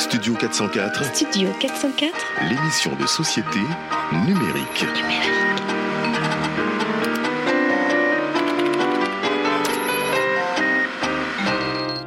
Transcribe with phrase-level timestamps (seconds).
[0.00, 2.14] Studio 404, Studio 404
[2.48, 3.58] l'émission de société
[4.26, 4.86] numérique.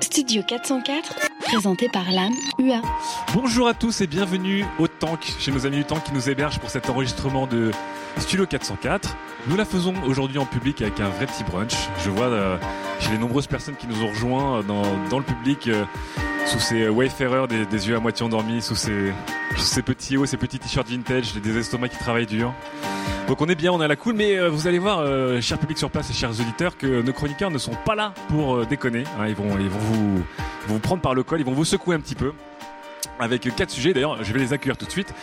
[0.01, 2.81] Studio 404 présenté par l'âme UA.
[3.35, 6.57] Bonjour à tous et bienvenue au Tank, chez nos amis du Tank qui nous hébergent
[6.57, 7.69] pour cet enregistrement de
[8.17, 9.15] Studio 404.
[9.47, 11.73] Nous la faisons aujourd'hui en public avec un vrai petit brunch.
[12.03, 12.57] Je vois euh,
[12.99, 15.83] chez les nombreuses personnes qui nous ont rejoints euh, dans, dans le public euh,
[16.45, 19.11] sous ces wayfarers des, des yeux à moitié endormis, sous ces,
[19.57, 22.53] ces petits hauts, ces petits t-shirts vintage, des estomacs qui travaillent dur.
[23.27, 25.57] Donc on est bien, on est à la cool, mais vous allez voir, euh, cher
[25.57, 29.03] public sur place et chers auditeurs, que nos chroniqueurs ne sont pas là pour déconner.
[29.19, 29.27] hein.
[29.27, 30.23] ils, vont, ils, vont vous,
[30.67, 32.33] vous prendre par le col, ils vont vous secouer un petit peu.
[33.19, 35.13] Avec quatre sujets, d'ailleurs, je vais les accueillir tout de suite.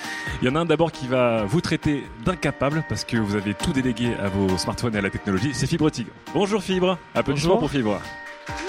[0.43, 3.55] Il y en a un d'abord qui va vous traiter d'incapable parce que vous avez
[3.55, 5.51] tout délégué à vos smartphones et à la technologie.
[5.55, 6.11] C'est Fibre Tigre.
[6.35, 6.99] Bonjour Fibre.
[7.15, 7.61] Applaudissements Bonjour.
[7.61, 8.01] pour Fibre.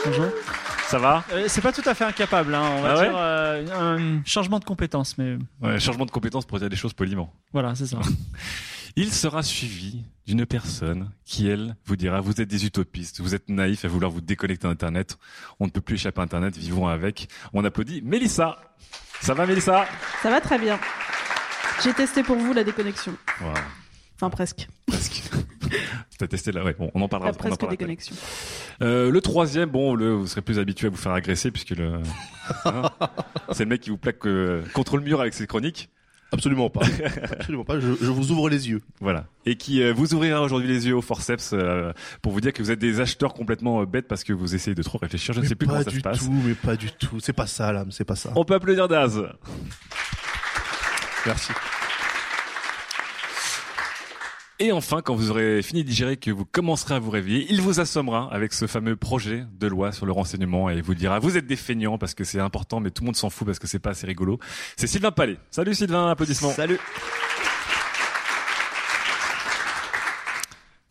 [0.05, 0.25] Bonjour.
[0.87, 1.23] Ça va?
[1.31, 3.07] Euh, c'est pas tout à fait incapable, hein, on va Ah ouais?
[3.07, 6.93] dire euh, un changement de compétence, mais ouais, Changement de compétence pour dire des choses
[6.93, 7.33] poliment.
[7.53, 7.97] voilà, c'est ça.
[8.95, 13.47] Il sera suivi d'une personne qui, elle, vous dira, vous êtes des utopistes, vous êtes
[13.49, 15.17] naïfs à vouloir vous déconnecter d'Internet,
[15.59, 17.29] on ne peut plus échapper à Internet, vivons avec.
[17.53, 18.59] On applaudit Mélissa.
[19.21, 19.85] Ça va Mélissa?
[20.21, 20.79] Ça va très bien.
[21.83, 23.13] J'ai testé pour vous la déconnexion.
[23.41, 23.53] Wow,
[24.17, 24.67] Enfin, presque.
[24.85, 25.23] presque.
[26.17, 27.31] T'as testé là, ouais, bon, on en parlera.
[27.31, 28.15] La on en presque parlera déconnexion.
[28.81, 31.93] Euh, le troisième, bon, le, vous serez plus habitué à vous faire agresser puisque le,
[32.65, 32.89] hein,
[33.51, 35.89] c'est le mec qui vous plaque euh, contre le mur avec ses chroniques.
[36.31, 36.81] Absolument pas.
[37.31, 37.79] Absolument pas.
[37.79, 38.81] Je, je vous ouvre les yeux.
[39.01, 39.25] Voilà.
[39.45, 42.63] Et qui euh, vous ouvrira aujourd'hui les yeux au forceps euh, pour vous dire que
[42.63, 45.33] vous êtes des acheteurs complètement euh, bêtes parce que vous essayez de trop réfléchir.
[45.33, 46.19] Je ne sais plus pas comment ça du se passe.
[46.19, 47.19] tout, mais pas du tout.
[47.19, 48.31] C'est pas ça, l'âme, c'est pas ça.
[48.35, 49.21] On peut applaudir Daz.
[51.25, 51.51] Merci.
[54.63, 57.61] Et enfin, quand vous aurez fini de digérer, que vous commencerez à vous réveiller, il
[57.61, 61.35] vous assommera avec ce fameux projet de loi sur le renseignement et vous dira vous
[61.35, 63.65] êtes des feignants parce que c'est important, mais tout le monde s'en fout parce que
[63.65, 64.37] c'est pas assez rigolo.
[64.77, 65.37] C'est Sylvain Palais.
[65.49, 66.51] Salut Sylvain, applaudissements.
[66.51, 66.77] Salut.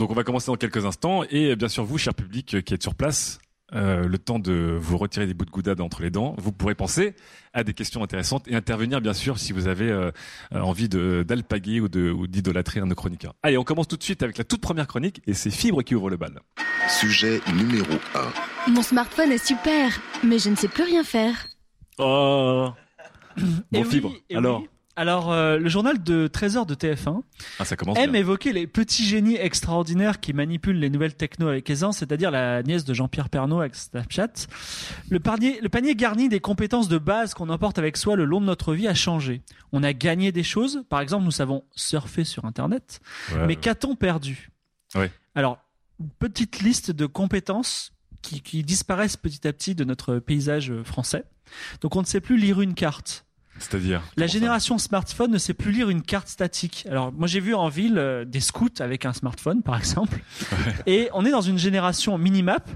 [0.00, 2.82] Donc on va commencer dans quelques instants et bien sûr vous, cher public qui êtes
[2.82, 3.38] sur place,
[3.74, 6.74] euh, le temps de vous retirer des bouts de goudade entre les dents, vous pourrez
[6.74, 7.14] penser
[7.52, 10.10] à des questions intéressantes et intervenir bien sûr si vous avez euh,
[10.52, 13.34] envie de d'alpaguer ou d'idolâtrer un de nos chroniqueurs.
[13.42, 15.94] Allez, on commence tout de suite avec la toute première chronique et c'est Fibre qui
[15.94, 16.40] ouvre le bal.
[16.88, 17.92] Sujet numéro
[18.66, 18.72] 1.
[18.72, 21.46] Mon smartphone est super, mais je ne sais plus rien faire.
[21.98, 22.70] Oh.
[23.36, 24.12] Bon Et oui, Fibre.
[24.28, 24.68] et Alors, oui.
[25.00, 27.22] Alors, euh, le journal de 13h de TF1
[27.58, 28.20] ah, ça commence aime bien.
[28.20, 32.84] évoquer les petits génies extraordinaires qui manipulent les nouvelles techno avec aisance, c'est-à-dire la nièce
[32.84, 34.28] de Jean-Pierre Pernaud avec Snapchat.
[35.08, 38.42] Le panier, le panier garni des compétences de base qu'on emporte avec soi le long
[38.42, 39.40] de notre vie a changé.
[39.72, 43.00] On a gagné des choses, par exemple, nous savons surfer sur Internet,
[43.32, 43.56] Ouais, mais ouais.
[43.56, 44.50] qu'a-t-on perdu?
[44.94, 45.10] Ouais.
[45.34, 45.60] Alors,
[45.98, 50.84] une petite liste de compétences qui, qui disparaissent petit à petit de notre paysage euh,
[50.84, 51.24] français.
[51.80, 53.24] Donc, on ne sait plus lire une carte.
[53.60, 56.86] C'est-à-dire La génération smartphone ne sait plus lire une carte statique.
[56.90, 60.18] Alors, moi, j'ai vu en ville euh, des scouts avec un smartphone, par exemple.
[60.86, 62.68] Et on est dans une génération minimap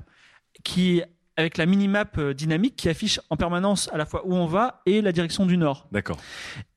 [0.62, 1.02] qui,
[1.36, 4.82] avec la minimap euh, dynamique qui affiche en permanence à la fois où on va
[4.86, 5.88] et la direction du nord.
[5.90, 6.18] D'accord.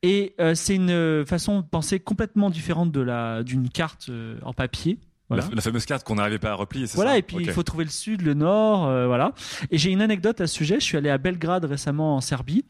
[0.01, 4.53] Et euh, c'est une façon de penser complètement différente de la d'une carte euh, en
[4.53, 4.99] papier.
[5.29, 5.43] Voilà.
[5.49, 7.51] La, la fameuse carte qu'on n'arrivait pas à replier, c'est Voilà, ça et puis il
[7.51, 9.33] faut trouver le sud, le nord, euh, voilà.
[9.71, 10.75] Et j'ai une anecdote à ce sujet.
[10.79, 12.63] Je suis allé à Belgrade récemment en Serbie.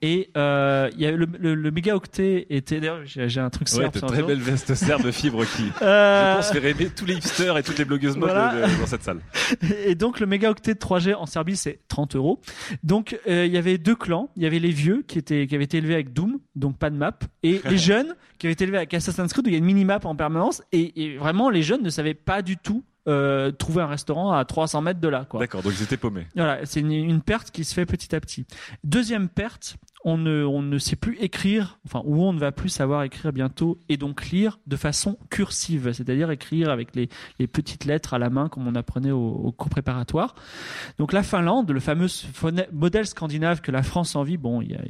[0.00, 3.80] Et euh, il y a le, le, le mégaoctet était d'ailleurs j'ai un truc Ouais,
[3.80, 7.04] serbe sur très belle veste serbe de fibre qui, Euh, je pense, fait rêver tous
[7.04, 8.68] les hipsters et toutes les blogueuses Voilà.
[8.78, 9.20] dans cette salle.
[9.86, 12.40] Et donc le mégaoctet de 3G en Serbie c'est 30 euros.
[12.84, 14.30] Donc euh, il y avait deux clans.
[14.36, 16.90] Il y avait les vieux qui étaient qui avaient été élevés avec Doom, donc pas
[16.90, 19.56] de map, et les jeunes qui avaient été élevés avec Assassin's Creed où il y
[19.56, 20.62] a une mini-map en permanence.
[20.70, 24.44] Et, et vraiment les jeunes ne savaient pas du tout euh, trouver un restaurant à
[24.44, 25.26] 300 mètres de là.
[25.32, 26.26] D'accord, donc ils étaient paumés.
[26.36, 28.44] Voilà, c'est une, une perte qui se fait petit à petit.
[28.84, 32.68] Deuxième perte, on ne, on ne sait plus écrire, enfin, ou on ne va plus
[32.68, 37.08] savoir écrire bientôt et donc lire de façon cursive, c'est-à-dire écrire avec les,
[37.38, 40.34] les petites lettres à la main comme on apprenait au, cours préparatoire.
[40.98, 42.06] Donc la Finlande, le fameux
[42.72, 44.82] modèle scandinave que la France envie, bon, il y a-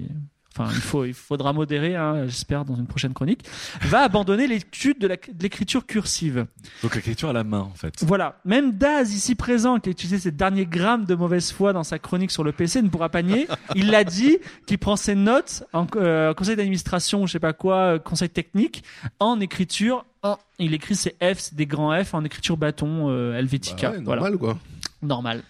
[0.59, 3.45] enfin il faut il faudra modérer, hein, j'espère dans une prochaine chronique,
[3.83, 5.07] va abandonner l'étude de
[5.41, 6.47] l'écriture cursive.
[6.83, 7.95] Donc l'écriture à la main, en fait.
[8.03, 11.85] Voilà, même Daz ici présent qui a utilisé ses derniers grammes de mauvaise foi dans
[11.85, 13.47] sa chronique sur le PC ne pourra pas nier.
[13.75, 17.77] Il l'a dit, qu'il prend ses notes en euh, conseil d'administration, je sais pas quoi,
[17.77, 18.83] euh, conseil technique,
[19.21, 20.05] en écriture.
[20.23, 23.91] en- il écrit ses F, des grands F en écriture bâton euh, Helvetica.
[23.91, 24.59] Bah ouais, Voilà normal quoi.
[25.03, 25.43] normal.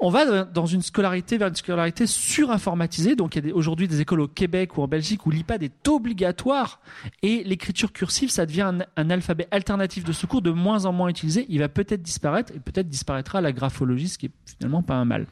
[0.00, 3.16] On va dans une scolarité vers une scolarité surinformatisée.
[3.16, 5.88] Donc, il y a aujourd'hui des écoles au Québec ou en Belgique où l'IPAD est
[5.88, 6.80] obligatoire
[7.22, 11.08] et l'écriture cursive, ça devient un, un alphabet alternatif de secours de moins en moins
[11.08, 11.46] utilisé.
[11.48, 15.04] Il va peut-être disparaître et peut-être disparaîtra la graphologie, ce qui est finalement pas un
[15.04, 15.26] mal.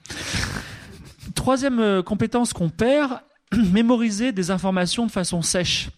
[1.35, 3.21] Troisième euh, compétence qu'on perd,
[3.73, 5.91] mémoriser des informations de façon sèche.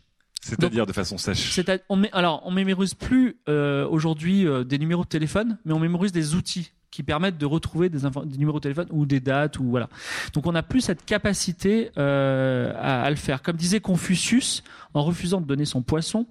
[0.43, 1.61] C'est-à-dire de façon sèche.
[1.89, 6.13] On alors, on mémorise plus euh, aujourd'hui euh, des numéros de téléphone, mais on mémorise
[6.13, 9.71] des outils qui permettent de retrouver des, des numéros de téléphone ou des dates ou
[9.71, 9.89] voilà.
[10.33, 13.41] Donc, on n'a plus cette capacité euh, à le faire.
[13.41, 14.65] Comme disait Confucius,
[14.99, 16.27] en refusant de donner son poisson,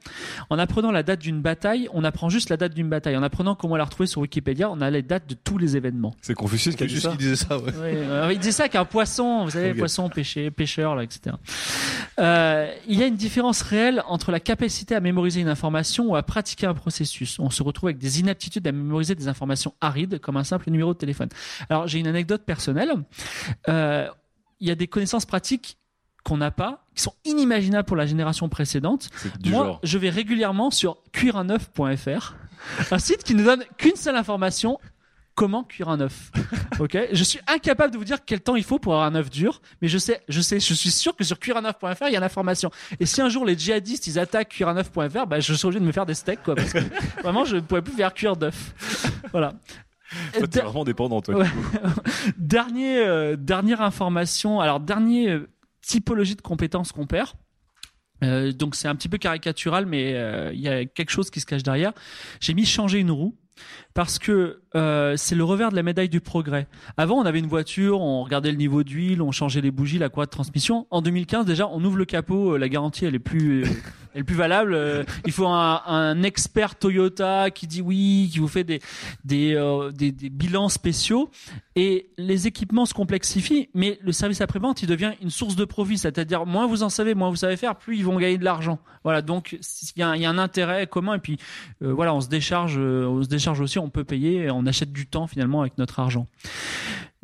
[0.50, 3.16] en apprenant la date d'une bataille, on apprend juste la date d'une bataille.
[3.16, 6.14] En apprenant comment la retrouver sur Wikipédia, on a les dates de tous les événements.
[6.22, 7.74] C'est Confucius qui a dit disait ça, ouais.
[7.75, 11.36] Ouais, euh, il disait ça qu'un poisson, vous savez, poisson, pêché, pêcheur, là, etc.
[12.19, 16.16] Euh, il y a une différence réelle entre la capacité à mémoriser une information ou
[16.16, 17.40] à pratiquer un processus.
[17.40, 20.94] On se retrouve avec des inaptitudes à mémoriser des informations arides, comme un simple numéro
[20.94, 21.30] de téléphone.
[21.69, 22.92] Alors, j'ai une anecdote personnelle.
[23.69, 24.08] Euh,
[24.60, 25.78] il y a des connaissances pratiques
[26.27, 29.09] qu'on n'a pas, qui sont inimaginables pour la génération précédente.
[29.39, 29.79] Du Moi, genre.
[29.81, 32.35] je vais régulièrement sur cuire-un-œuf.fr,
[32.91, 34.77] un site qui ne donne qu'une seule information
[35.35, 36.31] comment cuire un œuf.
[36.79, 39.31] Ok, je suis incapable de vous dire quel temps il faut pour avoir un œuf
[39.31, 42.19] dur, mais je sais, je sais, je suis sûr que sur cuire-un-œuf.fr il y a
[42.19, 42.69] l'information.
[43.00, 45.91] Et si un jour les djihadistes ils attaquent cuire-un-œuf.fr, bah je suis obligé de me
[45.91, 46.80] faire des steaks quoi, parce que
[47.23, 48.73] vraiment je ne pourrais plus faire cuire d'œuf.
[49.31, 49.53] Voilà.
[50.38, 51.35] Toi, t'es vraiment dépendant, toi.
[51.35, 51.47] Ouais.
[52.38, 54.62] Dernier, euh, dernière information.
[54.62, 55.50] Alors, dernier euh,
[55.88, 57.30] typologie de compétences qu'on perd.
[58.24, 61.39] Euh, donc, c'est un petit peu caricatural, mais euh, il y a quelque chose qui
[61.39, 61.94] se cache derrière.
[62.39, 63.38] J'ai mis changer une roue
[63.97, 66.67] parce que euh, c'est le revers de la médaille du progrès.
[66.97, 70.09] Avant, on avait une voiture, on regardait le niveau d'huile, on changeait les bougies, la
[70.09, 70.85] courroie de transmission.
[70.91, 73.67] En 2015, déjà, on ouvre le capot, euh, la garantie, elle est plus, euh,
[74.13, 75.05] elle est plus valable.
[75.25, 78.81] Il faut un, expert Toyota qui dit oui, qui vous fait des,
[79.25, 79.55] des,
[79.94, 81.31] des, bilans spéciaux.
[81.75, 85.97] Et les équipements se complexifient, mais le service après-vente, il devient une source de profit.
[85.97, 88.79] C'est-à-dire, moins vous en savez, moins vous savez faire, plus ils vont gagner de l'argent.
[89.03, 89.57] Voilà, donc
[89.95, 91.15] il y, a un- intérêt commun.
[91.15, 91.38] Et puis,
[91.81, 95.62] voilà, on se décharge, on se décharge aussi, peut payer, on achète du temps finalement
[95.62, 96.28] avec notre argent.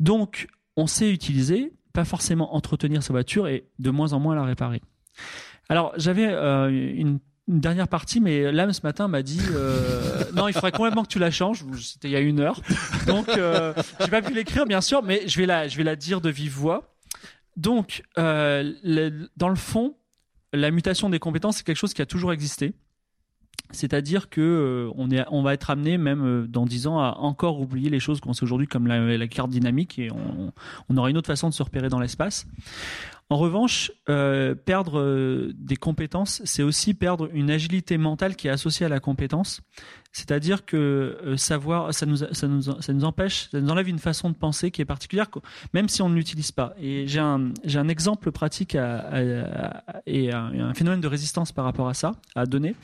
[0.00, 4.44] Donc, on sait utiliser, pas forcément entretenir sa voiture et de moins en moins la
[4.44, 4.82] réparer.
[5.68, 10.54] Alors, j'avais euh, une, dernière partie, mais l'âme ce matin m'a dit euh, non, il
[10.54, 11.62] faudrait complètement que tu la changes.
[11.78, 12.60] C'était il y a une heure,
[13.06, 15.94] donc euh, j'ai pas pu l'écrire bien sûr, mais je vais la, je vais la
[15.94, 16.94] dire de vive voix.
[17.56, 18.72] Donc, euh,
[19.36, 19.94] dans le fond,
[20.52, 22.72] la mutation des compétences, c'est quelque chose qui a toujours existé.
[23.74, 27.16] C'est-à-dire que euh, on, est, on va être amené, même euh, dans 10 ans, à
[27.18, 30.52] encore oublier les choses qu'on sait aujourd'hui, comme la, la carte dynamique, et on,
[30.88, 32.46] on aura une autre façon de se repérer dans l'espace.
[33.34, 38.50] En revanche, euh, perdre euh, des compétences, c'est aussi perdre une agilité mentale qui est
[38.52, 39.60] associée à la compétence.
[40.12, 42.22] C'est-à-dire que euh, savoir, ça nous,
[43.02, 45.26] empêche, ça nous enlève une façon de penser qui est particulière,
[45.72, 46.74] même si on ne l'utilise pas.
[46.78, 48.78] Et j'ai un, exemple pratique et
[50.32, 52.76] un, phénomène de résistance par rapport à ça à donner.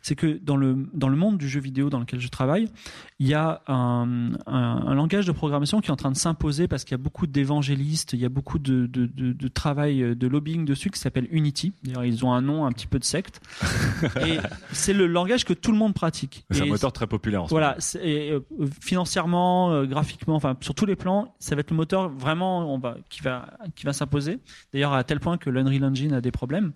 [0.00, 2.70] C'est que dans le, monde du jeu vidéo dans lequel je travaille,
[3.18, 6.92] il y a un, langage de programmation qui est en train de s'imposer parce qu'il
[6.92, 10.98] y a beaucoup d'évangélistes, il y a beaucoup de travail, euh, de lobbying dessus qui
[10.98, 11.72] s'appelle Unity.
[11.82, 13.40] D'ailleurs, ils ont un nom un petit peu de secte.
[14.26, 14.38] Et
[14.72, 16.44] c'est le langage que tout le monde pratique.
[16.50, 18.04] C'est un moteur très populaire en ce voilà, moment.
[18.04, 18.40] et, euh,
[18.80, 22.78] financièrement, euh, graphiquement, enfin sur tous les plans, ça va être le moteur vraiment on
[22.78, 24.38] va, qui va qui va s'imposer.
[24.72, 26.72] D'ailleurs à tel point que l'Unreal Engine a des problèmes.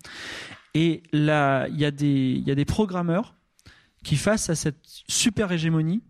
[0.73, 3.35] Et là, il y a des il y a des programmeurs
[4.03, 6.01] qui face à cette super hégémonie,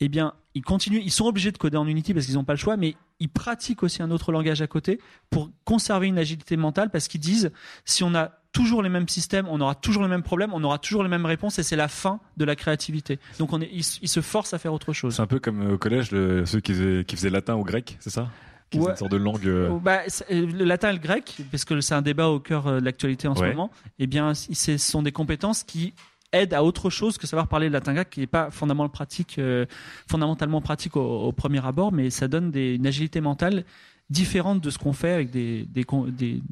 [0.00, 2.54] eh bien, ils continuent, ils sont obligés de coder en Unity parce qu'ils n'ont pas
[2.54, 4.98] le choix, mais ils pratiquent aussi un autre langage à côté
[5.30, 7.52] pour conserver une agilité mentale parce qu'ils disent
[7.84, 10.78] si on a toujours les mêmes systèmes, on aura toujours les mêmes problèmes, on aura
[10.78, 13.18] toujours les mêmes réponses et c'est la fin de la créativité.
[13.38, 15.14] Donc on est, ils, ils se forcent à faire autre chose.
[15.16, 17.62] C'est un peu comme euh, au collège, le- ceux qui faisaient, qui faisaient latin ou
[17.64, 18.30] grec, c'est ça?
[18.70, 18.90] Qui Ouais.
[18.92, 19.46] une sorte de langue.
[19.46, 22.64] euh, bah, euh, le latin et le grec, parce que c'est un débat au cœur
[22.80, 25.92] de l'actualité en ce moment, eh bien, ce sont des compétences qui
[26.32, 29.38] aident à autre chose que savoir parler le latin grec, qui n'est pas fondamentalement pratique,
[29.38, 29.66] euh,
[30.10, 33.64] fondamentalement pratique au, au premier abord, mais ça donne des, une agilité mentale
[34.10, 36.42] différente de ce qu'on fait avec des, des, con- des,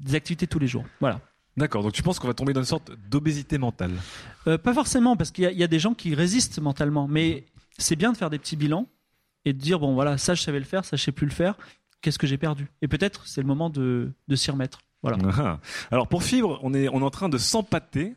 [0.00, 0.84] des activités tous les jours.
[1.00, 1.20] Voilà.
[1.56, 3.92] D'accord, donc tu penses qu'on va tomber dans une sorte d'obésité mentale?
[4.46, 7.08] Euh, pas forcément, parce qu'il y, a- il y a des gens qui résistent mentalement,
[7.08, 7.44] mais
[7.78, 8.86] c'est bien de faire des petits bilans
[9.44, 11.32] et de dire bon voilà, ça je savais le faire, ça je sais plus le
[11.32, 11.56] faire,
[12.02, 12.68] qu'est-ce que j'ai perdu?
[12.82, 14.80] Et peut-être c'est le moment de, de s'y remettre.
[15.02, 15.18] Voilà.
[15.38, 15.58] Ah.
[15.90, 18.14] Alors pour fibre, on est, on est en train de s'empâter.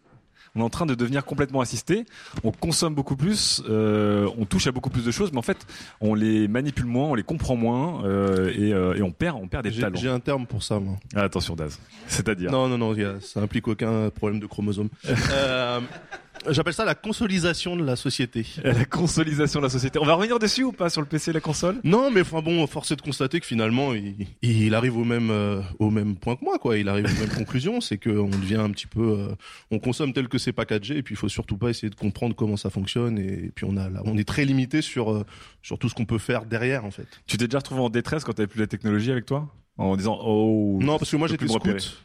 [0.55, 2.05] On est en train de devenir complètement assisté.
[2.43, 5.65] On consomme beaucoup plus, euh, on touche à beaucoup plus de choses, mais en fait,
[5.99, 9.47] on les manipule moins, on les comprend moins, euh, et, euh, et on perd, on
[9.47, 9.99] perd des talents.
[9.99, 10.95] j'ai un terme pour ça, moi.
[11.15, 11.79] Ah, attention, Daz.
[12.07, 12.51] C'est-à-dire.
[12.51, 14.89] Non, non, non, ça implique aucun problème de chromosome.
[16.49, 18.45] J'appelle ça la consolidation de la société.
[18.63, 19.99] La consolidation de la société.
[19.99, 21.79] On va revenir dessus ou pas sur le PC et la console?
[21.83, 25.29] Non, mais enfin bon, force est de constater que finalement, il, il arrive au même
[25.31, 26.77] euh, au même point que moi, quoi.
[26.77, 29.35] Il arrive aux mêmes conclusions, c'est qu'on devient un petit peu, euh,
[29.71, 32.35] on consomme tel que c'est packagé, et puis il faut surtout pas essayer de comprendre
[32.35, 35.25] comment ça fonctionne, et, puis on a, là, on est très limité sur euh,
[35.61, 37.07] sur tout ce qu'on peut faire derrière, en fait.
[37.27, 39.47] Tu t'es déjà retrouvé en détresse quand t'avais plus la technologie avec toi?
[39.77, 40.79] En disant oh.
[40.81, 42.03] Non, parce que moi j'étais scout.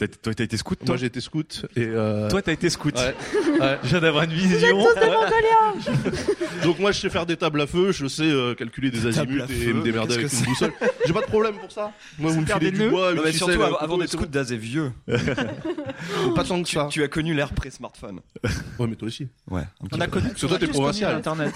[0.00, 2.70] T'as- Toi, t'as été scout toi Moi j'ai été scout et euh, Toi, t'as été
[2.70, 2.94] scout.
[2.96, 3.14] ouais,
[3.60, 3.78] ouais.
[3.82, 4.78] Je viens d'avoir une vision.
[6.64, 9.42] Donc moi je sais faire des tables à feu, je sais euh, calculer des azimuts
[9.42, 10.72] et feu, me démerder avec une boussole.
[11.06, 11.92] J'ai pas de problème pour ça.
[12.18, 14.52] Moi vous me filez des du bois, Non, mais surtout, avant, d'être c'est scout, Daz
[14.52, 14.90] est vieux.
[16.34, 16.88] Pas tant que Tu, ça.
[16.90, 18.20] tu as connu l'ère pré-smartphone.
[18.78, 19.28] Ouais mais toi aussi.
[19.50, 19.62] Ouais.
[19.92, 20.28] On a connu.
[20.28, 21.22] Parce que toi, t'es on a tous provincial.
[21.22, 21.54] connu Internet.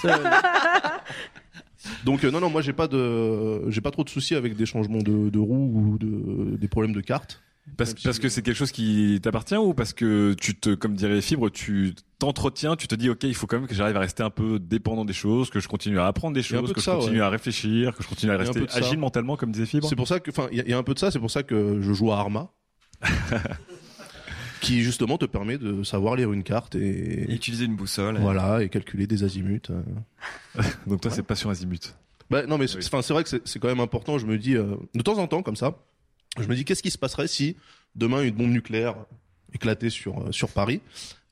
[2.05, 4.65] Donc euh, non non moi j'ai pas de j'ai pas trop de soucis avec des
[4.67, 7.43] changements de, de roues ou de des problèmes de cartes.
[7.77, 11.49] Parce, que c'est quelque chose qui t'appartient ou parce que tu te, comme dirait Fibre,
[11.51, 14.31] tu t'entretiens, tu te dis ok, il faut quand même que j'arrive à rester un
[14.31, 16.97] peu dépendant des choses, que je continue à apprendre des choses, que de je ça,
[16.97, 17.23] continue ouais.
[17.25, 19.89] à réfléchir, que je continue à rester agile mentalement, comme disait Fibre.
[19.89, 21.11] C'est pour ça que enfin il y, a- il y a un peu de ça,
[21.11, 22.51] c'est pour ça que je joue à Arma.
[24.61, 28.19] qui justement te permet de savoir lire une carte Et et, utiliser une boussole.
[28.19, 29.61] voilà et calculer des azimuts.
[29.71, 30.63] euh.
[30.87, 31.95] Donc toi, c'est passion azimut.
[32.31, 32.85] Bah, non mais c'est Oui.
[32.87, 34.19] enfin, c'est vrai que c'est- c'est quand même important.
[34.19, 35.77] Je me dis euh, de temps en temps comme ça,
[36.43, 37.57] je me dis qu'est-ce qui se passerait si
[37.95, 38.95] demain une bombe nucléaire
[39.53, 40.81] éclatait sur euh, sur Paris?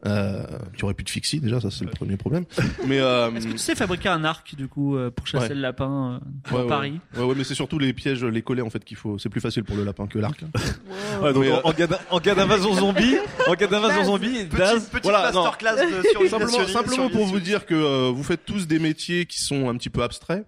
[0.04, 0.42] Euh,
[0.74, 2.44] il y aurait plus de fixie déjà, ça c'est le premier problème.
[2.88, 5.54] Mais euh, Est-ce que tu sais fabriquer un arc du coup euh, pour chasser Ouais.
[5.54, 6.20] le lapin
[6.52, 6.66] euh, ouais.
[6.66, 6.98] Paris?
[7.16, 9.16] Ouais, ouais, mais c'est surtout les pièges, les collets en fait qu'il faut.
[9.18, 10.40] C'est plus facile pour le lapin que l'arc.
[11.22, 13.14] Ouais, donc Mais, euh, en, en cas d'in- en cas d'invasion zombie,
[13.46, 15.44] en cas d'invasion zombie, Daz, Petite Voilà, non.
[15.44, 19.26] masterclass de sur simplement, simplement pour vous dire que euh, vous faites tous des métiers
[19.26, 20.44] qui sont un petit peu abstraits,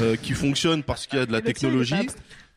[0.00, 1.96] euh, qui fonctionnent parce qu'il y a de la technologie.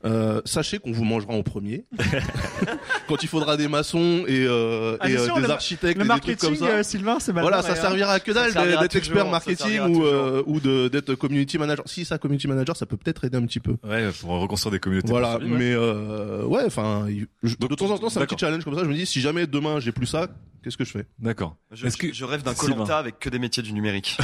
[0.06, 1.84] Euh, sachez qu'on vous mangera en premier.
[3.08, 6.06] Quand il faudra des maçons et, euh, Ah, et euh, sûr, des le- architectes Le
[6.06, 6.74] et des trucs comme marketing, ça.
[6.78, 7.32] euh, Sylvain, c'est.
[7.34, 11.84] Voilà, ça servira à que dalle d'être expert marketing ou, euh, ou d'être community manager.
[11.88, 13.76] Si ça, community manager, ça peut peut-être aider un petit peu.
[13.84, 15.10] ouais, pour reconstruire des communautés.
[15.10, 17.06] Voilà, mais euh, ouais, enfin,
[17.44, 18.84] de temps en temps, c'est un petit challenge comme ça.
[18.84, 20.28] Je me dis, si jamais demain j'ai plus ça,
[20.64, 21.06] qu'est-ce que je fais?
[21.20, 21.58] D'accord.
[21.72, 22.54] Je, Est-ce que je rêve d'un.
[22.54, 24.18] Colanta avec que des métiers du numérique.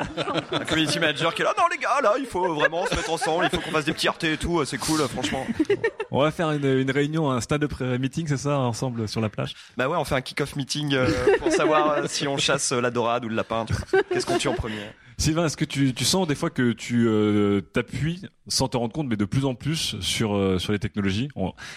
[0.52, 3.10] un community manager qui est là, non les gars, là, il faut vraiment se mettre
[3.10, 5.46] ensemble, il faut qu'on fasse des petits RT et tout, c'est cool, franchement.
[6.10, 9.54] on va faire une, une réunion, un stand-up meeting, c'est ça, ensemble sur la plage?
[9.76, 11.08] Bah ouais, on fait un kick-off meeting euh,
[11.38, 13.66] pour savoir euh, si on chasse euh, la dorade ou le lapin.
[14.10, 14.90] Qu'est-ce qu'on tue en premier?
[15.22, 18.92] Sylvain, est-ce que tu, tu sens des fois que tu euh, t'appuies sans te rendre
[18.92, 21.28] compte, mais de plus en plus sur euh, sur les technologies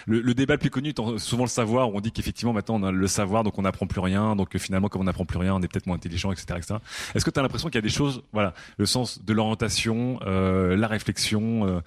[0.07, 2.81] le, le débat le plus connu étant souvent le savoir, où on dit qu'effectivement maintenant
[2.81, 5.37] on a le savoir, donc on n'apprend plus rien, donc finalement comme on n'apprend plus
[5.37, 6.75] rien, on est peut-être moins intelligent, etc., etc.
[7.13, 10.19] Est-ce que tu as l'impression qu'il y a des choses, voilà, le sens de l'orientation,
[10.25, 11.79] euh, la réflexion, euh,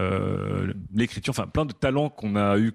[0.00, 2.74] euh, l'écriture, enfin plein de talents qu'on a eu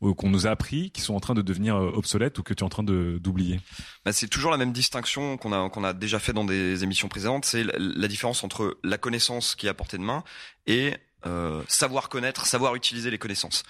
[0.00, 2.62] qu'on nous a appris, qui sont en train de devenir euh, obsolètes ou que tu
[2.62, 3.60] es en train de d'oublier.
[4.04, 7.08] bah, c'est toujours la même distinction qu'on a qu'on a déjà fait dans des émissions
[7.08, 10.22] précédentes, c'est la, la différence entre la connaissance qui est à portée de main
[10.66, 10.94] et
[11.26, 13.64] euh, savoir connaître, savoir utiliser les connaissances.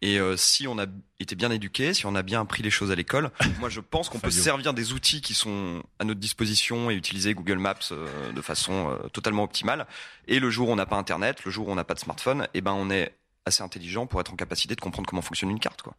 [0.00, 0.86] Et euh, si on a
[1.18, 4.08] été bien éduqué, si on a bien appris les choses à l'école, moi je pense
[4.08, 7.74] qu'on peut se servir des outils qui sont à notre disposition et utiliser Google Maps
[7.90, 9.86] euh, de façon euh, totalement optimale.
[10.28, 12.00] Et le jour où on n'a pas Internet, le jour où on n'a pas de
[12.00, 13.12] smartphone, eh ben on est
[13.48, 15.94] assez intelligent pour être en capacité de comprendre comment fonctionne une carte, quoi.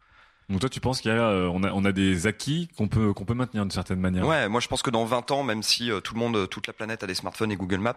[0.49, 2.87] Donc toi, tu penses qu'il y a, euh, on a, on a des acquis qu'on
[2.87, 4.25] peut qu'on peut maintenir d'une certaine manière?
[4.25, 6.47] Ouais, moi je pense que dans 20 ans, même si euh, tout le monde, euh,
[6.47, 7.93] toute la planète a des smartphones et Google Maps,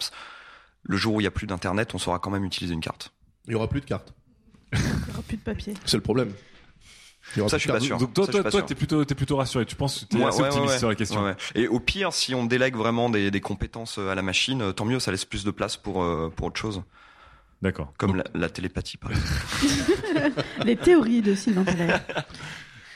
[0.83, 3.13] le jour où il y a plus d'internet, on saura quand même utiliser une carte.
[3.47, 4.13] Il y aura plus de cartes.
[4.75, 5.75] Il n'y aura plus de papier.
[5.87, 6.33] C'est le problème.
[7.35, 7.97] Il y aura Ça, plus je suis pas sûr.
[7.97, 9.65] Donc toi, Ça, toi, toi, t'es plutôt, t'es plutôt rassuré.
[9.65, 11.23] Tu penses que t'es Ouais, assez ouais, optimiste ouais, sur la question?
[11.23, 11.37] ouais, ouais.
[11.63, 14.99] Et au pire, si on délègue vraiment des, des compétences à la machine, tant mieux,
[15.01, 16.83] ça laisse plus de place pour euh, pour autre chose,
[17.63, 17.93] D'accord.
[17.97, 20.43] comme Donc, la, la télépathie par exemple.
[20.67, 21.65] Les théories de Sylvain.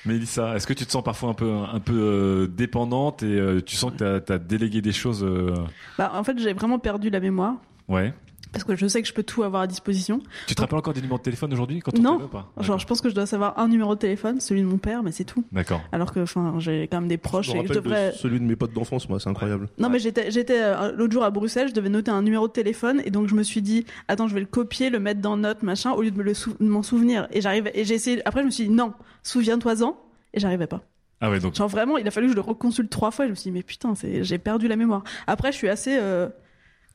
[0.07, 3.61] Mélissa, est-ce que tu te sens parfois un peu, un peu euh, dépendante et euh,
[3.61, 5.55] tu sens que t'as as délégué des choses euh,
[5.99, 7.55] Bah, en fait, j'ai vraiment perdu la mémoire.
[7.89, 8.15] Ouais.
[8.57, 10.21] Parce que je sais que je peux tout avoir à disposition.
[10.47, 12.21] Tu te rappelles encore des numéros de téléphone aujourd'hui quand on Non.
[12.23, 12.53] ou pas?
[12.61, 15.03] Genre, je pense que je dois savoir un numéro de téléphone, celui de mon père,
[15.03, 15.45] mais c'est tout.
[15.53, 15.81] D'accord.
[15.93, 18.13] Alors que, enfin, j'ai quand même des Je proches me et que je rappelle devrais.
[18.13, 19.69] de celui de mes potes d'enfance, moi, c'est incroyable.
[19.79, 22.53] Non, mais j'étais, j'étais euh, l'autre jour à Bruxelles, je devais noter un numéro de
[22.53, 25.37] téléphone et donc je me suis dit, attends, je vais le copier, le mettre dans
[25.37, 27.29] note, machin, au lieu de me le sou- de m'en souvenir.
[27.33, 28.23] Et j'arrive, et j'ai essayé.
[28.27, 29.97] Après, je me suis dit, non, souviens-toi-en,
[30.35, 30.83] et j'arrivais pas.
[31.21, 33.25] Ah ouais, donc Genre vraiment, il a fallu que je le reconsulte trois fois.
[33.25, 35.03] Et je me suis dit, mais putain, c'est, j'ai perdu la mémoire.
[35.27, 36.29] Après, je suis assez euh,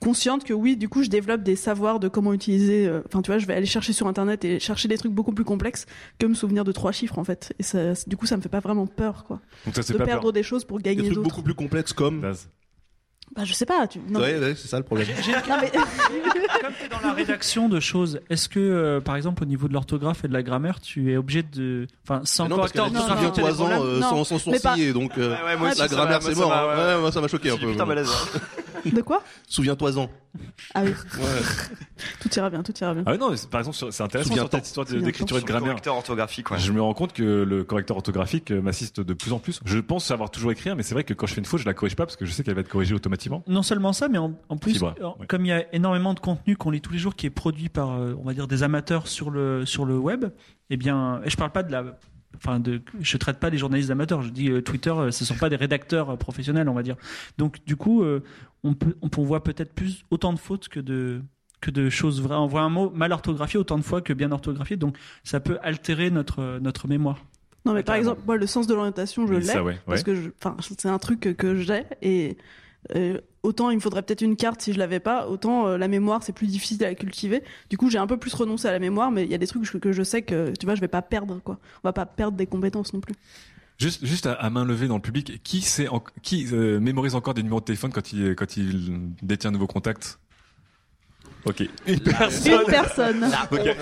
[0.01, 2.87] consciente que oui, du coup, je développe des savoirs de comment utiliser.
[2.87, 5.31] euh, Enfin, tu vois, je vais aller chercher sur internet et chercher des trucs beaucoup
[5.31, 5.85] plus complexes
[6.19, 7.53] que me souvenir de trois chiffres en fait.
[7.59, 9.39] Et ça, du coup, ça me fait pas vraiment peur, quoi.
[9.65, 10.33] Donc ça c'est De pas perdre peur.
[10.33, 11.29] des choses pour Des gagner trucs d'autres.
[11.29, 12.21] beaucoup plus complexes comme.
[13.33, 13.87] Bah, je sais pas.
[13.87, 13.99] Tu...
[14.09, 15.07] Non, Ouais, ouais, c'est ça le problème.
[15.23, 15.71] J'ai Non, mais-
[16.61, 19.69] Comme tu es dans la rédaction de choses, est-ce que, euh, par exemple, au niveau
[19.69, 21.87] de l'orthographe et de la grammaire, tu es obligé de.
[22.03, 24.23] Enfin, sans non, parce correcteur qu'elle a dit non, orthographique, non, des problèmes euh, Non,
[24.25, 26.49] sans, sourciller, donc euh, Ouais, ouais, moi aussi, la grammaire m'a- c'est ça mort.
[26.49, 26.67] m'a- hein.
[26.89, 26.95] ouais.
[26.95, 27.71] Ouais, moi ça m'a choqué un peu.
[27.71, 28.09] Putain malaise.
[28.85, 30.09] De quoi Souviens-toi-en.
[30.73, 31.25] Ah oui, Ouais.
[32.21, 33.03] tout ira bien, tout ira bien.
[33.05, 34.59] Ah non, mais c'est- par exemple, sur- c'est intéressant sur Souviens-toi.
[34.59, 35.05] cette histoire de- Souviens-toi.
[35.07, 35.67] d'écriture et de grammaire.
[35.69, 36.57] correcteur orthographique, ouais.
[36.59, 39.59] Je me rends compte que le correcteur orthographique euh, m'assiste de plus en plus.
[39.65, 41.65] Je pense savoir toujours écrire, mais c'est vrai que quand je fais une faute, je
[41.65, 43.43] la corrige pas parce que je sais qu'elle va être corrigée automatiquement.
[43.47, 45.27] Non seulement ça, mais en, en plus, Fibre, euh, ouais.
[45.27, 47.67] comme il y a énormément de contenu qu'on lit tous les jours qui est produit
[47.67, 50.25] par, euh, on va dire, des amateurs sur le, sur le web,
[50.69, 51.83] eh bien, et je parle pas de la.
[52.43, 54.21] Enfin, de, je traite pas les journalistes amateurs.
[54.23, 56.95] Je dis euh, Twitter, euh, ce sont pas des rédacteurs euh, professionnels, on va dire.
[57.37, 58.23] Donc, du coup, euh,
[58.63, 61.21] on peut, on, peut- on voit peut-être plus autant de fautes que de
[61.61, 62.35] que de choses vraies.
[62.35, 64.77] On voit un mot mal orthographié autant de fois que bien orthographié.
[64.77, 67.19] Donc, ça peut altérer notre notre mémoire.
[67.63, 69.41] Non, mais Ouais, par exemple, moi, le sens de l'orientation, je l'ai.
[69.43, 70.15] ça, ouais, Parce ouais.
[70.15, 72.37] que enfin, c'est un truc que, j'ai et
[73.43, 76.23] autant il me faudrait peut-être une carte si je l'avais pas, autant euh, la mémoire
[76.23, 77.43] c'est plus difficile à cultiver.
[77.69, 79.47] Du coup, j'ai un peu plus renoncé à la mémoire, mais il y a des
[79.47, 81.59] trucs que, que je sais que tu vois, je vais pas perdre quoi.
[81.83, 83.15] On va pas perdre des compétences non plus.
[83.79, 87.15] Juste, juste à, à main levée dans le public, qui, sait en- qui euh, mémorise
[87.15, 90.19] encore des numéros de téléphone quand il, quand il détient un nouveau contact
[91.45, 91.67] Ok.
[91.87, 92.53] Une personne.
[92.53, 93.31] Une personne.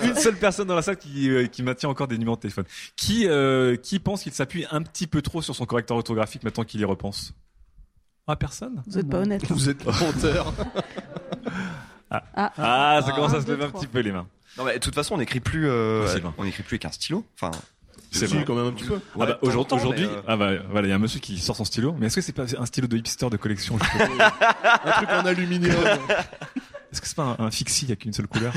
[0.04, 2.64] Une seule personne dans la salle qui, euh, qui maintient encore des numéros de téléphone.
[2.96, 6.64] Qui, euh, qui pense qu'il s'appuie un petit peu trop sur son correcteur orthographique maintenant
[6.64, 7.34] qu'il y repense?
[8.32, 9.44] Ah, personne Vous êtes pas honnête.
[9.50, 10.52] Vous êtes menteur.
[12.10, 12.22] Ah,
[12.58, 13.80] Ah, ça commence à se deux, lever un trois.
[13.80, 14.26] petit peu les mains.
[14.58, 16.06] Non, mais de toute façon, on n'écrit plus, euh,
[16.38, 17.24] on n'écrit plus avec un stylo.
[17.34, 17.50] Enfin,
[18.12, 18.44] C'est Si, vrai.
[18.44, 18.98] quand même un petit peu.
[19.14, 21.64] Ah bah, aujourd'hui, euh, ah bah, voilà, il y a un monsieur qui sort son
[21.64, 21.94] stylo.
[21.98, 24.32] Mais est-ce que c'est pas un stylo de hipster de collection je sais pas.
[24.84, 25.74] Un truc en aluminium.
[26.92, 28.52] Est-ce que c'est pas un, un fixie avec une seule couleur?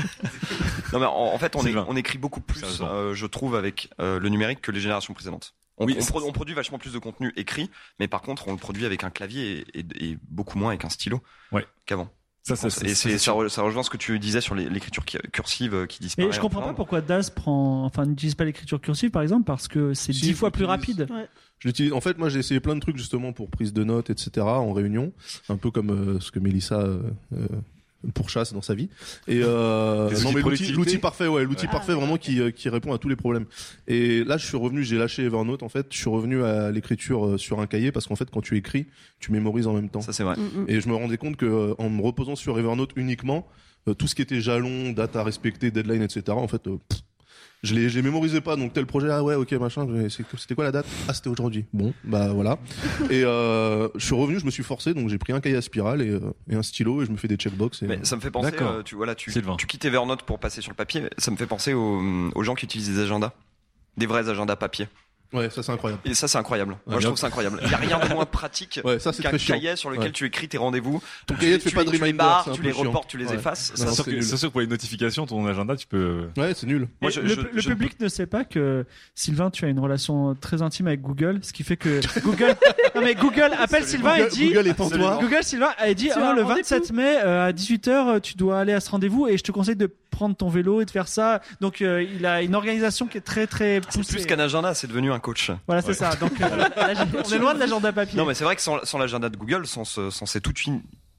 [0.92, 1.86] Non, mais en, en fait, on, est- Sylvain.
[1.88, 5.54] on écrit beaucoup plus, euh, je trouve, avec euh, le numérique que les générations précédentes.
[5.78, 8.46] On, Oui, on c'est- pro- on produit vachement plus de contenu écrit, mais par contre,
[8.48, 11.20] on le produit avec un clavier et, et- et beaucoup moins avec un stylo
[11.52, 11.66] Ouais.
[11.86, 12.08] qu'avant.
[12.46, 15.72] Ça, ça, Et c'est, ça, re- ça rejoint ce que tu disais sur l'écriture cursive
[15.74, 16.28] euh, qui disparaît.
[16.28, 16.76] Mais je comprends en pas Finlande.
[16.76, 20.34] pourquoi Daz prend, enfin, n'utilise pas l'écriture cursive par exemple parce que c'est Si, dix
[20.34, 21.06] fois plus rapide.
[21.10, 21.26] Ouais.
[21.60, 21.94] Je l'utilise.
[21.94, 24.44] En fait, moi, j'ai essayé plein de trucs justement pour prise de notes, etc.
[24.46, 25.14] en réunion,
[25.48, 27.00] un peu comme euh, ce que Mélissa euh,
[27.32, 27.46] euh,
[28.12, 28.88] pourchasse dans sa vie.
[29.28, 31.72] Et euh, non, mais l'outil, parfait, ouais, l'outil Ouais.
[31.72, 33.46] parfait vraiment qui euh, qui répond à tous les problèmes.
[33.86, 35.86] Et là, je suis revenu, j'ai lâché Evernote en fait.
[35.90, 38.86] Je suis revenu à l'écriture euh, sur un cahier parce qu'en fait, quand tu écris,
[39.20, 40.00] tu mémorises en même temps.
[40.00, 40.36] Ça, c'est vrai.
[40.36, 40.64] Mm, mm.
[40.68, 43.46] Et je me rendais compte que euh, en me reposant sur Evernote uniquement,
[43.88, 46.22] euh, tout ce qui était jalon, date à respecter, deadline, etc.
[46.30, 47.00] En fait, euh, pff,
[47.64, 48.54] je les, je les mémorisais pas.
[48.56, 49.86] Donc tel projet, ah ouais, ok, machin.
[50.08, 50.86] C'était quoi la date?
[51.08, 51.64] Ah, c'était aujourd'hui.
[51.72, 52.58] Bon, bah voilà.
[53.10, 55.62] et euh, je suis revenu, je me suis forcé, donc j'ai pris un cahier à
[55.62, 57.82] spirale et, euh, et un stylo et je me fais des checkbox.
[57.82, 59.56] Et, Mais ça me fait penser, euh, tu voilà, tu, Sylvain.
[59.56, 61.02] tu quittes Evernote pour passer sur le papier.
[61.18, 63.32] Ça me fait penser aux, aux gens qui utilisent des agendas,
[63.96, 64.86] des vrais agendas papier.
[65.34, 66.00] Ouais, ça c'est incroyable.
[66.04, 66.76] Et ça, c'est incroyable.
[66.86, 67.60] Moi, Ouais, je trouve ça incroyable.
[67.64, 70.10] Il y a rien de moins pratique Ouais, c'est qu'un cahier sur lequel Ouais.
[70.12, 71.02] tu écris tes rendez-vous.
[71.26, 72.60] Ton Tu cahier fait tu pas les- de tu les reminder, barres, c'est un tu
[72.62, 72.82] peu les chiant.
[72.84, 73.34] reportes, tu les Ouais.
[73.34, 73.72] effaces.
[73.74, 74.22] C'est C'est sûr, que, nul.
[74.22, 76.28] c'est sûr que pour les notifications, ton agenda, tu peux.
[76.36, 76.88] Ouais, c'est nul.
[77.02, 79.78] Moi, je- le je- le je- public ne sait pas que Sylvain, tu as une
[79.80, 82.56] relation très intime avec Google, ce qui fait que Google,
[82.94, 85.16] non mais Google appelle Sylvain et dit, Google est Absolument.
[85.16, 85.18] toi.
[85.20, 88.34] Google Sylvain a dit, Tu ah, as le un 27 mai euh, à 18h, tu
[88.36, 90.90] dois aller à ce rendez-vous et je te conseille de prendre ton vélo et de
[90.90, 91.40] faire ça.
[91.60, 94.14] Donc euh, il a une organisation qui est très très C'est poussée.
[94.14, 95.50] plus qu'un agenda, c'est devenu un coach.
[95.66, 95.94] Voilà, c'est Ouais.
[95.94, 96.14] ça.
[96.16, 96.64] Donc euh,
[97.26, 98.16] on est loin de l'agenda papier.
[98.18, 100.72] Non, mais c'est vrai que sans, sans l'agenda de Google, sans, ce- sans cet outil,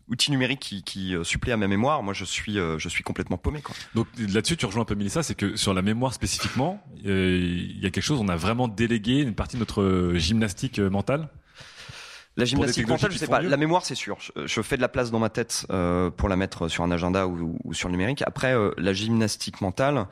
[0.10, 3.04] outil numérique qui, qui euh, supplée à ma mémoire, moi, je suis, euh, je suis
[3.04, 3.62] complètement paumé.
[3.62, 3.76] Quoi.
[3.96, 7.80] Donc là-dessus, tu rejoins un peu Mélissa, c'est que sur la mémoire spécifiquement, euh, il
[7.80, 11.30] y a quelque chose, on a vraiment délégué une partie de notre gymnastique mentale?
[12.38, 13.41] La gymnastique mentale, je sais pas.
[13.41, 13.50] mieux.
[13.50, 14.17] La mémoire, c'est sûr.
[14.19, 16.91] Je, je fais de la place dans ma tête euh, pour la mettre sur un
[16.91, 18.24] agenda ou, ou sur le numérique.
[18.26, 20.08] Après, euh, la gymnastique mentale,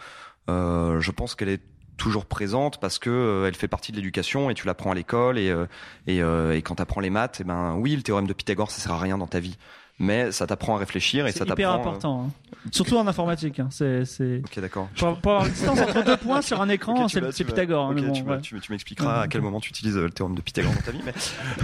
[0.50, 1.62] euh, je pense qu'elle est
[1.98, 5.38] toujours présente parce que euh, elle fait partie de l'éducation et tu l'apprends à l'école
[5.38, 5.66] et euh,
[6.08, 8.72] et, euh, et quand tu apprends les maths, et ben oui, le théorème de Pythagore,
[8.72, 9.58] ça sert à rien dans ta vie,
[10.00, 11.74] mais ça t'apprend à réfléchir et c'est ça hyper t'apprend.
[11.74, 12.24] euh, important.
[12.28, 12.32] hein.
[12.72, 13.60] Surtout en informatique.
[13.60, 13.68] Hein.
[13.72, 14.40] C'est, c'est...
[14.40, 14.88] Ok, d'accord.
[14.98, 17.88] Pour, pour avoir une distance entre deux points sur un écran, c'est, c'est Pythagore.
[17.90, 18.42] hein, bon, tu, vas- ouais.
[18.42, 20.92] tu- tu m'expliqueras à quel moment tu utilises euh, le théorème de Pythagore dans ta
[20.92, 21.14] vie, mais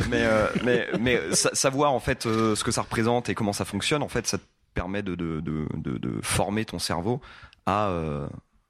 [0.09, 3.53] mais euh, mais, mais sa- savoir en fait euh, ce que ça représente et comment
[3.53, 7.21] ça fonctionne, en fait, ça te permet de de de, de, de former ton cerveau
[7.65, 8.27] à euh,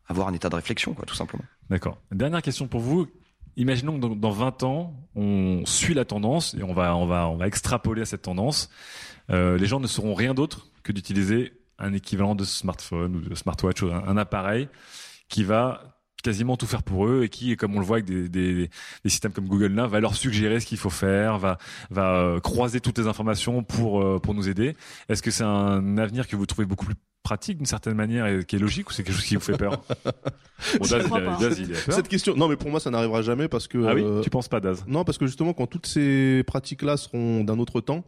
[0.08, 1.44] avoir un état de réflexion, quoi, tout simplement.
[1.70, 1.98] D'accord.
[2.12, 3.08] Dernière question pour vous.
[3.58, 7.28] Imaginons que dans, dans 20 ans, on suit la tendance et on va, on va,
[7.28, 8.70] on va extrapoler à cette tendance.
[9.32, 13.36] Euh, les gens ne sauront rien d'autre que d'utiliser un équivalent de smartphone ou de
[13.36, 14.68] smartwatch ou un, un appareil
[15.30, 18.28] qui va quasiment tout faire pour eux et qui, comme on le voit avec des,
[18.28, 18.54] des,
[19.04, 21.58] des systèmes comme Google Now, va leur suggérer ce qu'il faut faire, va,
[21.92, 24.76] va euh, croiser toutes les informations pour, euh, pour nous aider.
[25.08, 28.44] Est-ce que c'est un avenir que vous trouvez beaucoup plus pratique d'une certaine manière et
[28.44, 29.82] qui est logique ou c'est quelque chose qui vous fait peur?
[30.78, 31.38] Bon, Daz, crois il a- pas.
[31.40, 31.96] Daz, il a peur.
[31.96, 34.30] Cette question, non mais pour moi ça n'arrivera jamais parce que Ah oui, euh, tu
[34.30, 34.84] penses pas Daz?
[34.88, 38.04] non parce que justement quand toutes ces pratiques là seront d'un autre temps,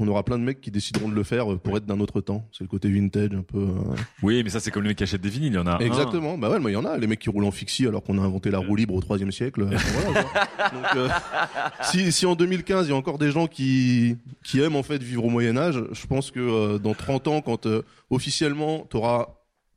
[0.00, 2.46] on aura plein de mecs qui décideront de le faire pour être d'un autre temps.
[2.52, 3.58] C'est le côté vintage un peu.
[3.58, 5.66] euh, Oui, mais ça c'est comme les mecs qui achètent des vinyles, il y en
[5.66, 5.78] a un.
[5.78, 6.36] Exactement.
[6.38, 8.18] Bah ouais, mais il y en a les mecs qui roulent en fixie alors qu'on
[8.18, 9.62] a inventé la roue libre au troisième siècle.
[9.62, 10.44] Euh, voilà, quoi.
[10.72, 11.08] Donc euh,
[11.82, 15.02] si, si en 2015 il y a encore des gens qui qui aiment en fait
[15.02, 19.28] vivre au Moyen Âge, je pense que euh, dans 30 ans quand euh, officiellement t'auras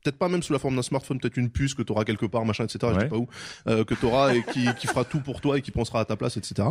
[0.04, 2.46] peut-être pas même sous la forme d'un smartphone, peut-être une puce que t'auras quelque part,
[2.46, 2.80] machin, etc.
[2.82, 3.00] Je Ouais.
[3.04, 3.28] sais pas où,
[3.68, 6.16] euh, que t'auras et qui, qui fera tout pour toi et qui pensera à ta
[6.16, 6.68] place, etc.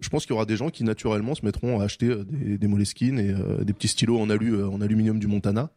[0.00, 2.56] Je pense qu'il y aura des gens qui naturellement se mettront à acheter euh, des,
[2.58, 5.70] des Moleskine et euh, des petits stylos en alu, en aluminium du Montana.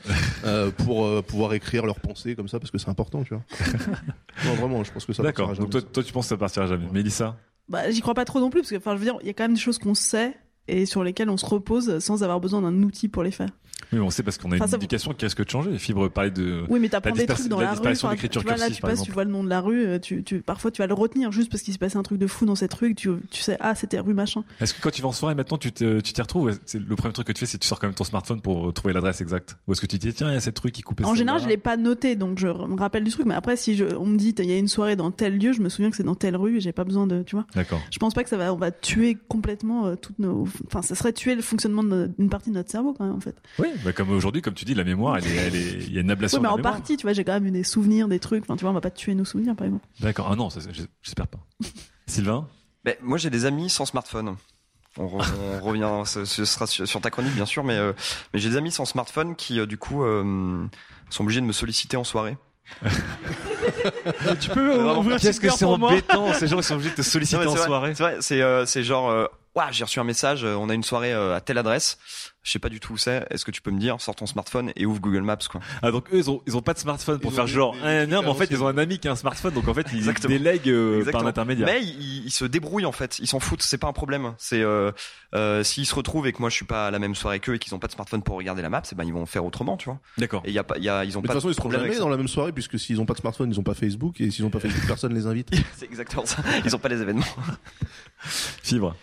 [0.44, 3.44] euh, pour euh, pouvoir écrire leurs pensées comme ça parce que c'est important tu vois
[4.44, 5.46] non vraiment je pense que ça D'accord.
[5.46, 6.86] partira Donc jamais, toi, toi, tu penses que ça partira jamais.
[6.92, 7.36] Mélissa?
[7.68, 9.30] Bah, j'y crois pas trop non plus, parce que, enfin, je veux dire, il y
[9.30, 10.34] a quand même des choses qu'on sait
[10.68, 13.48] et sur lesquelles on se repose sans avoir besoin d'un outil pour les faire.
[13.92, 15.78] Oui, on sait parce qu'on a Enfin, une ça- éducation qui risque de changer.
[15.78, 16.64] Fibre parlait de.
[16.68, 17.88] Oui, mais t'apprends des trucs dans la la, rue.
[17.92, 19.98] enfin, d'écriture tu vois, là, tu passes, tu vois le nom de la rue, euh,
[19.98, 22.26] tu, tu, parfois tu vas le retenir juste parce qu'il s'est passé un truc de
[22.26, 24.42] fou dans cette rue, que tu, tu sais, ah, c'était rue machin.
[24.60, 26.58] Est-ce que quand tu vas en soirée maintenant, tu te- tu t'y retrouves?
[26.66, 28.40] C'est le premier truc que tu fais, c'est que tu sors quand même ton smartphone
[28.42, 29.56] pour trouver l'adresse exacte.
[29.68, 31.14] Ou est-ce que tu te dis tiens, il y a cette rue qui coupe En
[31.14, 33.84] général, je l'ai pas noté, donc je me rappelle du truc, mais après, si je,
[33.96, 35.96] on me dit, il y a une soirée dans tel lieu, je me souviens que
[35.96, 37.46] c'est dans telle rue et j'ai pas besoin de, tu vois.
[37.54, 37.80] D'accord.
[37.90, 40.94] Je pense pas que ça va, on va tuer complètement euh, toutes nos, enfin, ça
[40.94, 43.36] serait tuer le fonctionnement d'une partie de notre cerveau quand même, en fait.
[43.58, 45.98] Oui, bah comme aujourd'hui, comme tu dis, la mémoire, elle est, elle est, il y
[45.98, 46.72] a une ablation Oui, mais de la en mémoire.
[46.74, 48.74] partie, tu vois, j'ai quand même eu des souvenirs, des trucs, enfin, tu vois, on
[48.74, 49.86] va pas tuer nos souvenirs, par exemple.
[50.00, 50.28] D'accord.
[50.32, 50.48] Ah non,
[51.02, 51.38] j'espère pas.
[52.06, 52.46] Sylvain
[52.84, 54.36] Ben, moi, j'ai des amis sans smartphone.
[54.96, 55.24] On, re-
[55.62, 57.92] on revient, ce, ce sera sur, sur ta chronique, bien sûr, mais, euh,
[58.32, 60.66] mais j'ai des amis sans smartphone qui, euh, du coup, euh,
[61.10, 62.36] sont obligés de me solliciter en soirée.
[64.40, 67.44] tu peux ouvrir Qu'est-ce que c'est embêtant Ces gens qui sont obligés de te solliciter
[67.44, 67.94] Non, en vrai, soirée.
[67.94, 69.26] C'est vrai, c'est euh, genre, euh,
[69.70, 71.98] J'ai reçu un message, euh, on a une soirée euh, à telle adresse.
[72.44, 73.26] Je sais pas du tout où c'est.
[73.30, 75.60] Est-ce que tu peux me dire Sors ton smartphone et ouvre Google Maps, quoi.
[75.82, 78.06] Ah donc eux ils ont ils ont pas de smartphone pour Ils faire genre des-
[78.06, 79.74] des non mais en fait ils ont un ami qui a un smartphone donc en
[79.74, 80.32] fait ils Exactement.
[80.32, 81.24] délèguent euh, par Exactement.
[81.24, 81.66] un intermédiaire.
[81.66, 83.18] Mais ils, ils se débrouillent en fait.
[83.18, 83.60] Ils s'en foutent.
[83.62, 84.34] C'est pas un problème.
[84.38, 84.92] C'est euh,
[85.34, 87.56] euh, s'ils se retrouvent et que moi je suis pas à la même soirée qu'eux
[87.56, 89.44] et qu'ils ont pas de smartphone pour regarder la map, c'est ben ils vont faire
[89.44, 89.98] autrement, tu vois.
[90.16, 90.40] D'accord.
[90.46, 91.50] Et il y a pas, il y a, ils ont Mais de pas toute façon,
[91.50, 93.64] ils seront jamais dans la même soirée puisque s'ils ont pas de smartphone, ils ont
[93.64, 95.50] pas Facebook et s'ils ont pas Facebook, personne les invite.
[95.76, 96.38] C'est exactement ça.
[96.64, 97.26] Ils ont pas les événements.
[98.62, 98.96] Fibre.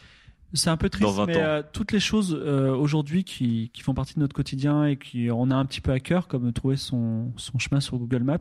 [0.54, 3.82] C'est un peu triste, Dans 20 mais euh, toutes les choses euh, aujourd'hui qui, qui
[3.82, 6.52] font partie de notre quotidien et qui on a un petit peu à cœur, comme
[6.54, 8.38] trouver son, son chemin sur Google Maps,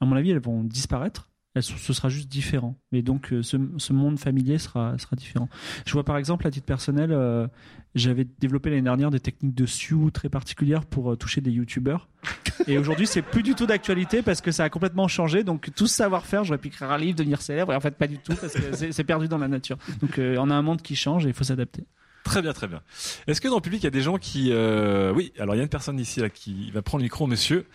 [0.00, 1.28] à mon avis, elles vont disparaître.
[1.54, 2.76] Elles, ce sera juste différent.
[2.90, 5.48] Mais donc, euh, ce, ce monde familier sera, sera différent.
[5.86, 7.46] Je vois par exemple, à titre personnel, euh,
[7.94, 12.08] j'avais développé l'année dernière des techniques de Sioux très particulières pour euh, toucher des youtubeurs.
[12.66, 15.44] Et aujourd'hui, c'est plus du tout d'actualité parce que ça a complètement changé.
[15.44, 18.06] Donc, tout ce savoir-faire, j'aurais pu écrire un livre, devenir célèbre, et en fait, pas
[18.06, 19.76] du tout parce que c'est perdu dans la nature.
[20.00, 21.84] Donc, euh, on a un monde qui change et il faut s'adapter.
[22.24, 22.80] Très bien, très bien.
[23.26, 24.48] Est-ce que dans le public, il y a des gens qui...
[24.50, 27.26] euh, Oui, alors il y a une personne ici là, qui va prendre le micro,
[27.26, 27.66] monsieur,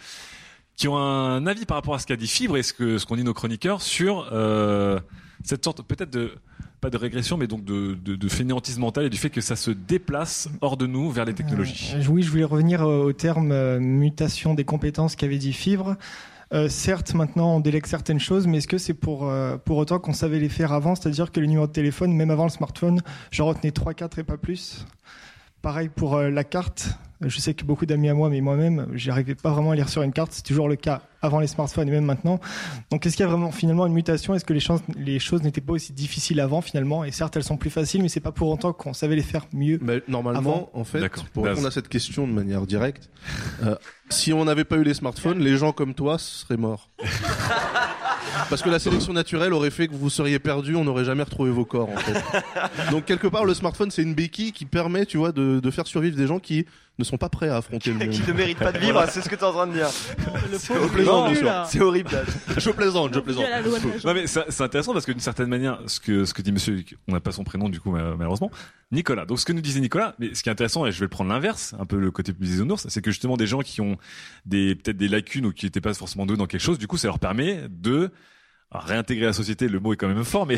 [0.75, 3.05] qui ont un avis par rapport à ce qu'a dit Fibre et ce que ce
[3.05, 4.99] qu'ont dit nos chroniqueurs sur euh,
[5.43, 6.31] cette sorte peut-être de...
[6.81, 9.55] Pas de régression, mais donc de, de, de fainéantise mentale et du fait que ça
[9.55, 11.93] se déplace hors de nous vers les technologies.
[11.95, 15.97] Euh, oui, je voulais revenir euh, au terme euh, mutation des compétences qu'avait dit Fibre.
[16.51, 19.99] Euh, certes, maintenant, on délègue certaines choses, mais est-ce que c'est pour, euh, pour autant
[19.99, 20.95] qu'on savait les faire avant?
[20.95, 24.23] C'est-à-dire que le numéro de téléphone, même avant le smartphone, j'en retenais 3, 4 et
[24.23, 24.85] pas plus?
[25.61, 26.89] Pareil pour euh, la carte.
[27.21, 30.01] Je sais que beaucoup d'amis à moi, mais moi-même, j'arrivais pas vraiment à lire sur
[30.03, 30.31] une carte.
[30.31, 32.39] C'est toujours le cas avant les smartphones et même maintenant.
[32.91, 34.33] Donc, est-ce qu'il y a vraiment finalement une mutation?
[34.35, 37.03] Est-ce que les, chances- les choses n'étaient pas aussi difficiles avant finalement?
[37.03, 39.47] Et certes, elles sont plus faciles, mais c'est pas pour autant qu'on savait les faire
[39.51, 39.79] mieux.
[39.81, 40.69] Mais normalement, Avant.
[40.73, 41.25] en fait, D'accord.
[41.33, 43.09] pour répondre à cette question de manière directe,
[43.63, 43.75] euh,
[44.09, 46.89] si on n'avait pas eu les smartphones, les gens comme toi seraient morts.
[48.49, 51.51] Parce que la sélection naturelle aurait fait que vous seriez perdu, on n'aurait jamais retrouvé
[51.51, 52.21] vos corps en fait.
[52.91, 55.87] Donc quelque part, le smartphone c'est une béquille qui permet, tu vois, de, de faire
[55.87, 56.65] survivre des gens qui
[56.97, 58.09] ne sont pas prêts à affronter le monde.
[58.09, 59.87] qui ne méritent pas de vivre, c'est ce que tu es en train de dire.
[60.49, 60.75] Bien sûr.
[61.69, 62.09] C'est horrible.
[62.57, 63.45] Je plaisante, je plaisante.
[64.03, 66.51] Non mais c'est c'est intéressant parce que d'une certaine manière, ce que ce que dit
[66.51, 68.51] Monsieur, on n'a pas son prénom du coup ma- malheureusement,
[68.91, 69.25] Nicolas.
[69.25, 71.09] Donc ce que nous disait Nicolas, mais ce qui est intéressant et je vais le
[71.09, 73.97] prendre l'inverse, un peu le côté plus bisounours, c'est que justement des gens qui ont
[74.45, 76.97] des peut-être des lacunes ou qui n'étaient pas forcément doués dans quelque chose, du coup
[76.97, 78.11] ça leur permet de
[78.71, 79.67] alors, réintégrer la société.
[79.67, 80.57] Le mot est quand même fort, mais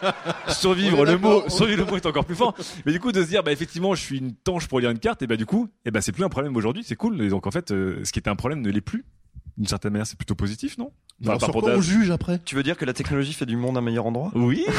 [0.48, 2.54] survivre le mot, survivre le mot est encore plus fort.
[2.86, 4.98] Mais du coup de se dire bah effectivement je suis une tanche pour lire une
[4.98, 7.20] carte et bah du coup et bah c'est plus un problème aujourd'hui, c'est cool.
[7.20, 9.04] Et donc en fait euh, ce qui était un problème ne l'est plus
[9.60, 10.90] d'une certaine manière, c'est plutôt positif, non?
[11.22, 12.40] Alors, sur quoi on juge après?
[12.46, 14.32] Tu veux dire que la technologie fait du monde un meilleur endroit?
[14.34, 14.64] Oui.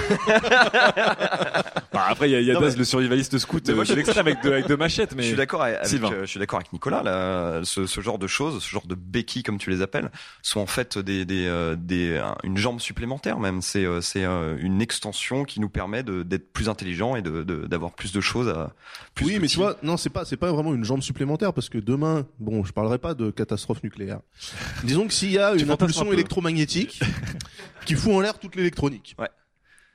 [1.93, 3.81] Bah, après, il y a, y a Non, Daz, mais- le survivaliste scout, Mais moi,
[3.81, 6.21] euh, je- de l'extrême avec deux avec deux machettes, mais Je suis d'accord avec, euh,
[6.21, 7.03] je suis d'accord avec Nicolas.
[7.03, 10.09] Là, ce, ce genre de choses, ce genre de béquilles comme tu les appelles,
[10.41, 13.61] sont en fait des, des, euh, des un- une jambe supplémentaire même.
[13.61, 17.43] C'est euh, c'est euh, une extension qui nous permet de- d'être plus intelligent et de
[17.43, 18.71] de- d'avoir plus de choses à.
[19.13, 21.67] Plus oui, mais tu vois, non, c'est pas, c'est pas vraiment une jambe supplémentaire parce
[21.67, 24.19] que demain, bon, je parlerai pas de catastrophe nucléaire.
[24.83, 27.01] Disons que s'il y a une impulsion électromagnétique
[27.85, 29.15] qui fout en l'air toute l'électronique.
[29.19, 29.29] Ouais.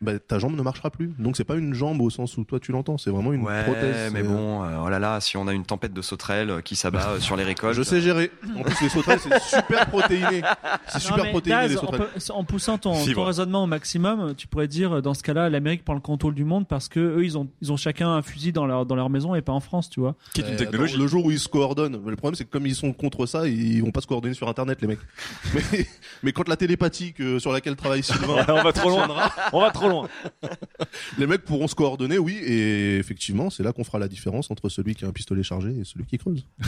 [0.02, 1.12] Bah, ta jambe ne marchera plus.
[1.18, 3.62] Donc c'est pas une jambe au sens où toi tu l'entends, c'est vraiment une Ouais,
[3.64, 4.12] prothèse.
[4.12, 6.61] mais euh, bon, euh, oh là là, si on a une tempête de sauterelles euh,
[6.61, 7.74] qui s'abat euh, sur les récoltes.
[7.74, 8.30] Je sais gérer.
[8.59, 10.42] En plus, les sauterelles, c'est super protéiné.
[10.88, 12.09] C'est super protéiné, Daz, les en, sauterelles.
[12.28, 12.92] en poussant ton,
[13.24, 16.68] raisonnement au maximum, tu pourrais dire dans ce cas-là, l'Amérique prend le contrôle du monde
[16.68, 19.35] parce que eux, ils ont, ils ont chacun un fusil dans leur, dans leur maison
[19.35, 20.14] et pas en France, tu vois.
[20.35, 20.92] qui est une technologie.
[20.94, 23.24] attends, le jour où ils se coordonnent, le problème c'est que comme ils sont contre
[23.24, 24.98] ça, ils vont pas se coordonner sur Internet, les mecs.
[25.54, 25.87] Mais,
[26.22, 29.09] mais quand la télépathie que- sur laquelle travaille Sylvain, on va trop loin.
[29.54, 30.09] On va trop loin.
[31.18, 34.68] les mecs pourront se coordonner, oui, et effectivement, c'est là qu'on fera la différence entre
[34.68, 36.46] celui qui a un pistolet chargé et celui qui creuse.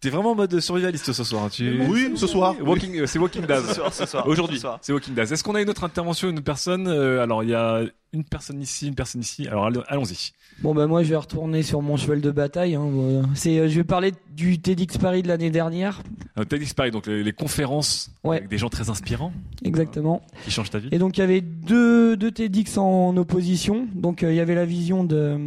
[0.00, 1.44] T'es vraiment en mode survivaliste ce soir.
[1.44, 1.82] hein, Tu...
[1.82, 2.54] Oui, ce soir.
[2.64, 3.66] Walking, euh, c'est Walking Daz.
[3.68, 5.30] Ce soir, ce soir, Aujourd'hui, ce c'est Walking Daz.
[5.30, 7.82] Est-ce qu'on a une autre intervention, une personne Euh, Alors, il y a
[8.14, 9.46] une personne ici, une personne ici.
[9.46, 10.32] Alors, allons- allons-y.
[10.62, 12.74] Bon bah moi je vais retourner sur mon cheval de bataille.
[12.74, 13.22] hein.
[13.34, 16.02] C'est, euh, je vais parler du TEDx Paris de l'année dernière,
[16.48, 18.38] TEDx Paris, donc les, les conférences Ouais.
[18.38, 19.32] avec des gens très inspirants
[19.64, 20.22] exactement.
[20.44, 20.88] qui changent ta vie.
[20.92, 23.86] Et donc il y avait deux, deux TEDx en opposition.
[23.94, 25.38] Donc euh, il y avait la vision de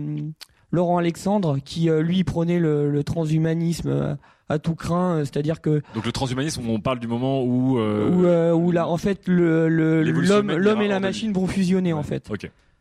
[0.73, 4.15] Laurent Alexandre qui euh, lui prenait le, le transhumanisme euh,
[4.49, 7.79] à tout craint, euh, c'est-à-dire que Donc le transhumanisme, on parle du moment où.
[7.79, 11.47] euh, où, euh, où là en fait le, le- L'évolution l'homme et la machine vont
[11.47, 12.27] fusionner en fait.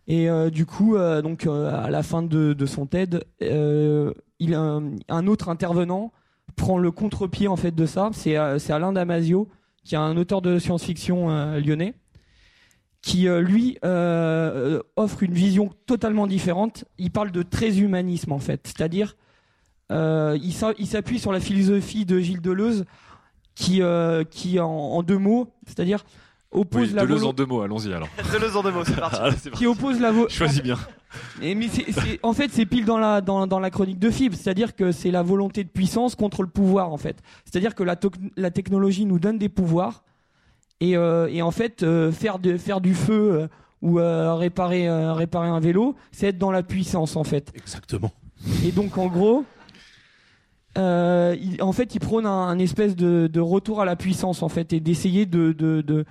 [0.09, 5.27] Et euh, du coup, donc à la fin de, de son TED, il un, un
[5.29, 6.11] autre intervenant
[6.57, 8.11] prend le contre-pied en fait de ça.
[8.13, 9.49] C'est c'est Alain Damasio,
[9.85, 11.29] qui est un auteur de science-fiction
[11.59, 11.95] lyonnais,
[13.03, 16.85] qui euh, lui euh, euh, offre une vision totalement différente.
[16.99, 19.17] Il parle de très humanisme en fait, c'est-à-dire
[19.91, 22.85] euh, il s'a- il s'appuie sur la philosophie de Gilles Deleuze,
[23.55, 26.05] qui euh, qui en, en deux mots, c'est-à-dire
[26.53, 28.09] oppose Oui, la Deleuze en deux mots, allons-y alors.
[28.33, 29.17] Deleuze en deux mots, c'est parti.
[29.21, 29.51] Ah, parti.
[29.51, 30.79] qui oppose la Choisis bien.
[31.43, 31.67] et mais
[32.23, 35.11] en fait, c'est pile dans la, dans, dans la chronique de Fibre, c'est-à-dire que c'est
[35.11, 37.21] la volonté de puissance contre le pouvoir, en fait.
[37.45, 40.05] C'est-à-dire que la technologie nous donne des pouvoirs,
[40.81, 43.49] et, euh, et en fait, euh, faire, de, faire du feu euh,
[43.83, 43.95] ou
[44.39, 47.51] réparer, réparer un vélo, c'est être dans la puissance, en fait.
[47.57, 48.13] Exactement.
[48.65, 49.45] Et donc, en gros,
[50.79, 54.43] euh, il- en fait, il prône un, un espèce de, de retour à la puissance,
[54.43, 56.05] en fait, et d'essayer de de, de,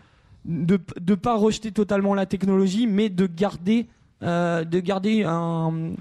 [0.45, 3.87] de, de pas rejeter totalement la technologie, mais de garder,
[4.21, 5.93] euh, de garder un,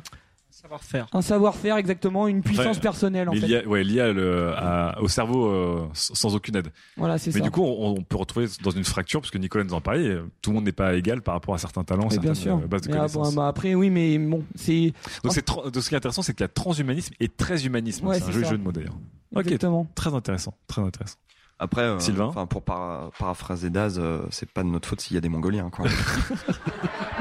[0.61, 1.07] Savoir-faire.
[1.13, 2.83] un savoir-faire exactement, une puissance Ouais.
[2.83, 3.47] personnelle, en Mais fait.
[3.47, 6.69] lié, ouais, lié à le- à- au cerveau euh, sans aucune aide.
[6.97, 7.45] Voilà, c'est Mais ça.
[7.45, 10.07] du coup, on, on peut retrouver dans une fracture, parce que Nicolas nous en parlait,
[10.07, 12.59] euh, tout le monde n'est pas égal par rapport à certains talents, Mais bien certaines
[12.59, 12.65] sûr.
[12.65, 13.31] euh, bases de Mais, ah, connaissances.
[13.35, 14.93] bon, bah, après, oui, mais bon, c'est
[15.25, 17.65] Donc, c'est tra- donc, ce qui est intéressant, c'est qu'il y a transhumanisme et très
[17.65, 18.07] humanisme.
[18.07, 18.99] Ouais, c'est un jeu de mots d'ailleurs.
[19.35, 19.87] Ok, exactement.
[19.95, 21.17] très intéressant, très intéressant.
[21.63, 25.15] Après, euh, Sylvain enfin pour para- paraphraser Daz, euh, c'est pas de notre faute s'il
[25.15, 25.69] y a des Mongoliens.
[25.71, 25.87] Quoi.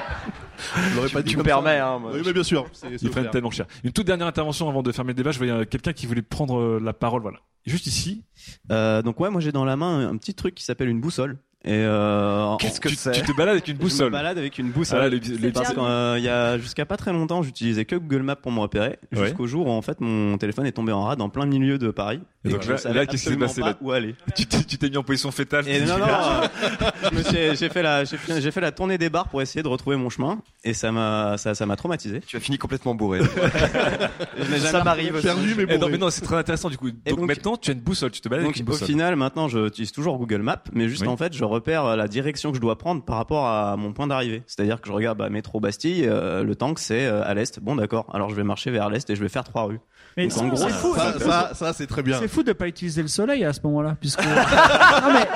[0.92, 2.12] Je l'aurais pas Tu me permets, hein, moi.
[2.14, 2.66] Oui, mais bien sûr.
[3.02, 3.66] Ils prennent tellement cher.
[3.84, 5.32] Une toute dernière intervention avant de fermer le débat.
[5.32, 7.22] Je voyais quelqu'un qui voulait prendre euh, la parole.
[7.22, 7.40] Voilà.
[7.66, 8.24] Juste ici.
[8.72, 11.38] Euh, donc ouais, moi j'ai dans la main un petit truc qui s'appelle une boussole.
[11.66, 14.12] Et euh, Qu'est-ce que tu, c'est tu te balades avec une Je me boussole.
[14.14, 15.00] balade avec une Ah, boussole.
[15.02, 18.38] là, les- les- parce qu'il y a jusqu'à pas très longtemps, j'utilisais que Google Maps
[18.38, 19.26] pour me repérer, Ouais.
[19.26, 21.92] jusqu'au jour où en fait mon téléphone est tombé en rade en plein milieu de
[21.92, 22.22] Paris.
[22.46, 24.46] Et donc je là- savais là, qu'est-ce qui s'est passé, pas là Où aller tu
[24.78, 25.68] t'es mis en position fétale.
[25.68, 26.06] Et non, non,
[27.36, 29.68] euh, j'ai fait la, j'ai fait, j'ai fait la tournée des bars pour essayer de
[29.68, 32.22] retrouver mon chemin, et ça m'a, ça, ça m'a traumatisé.
[32.26, 33.20] Tu as fini complètement bourré.
[34.38, 36.90] Je Ça m'arrive Perdu, mais Eh non, mais non, c'est très intéressant du coup.
[36.92, 38.12] Donc, donc- maintenant, tu as une boussole.
[38.12, 38.88] Tu te balades Donc avec une au boussole.
[38.88, 42.56] final, maintenant, j'utilise toujours Google Maps, mais juste en fait, je repère la direction que
[42.56, 44.44] je dois prendre par rapport à mon point d'arrivée.
[44.48, 47.60] C'est-à-dire que je regarde bah, métro Bastille, euh, le tank c'est euh, à l'est.
[47.60, 48.06] Bon, d'accord.
[48.14, 49.80] Alors je vais marcher vers l'est et je vais faire trois rues.
[50.18, 50.96] Mais Donc, en gros, c'est fou.
[50.96, 52.20] Ça, ça, ça, c'est très bien.
[52.20, 54.20] C'est fou de pas utiliser le soleil à ce moment-là, puisque.
[54.24, 55.28] non mais,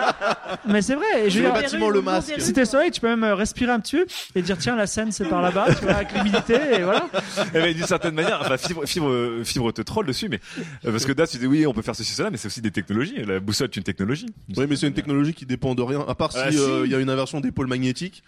[0.67, 1.29] mais c'est vrai.
[1.29, 2.33] Je veux dire, bâtiment, le masque.
[2.37, 4.75] si t'es le soleil, tu peux même euh, respirer un petit peu et dire tiens
[4.75, 7.07] la Seine c'est par là-bas, tu vois, avec l'humidité et voilà.
[7.53, 10.39] Eh ben, d'une certaine manière, enfin, fibre, fibre, fibre te troll dessus, mais
[10.85, 12.61] euh, parce que là, tu dis oui, on peut faire ceci, cela, mais c'est aussi
[12.61, 13.23] des technologies.
[13.25, 14.27] La boussole, est une technologie.
[14.57, 16.02] Oui, mais c'est une technologie qui dépend de rien.
[16.07, 16.89] À part si Ah, il si.
[16.91, 18.23] y a une inversion des pôles magnétiques.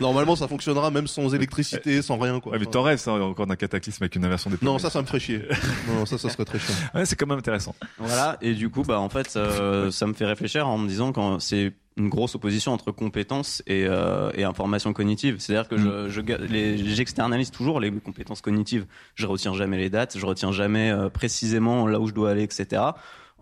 [0.00, 2.52] Normalement, ça fonctionnera même sans électricité, sans rien, quoi.
[2.52, 5.00] Ouais, mais t'en rêves, ça, encore d'un cataclysme avec une inversion des Non, ça, ça
[5.02, 5.42] me ferait chier.
[5.88, 6.74] Non, ça, ça serait très chiant.
[6.94, 7.74] Ouais, c'est quand même intéressant.
[7.98, 8.38] Voilà.
[8.40, 11.38] Et du coup, bah en fait, euh, ça me fait réfléchir en me disant quand
[11.40, 15.36] c'est une grosse opposition entre compétences et, euh, et information cognitive.
[15.38, 18.86] C'est-à-dire que je, je ga- les- j'externalise toujours les compétences cognitives.
[19.14, 22.42] Je retiens jamais les dates, je retiens jamais euh, précisément là où je dois aller,
[22.44, 22.80] etc.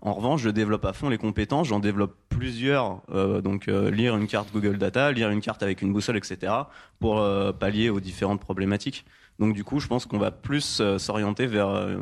[0.01, 4.17] En revanche, je développe à fond les compétences, j'en développe plusieurs, euh, donc euh, lire
[4.17, 6.51] une carte Google Data, lire une carte avec une boussole, etc.,
[6.99, 9.05] pour euh, pallier aux différentes problématiques.
[9.37, 11.97] Donc du coup, je pense qu'on va plus s'orienter vers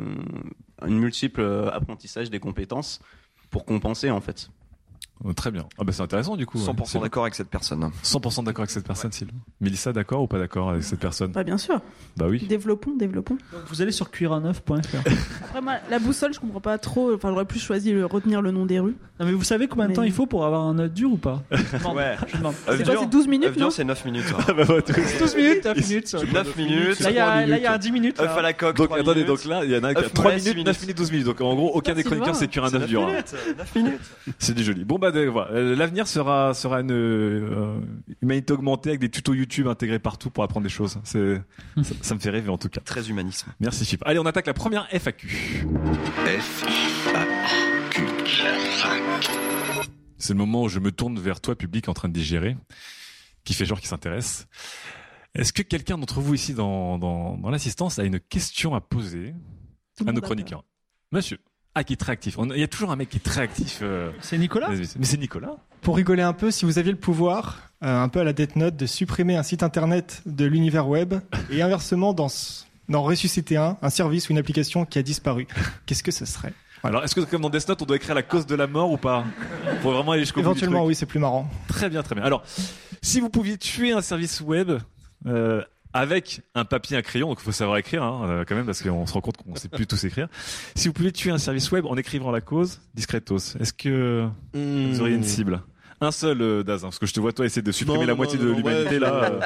[0.86, 3.00] une multiple apprentissage des compétences
[3.50, 4.50] pour compenser en fait.
[5.22, 5.66] Oh, Très bien.
[5.78, 6.58] Ah bah c'est intéressant du coup.
[6.58, 7.04] 100% Sylvain.
[7.04, 7.90] d'accord avec cette personne.
[8.04, 9.34] 100% d'accord avec cette personne, Sylvain.
[9.60, 11.32] Mélissa, d'accord ou pas d'accord avec cette personne?
[11.32, 11.80] Bah bien sûr.
[12.16, 12.44] Bah oui.
[12.48, 13.36] Développons, développons.
[13.52, 14.72] Donc vous allez sur cuiraneuf.fr.
[15.44, 17.14] Après moi, la boussole, je comprends pas trop.
[17.14, 18.96] Enfin, j'aurais plus choisi le retenir le nom des rues.
[19.18, 21.12] Non mais vous savez combien de Mais- temps il faut pour avoir un œuf dur
[21.12, 21.42] ou pas?
[21.52, 21.96] Je demande.
[21.96, 22.16] Ouais.
[22.26, 22.54] Je demande.
[22.66, 24.24] C'est quoi, c'est 12 minutes, Œuf dur, non c'est 9 minutes.
[24.38, 26.08] Ah bah, ouais, tout- 12 minutes, 9 minutes.
[26.08, 26.18] ça.
[26.32, 27.00] 9 minutes.
[27.00, 28.20] Là, il y a, là, il y a un 10 minutes.
[28.20, 28.76] Œuf à la coque.
[28.76, 29.26] Donc 3 attendez, minutes.
[29.28, 30.96] donc là il y en a qui a Œuf 3 mollet, minutes, six 9 minutes,
[30.96, 31.26] 12 minutes.
[31.26, 33.02] Donc en gros, aucun des chroniqueurs c'est cuire un C'est œuf 9 dur.
[33.02, 33.06] hein.
[33.08, 33.34] minutes.
[33.58, 34.00] 9 minutes.
[34.38, 34.84] C'est du joli.
[34.84, 37.80] Bon bah de- voilà, Euh, l'avenir sera sera une euh,
[38.22, 40.98] humanité augmentée avec des tutos YouTube intégrés partout pour apprendre des choses.
[41.04, 41.40] C'est
[41.82, 42.80] ça, ça me fait rêver en tout cas.
[42.80, 43.52] Très humanisme.
[43.60, 44.02] Merci Chip.
[44.06, 45.28] Allez, on attaque la première FAQ.
[45.28, 46.64] F,
[47.14, 47.26] A,
[47.90, 48.02] Q.
[50.18, 52.56] C'est le moment où je me tourne vers toi public en train de digérer,
[53.44, 54.46] qui fait genre qui s'intéresse.
[55.34, 59.34] Est-ce que quelqu'un d'entre vous ici dans dans, dans l'assistance a une question à poser
[60.06, 60.64] à nos chroniqueurs?
[61.12, 61.38] Monsieur.
[61.74, 62.36] Ah, qui est très actif.
[62.38, 63.78] On- Il y a toujours un mec qui est très actif.
[63.82, 65.52] euh, C'est Nicolas Mais c'est Nicolas.
[65.82, 68.56] Pour rigoler un peu, si vous aviez le pouvoir, euh, un peu à la Death
[68.56, 71.14] Note, de supprimer un site internet de l'univers web
[71.50, 75.46] et inversement d'en s- d'en ressusciter un, un service ou une application qui a disparu,
[75.86, 76.52] qu'est-ce que ce serait?
[76.82, 78.90] Alors, est-ce que comme dans Death Note, on doit écrire la cause de la mort
[78.90, 79.22] ou pas?
[79.82, 80.88] Faut vraiment aller jusqu'au bout du Éventuellement, truc.
[80.88, 81.48] oui, c'est plus marrant.
[81.68, 82.24] Très bien, très bien.
[82.24, 82.42] Alors,
[83.00, 84.72] si vous pouviez tuer un service web
[85.26, 88.66] euh, avec un papier, un crayon, donc il faut savoir écrire hein, euh, quand même
[88.66, 90.28] parce qu'on se rend compte qu'on sait plus tous écrire.
[90.74, 95.00] Si vous pouviez tuer un service web en écrivant la cause, discretos, est-ce que vous
[95.00, 95.62] auriez une cible?
[96.00, 98.06] Un seul, euh, Daz, hein, parce que je te vois toi essayer de supprimer Non,
[98.06, 99.24] la non, moitié non, de l'humanité ouais, là.
[99.32, 99.40] euh.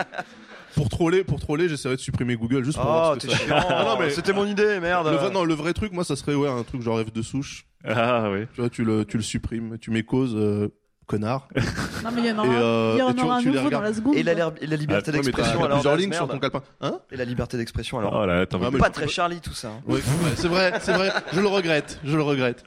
[0.76, 3.56] Pour troller, pour troller, j'essaierais de supprimer Google juste pour voir Oh, ce t'es chiant.
[3.68, 5.06] Ah non, mais C'était mon idée, merde.
[5.08, 7.22] le vrai, non, le vrai truc, moi, ça serait ouais un truc genre F de
[7.22, 7.66] souche.
[7.84, 8.46] Ah oui.
[8.54, 10.68] Tu vois, tu le, tu le supprimes, tu mets cause euh,
[11.06, 11.48] connard.
[12.04, 13.40] Non, mais il y en aura, Et, euh, il y en et tu- aura un
[13.40, 14.14] tu les nouveau dans la seconde.
[14.16, 14.54] Et la, quoi.
[14.60, 15.78] et la liberté Ah, d'expression alors.
[15.78, 16.62] plusieurs Daz, lignes sur ton calepin.
[16.82, 18.18] Hein Et la liberté d'expression alors.
[18.22, 19.68] Oh là, attends, Ah, mais Pas je- très Charlie tout ça.
[19.68, 19.96] hein.
[20.36, 21.12] C'est vrai, c'est vrai.
[21.32, 22.62] Je le regrette, je le regrette.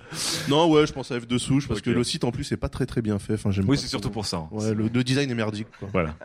[0.50, 2.58] Non, ouais, je pense à F de souche parce que le site en plus est
[2.58, 3.34] pas très très bien fait.
[3.36, 4.38] Enfin, j'aime Oui, c'est surtout pour ça.
[4.38, 4.48] hein.
[4.52, 5.68] Ouais, le, le design est merdique.
[5.80, 5.90] Quoi.
[5.94, 6.16] Voilà.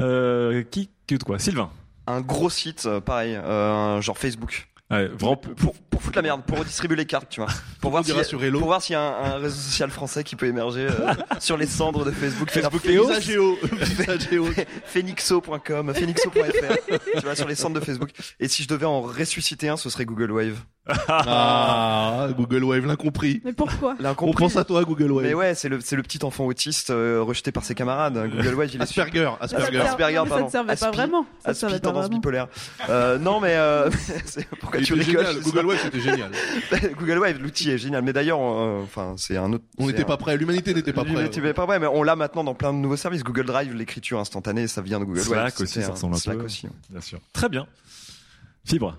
[0.00, 1.38] Euh, qui, que de quoi?
[1.38, 1.70] Sylvain.
[2.06, 4.68] Un gros site, euh, pareil, euh, genre Facebook.
[4.90, 7.50] Ouais, vraiment, Pour, pour, pour foutre la merde, pour redistribuer les cartes, tu vois.
[7.80, 8.58] Pour voir s'il y a- sur Hello.
[8.58, 11.56] pour voir s'il y a un, un réseau social français qui peut émerger euh, sur
[11.56, 12.50] les cendres de Facebook.
[12.50, 12.80] Facebook.
[14.86, 16.74] Phoenixo.com, phoenixo.fr,
[17.14, 18.10] tu vois, sur les centres de Facebook.
[18.40, 20.58] Et si je devais en ressusciter un, ce serait Google Wave.
[21.08, 23.40] Ah, Google Wave, l'incompris.
[23.44, 25.26] Mais pourquoi On pense à toi, Google Wave.
[25.26, 28.14] Mais ouais, c'est le, c'est le petit enfant autiste euh, rejeté par ses camarades.
[28.34, 28.82] Google Wave, il est.
[28.82, 29.78] Asperger, Asperger.
[29.80, 30.44] Asperger, non, mais ça pardon.
[30.46, 31.26] ne servait pas vraiment.
[31.44, 32.16] Ça Aspi servait pas tendance vraiment.
[32.16, 32.48] bipolaire.
[32.88, 33.90] Euh, non, mais euh,
[34.60, 36.30] pourquoi Il tu rigoles Google Wave, c'était génial.
[36.98, 38.02] Google Wave, l'outil est génial.
[38.02, 39.64] Mais d'ailleurs, euh, enfin, c'est un autre.
[39.78, 41.12] On n'était un- pas prêt, l'humanité n'était pas prête.
[41.12, 43.22] L'humanité n'était pas prêt, mais on l'a maintenant dans plein de nouveaux services.
[43.24, 45.52] Google Drive, l'écriture instantanée, ça vient de Google Slack Wave.
[45.62, 46.44] aussi, C'était ça ressemble un Slack peu.
[46.44, 46.66] aussi.
[46.66, 46.72] ouais.
[46.90, 47.18] bien sûr.
[47.32, 47.66] Très bien.
[48.64, 48.96] Fibre.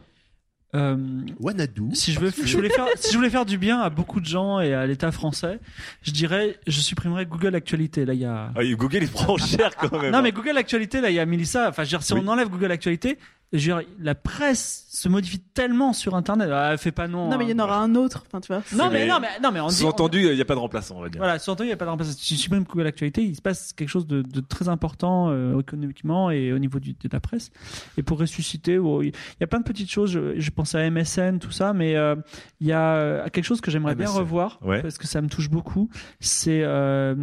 [0.76, 0.96] Euh,
[1.40, 1.96] Wanadu.
[1.96, 4.26] si je veux, je voulais faire, si je voulais faire du bien à beaucoup de
[4.28, 5.60] gens et à l'État français,
[6.04, 8.06] je dirais, je supprimerais Google Actualité.
[8.06, 8.52] Là, il y a.
[8.56, 10.12] Ah, Google, il prend cher quand même.
[10.12, 11.70] Non, mais Google Actualité, là, il y a Mélissa.
[11.70, 12.22] Enfin, je veux dire, si Oui.
[12.24, 13.18] on enlève Google Actualité,
[13.52, 16.50] je veux dire, la presse se modifie tellement sur Internet.
[16.52, 17.30] Ah, fait pas non.
[17.30, 17.64] Non, mais il y en hein.
[17.64, 18.24] aura un autre.
[18.28, 18.62] Enfin, tu vois.
[18.76, 19.76] Non, mais, Mais- non, mais, non, mais on dit.
[19.76, 21.20] Sous-entendu, il n'y a pas de remplaçant, on va dire.
[21.20, 22.14] Voilà, sous-entendu, il n'y a pas de remplacement.
[22.16, 25.60] Si tu supprimes Google Actualité, il se passe quelque chose de, de très important euh,
[25.60, 27.52] économiquement et au niveau du, de la presse.
[27.98, 30.12] Et pour ressusciter, oh, il y a plein de petites choses.
[30.12, 32.16] Je, je pense à MSN, tout ça, mais euh,
[32.60, 34.82] il y a euh, quelque chose que j'aimerais bien revoir ouais.
[34.82, 35.90] parce que ça me touche beaucoup.
[36.20, 37.16] C'est euh,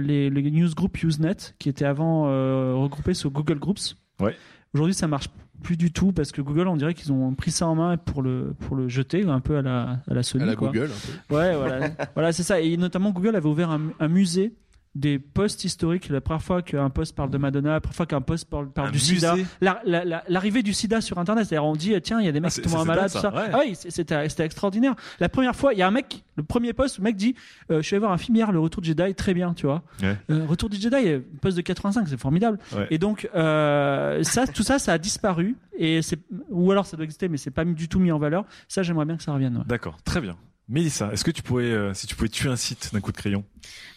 [0.00, 3.96] les, les newsgroups Usenet qui étaient avant euh, regroupés sur Google Groups.
[4.20, 4.36] Ouais.
[4.74, 5.28] Aujourd'hui, ça marche
[5.62, 8.22] plus du tout parce que Google, on dirait qu'ils ont pris ça en main pour
[8.22, 10.44] le pour le jeter un peu à la à la Sony.
[10.44, 10.68] À la quoi.
[10.68, 10.90] Google.
[10.90, 11.34] un peu.
[11.34, 12.60] Ouais, voilà, voilà, c'est ça.
[12.60, 14.54] Et notamment, Google avait ouvert un, un musée
[14.96, 16.08] des posts historiques.
[16.08, 18.80] La première fois qu'un post parle de Madonna, la première fois qu'un post parle, du
[18.92, 21.46] musée sida, La- la- la- l'arrivée du sida sur Internet.
[21.46, 23.34] C'est-à-dire, on dit tiens, il y a des mecs Ah, qui tombent malades, ça, ça.
[23.34, 23.50] ouais.
[23.52, 24.94] Ah oui, c'était extraordinaire.
[25.20, 27.34] La première fois, il y a un mec, le premier post, le mec dit
[27.70, 29.66] euh, je suis allé voir un film hier, le Retour de Jedi, très bien, tu
[29.66, 29.82] vois.
[30.02, 30.16] Ouais.
[30.30, 32.58] Euh, Retour du Jedi, euh, post de 85, c'est formidable.
[32.74, 32.86] Ouais.
[32.90, 35.56] Et donc, euh, ça, tout ça, ça a disparu.
[35.78, 36.00] Et
[36.48, 38.44] ou alors ça doit exister, mais c'est pas du tout mis en valeur.
[38.66, 39.62] Ça, j'aimerais bien que ça revienne.
[39.66, 40.36] D'accord, très bien.
[40.68, 43.16] Mélissa, est-ce que tu pourrais, euh, si tu pouvais tuer un site d'un coup de
[43.16, 43.44] crayon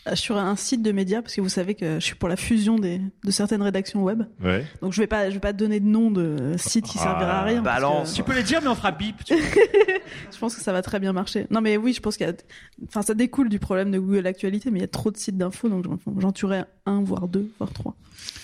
[0.08, 2.36] Euh, Sur un site de médias, parce que vous savez que je suis pour la
[2.36, 4.22] fusion des, de certaines rédactions web.
[4.44, 4.64] Ouais.
[4.84, 7.40] Donc je vais pas, je vais pas donner de nom de site qui Ah, servira
[7.40, 7.64] à rien.
[7.64, 8.12] parce balance.
[8.12, 9.16] que- Tu peux les dire, mais on fera bip.
[9.30, 11.48] je pense que ça va très bien marcher.
[11.50, 12.34] Non, mais oui, je pense qu'il y a,
[12.88, 15.38] enfin, ça découle du problème de Google Actualité, mais il y a trop de sites
[15.38, 15.86] d'infos, donc
[16.20, 17.96] j'en- tuerais un, voire deux, voire trois.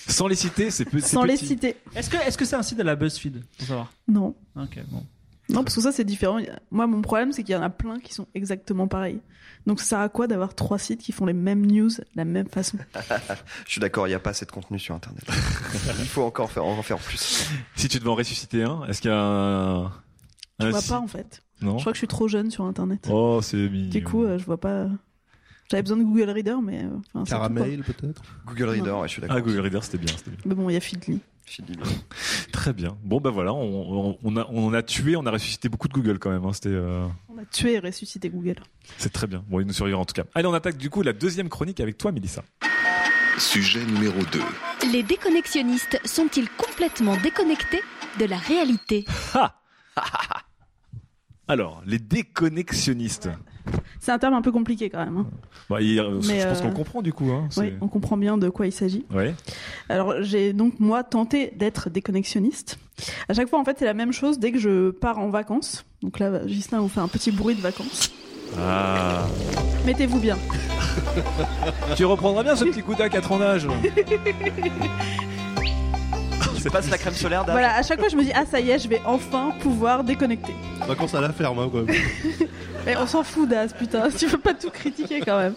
[0.08, 1.76] Sans les citer, c'est pe- c'est Sans les citer.
[1.96, 3.94] Est-ce que est-ce que c'est un site de la BuzzFeed pour savoir?
[4.08, 4.36] Non.
[4.56, 5.04] Ok, bon.
[5.50, 6.40] Non, parce que ça, c'est différent.
[6.72, 9.20] Moi, mon problème, c'est qu'il y en a plein qui sont exactement pareils.
[9.68, 12.26] Donc, ça sert à quoi d'avoir trois sites qui font les mêmes news de la
[12.26, 12.78] même façon?
[13.66, 15.24] Je suis d'accord, il n'y a pas assez de contenu sur Internet.
[16.00, 17.48] il faut encore faire, en faire plus.
[17.76, 19.92] Si tu devais en ressusciter un, est-ce qu'il y a un.
[20.60, 21.42] Je un vois site- pas, en fait.
[21.62, 23.08] Non Je crois que je suis trop jeune sur Internet.
[23.12, 23.90] Oh, c'est mignon.
[23.90, 24.88] Du coup, euh, je vois pas.
[25.70, 26.84] J'avais besoin de Google Reader, mais.
[27.16, 27.24] euh.
[27.26, 28.22] Caramel peut-être?
[28.46, 29.38] Google Reader, ouais, je suis d'accord.
[29.38, 30.40] Ah, Google Reader, c'était bien, c'était bien.
[30.46, 31.22] Mais bon, il y a Feedly.
[32.52, 32.98] Très bien.
[33.04, 35.88] Bon, bah voilà, on, on- on a, on en a tué, on a ressuscité beaucoup
[35.88, 36.44] de Google quand même.
[36.46, 36.54] hein.
[36.54, 38.56] C'était, euh, On a tué et ressuscité Google.
[38.98, 39.44] c'est très bien.
[39.48, 40.24] Bon, il nous survivra en tout cas.
[40.34, 42.44] Allez, on attaque du coup la deuxième chronique avec toi, Mélissa.
[43.38, 44.42] Sujet numéro 2.
[44.92, 47.82] Les déconnexionnistes sont-ils complètement déconnectés
[48.20, 49.06] de la réalité?
[49.34, 49.62] Ha
[51.48, 53.30] Alors, les déconnexionnistes.
[54.00, 55.18] C'est un terme un peu compliqué quand même.
[55.18, 55.26] hein.
[55.70, 57.32] Bah, il- Mais, je pense euh, qu'on comprend du coup.
[57.32, 57.48] Hein.
[57.58, 59.06] Oui, on comprend bien de quoi il s'agit.
[59.14, 59.34] Ouais.
[59.90, 62.78] Alors j'ai donc moi tenté d'être déconnexionniste.
[63.30, 65.86] À chaque fois en fait c'est la même chose dès que je pars en vacances.
[66.02, 68.12] Donc là Gislain vous fait un petit bruit de vacances.
[68.60, 69.26] Ah.
[69.86, 70.38] Mettez-vous bien.
[71.96, 73.68] tu reprendras bien ce petit coup d'œil à 4 ans d'âge.
[76.66, 78.72] Tu passes la crème solaire Voilà, à chaque fois je me dis ah ça y
[78.72, 80.52] est, je vais enfin pouvoir déconnecter.
[80.88, 81.96] Vacances à la ferme, hein, quand même.
[82.88, 85.54] Mais on s'en fout d'As, putain, tu veux pas tout critiquer quand même.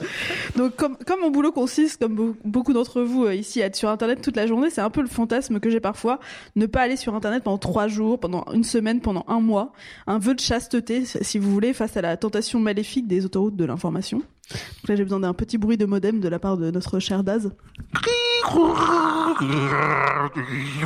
[0.57, 3.77] Donc comme, comme mon boulot consiste, comme be- beaucoup d'entre vous euh, ici, à être
[3.77, 6.21] sur Internet toute la journée, c'est un peu le fantasme que j'ai parfois,
[6.57, 9.73] ne pas aller sur Internet pendant trois jours, pendant une semaine, pendant un mois,
[10.07, 13.65] un vœu de chasteté, si vous voulez, face à la tentation maléfique des autoroutes de
[13.65, 14.19] l'information.
[14.19, 17.25] Donc là j'ai besoin d'un petit bruit de modem de la part de notre cher
[17.25, 17.51] Daz.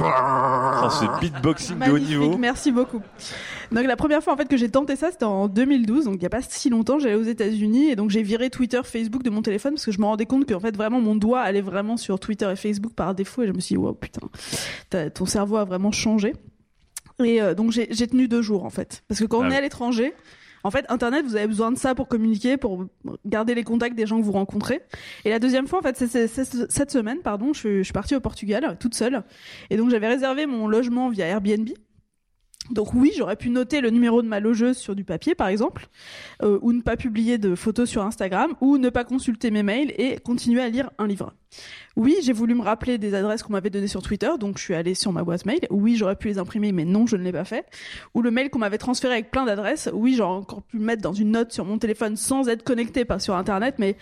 [0.04, 2.36] Oh, ce beatboxing de haut Magnifique, niveau.
[2.38, 3.00] merci beaucoup.
[3.70, 6.22] Donc la première fois en fait que j'ai tenté ça, c'était en 2012, donc il
[6.22, 6.98] y a pas si longtemps.
[6.98, 10.00] J'allais aux États-Unis et donc j'ai viré Twitter, Facebook de mon téléphone parce que je
[10.00, 12.92] me rendais compte que en fait vraiment mon doigt allait vraiment sur Twitter et Facebook
[12.94, 14.20] par défaut et je me suis dit wow putain,
[15.10, 16.34] ton cerveau a vraiment changé.
[17.22, 19.50] Et euh, donc j'ai tenu deux jours en fait, parce que quand Ah on est
[19.52, 19.56] oui.
[19.56, 20.14] à l'étranger.
[20.64, 22.86] En fait, Internet, vous avez besoin de ça pour communiquer, pour
[23.26, 24.80] garder les contacts des gens que vous rencontrez.
[25.24, 26.26] Et la deuxième fois, en fait, c'est-
[26.70, 29.22] cette semaine, pardon, je, suis- je suis partie au Portugal, toute seule.
[29.70, 31.68] Et donc, j'avais réservé mon logement via Airbnb.
[32.70, 35.88] Donc oui, j'aurais pu noter le numéro de ma logeuse sur du papier, par exemple,
[36.42, 39.92] euh, ou ne pas publier de photos sur Instagram, ou ne pas consulter mes mails
[39.98, 41.34] et continuer à lire un livre.
[41.96, 44.74] Oui, j'ai voulu me rappeler des adresses qu'on m'avait données sur Twitter, donc je suis
[44.74, 45.60] allée sur ma boîte mail.
[45.70, 47.66] Oui, j'aurais pu les imprimer, mais non, je ne l'ai pas fait.
[48.14, 49.90] Ou le mail qu'on m'avait transféré avec plein d'adresses.
[49.92, 53.04] Oui, j'aurais encore pu le mettre dans une note sur mon téléphone sans être connecté
[53.04, 53.96] pas sur Internet, mais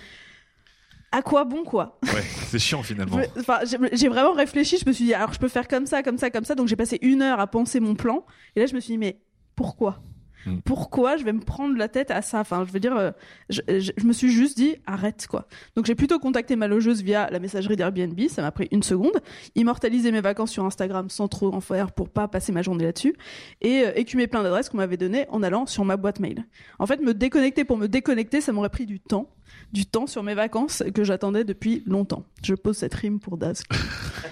[1.13, 3.19] à quoi bon, quoi Ouais, c'est chiant finalement.
[3.39, 3.59] Enfin,
[3.93, 4.79] j'ai vraiment réfléchi.
[4.79, 6.55] Je me suis dit, alors je peux faire comme ça, comme ça, comme ça.
[6.55, 8.25] Donc j'ai passé une heure à penser mon plan.
[8.57, 9.21] Et là, je me suis dit, mais
[9.57, 10.01] pourquoi
[10.47, 10.61] Hmm.
[10.65, 12.41] Pourquoi je vais me prendre la tête à ça?
[12.41, 13.11] Enfin, je veux dire, euh,
[13.51, 15.47] je, je- je me suis juste dit, arrête quoi.
[15.77, 18.19] Donc j'ai plutôt contacté ma logeuse via la messagerie d'Airbnb.
[18.31, 19.13] Ça m'a pris une seconde.
[19.55, 23.15] Immortaliser mes vacances sur Instagram sans trop en faire pour pas passer ma journée là-dessus.
[23.61, 26.47] Et euh, écumer plein d'adresses qu'on m'avait données en allant sur ma boîte mail.
[26.79, 29.29] En fait, me déconnecter pour me déconnecter, ça m'aurait pris du temps.
[29.73, 32.25] Du temps sur mes vacances que j'attendais depuis longtemps.
[32.43, 33.63] Je pose cette rime pour Daz.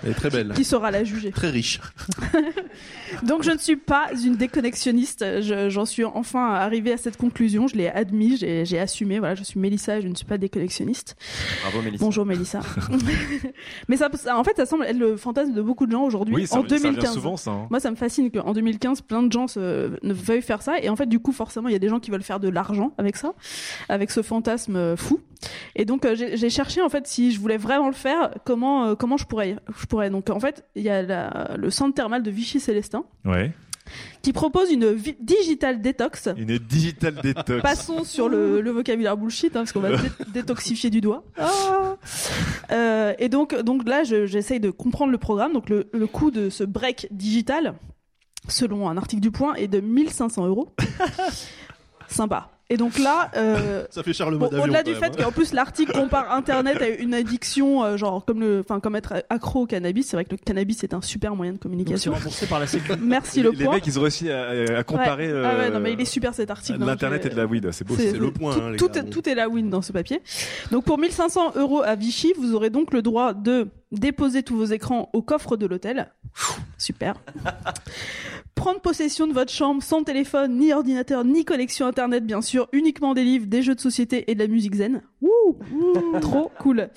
[0.02, 0.52] Elle est très belle.
[0.54, 1.30] Qui saura la juger.
[1.30, 1.80] Très riche.
[3.22, 5.24] Donc je ne suis pas une déconnexionniste.
[5.42, 7.68] Je- J'en suis enfin arrivée à cette conclusion.
[7.68, 9.18] Je l'ai admis, j'ai assumé.
[9.18, 11.16] Voilà, je suis Mélissa et je ne suis pas déconnexionniste.
[11.62, 12.04] Bravo Mélissa.
[12.04, 12.60] Bonjour Mélissa.
[13.88, 16.34] Mais ça, ça- en fait, ça semble être le fantasme de beaucoup de gens aujourd'hui.
[16.34, 17.14] Oui, ça- en ça revient 2015.
[17.14, 17.66] souvent, ça, hein.
[17.70, 20.80] Moi, ça me fascine qu'en 2015, plein de gens se, ne veuillent faire ça.
[20.80, 22.48] Et en fait, du coup, forcément, il y a des gens qui veulent faire de
[22.48, 23.34] l'argent avec ça,
[23.88, 25.20] avec ce fantasme euh, fou.
[25.76, 28.94] Et donc, euh, j'ai cherché en fait si je voulais vraiment le faire, comment euh,
[28.94, 29.56] comment je pourrais.
[29.80, 30.10] Je pourrais.
[30.10, 33.52] Donc, en fait, il y a la- le centre thermal de Vichy-Célestin Ouais.
[34.22, 36.28] qui propose une digital détox.
[36.36, 37.62] Une digital détox.
[37.62, 41.22] Passons sur le, le vocabulaire bullshit, hein, parce qu'on va dé- détoxifier du doigt.
[41.38, 41.96] Ah.
[42.72, 45.52] Euh, et donc, donc là, je- j'essaye de comprendre le programme.
[45.52, 47.74] Donc, le, le coût de ce break digital,
[48.48, 50.68] selon un article du Point, est de 1500 euros.
[52.08, 52.50] Sympa.
[52.70, 55.24] Et donc là, euh, Ça fait cher le Bon, au-delà du même, fait hein.
[55.24, 59.24] qu'en plus l'article compare Internet à une addiction, euh, genre comme le, enfin comme être
[59.30, 62.12] accro au cannabis, c'est vrai que le cannabis est un super moyen de Donc communication.
[62.12, 62.92] remboursé par la Sécu.
[63.00, 63.74] Merci les, le les point.
[63.76, 65.42] mecs, ils ont réussi à, à comparer Ouais.
[65.44, 66.82] Ah ouais, euh, non mais il est super cet article.
[66.82, 67.70] hein, l'internet et de la weed.
[67.72, 67.94] C'est beau.
[67.96, 70.20] C'est- le point, Tout, hein, les tout est, tout est la win dans ce papier.
[70.70, 74.64] Donc pour 1500 euros à Vichy, vous aurez donc le droit de déposer tous vos
[74.66, 76.12] écrans au coffre de l'hôtel.
[76.78, 77.20] Super.
[78.54, 83.14] Prendre possession de votre chambre sans téléphone, ni ordinateur, ni connexion internet, bien sûr, uniquement
[83.14, 85.02] des livres, des jeux de société et de la musique zen.
[85.20, 85.58] Wouh
[86.20, 86.88] Trop cool.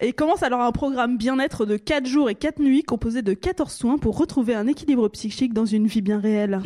[0.00, 3.72] Et commence alors un programme bien-être de 4 jours et 4 nuits composé de 14
[3.72, 6.60] soins pour retrouver un équilibre psychique dans une vie bien réelle.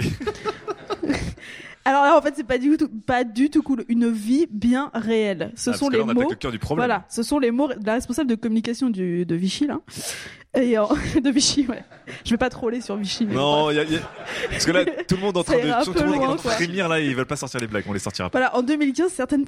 [1.87, 3.85] Alors là, en fait, c'est pas du tout, pas du tout cool.
[3.89, 5.51] Une vie bien réelle.
[5.57, 6.29] Ce Ah, sont parce que les là, on mots.
[6.31, 6.87] le cœur du problème.
[6.87, 9.81] Voilà, ce sont les mots de la responsable de communication du, de Vichy là.
[10.55, 10.89] Et en-
[11.23, 11.83] de Vichy, ouais.
[12.25, 13.25] Je vais pas troller sur Vichy.
[13.25, 14.01] mais Non, il y a- il y a-
[14.51, 16.51] parce que là, tout le monde est en train de, tout, le monde en train
[16.51, 18.39] de frémir là, ils veulent pas sortir les blagues, on les sortira pas.
[18.39, 19.45] Voilà, en 2015, certaines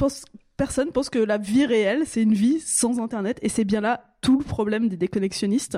[0.57, 4.05] personnes pensent que la vie réelle, c'est une vie sans Internet, et c'est bien là
[4.23, 5.77] tout le problème des déconnexionnistes.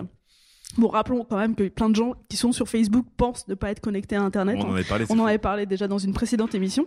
[0.77, 3.71] Bon, rappelons quand même que plein de gens qui sont sur Facebook pensent ne pas
[3.71, 4.57] être connectés à Internet.
[4.61, 5.29] On en avait parlé, c'est On en fou.
[5.29, 6.87] avait parlé déjà dans une précédente émission.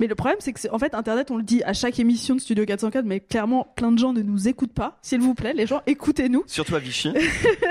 [0.00, 2.40] Mais le problème, c'est que, en fait, Internet, on le dit à chaque émission de
[2.40, 4.98] Studio 404, mais clairement, plein de gens ne nous écoutent pas.
[5.02, 6.44] S'il vous plaît, les gens, écoutez-nous.
[6.46, 7.10] Surtout à Vichy.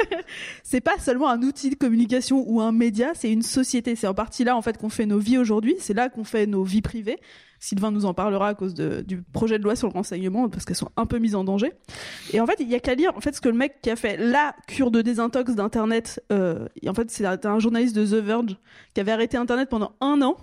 [0.63, 3.95] c'est pas seulement un outil de communication ou un média, c'est une société.
[3.95, 5.75] C'est en partie là en fait qu'on fait nos vies aujourd'hui.
[5.79, 7.17] C'est là qu'on fait nos vies privées.
[7.65, 10.75] Sylvain nous en parlera à cause du projet de loi sur le renseignement parce qu'elles
[10.75, 11.73] sont un peu mises en danger.
[12.31, 13.89] Et en fait, il y a qu'à lire en fait ce que le mec qui
[13.89, 16.23] a fait la cure de désintox d'internet.
[16.31, 18.57] Euh, en fait, c'est un journaliste de The Verge
[18.93, 20.37] qui avait arrêté internet pendant un an.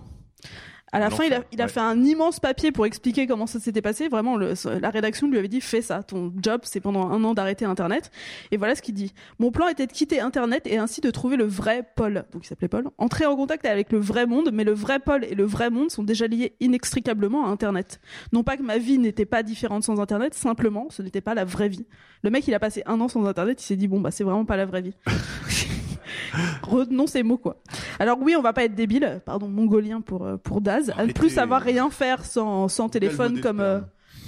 [0.93, 1.71] À la fin, il a, il a ouais.
[1.71, 4.09] fait un immense papier pour expliquer comment ça s'était passé.
[4.09, 6.03] Vraiment, le- la rédaction lui avait dit fais ça.
[6.03, 8.11] Ton job, c'est pendant un an d'arrêter Internet.
[8.51, 9.15] Et voilà ce qu'il dit.
[9.39, 12.25] Mon plan était de quitter Internet et ainsi de trouver le vrai Paul.
[12.33, 12.89] Donc il s'appelait Paul.
[12.99, 15.91] Entrer en contact avec le vrai monde, mais le vrai Paul et le vrai monde
[15.91, 18.01] sont déjà liés inextricablement à Internet.
[18.33, 21.45] Non pas que ma vie n'était pas différente sans Internet, simplement, ce n'était pas la
[21.47, 21.87] vraie vie.
[22.23, 24.25] Le mec, il a passé un an sans Internet, il s'est dit bon bah c'est
[24.25, 24.95] vraiment pas la vraie vie.
[26.63, 27.57] Retenons ces mots quoi.
[27.99, 30.99] Alors oui, on va pas être débile, pardon, mongolien pour euh, pour Daz, à ne
[31.01, 31.13] Arrêtez.
[31.15, 33.81] plus savoir rien faire sans sans téléphone comme euh,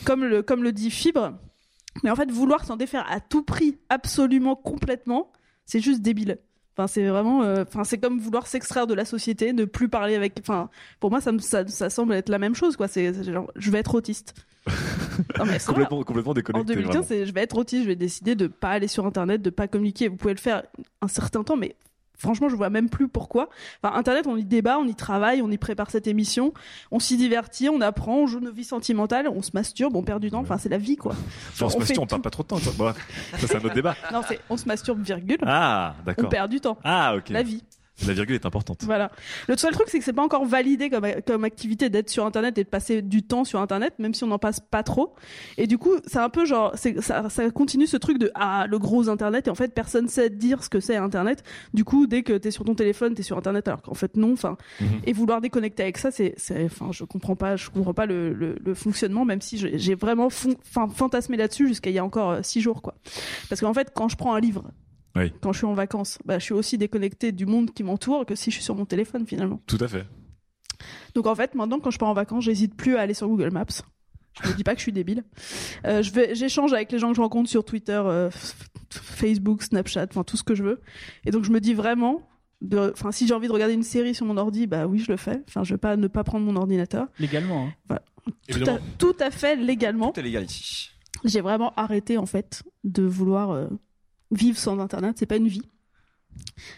[0.04, 1.32] comme le comme le dit Fibre.
[2.02, 5.30] Mais en fait, vouloir s'en défaire à tout prix, absolument complètement,
[5.64, 6.38] c'est juste débile.
[6.76, 10.16] Enfin, c'est vraiment, euh, enfin, c'est comme vouloir s'extraire de la société, ne plus parler
[10.16, 10.34] avec.
[10.40, 12.88] Enfin, pour moi, ça, me, ça, ça semble être la même chose, quoi.
[12.88, 14.34] C'est c'est genre, je vais être autiste.
[15.38, 15.84] Non, mais c'est vrai.
[15.84, 16.74] complètement, complètement En déconnecté.
[16.74, 17.06] 2015, vraiment.
[17.08, 19.68] c'est je vais être autiste, je vais décider de pas aller sur Internet, de pas
[19.68, 20.08] communiquer.
[20.08, 20.62] Vous pouvez le faire
[21.02, 21.76] un certain temps, mais
[22.16, 23.48] franchement, je vois même plus pourquoi.
[23.82, 26.54] Enfin, Internet, on y débat, on y travaille, on y prépare cette émission,
[26.90, 30.20] on s'y divertit, on apprend, on joue nos vies sentimentales, on se masturbe, on perd
[30.20, 30.40] du temps.
[30.40, 31.12] Enfin, c'est la vie, quoi.
[31.52, 32.58] Enfin, on se on masturbe, on perd pas trop de temps.
[32.58, 32.70] ça.
[32.76, 33.94] Bon, ça, c'est un autre débat.
[34.12, 35.38] Non, c'est on se masturbe, virgule.
[35.42, 36.28] Ah, on d'accord.
[36.30, 36.78] perd du temps.
[36.84, 37.28] Ah, ok.
[37.28, 37.62] La vie.
[38.06, 38.82] La virgule est importante.
[38.82, 39.12] Voilà.
[39.46, 42.58] Le seul truc, c'est que c'est pas encore validé comme, comme activité d'être sur Internet
[42.58, 45.14] et de passer du temps sur Internet, même si on n'en passe pas trop.
[45.58, 48.78] Et du coup, c'est un peu genre, ça, ça continue ce truc de ah le
[48.80, 51.44] gros Internet et en fait personne sait dire ce que c'est Internet.
[51.72, 54.32] Du coup, dès que t'es sur ton téléphone, t'es sur Internet, alors qu'en fait non.
[54.32, 54.86] Enfin, Mhm.
[55.04, 56.34] et vouloir déconnecter avec ça, c'est,
[56.64, 60.30] enfin, je comprends pas, je comprends pas le, le, le fonctionnement, même si j'ai vraiment
[60.30, 60.56] fon-
[60.92, 62.94] fantasmé là-dessus jusqu'à il y a encore euh, six jours, quoi.
[63.48, 64.64] Parce qu'en fait, quand je prends un livre
[65.16, 68.26] Oui, quand je suis en vacances, bah, je suis aussi déconnecté du monde qui m'entoure
[68.26, 69.60] que si je suis sur mon téléphone finalement.
[69.66, 70.06] tout à fait.
[71.14, 73.50] Donc en fait, maintenant quand je pars en vacances, j'hésite plus à aller sur Google
[73.52, 73.64] Maps.
[74.42, 75.22] Je me dis pas que je suis débile.
[75.86, 78.28] Euh, je vais, j'échange avec les gens que je rencontre sur Twitter, euh,
[78.90, 80.80] Facebook, Snapchat, enfin tout ce que je veux.
[81.24, 82.22] Et donc je me dis vraiment,
[82.60, 85.10] de, enfin si j'ai envie de regarder une série sur mon ordi, bah oui je
[85.12, 85.40] le fais.
[85.48, 87.06] Enfin je vais pas ne pas prendre mon ordinateur.
[87.20, 87.68] Légalement.
[87.90, 87.98] hein.
[88.50, 90.10] Tout à, tout à fait légalement.
[90.10, 90.90] Tout est légal ici.
[91.24, 93.68] J'ai vraiment arrêté en fait de vouloir euh,
[94.34, 95.68] vivre sans internet, c'est pas une vie.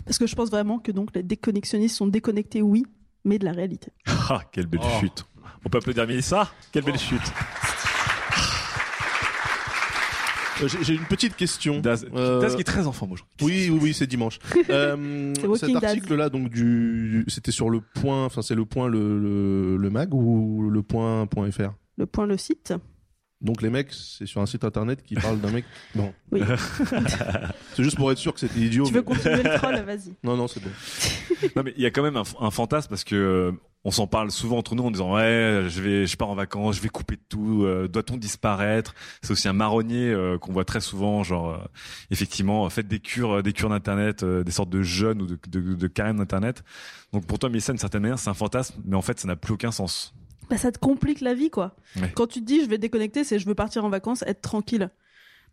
[0.04, 2.84] Parce que je pense vraiment que donc les déconnexionnistes sont déconnectés, oui,
[3.24, 3.92] mais de la réalité.
[4.28, 5.00] Ah, quelle belle Oh.
[5.00, 5.24] chute.
[5.64, 6.50] On peut applaudir Mélissa?
[6.72, 7.22] Quelle belle chute.
[10.62, 11.80] Euh, J'ai une petite question.
[11.80, 13.16] Daz, Euh, Daz qui est très enfant, moi.
[13.18, 14.38] je- Oui, oui, oui, c'est dimanche.
[14.70, 15.84] Euh, cet Daz.
[15.84, 20.14] article-là, donc du, c'était sur le point, enfin c'est le point le, le, le mag
[20.14, 21.72] ou le point.fr.
[21.98, 22.72] Le point, le site.
[23.46, 25.64] Donc les mecs, c'est sur un site internet qui parle d'un mec.
[25.94, 26.12] Non.
[26.32, 26.40] Oui.
[27.74, 28.86] c'est juste pour être sûr que c'était idiot.
[28.86, 30.14] tu veux mais- continuer le troll Vas-y.
[30.24, 30.70] Non, non, c'est bon.
[31.54, 33.52] Non, mais il y a quand même un, un fantasme parce que euh,
[33.84, 36.76] on s'en parle souvent entre nous en disant ouais, je vais, je pars en vacances,
[36.76, 37.62] je vais couper de tout.
[37.64, 38.94] euh, Doit-on disparaître?
[39.22, 41.58] C'est aussi un marronnier euh, qu'on voit très souvent, genre euh,
[42.10, 45.86] effectivement, faites des cures, des cures d'internet, euh, des sortes de jeûnes ou de, de,
[45.86, 46.64] d'internet.
[47.12, 49.36] Donc pour toi, Mélissa, d'une certaine manière, c'est un fantasme, mais en fait, ça n'a
[49.36, 50.12] plus aucun sens.
[50.50, 51.74] Bah, ça te complique la vie, quoi.
[52.00, 52.12] Ouais.
[52.14, 54.90] Quand tu te dis je vais déconnecter, c'est je veux partir en vacances, être tranquille.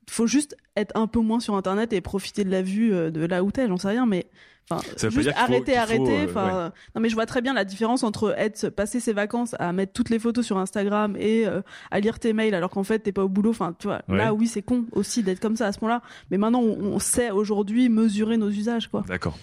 [0.09, 3.25] Faut juste être un peu moins sur internet et profiter de la vue euh, de
[3.25, 4.27] là où t'es, j'en sais rien, mais
[4.69, 6.19] enfin Ça veut pas juste dire faut- arrêter, faut, arrêter.
[6.21, 6.51] euh, ouais.
[6.53, 9.71] euh, non mais je vois très bien la différence entre être passer ses vacances à
[9.71, 12.99] mettre toutes les photos sur Instagram et euh, à lire tes mails alors qu'en fait
[12.99, 13.51] t'es pas au boulot.
[13.51, 14.17] Enfin, tu vois, Ouais.
[14.17, 16.99] là oui c'est con aussi d'être comme ça à ce moment-là, mais maintenant on, on
[16.99, 19.03] sait aujourd'hui mesurer nos usages, quoi.
[19.07, 19.37] D'accord.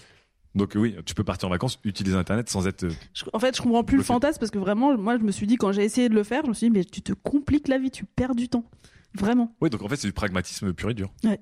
[0.53, 2.83] Donc oui, tu peux partir en vacances, utiliser internet sans être.
[2.83, 5.31] euh, Je- en fait, je comprends plus le fantasme parce que vraiment, moi, je me
[5.31, 7.13] suis dit quand j'ai essayé de le faire, je me suis dit mais tu te
[7.13, 8.65] compliques la vie, tu perds du temps,
[9.13, 9.55] vraiment.
[9.61, 11.09] Oui, donc en fait, c'est du pragmatisme pur et dur.
[11.23, 11.39] Ouais.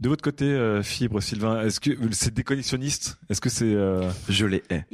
[0.00, 4.46] De votre côté, euh, Fibre, Sylvain, est-ce que c'est déconnextionniste Est-ce que c'est euh, Je
[4.46, 4.84] les hais.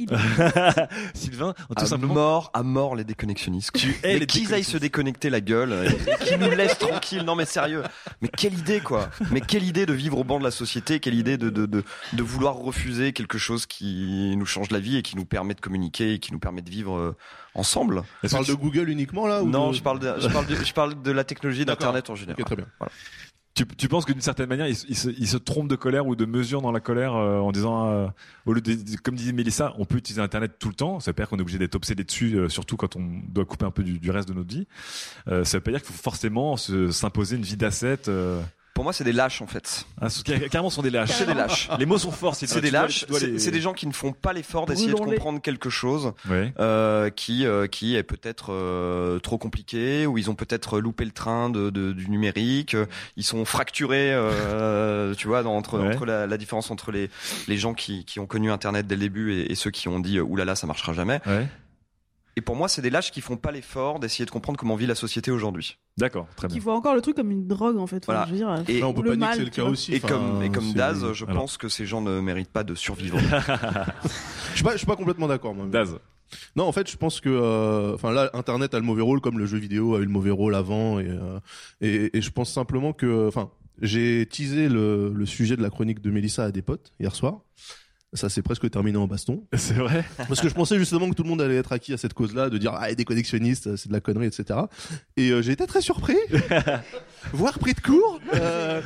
[1.13, 2.13] Sylvain, tout à simplement.
[2.15, 3.71] mort, à mort les déconnexionnistes.
[3.73, 7.21] Tu hais les qu'ils aillent se déconnecter la gueule, et qu'ils nous laissent tranquilles.
[7.23, 7.83] Non mais sérieux.
[8.21, 9.09] Mais quelle idée quoi.
[9.31, 10.99] Mais quelle idée de vivre au banc de la société.
[10.99, 11.83] Quelle idée de de de,
[12.13, 15.61] de vouloir refuser quelque chose qui nous change la vie et qui nous permet de
[15.61, 17.15] communiquer et qui nous permet de vivre euh,
[17.53, 18.01] ensemble.
[18.23, 20.55] Tu parles de Google uniquement là ou Non, de- je parle de, je parle de,
[20.55, 22.37] je parle de la technologie d'internet en général.
[22.41, 22.65] Ok, très bien.
[22.79, 22.91] Voilà.
[23.55, 25.77] Tu, tu penses que d'une certaine manière, il, se- il se, il se trompe de
[25.77, 28.07] colère ou de mesure dans la colère euh, en disant, euh,
[28.45, 30.99] au lieu de, comme disait Mélissa, on peut utiliser Internet tout le temps.
[30.99, 33.65] Ça veut dire qu'on est obligé d'être obsédé dessus, euh, surtout quand on doit couper
[33.65, 34.67] un peu du, du reste de notre vie.
[35.29, 37.99] Euh, ça veut pas dire qu'il faut forcément se- s'imposer une vie d'asset.
[38.75, 39.85] Pour moi, c'est des lâches en fait.
[40.01, 41.13] Ah, ce- carrément, ce sont des lâches.
[41.13, 41.69] C'est des lâches.
[41.79, 42.35] Les mots sont forts.
[42.35, 43.05] C'est des lâches.
[43.09, 45.15] C'est les- c'est des gens qui ne font pas l'effort d'essayer de Brûlons-les.
[45.15, 46.11] comprendre quelque chose
[46.59, 51.11] euh, qui euh, qui est peut-être euh, trop compliqué ou ils ont peut-être loupé le
[51.11, 52.75] train de, de- du numérique.
[52.75, 55.87] euh, Ils sont fracturés, euh, tu vois, dans- entre Ouais.
[55.95, 57.09] entre la, la différence entre les
[57.47, 59.99] les gens qui qui ont connu Internet dès le début et, et ceux qui ont
[60.01, 61.21] dit euh, oulala ça marchera jamais.
[61.25, 61.47] Ouais.
[62.37, 64.87] Et pour moi, c'est des lâches qui font pas l'effort d'essayer de comprendre comment vit
[64.87, 65.77] la société aujourd'hui.
[65.97, 68.03] D'accord, très Qui voit encore le truc comme une drogue en fait.
[68.03, 68.25] Enfin, Voilà.
[68.27, 69.71] je veux dire, Et ou le mal, tu vois.
[69.89, 71.37] Et comme, et comme c'est- Daz, je Alors.
[71.37, 73.17] pense que ces gens ne méritent pas de survivre.
[74.51, 75.65] Je suis pas, je suis pas complètement d'accord, moi.
[75.67, 75.97] Daz.
[76.55, 79.37] Non, en fait, je pense que, euh, enfin là, Internet a le mauvais rôle, comme
[79.37, 81.39] le jeu vidéo a eu le mauvais rôle avant, et euh,
[81.81, 83.49] et, et je pense simplement que, enfin,
[83.81, 87.41] j'ai teasé le, le sujet de la chronique de Mélissa à des potes hier soir.
[88.15, 89.43] Ça s'est presque terminé en baston.
[89.55, 90.03] C'est vrai.
[90.17, 92.49] Parce que je pensais justement que tout le monde allait être acquis à cette cause-là,
[92.49, 94.59] de dire ah des connexionnistes, c'est de la connerie, etc.
[95.17, 96.17] Et euh, j'ai été très surpris,
[97.33, 98.19] voire pris de court.
[98.33, 98.81] Euh,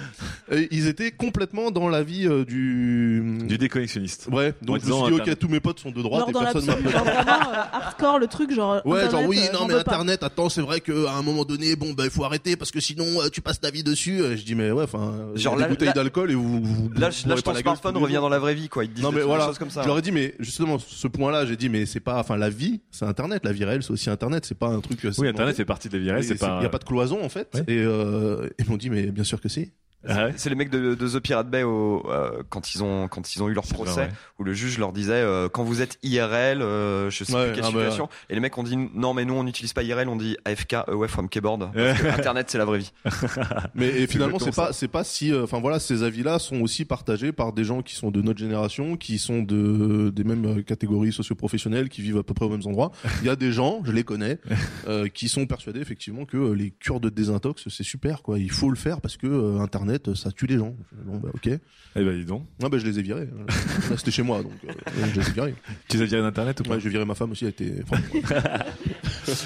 [0.71, 4.27] ils étaient complètement dans la vie euh, du du déconnexionniste.
[4.31, 4.53] Ouais.
[4.61, 6.65] Donc je me suis dit ok, tous mes potes sont de droite Genre et personne
[6.65, 8.81] vraiment euh, hardcore le truc genre.
[8.85, 9.79] Ouais, Internet, genre oui, euh, non mais pas.
[9.81, 12.79] Internet, attends, c'est vrai qu'à un moment donné, bon, bah il faut arrêter parce que
[12.79, 14.21] sinon euh, tu passes ta vie dessus.
[14.35, 16.63] Je dis mais ouais, enfin, Genre des là- bouteilles là- d'alcool et vous.
[16.63, 18.83] vous Lâche, vous lâche bourrez pas ton la smartphone, revient dans la vraie vie, quoi.
[18.83, 19.81] Ils te disent mais trucs- voilà, des choses comme ça.
[19.83, 22.49] je leur ai dit mais justement ce point-là, j'ai dit mais c'est pas, enfin la
[22.49, 25.03] vie, c'est Internet, la vie réelle, c'est aussi Internet, c'est pas un truc.
[25.05, 26.77] euh, Oui, Internet fait partie de la vie réelle, c'est pas- Il y a pas
[26.79, 27.61] de cloison en fait.
[27.67, 29.71] Et euh, ils m'ont dit mais bien sûr que si.
[30.07, 33.35] Ah C'est les mecs de, de The Pirate Bay au, euh, quand ils ont quand
[33.35, 34.11] ils ont eu leur procès vrai, ouais.
[34.39, 37.55] où le juge leur disait euh, quand vous êtes IRL euh, je sais Ouais, plus
[37.55, 38.09] quelle ah bah, situation ouais.
[38.29, 40.75] et les mecs ont dit non mais nous on n'utilise pas IRL on dit AFK
[40.87, 42.91] away from keyboard parce que internet c'est la vraie vie
[43.75, 46.85] Mais et finalement, c'est pas, c'est pas si, euh, enfin voilà, ces avis-là sont aussi
[46.85, 50.61] partagés par des gens qui sont de notre génération, qui sont de des mêmes euh,
[50.61, 52.91] catégories socio-professionnelles, qui vivent à peu près aux mêmes endroits.
[53.21, 54.39] Il y a des gens, je les connais,
[54.87, 58.39] euh, qui sont persuadés effectivement que les cures de désintox c'est super quoi.
[58.39, 60.75] Il faut le faire parce que euh, Internet ça tue les gens.
[61.05, 61.47] Bon bah ok.
[61.47, 61.59] Eh
[61.95, 62.45] ben dis donc.
[62.63, 63.25] Ah bah je les ai virés.
[63.25, 64.71] Là, C'était chez moi donc euh,
[65.13, 65.55] je les ai virés.
[65.87, 66.75] Tu les as virés d'Internet ou pas?
[66.75, 67.45] Ouais, j'ai viré ma femme aussi.
[67.45, 67.75] Elle était.
[67.83, 68.01] enfin,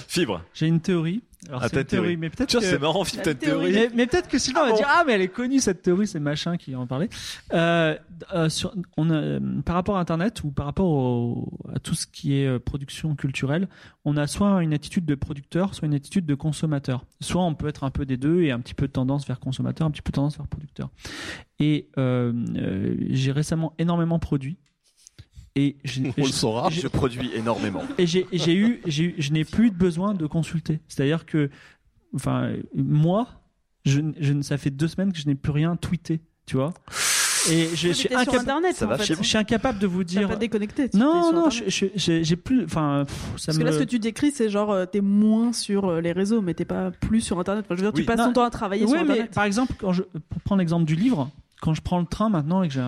[0.08, 0.44] Fibre.
[0.54, 1.22] J'ai une théorie.
[1.50, 2.08] Alors, Ah, c'est une théorie.
[2.08, 2.64] théorie, mais peut-être que...
[2.64, 3.72] c'est marrant, une théorie.
[3.74, 6.20] Mais, mais peut-être que Sylvain va dire ah mais elle est connue cette théorie, c'est
[6.20, 7.10] machin qui en parlait.
[7.54, 7.98] Euh,
[8.34, 11.96] euh, sur, on a, euh, par rapport à Internet ou par rapport au- à tout
[11.96, 13.68] ce qui est euh, production culturelle,
[14.06, 17.06] on a soit une attitude de producteur, soit une attitude de consommateur.
[17.22, 19.40] Soit on peut être un peu des deux et un petit peu de tendance vers
[19.40, 20.90] consommateur, un petit peu tendance vers producteur.
[21.60, 22.34] Et euh,
[23.10, 24.58] j'ai récemment énormément produit.
[25.56, 25.76] Et
[26.18, 26.70] On le saura.
[26.72, 27.84] Je produis énormément.
[27.98, 28.26] et j'ai
[28.56, 30.80] eu, je n'ai plus besoin de consulter.
[30.88, 31.50] C'est-à-dire que,
[32.16, 33.28] enfin, moi,
[33.86, 36.74] je, je, ça fait deux semaines que je n'ai plus rien tweeté, tu vois.
[37.52, 38.08] Et je suis.
[38.16, 39.04] Internet, Ça en va fait.
[39.04, 40.28] chez vous Je suis incapable de vous dire.
[40.30, 40.90] pas déconnecté.
[40.94, 42.64] Non, non, j'ai plus.
[42.64, 43.04] Enfin,
[43.38, 43.64] ça Parce me.
[43.64, 46.42] que là, ce que tu décris, c'est genre, euh, t'es moins sur euh, les réseaux,
[46.42, 47.66] mais t'es pas plus sur Internet.
[47.68, 48.28] Enfin, je veux dire, tu passes Non.
[48.28, 51.30] ton temps à travailler sur mais par exemple, quand je, pour prendre l'exemple du livre,
[51.62, 52.86] quand je prends le train maintenant et que j'ai un,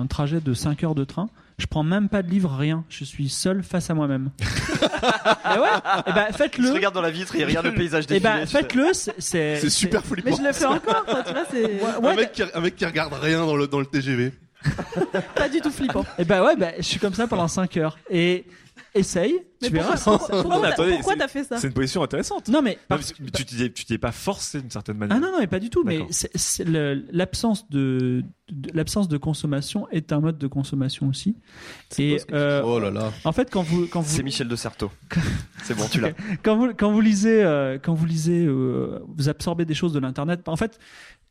[0.00, 1.28] un trajet de 5 heures de train,
[1.58, 2.84] je prends même pas de livre, rien.
[2.88, 4.30] Je suis seul face à moi-même.
[4.40, 5.68] et ouais,
[6.06, 6.66] et ben faites-le.
[6.66, 8.20] Se regarde dans la vitre et il regarde le paysage Et défiler.
[8.20, 10.30] ben faites-le, c'est c'est super flippant.
[10.30, 12.84] Mais je le fais encore, quoi, tu vois, c'est un, mec qui, un mec qui
[12.84, 14.32] regarde rien dans le dans le TGV.
[15.34, 16.04] pas du tout flippant.
[16.18, 17.98] Et bah ouais, bah, je suis comme ça pendant 5 heures.
[18.10, 18.46] Et
[18.94, 19.96] essaye, Mais tu verras.
[19.96, 22.48] pourquoi- pourquoi- Non, mais attendez, pourquoi c'est- t'as fait ça C'est une position intéressante.
[22.48, 25.16] Non, mais parce que tu t'y es, tu t'y es pas forcé d'une certaine manière.
[25.16, 25.82] Ah non, non, mais pas du tout.
[25.84, 26.08] Mais D'accord.
[26.12, 31.36] c'est- c'est le- l'absence de, de- l'absence de consommation est un mode de consommation aussi.
[31.98, 33.12] Et euh, Oh là là.
[33.24, 34.90] en fait, quand vous quand vous C'est Michel de Certeau.
[35.64, 36.12] C'est bon, tu l'as.
[36.42, 39.98] quand vous quand vous lisez euh, quand vous lisez euh, vous absorbez des choses de
[39.98, 40.78] l'internet en fait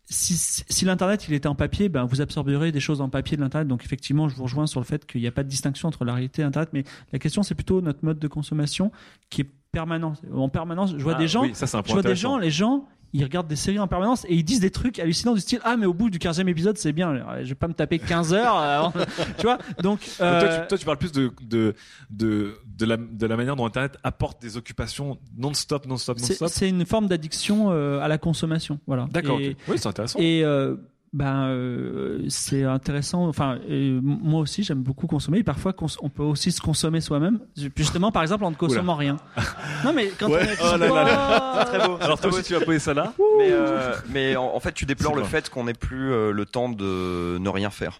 [0.09, 3.41] si, si l'internet il était en papier ben vous absorberez des choses en papier de
[3.41, 3.67] l'internet.
[3.67, 6.05] Donc effectivement je vous rejoins sur le fait qu'il n'y a pas de distinction entre
[6.05, 8.91] la réalité et internet mais la question c'est plutôt notre mode de consommation
[9.29, 10.13] qui est permanent.
[10.33, 12.87] En permanence je vois Ah, des gens oui, ça, je vois des gens les gens
[13.13, 15.77] ils regardent des séries en permanence et ils disent des trucs hallucinants du style ah
[15.77, 18.55] mais au bout du 15e épisode c'est bien je vais pas me taper 15 heures
[18.57, 18.91] avant-
[19.37, 21.75] tu vois donc Donc toi, euh, tu, toi, tu parles plus de, de,
[22.09, 26.49] de, de, la, de la manière dont Internet apporte des occupations non-stop, non-stop, C'est non-stop.
[26.49, 29.07] c'est une forme d'addiction euh, à la consommation, voilà.
[29.11, 29.37] D'accord.
[29.37, 30.17] Oui, c'est intéressant.
[30.19, 30.75] Et euh,
[31.13, 33.27] Ben, euh, c'est intéressant.
[33.27, 35.37] Enfin, euh, moi aussi, j'aime beaucoup consommer.
[35.37, 37.39] Et parfois, cons- on peut aussi se consommer soi-même.
[37.75, 39.17] Justement, par exemple, en ne consommant rien.
[39.85, 40.39] Non, mais quand Ouais.
[40.41, 41.65] on est Oh là là là.
[41.65, 41.97] Très beau.
[42.01, 44.85] Alors toi aussi, tu vas poser ça là Mais, euh, mais en, en fait, tu
[44.85, 47.99] déplores le fait qu'on n'ait plus euh, le temps de ne rien faire.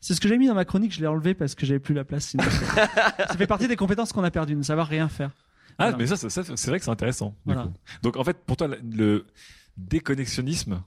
[0.00, 0.92] C'est ce que j'ai mis dans ma chronique.
[0.92, 2.24] Je l'ai enlevé parce que j'avais plus la place.
[2.28, 2.44] Sinon.
[3.18, 5.30] ça fait partie des compétences qu'on a perdues, ne savoir rien faire.
[5.78, 5.96] Ah, Voilà.
[5.98, 7.28] mais ça, c'est vrai que c'est intéressant.
[7.46, 7.62] du Voilà.
[7.64, 7.72] coup.
[8.02, 9.26] Donc en fait, pour toi, le
[9.76, 10.82] déconnexionnisme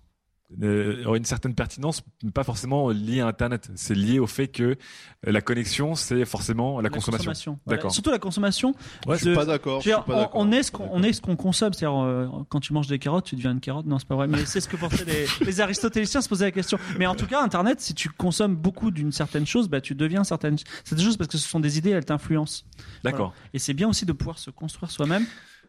[0.61, 3.69] euh, aurait une certaine pertinence, mais pas forcément lié à Internet.
[3.75, 4.75] C'est lié au fait que euh,
[5.23, 7.59] la connexion, c'est forcément la, consommation.
[7.65, 7.77] Voilà.
[7.77, 7.91] D'accord.
[7.91, 8.73] Surtout la consommation.
[9.05, 9.81] Ouais, Je suis pas d'accord.
[9.85, 10.31] On, d'accord.
[10.33, 12.99] on est ce qu'on on est ce qu'on consomme, c'est-à-dire euh, quand tu manges des
[12.99, 13.85] carottes, tu deviens une carotte.
[13.85, 14.27] Non, c'est pas vrai.
[14.27, 16.77] Mais c'est ce que pensaient les, les aristotéliciens se posaient la question.
[16.99, 20.23] Mais en tout cas, Internet, si tu consommes beaucoup d'une certaine chose, bah tu deviens
[20.23, 22.63] certaine certaines choses parce que ce sont des idées, elles t'influencent.
[23.03, 23.33] D'accord.
[23.33, 23.49] Voilà.
[23.53, 25.25] Et c'est bien aussi de pouvoir se construire soi-même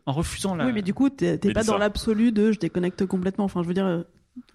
[0.06, 0.66] en refusant la.
[0.66, 3.44] Oui, mais du coup, t'es pas dans l'absolu de je déconnecte complètement.
[3.44, 4.02] Enfin, je veux dire, euh,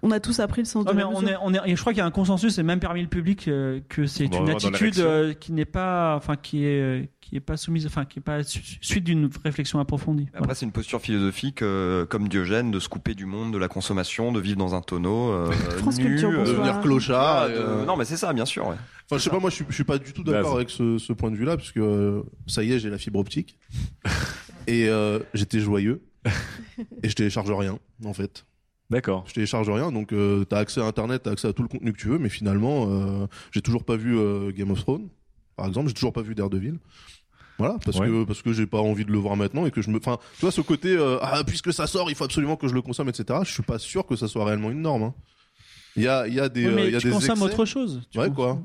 [0.01, 1.29] on a tous appris le sens de mais la on mesure.
[1.29, 3.07] est, on est, et je crois qu'il y a un consensus, et même parmi le
[3.07, 7.35] public, euh, que c'est une attitude euh, qui n'est pas, enfin, qui est, euh, qui
[7.35, 10.27] est pas soumise, enfin, qui est pas su- suite d'une réflexion approfondie.
[10.33, 13.67] Après, c'est une posture philosophique euh, comme Diogène de se couper du monde, de la
[13.67, 15.31] consommation, de vivre dans un tonneau.
[15.31, 16.55] Euh, France nu, Culture, euh, bonsoir.
[16.57, 17.37] Devenir clochard.
[17.43, 18.65] ah, de- euh, Non, mais c'est ça, bien sûr.
[18.67, 18.75] ouais.
[19.05, 20.97] Enfin, je sais pas, moi, je suis, je suis pas du tout d'accord avec ce,
[20.97, 23.57] ce point de vue-là, parce que euh, ça y est, j'ai la fibre optique.
[24.67, 26.01] et euh, j'étais joyeux.
[27.03, 28.45] et je télécharge rien, en fait.
[28.89, 29.25] D'accord.
[29.27, 31.91] Je télécharge rien, donc euh, t'as accès à Internet, t'as accès à tout le contenu
[31.91, 35.09] que tu veux, mais finalement, euh, j'ai toujours pas vu euh, Game of Thrones,
[35.57, 36.79] par exemple, j'ai toujours pas vu Daredevil.
[37.59, 38.07] Voilà, parce Ouais.
[38.07, 40.19] que parce que j'ai pas envie de le voir maintenant et que je me, enfin,
[40.35, 42.81] tu vois ce côté, euh, ah puisque ça sort, il faut absolument que je le
[42.83, 43.39] consomme, etc.
[43.43, 45.03] Je suis pas sûr que ça soit réellement une norme.
[45.03, 45.13] hein.
[45.95, 47.31] Il y a il y a des euh, mais il y a tu des consommes
[47.39, 47.43] excès.
[47.53, 48.01] autre chose.
[48.11, 48.59] Tu Ouais cons- quoi.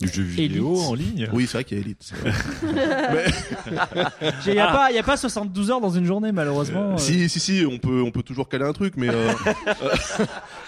[0.00, 0.88] Du jeu vidéo Elite.
[0.88, 2.10] en ligne Oui, c'est vrai qu'il y a Elite.
[4.46, 6.92] Il n'y a, pas- y a pas 72 heures dans une journée, malheureusement.
[6.92, 6.96] euh.
[6.96, 9.52] Si, si, si, on peut, on peut toujours caler un truc, mais euh, euh,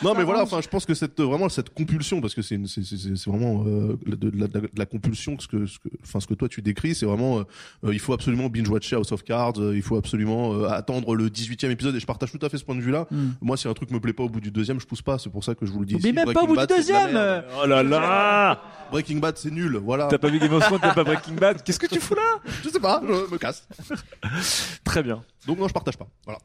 [0.03, 0.43] non, mais voilà.
[0.43, 3.17] Enfin, je pense que cette vraiment cette compulsion, parce que c'est une- c'est c'est- c'est-
[3.17, 6.27] c'est vraiment euh, de, de la, de la compulsion, ce que, ce que, enfin, ce
[6.27, 7.43] que toi tu décris, c'est vraiment, euh,
[7.85, 11.15] euh, il faut absolument binge watcher House of Cards, euh, il faut absolument euh, attendre
[11.15, 13.07] le 18e épisode, et je partage tout à fait ce point de vue-là.
[13.11, 13.31] Hmm.
[13.41, 15.19] Moi, si un truc me plaît pas au bout du deuxième, je pousse pas.
[15.19, 15.95] C'est pour ça que je vous le dis.
[15.95, 16.13] Mais ici.
[16.13, 17.45] même pas Breaking au bout du Bad, c'est de la deuxième merde.
[17.63, 18.61] Oh là là
[18.91, 19.77] Breaking Bad, c'est nul.
[19.77, 20.09] Voilà.
[20.09, 21.63] T'as pas vu Game of Thrones, t'as pas Breaking Bad?
[21.63, 22.41] Qu'est-ce que tu fous là?
[22.65, 23.67] Je sais pas, je me casse.
[24.85, 25.25] Très bien.
[25.47, 26.09] Donc non, je partage pas.
[26.25, 26.39] Voilà.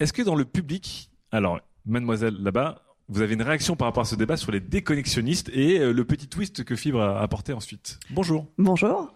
[0.00, 4.06] Est-ce que dans le public, alors, mademoiselle là-bas, vous avez une réaction par rapport à
[4.06, 8.00] ce débat sur les déconnexionnistes et euh, le petit twist que Fibre a apporté ensuite?
[8.10, 8.46] Bonjour.
[8.58, 9.14] Bonjour.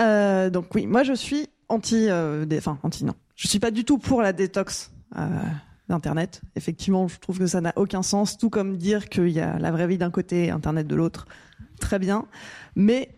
[0.00, 3.14] Euh, donc oui, moi je suis anti, euh, des- enfin anti non.
[3.36, 5.28] Je suis pas du tout pour la détox euh,
[5.88, 6.42] d'internet.
[6.56, 8.36] Effectivement, je trouve que ça n'a aucun sens.
[8.36, 11.26] Tout comme dire qu'il y a la vraie vie d'un côté, internet de l'autre.
[11.80, 12.26] Très bien,
[12.76, 13.10] mais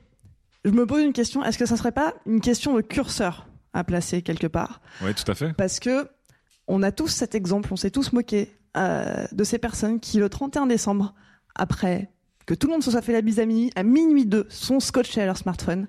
[0.65, 1.45] je me pose une question.
[1.45, 5.31] Est-ce que ça serait pas une question de curseur à placer quelque part Oui, tout
[5.31, 5.53] à fait.
[5.55, 6.09] parce que
[6.69, 10.29] on a tous cet exemple, on s'est tous moqués euh, de ces personnes qui, le
[10.29, 11.15] 31 décembre,
[11.55, 12.11] après
[12.47, 14.81] que tout le monde se soit fait la bise à minuit, à minuit 2, sont
[14.81, 15.89] scotchés à leur smartphone,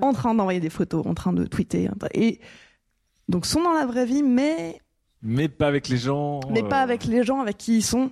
[0.00, 1.88] en train d'envoyer des photos, en train de tweeter.
[2.12, 2.40] Et
[3.28, 4.80] donc sont dans la vraie vie, mais,
[5.22, 6.40] Mais pas avec les gens.
[6.50, 8.10] mais euh, pas avec les gens avec qui ils sont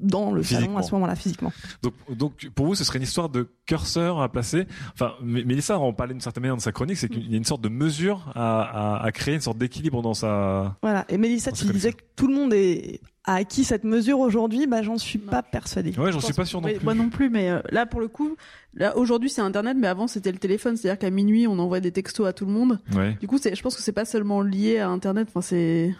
[0.00, 1.52] dans le salon à ce moment-là, physiquement.
[1.82, 4.66] Donc, donc, pour vous, ce serait une histoire de curseur à placer.
[4.94, 7.44] Enfin, Mélissa en parlait d'une certaine manière dans sa chronique, c'est qu'il y a une
[7.44, 10.76] sorte de mesure à, à, à créer, une sorte d'équilibre dans sa.
[10.82, 11.04] Voilà.
[11.08, 14.82] Et Mélissa, tu disais que tout le monde est, a acquis cette mesure aujourd'hui, bah,
[14.82, 15.90] j'en suis pas persuadée.
[15.98, 16.82] Ouais, j'en Je suis pas sûr non plus.
[16.82, 18.36] Moi non plus, mais euh, là pour le coup,
[18.74, 21.92] là aujourd'hui c'est Internet, mais avant c'était le téléphone, c'est-à-dire qu'à minuit on envoie des
[21.92, 22.80] textos à tout le monde.
[22.94, 23.16] Ouais.
[23.20, 25.28] Du coup, c'est, je pense que c'est pas seulement lié à Internet.
[25.30, 25.94] Enfin, c'est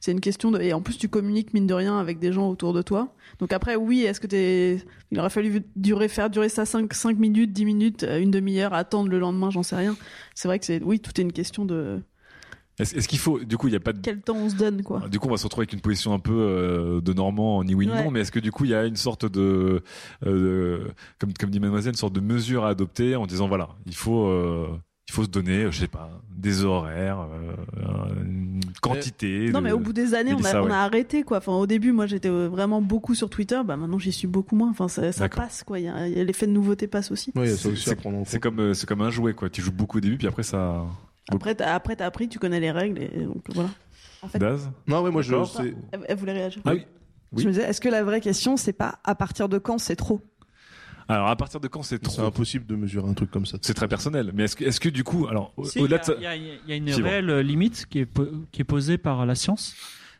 [0.00, 2.48] c'est une question de et en plus tu communiques mine de rien avec des gens
[2.48, 3.14] autour de toi.
[3.38, 7.18] Donc après, oui, est-ce que t'es il aurait fallu durer faire durer ça 5 cinq
[7.18, 9.96] minutes, 10 minutes, euh, une demi-heure, attendre le lendemain, j'en sais rien.
[10.34, 12.00] C'est vrai que c'est oui, tout est une question de
[12.78, 14.00] Est-ce qu'il faut, du coup, il n'y a pas de.
[14.00, 15.06] quel temps on se donne quoi.
[15.10, 17.74] Du coup, on va se retrouver avec une position un peu euh, de Normand, ni
[17.74, 18.04] oui ni Ouais.
[18.04, 19.82] non, mais est-ce que du coup, il y a une sorte de,
[20.26, 20.88] euh,
[21.18, 24.26] comme, comme dit Mademoiselle, une sorte de mesure à adopter en disant voilà, il faut,
[24.28, 24.66] euh,
[25.10, 29.50] il faut se donner, je sais pas, des horaires, euh, une quantité.
[29.52, 31.38] Non, de- mais au bout des années, on a, on arrêté, quoi.
[31.38, 33.60] Enfin, au début, moi, j'étais euh, vraiment beaucoup sur Twitter.
[33.64, 34.70] Bah, maintenant, j'y suis beaucoup moins.
[34.70, 35.80] Enfin, ça, passe, quoi.
[35.80, 37.32] Il y a, il y a l'effet de nouveauté passe aussi.
[37.34, 37.94] Ça
[38.24, 39.50] C'est- comme, euh, c'est comme un jouet, quoi.
[39.50, 40.84] Tu joues beaucoup au début, puis après ça.
[41.32, 43.70] Après, t'as, après, t'as appris, tu connais les règles, et donc voilà.
[44.22, 45.34] En fait, Daz Non, ouais, moi je.
[45.92, 46.62] Elle, elle voulait réagir.
[46.64, 46.86] Ah oui.
[47.32, 47.42] Oui.
[47.42, 49.96] je me disais, est-ce que la vraie question, c'est pas à partir de quand c'est
[49.96, 50.20] trop?
[51.10, 53.58] Alors, à partir de quand c'est C'est trop impossible de mesurer un truc comme ça.
[53.62, 54.30] C'est très personnel.
[54.34, 56.12] Mais est-ce que, est-ce que du coup, alors, Si, au-delà il de ça.
[56.20, 58.28] y, a- il y a- il y a une réelle euh, limite qui est, po-
[58.52, 59.74] qui est posée par la science.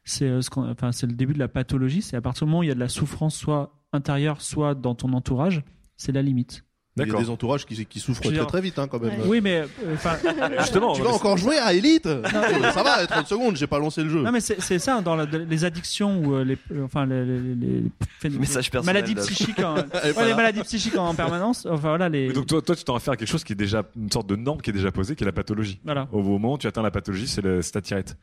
[0.04, 2.02] C'est euh, ce qu'on, enfin, c'est le début de la pathologie.
[2.02, 4.74] C'est à partir du moment où il y a de la souffrance, soit intérieure, soit
[4.74, 5.62] dans ton entourage,
[5.96, 6.64] c'est la limite.
[6.96, 9.12] Il y a des entourages qui, qui souffrent très dire- très vite hein, quand même.
[9.24, 9.96] Oui, mais euh,
[10.58, 14.10] Justement, Tu vas encore jouer à Elite Ça va, 30 secondes, j'ai pas lancé le
[14.10, 14.22] jeu.
[14.22, 17.38] Non mais c'est ça dans la- les addictions ou euh, les euh, enfin les, les,
[17.54, 17.82] les-
[18.24, 20.28] les- maladies psychiques en, ouais, voilà.
[20.28, 23.00] les maladies psychiques en permanence enfin voilà les Mais donc toi, toi, tu t'en à
[23.00, 25.26] quelque chose qui est déjà une sorte de norme qui est déjà posée, qui est
[25.26, 25.80] la pathologie.
[25.84, 28.16] voilà Au moment où tu atteins la pathologie, c'est le- c'est ta tirette.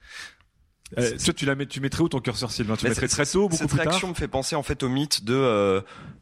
[0.98, 2.76] Euh, toi, tu la mets, tu mettrais où ton curseur, Sylvain?
[2.78, 3.88] Tu Mais mettrais très tôt, beaucoup Cette plus tard?
[3.88, 5.82] réaction me fait penser en fait au mythe de euh,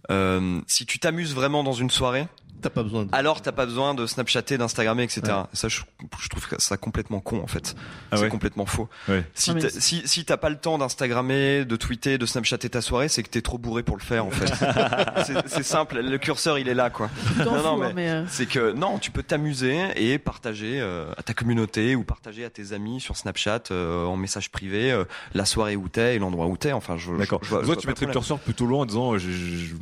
[0.10, 2.28] euh, si tu t'amuses vraiment dans une soirée,
[2.62, 3.10] T'as pas besoin de...
[3.14, 5.22] alors t'as pas besoin de Snapchatter, d'Instagrammer, etc.
[5.54, 5.82] Ça, je,
[6.20, 7.76] je trouve que ça complètement con en fait.
[8.12, 8.90] Ah c'est ouais complètement faux.
[9.08, 9.24] Ouais.
[9.36, 13.08] Si t'as- si si t'as pas le temps d'Instagrammer, de tweeter, de Snapchatter ta soirée,
[13.08, 14.46] c'est que t'es trop bourré pour le faire en fait.
[15.26, 17.10] C'est- c'est simple, le curseur il est là quoi.
[17.40, 21.12] Non, non, hein, mais- mais, euh, C'est que non, tu peux t'amuser et partager euh,
[21.18, 25.04] à ta communauté ou partager à tes amis sur Snapchat euh, en message privé euh,
[25.34, 26.72] la soirée où t'es et l'endroit où t'es.
[26.72, 27.12] Enfin, je.
[27.14, 27.40] D'accord.
[27.44, 29.18] je- je vois- je Toi, vois tu mettrais le curseur plutôt loin en disant, euh,
[29.20, 29.76] je, je,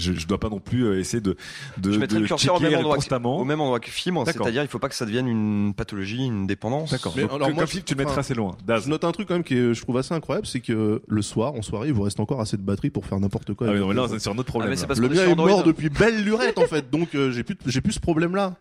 [0.00, 1.36] je, je dois pas non plus euh, essayer de,
[1.78, 3.38] de, Je mettrais de le curseur au même endroit que, constamment.
[3.38, 4.44] au même endroit que fibre, D'accord.
[4.44, 6.90] c'est-à-dire il faut pas que ça devienne une pathologie, une dépendance.
[6.90, 7.12] D'accord.
[7.16, 8.56] Mais Donc, alors que- moi, comme Philippe, tu le mettrais enfin, assez loin.
[8.66, 8.84] Daz.
[8.84, 11.22] Je note un truc quand même qui est, je trouve assez incroyable, c'est que le
[11.22, 13.66] soir, en soirée, il vous reste encore assez de batterie pour faire n'importe quoi.
[13.68, 14.70] Ah oui, avec non, mais là, votre on est sur un autre Ah, problème.
[14.70, 15.48] mais c'est parce Le mien est Android.
[15.48, 18.54] mort depuis belle lurette en fait, donc euh, j'ai plus j'ai plus ce problème là.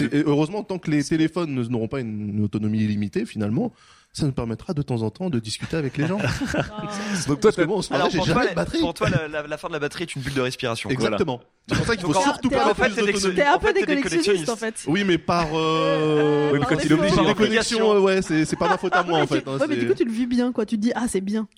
[0.00, 3.72] Et heureusement tant que les téléphones ne- n'auront pas une, une autonomie illimitée finalement,
[4.16, 6.18] ça nous permettra de temps en temps de discuter avec les gens.
[7.28, 8.78] Donc toi, bon, en soirée, Alors j'ai pour jamais toi, de batterie.
[8.80, 10.88] pour toi, la, la- la fin de la batterie est une bulle de respiration.
[10.88, 11.40] Exactement.
[11.68, 13.34] C'est pour ça qu'il faut en- surtout pas plus d'autonomie.
[13.34, 14.84] T'es un En peu fait, déconnextionniste en fait.
[14.86, 16.50] Oui, mais par euh...
[16.52, 17.34] Oui, mais quand il est obligé, par en fait.
[17.34, 19.42] déconnexion, euh, ouais, c'est c'est pas ma faute à moi en fait.
[19.42, 20.64] tu- hein, ouais, mais du coup, tu le vis bien, quoi.
[20.64, 21.48] Tu te dis, ah, c'est bien.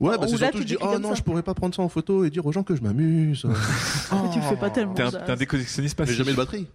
[0.00, 1.14] Ouais, bah Ou c'est surtout tu je dis oh non, ça.
[1.14, 3.44] je pourrais pas prendre ça en photo et dire aux gens que je m'amuse.
[4.12, 4.92] Mais tu le fais pas tellement.
[4.92, 5.20] T'es un, ça.
[5.20, 6.18] t'es un déconnextionniste Mais passif.
[6.18, 6.66] jamais de batterie.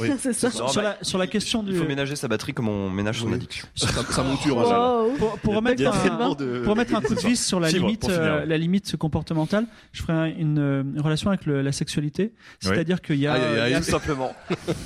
[0.00, 0.10] Oui.
[0.18, 0.48] C'est ça.
[0.58, 2.90] Non, sur bah, la sur la question Il du faut ménager sa batterie comme on
[2.90, 3.34] ménage son Oui.
[3.34, 3.66] addiction.
[3.74, 4.56] Ça monture.
[4.56, 5.12] Wow.
[5.18, 7.36] pour, pour remettre Il y a un, tellement de- pour remettre un coup de vis
[7.44, 11.30] sur la Fibre, limite, euh, la limite comportementale, je ferai un- une, euh, une relation
[11.30, 12.32] avec le- la sexualité.
[12.60, 13.70] C'est-à-dire qu'il y a, Aïe, aïe, aïe.
[13.70, 14.32] il y a- Tout simplement.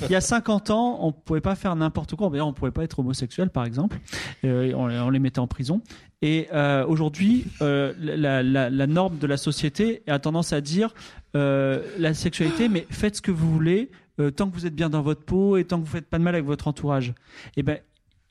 [0.03, 2.29] il y a 50 ans, on pouvait pas faire n'importe quoi.
[2.29, 3.97] D'ailleurs, on pouvait pas être homosexuel, par exemple.
[4.45, 5.81] Euh, on, on les mettait en prison.
[6.21, 10.93] Et euh, aujourd'hui, euh, la, la- la norme de la société a tendance à dire
[11.35, 13.89] euh, la sexualité, mais faites ce que vous voulez,
[14.19, 16.19] euh, tant que vous êtes bien dans votre peau et tant que vous faites pas
[16.19, 17.13] de mal avec votre entourage.
[17.57, 17.77] Et ben,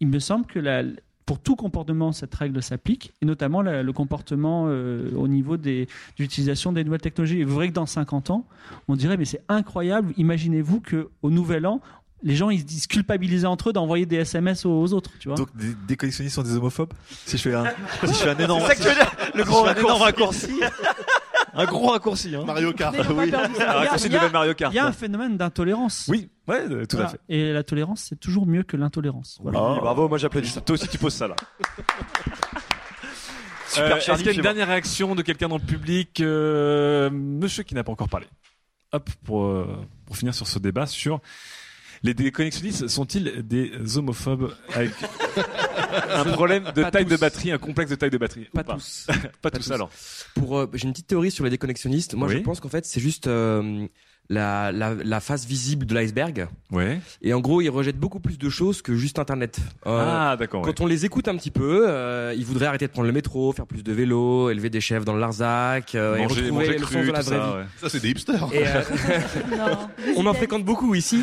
[0.01, 0.83] il me semble que la,
[1.27, 5.87] pour tout comportement, cette règle s'applique, et notamment la- le comportement euh, au niveau des,
[5.87, 7.41] de l'utilisation des nouvelles technologies.
[7.41, 8.47] Et vous verrez que dans 50 ans,
[8.89, 11.81] on dirait, mais c'est incroyable, imaginez-vous qu'au Nouvel An,
[12.25, 15.27] les gens ils se disent culpabiliser entre eux d'envoyer des SMS aux, aux autres, tu
[15.29, 15.37] vois.
[15.37, 16.93] Donc, des déconnexionniste sont des homophobes?
[17.27, 17.65] Si je fais un,
[18.05, 18.63] si je fais un énorme,
[19.35, 20.47] Le grand si je fais un énorme raccourci.
[21.55, 22.45] un gros raccourci, hein.
[22.47, 22.95] Mario Kart.
[22.99, 24.73] Un raccourci Il y a- de Mario Kart.
[24.73, 26.07] Il y a un phénomène d'intolérance.
[26.09, 27.21] Oui, ouais, euh, tout à fait.
[27.29, 29.39] Et la tolérance, c'est toujours mieux que l'intolérance.
[29.43, 29.73] Voilà.
[29.73, 30.61] Oui, bravo, moi j'applaudis ça.
[30.61, 31.37] Toi aussi, tu poses ça là.
[33.69, 37.09] Super Euh, Est-ce qu'il y a une dernière réaction de quelqu'un dans le public euh,
[37.11, 38.27] Monsieur qui n'a pas encore parlé?
[38.93, 39.67] Hop, pour, euh,
[40.05, 41.21] pour finir sur ce débat sur
[42.03, 44.91] les déconnexionnistes sont-ils des homophobes avec
[46.11, 48.65] un problème de Pas taille de batterie, un complexe de taille de batterie ou Pas
[48.65, 49.07] tous.
[49.43, 49.91] pas tous alors.
[50.35, 52.15] Pour, euh, j'ai une petite théorie sur les déconnexionnistes.
[52.15, 52.35] Moi, Oui.
[52.35, 53.87] je pense qu'en fait, c'est juste euh,
[54.33, 56.49] la, la, la face visible de l'iceberg.
[56.71, 57.01] Ouais.
[57.21, 59.59] Et en gros, ils rejettent beaucoup plus de choses que juste Internet.
[59.87, 60.63] Euh, ah d'accord.
[60.65, 60.73] ouais.
[60.73, 63.53] Quand on les écoute un petit peu, euh, ils voudraient arrêter de prendre le métro,
[63.53, 66.79] faire plus de vélo, élever des chefs dans le Larzac, euh, et Manger, retrouver manger
[66.79, 67.57] le cru, sens de la vraie ça, vie.
[67.59, 67.65] ouais.
[67.81, 68.49] Ça c'est des hipsters.
[68.53, 68.83] Et, euh,
[69.51, 69.89] Non.
[70.17, 71.23] on en fréquente beaucoup ici.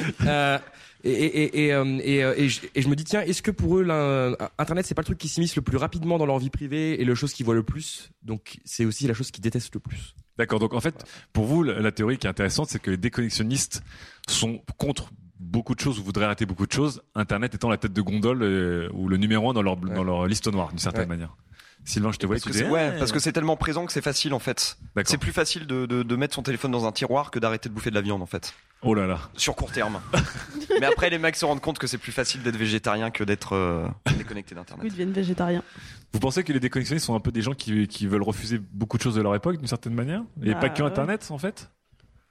[1.03, 3.51] Et, et, et, euh, et, euh, et je, et je me dis tiens, est-ce que
[3.51, 6.39] pour eux, l'in- Internet, c'est pas le truc qui s'immisce le plus rapidement dans leur
[6.39, 8.09] vie privée et le chose qu'ils voient le plus?
[8.21, 10.13] Donc c'est aussi la chose qu'ils détestent le plus.
[10.37, 10.59] D'accord.
[10.59, 13.81] Donc en fait, pour vous, la théorie qui est intéressante, c'est que les déconnexionnistes
[14.27, 17.01] sont contre beaucoup de choses ou voudraient arrêter beaucoup de choses.
[17.15, 20.27] Internet étant la tête de gondole euh, ou le numéro un dans leur dans leur
[20.27, 21.07] liste noire d'une certaine Ouais.
[21.07, 21.35] manière.
[21.86, 24.34] Sylvain, je te vois Parce que ouais, parce que c'est tellement présent que c'est facile
[24.34, 24.77] en fait.
[25.05, 27.73] C'est plus facile de, de, de mettre son téléphone dans un tiroir que d'arrêter de
[27.73, 28.53] bouffer de la viande en fait.
[28.82, 29.19] Oh là là.
[29.36, 29.99] Sur court terme.
[30.80, 33.53] Mais après les mecs se rendent compte que c'est plus facile d'être végétarien que d'être
[33.53, 34.84] euh, déconnecté d'internet.
[34.84, 35.63] Oui, ils deviennent végétariens.
[36.13, 38.97] Vous pensez que les déconnexionnistes sont un peu des gens qui, qui veulent refuser beaucoup
[38.97, 40.21] de choses de leur époque d'une certaine manière?
[40.43, 40.88] Et Bah, pas que ouais.
[40.88, 41.69] Internet en fait?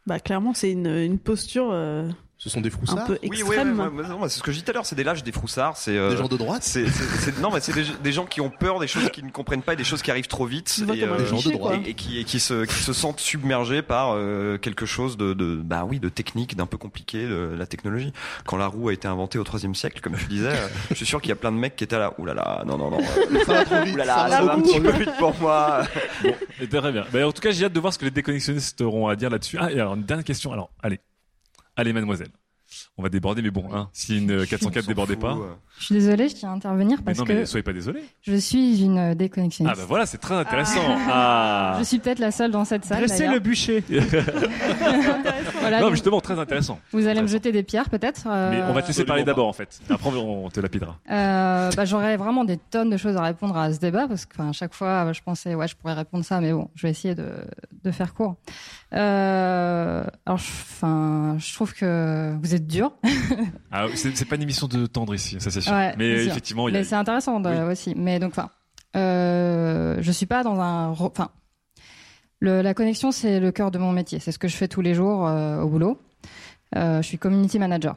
[0.07, 2.09] Bah, clairement, c'est une, une posture euh,
[2.41, 3.05] Ce sont des un froussards.
[3.07, 3.81] peu Oui, oui, extrême.
[3.81, 5.25] ouais, ouais, ouais, non, c'est ce que je dis tout à l'heure, c'est des lâches,
[5.25, 6.63] des froussards, c'est euh, Des gens de droite.
[6.63, 9.27] c'est c'est- c'est- non mais c'est des, des gens qui ont peur des choses qu'ils
[9.27, 11.51] ne comprennent pas et des choses qui arrivent trop vite et, euh, des gens de
[11.51, 11.81] droite.
[11.85, 15.35] et, et qui, et qui se qui se sentent submergés par euh, quelque chose de,
[15.35, 18.13] de bah oui de technique d'un peu compliqué de la technologie
[18.47, 21.07] quand la roue a été inventée au IIIe siècle comme je disais euh, je suis
[21.07, 22.91] sûr qu'il y a plein de mecs qui étaient là ouh là là non non
[22.93, 23.01] non
[23.47, 23.95] Ça va trop vite.
[23.95, 25.01] ouh là ça va ça va un petit trop peu vite.
[25.09, 25.83] vite pour moi
[26.23, 27.05] Bon, et très bien.
[27.13, 29.29] Bah, en tout cas, j'ai hâte de voir ce que les déconnexionnistes auront à dire
[29.31, 29.57] là-dessus.
[29.61, 30.53] Ah, et alors une dernière question.
[30.53, 31.01] Alors, allez,
[31.79, 32.29] allez, mademoiselle.
[32.99, 35.39] on va déborder, mais bon, hein, si une 404 débordait pas.
[35.79, 38.03] Je suis désolée, je tiens à intervenir Mais parce non, que mais soyez pas désolé.
[38.23, 39.75] je suis une déconnexionniste.
[39.79, 40.83] Ah bah voilà, c'est très intéressant.
[41.09, 41.77] Ah.
[41.79, 43.07] Je suis peut-être la seule dans cette salle.
[43.07, 43.83] Dressez le bûcher.
[45.61, 46.79] Voilà, non, justement, très intéressant.
[46.93, 48.27] Vous allez me jeter des pierres peut-être.
[48.27, 49.81] euh, Mais on va te laisser parler d'abord, en fait.
[49.91, 50.99] Après, on te lapidera.
[51.11, 54.35] Euh, bah, j'aurais vraiment des tonnes de choses à répondre à ce débat parce que
[54.39, 56.91] enfin, à chaque fois je pensais ouais je pourrais répondre ça mais bon je vais
[56.91, 57.29] essayer de,
[57.85, 58.37] de faire court.
[58.95, 62.93] Euh, alors je- enfin je trouve que vous êtes dur.
[63.71, 65.73] Ah, c'est pas une émission de tendre ici, ça c'est sûr.
[65.73, 66.31] Ouais, mais sûr.
[66.33, 66.83] effectivement, il a...
[66.85, 67.95] C'est intéressant de- aussi.
[67.97, 68.49] Mais donc, enfin,
[68.97, 71.29] euh, je suis pas dans un, enfin,
[72.41, 74.19] la connexion c'est le cœur de mon métier.
[74.21, 76.01] C'est ce que je fais tous les jours euh, au boulot.
[76.77, 77.97] Euh, je suis community manager.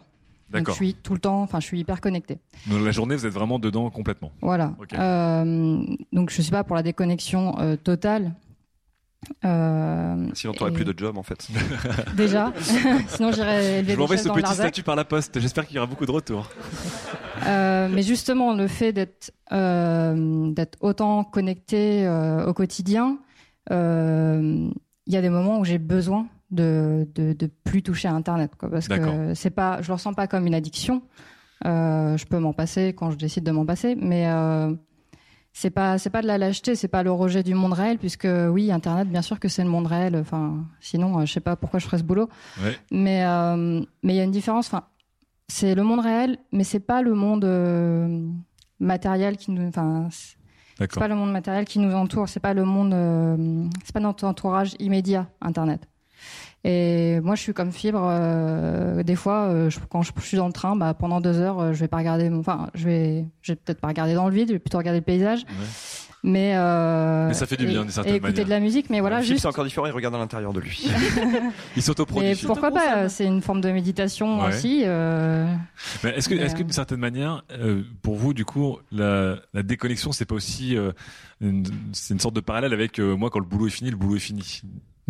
[0.50, 2.38] Donc je suis tout le temps, enfin, je suis hyper connectée.
[2.68, 4.32] Donc, la journée, vous êtes vraiment dedans complètement.
[4.42, 4.74] Voilà.
[4.82, 4.94] Ok.
[4.94, 8.34] Euh, donc je suis pas pour la déconnexion euh, totale.
[9.45, 11.47] Euh, Sinon, t'aurais et- plus de job en fait.
[12.15, 12.51] Déjà.
[13.07, 15.39] Sinon, j'irais Je des vous envoie chaises ce dans petit statut par la poste.
[15.39, 16.49] J'espère qu'il y aura beaucoup de retours.
[17.47, 23.17] Euh, mais justement, le fait d'être euh, d'être autant connecté euh, au quotidien,
[23.69, 24.74] il
[25.07, 28.69] y a des moments où j'ai besoin de, de de plus toucher à Internet, quoi,
[28.69, 31.01] parce que c'est pas, je le ressens pas comme une addiction.
[31.63, 34.26] Je peux m'en passer quand je décide de m'en passer, mais
[35.54, 38.28] c'est pas c'est pas de la lâcheté, c'est pas le rejet du monde réel, puisque
[38.49, 40.16] oui, Internet, bien sûr que c'est le monde réel.
[40.16, 42.30] Enfin, sinon, euh, je sais pas pourquoi je ferais ce boulot.
[42.64, 42.78] Ouais.
[42.91, 44.68] Mais euh, mais il y a une différence.
[44.68, 44.84] Enfin,
[45.47, 48.26] c'est le monde réel, mais c'est pas le monde euh,
[48.80, 49.68] matériel qui nous.
[49.68, 52.30] Enfin, c'est pas le monde matériel qui nous entoure.
[52.30, 52.93] C'est pas le monde.
[52.93, 55.88] euh, c'est pas notre entourage immédiat, Internet.
[56.64, 58.01] Et moi, je suis comme fibre.
[58.03, 61.39] euh, des fois, euh, je- quand je, je suis dans le train, bah, pendant deux
[61.39, 62.30] heures, euh, je vais pas regarder.
[62.30, 64.49] Enfin, je vais, je vais peut-être pas regarder dans le vide.
[64.49, 65.41] Je vais plutôt regarder le paysage.
[66.24, 68.45] Mais, euh, Mais ça fait du et- bien, d'une certaine et écouter manière.
[68.45, 68.91] de la musique.
[68.91, 70.88] Mais voilà, Philippe, juste c'est encore différent, il regarde à l'intérieur de lui.
[71.76, 72.30] Il s'autoproduit.
[72.30, 74.49] mais pourquoi pas C'est une forme de méditation Ouais.
[74.49, 74.84] aussi.
[74.86, 75.51] euh,
[76.03, 79.64] Mais est-ce que, est-ce que d'une certaine manière, euh, pour vous, du coup, la, la
[79.64, 80.91] déconnexion, c'est pas aussi, euh,
[81.41, 83.97] une, c'est une sorte de parallèle avec euh, moi quand le boulot est fini, le
[83.97, 84.62] boulot est fini?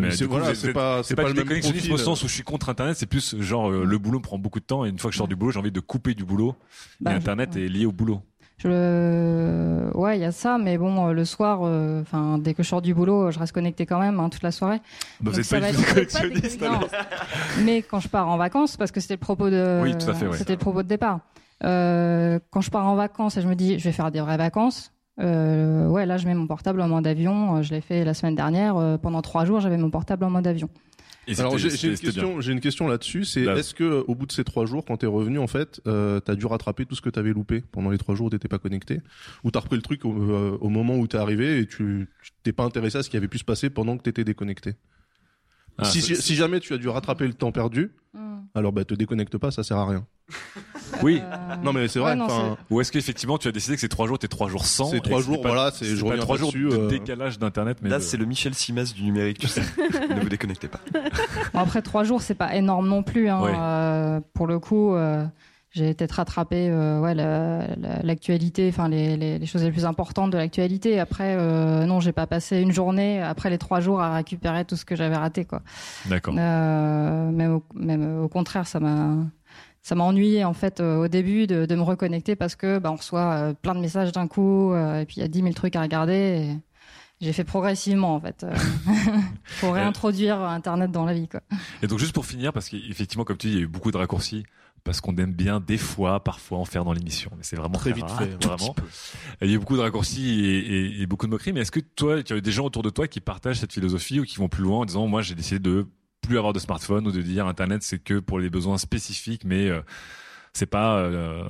[0.01, 1.91] Mais c'est- voilà, vous vous pas- c'est le même profil.
[1.93, 4.37] au sens où je suis contre Internet, c'est plus genre euh, le boulot me prend
[4.37, 6.13] beaucoup de temps et une fois que je sors du boulot, j'ai envie de couper
[6.13, 6.55] du boulot.
[6.99, 8.21] Bah, et Internet est lié au boulot.
[8.57, 9.89] Je...
[9.97, 12.67] Ouais, il y a ça, mais bon, euh, le soir, euh, enfin, dès que je
[12.69, 14.77] sors du boulot, je reste connecté quand même hein, toute la soirée.
[14.77, 14.83] Bah,
[15.21, 16.87] vous Donc êtes ça pas être- collectionniste, alors.
[17.63, 20.13] Mais quand je pars en vacances, parce que c'était le propos de, Oui, tout à
[20.13, 20.37] fait, ouais.
[20.37, 21.21] c'était le propos de départ.
[21.63, 24.37] Euh, quand je pars en vacances et je me dis, je vais faire des vraies
[24.37, 24.91] vacances.
[25.19, 27.57] Euh, ouais, là, je mets mon portable en mode avion.
[27.57, 28.77] Euh, Je l'ai fait la semaine dernière.
[28.77, 30.69] Euh, pendant trois jours, j'avais mon portable en mode avion.
[31.37, 33.25] Alors j'ai une question, j'ai une question là-dessus.
[33.25, 33.55] C'est Là.
[33.55, 36.35] est-ce que au bout de ces trois jours, quand t'es revenu, en fait, euh, t'as
[36.35, 39.01] dû rattraper tout ce que t'avais loupé pendant les trois jours où t'étais pas connecté,
[39.43, 42.31] ou t'as repris le truc au, euh, au moment où t'es arrivé et tu tu
[42.43, 44.73] t'es pas intéressé à ce qui avait pu se passer pendant que t'étais déconnecté?
[45.77, 47.91] Ah, si, c'est- si, si jamais tu as dû rattraper le temps perdu,
[48.53, 50.05] alors bah te déconnecte pas, ça sert à rien.
[51.03, 51.21] Oui.
[51.63, 52.11] Non mais c'est vrai.
[52.11, 54.49] Ouais, non, enfin, Ou est-ce qu'effectivement tu as décidé que ces trois jours étaient trois
[54.49, 56.75] jours sans Ces et trois jours, pas- voilà, c'est- je pas trois jours dessus, de
[56.75, 56.87] euh.
[56.89, 57.77] décalage d'internet.
[57.81, 59.61] Mais Là, de- c'est le Michel Simès du numérique, tu sais.
[60.15, 60.79] ne vous déconnectez pas.
[61.53, 63.29] Bon, après trois jours, c'est pas énorme non plus.
[63.29, 63.41] Hein.
[63.41, 63.53] Ouais.
[63.57, 65.25] Euh, pour le coup, euh,
[65.71, 69.85] j'ai peut-être rattrapé euh, ouais, la- la- l'actualité, enfin les, les, les choses les plus
[69.85, 70.99] importantes de l'actualité.
[70.99, 74.75] Après, euh, non, j'ai pas passé une journée après les trois jours à récupérer tout
[74.75, 75.61] ce que j'avais raté, quoi.
[76.07, 76.35] D'accord.
[76.37, 79.15] Euh, même, au, même au contraire, ça m'a
[79.83, 82.91] ça m'a ennuyé en fait euh, au début de, de me reconnecter parce que bah,
[82.91, 85.53] on reçoit euh, plein de messages d'un coup et puis il y a 10 000
[85.53, 86.13] trucs à regarder.
[86.13, 86.57] Et
[87.21, 88.43] j'ai fait progressivement en fait.
[88.43, 88.53] Euh,
[89.45, 91.41] faut réintroduire Internet dans la vie, quoi.
[91.81, 93.91] Et donc juste pour finir, parce qu'effectivement, comme tu dis, il y a eu beaucoup
[93.91, 94.43] de raccourcis,
[94.83, 97.31] parce qu'on aime bien des fois, parfois, en faire dans l'émission.
[97.37, 98.75] Mais c'est vraiment Très très, vite rare, fait, vraiment.
[99.41, 101.53] Il y a beaucoup de raccourcis et, et- et beaucoup de moqueries.
[101.53, 103.73] Mais est-ce que toi, tu as eu des gens autour de toi qui partagent cette
[103.73, 105.87] philosophie ou qui vont plus loin en disant, moi, j'ai décidé de
[106.21, 109.69] plus avoir de smartphone ou de dire Internet, c'est que pour les besoins spécifiques, mais
[109.69, 109.81] euh,
[110.53, 110.97] c'est pas.
[110.99, 111.45] euh,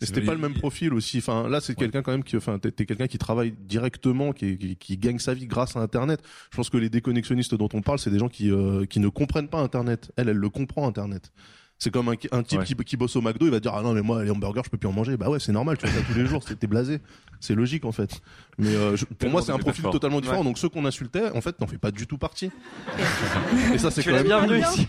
[0.00, 1.18] c'était pas le même profil aussi.
[1.18, 4.56] Enfin, là, c'est quelqu'un quand même qui, enfin, t'es t'es quelqu'un qui travaille directement, qui,
[4.56, 6.20] qui, qui gagne sa vie grâce à Internet.
[6.52, 9.08] Je pense que les déconnexionnistes dont on parle, c'est des gens qui, euh, qui ne
[9.08, 10.12] comprennent pas Internet.
[10.16, 11.32] Elle, elle le comprend Internet.
[11.78, 12.64] C'est comme un, un type Ouais.
[12.64, 14.70] qui, qui bosse au McDo, il va dire ah non mais moi les hamburgers je
[14.70, 15.16] peux plus en manger.
[15.16, 17.00] Bah ouais c'est normal, tu fais ça tous les jours, c'est- t'es blasé.
[17.40, 18.20] C'est logique en fait.
[18.58, 20.38] Mais euh, je- pour moi c'est un profil totalement différent.
[20.38, 20.44] Ouais.
[20.44, 22.50] Donc ceux qu'on insultait, en fait, n'en fait pas du tout partie.
[23.74, 24.86] Et ça c'est quand même bienvenue ici.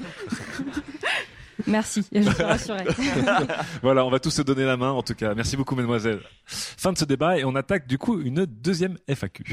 [1.68, 2.84] Merci, je suis rassurée.
[3.82, 5.34] voilà, on va tous se donner la main en tout cas.
[5.34, 6.20] Merci beaucoup, mademoiselle.
[6.46, 9.44] Fin de ce débat et on attaque du coup une deuxième FAQ.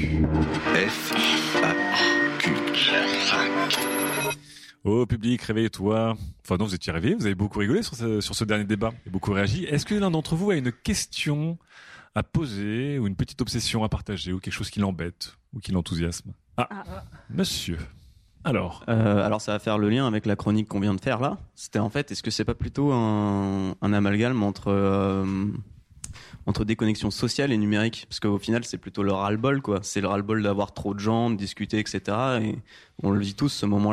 [4.83, 6.15] Au public, réveille-toi.
[6.43, 8.91] Enfin non, vous étiez réveillés, vous avez beaucoup rigolé sur ce, sur ce dernier débat
[9.07, 9.63] et beaucoup réagi.
[9.63, 11.57] Est-ce que l'un d'entre vous a une question
[12.15, 15.71] à poser ou une petite obsession à partager ou quelque chose qui l'embête ou qui
[15.71, 16.33] l'enthousiasme?
[16.57, 16.67] Ah,
[17.29, 17.77] monsieur.
[18.43, 21.21] Alors Euh, alors ça va faire le lien avec la chronique qu'on vient de faire
[21.21, 21.37] là.
[21.55, 25.25] C'était en fait, est-ce que c'est pas plutôt un, un amalgame entre euh,
[26.45, 28.05] entre déconnexion sociale et numérique?
[28.09, 29.79] Parce qu'au final, c'est plutôt le ras-le-bol quoi.
[29.81, 32.01] C'est le ras-le-bol d'avoir trop de gens, de discuter, etc.
[32.41, 32.57] Et
[33.01, 33.92] on le vit tous ce moment.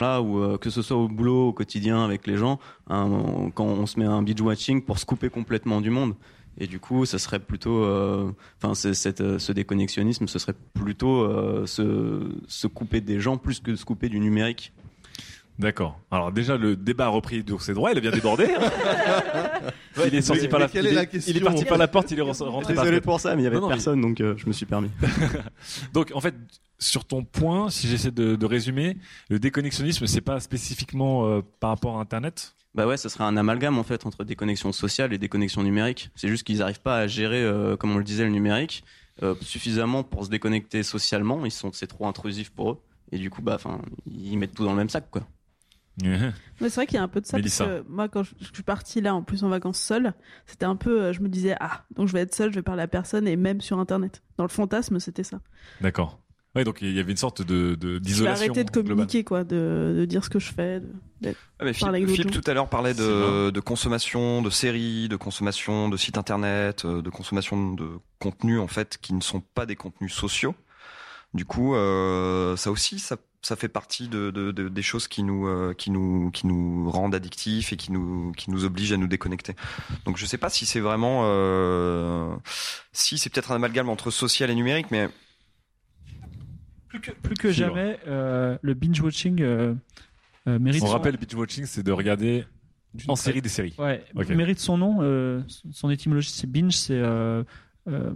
[0.00, 3.66] Là où euh, que ce soit au boulot, au quotidien avec les gens, hein, quand
[3.66, 6.14] on se met un binge watching pour se couper complètement du monde.
[6.58, 8.32] Et du coup, ça serait plutôt, euh,
[8.62, 11.26] enfin, euh, ce déconnexionnisme, ce serait plutôt
[11.66, 14.72] se, se couper des gens plus que se couper du numérique.
[15.60, 16.00] D'accord.
[16.10, 18.46] Alors déjà le débat a repris de ses droits, il a bien débordé.
[18.58, 19.60] hein.
[20.06, 22.10] il est sorti Mais- par la est il la il est parti par la porte,
[22.10, 23.04] il est rentré par la Désolé fenêtre.
[23.04, 24.88] pour ça, mais il y avait Non, non, personne, donc euh, je me suis permis.
[25.92, 26.34] Donc en fait,
[26.78, 28.96] sur ton point, si j'essaie de, de résumer,
[29.28, 32.54] le déconnexionnisme, c'est pas spécifiquement euh, par rapport à Internet?
[32.74, 36.10] Bah ouais, ce serait un amalgame en fait entre déconnexion sociale et déconnexion numérique.
[36.14, 38.82] C'est juste qu'ils n'arrivent pas à gérer, euh, comme on le disait, le numérique
[39.42, 41.44] suffisamment pour se déconnecter socialement.
[41.44, 42.78] Ils sont, c'est trop intrusif pour eux.
[43.12, 45.22] Et du coup, bah, enfin, ils mettent tout dans le même sac, quoi.
[46.02, 47.64] Mais c'est vrai qu'il y a un peu de ça Mélissa.
[47.64, 50.14] parce que moi quand je, je suis partie là en plus en vacances seule,
[50.46, 52.62] c'était un peu euh, je me disais ah donc je vais être seule, je vais
[52.62, 54.22] parler à personne et même sur internet.
[54.36, 55.40] Dans le fantasme, c'était ça.
[55.80, 56.20] D'accord.
[56.56, 58.44] Ouais, donc il y avait une sorte de de- Je vais d'isolation.
[58.46, 58.88] arrêter de globale.
[58.88, 60.88] communiquer quoi, de, de dire ce que je fais, de,
[61.20, 65.14] d'être- Ah, mais parler Philippe, tout à l'heure parlait de, de consommation de séries, de
[65.14, 67.86] consommation de sites internet, euh, de consommation de
[68.18, 70.56] contenus en fait qui ne sont pas des contenus sociaux.
[71.34, 75.22] Du coup, euh, ça aussi, ça, ça fait partie de, de- de- des choses qui
[75.22, 78.96] nous, euh, qui nous, qui nous rendent addictifs et qui nous, qui nous obligent à
[78.98, 79.54] nous déconnecter.
[80.04, 82.34] Donc, je sais pas si c'est vraiment, euh,
[82.92, 85.08] si c'est peut-être un amalgame entre social et numérique, mais
[86.88, 87.68] Plus que, plus que Fibre.
[87.68, 89.74] jamais, euh, le binge watching euh,
[90.48, 90.82] euh, mérite.
[90.82, 92.44] On son- rappelle, binge watching, c'est de regarder
[93.06, 93.74] en série des séries.
[93.78, 94.28] Ouais, Ok.
[94.30, 94.98] mérite son nom.
[95.00, 97.00] euh, son étymologie, c'est binge, c'est
[97.90, 98.10] euh,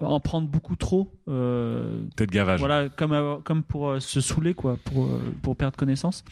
[0.00, 1.12] euh, en prendre beaucoup trop.
[1.28, 2.60] Euh, Peut-être gavage.
[2.60, 6.24] Voilà, comme, comme pour euh, se saouler, quoi, pour, euh, pour perdre connaissance.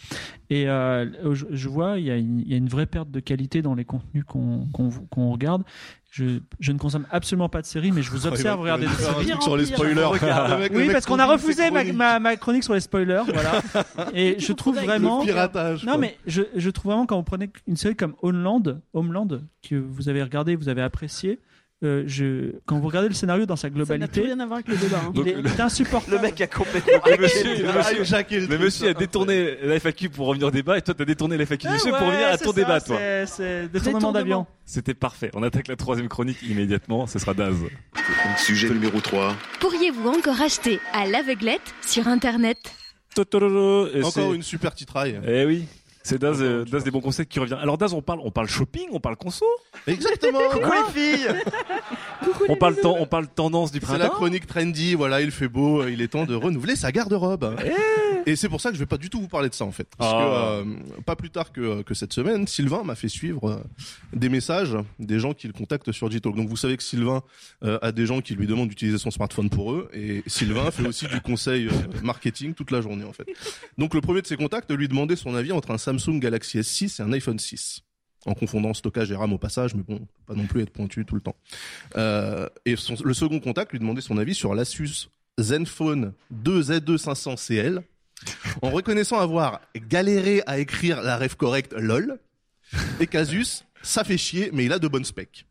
[0.51, 3.11] Et euh, je, je vois, il y, a une- il y a une vraie perte
[3.11, 5.63] de qualité dans les contenus qu'on regarde.
[6.11, 9.33] Je, je ne consomme absolument pas de séries, mais je vous observe regarder des séries.
[9.43, 10.09] sur les spoilers.
[10.61, 11.95] Mec- oui, parce qu'on a refusé ma, chroniques.
[11.97, 13.61] ma, ma chronique sur les spoilers, voilà.
[14.15, 15.21] Et je trouve vraiment.
[15.21, 16.01] Le piratage, Non, quoi.
[16.01, 18.63] mais je, je trouve vraiment quand vous prenez une série comme Homeland,
[18.95, 19.29] Homeland
[19.69, 21.39] que vous avez regardé, vous avez apprécié.
[21.85, 24.47] Euh, je, quand vous regardez le scénario dans sa Ça n'a globalité, plus rien à
[24.47, 25.01] voir avec le débat.
[25.05, 25.13] hein.
[25.15, 26.17] il est, insupportable.
[26.17, 27.03] le mec a complètement.
[27.07, 28.61] Le monsieur, le monsieur- hijacké le le truc.
[28.61, 31.63] monsieur a détourné la FAQ pour revenir au débat et toi t'as détourné la FAQ
[31.67, 32.99] du Ah monsieur ouais, pour venir à ton ça, débat toi.
[33.27, 34.47] c'est- détournement d'avion.
[34.65, 35.31] C'était parfait.
[35.35, 37.07] On attaque la troisième chronique immédiatement.
[37.07, 37.55] Ce sera Daz.
[38.39, 39.35] Sujet numéro 3.
[39.61, 42.57] Pourriez-vous encore acheter à l'aveuglette sur Internet?
[44.03, 45.21] Encore une super titraille.
[45.27, 45.65] Eh oui.
[46.07, 47.59] C'est Daz, euh, Daz des bons conseils qui revient.
[47.61, 49.45] Alors Daz, on parle, on parle shopping, on parle conso,
[49.89, 50.39] Exactement.
[50.53, 51.27] Coucou les filles
[52.49, 54.15] on parle temps, on parle tendance du C'est la printemps.
[54.15, 57.57] chronique trendy, voilà, il fait beau, euh, il est temps de renouveler sa garde-robe.
[58.25, 59.71] Et c'est pour ça que je vais pas du tout vous parler de ça en
[59.73, 59.87] fait.
[59.97, 60.61] Parce Ah.
[60.63, 63.57] que euh, pas plus tard que, que cette semaine, Sylvain m'a fait suivre euh,
[64.13, 66.35] des messages des gens qui le contactent sur Gtalk.
[66.35, 67.23] Donc vous savez que Sylvain
[67.65, 70.87] euh, a des gens qui lui demandent d'utiliser son smartphone pour eux et Sylvain fait
[70.87, 71.71] aussi du conseil euh,
[72.03, 73.27] marketing toute la journée en fait.
[73.79, 77.01] Donc le premier de ses contacts lui demandait son avis entre un Samsung Galaxy S6
[77.01, 77.83] et un iPhone 6
[78.27, 81.15] en confondant stockage et RAM au passage, mais bon, pas non plus être pointu tout
[81.15, 81.37] le temps.
[81.97, 82.75] Euh, et
[83.05, 87.83] le second contact lui demandait son avis sur l'Asus Zenfone 2 Z2 500 CL,
[88.63, 92.19] en reconnaissant avoir galéré à écrire la ref correcte LOL,
[93.01, 95.47] et qu'Asus, ça fait chier, mais il a de bonnes specs.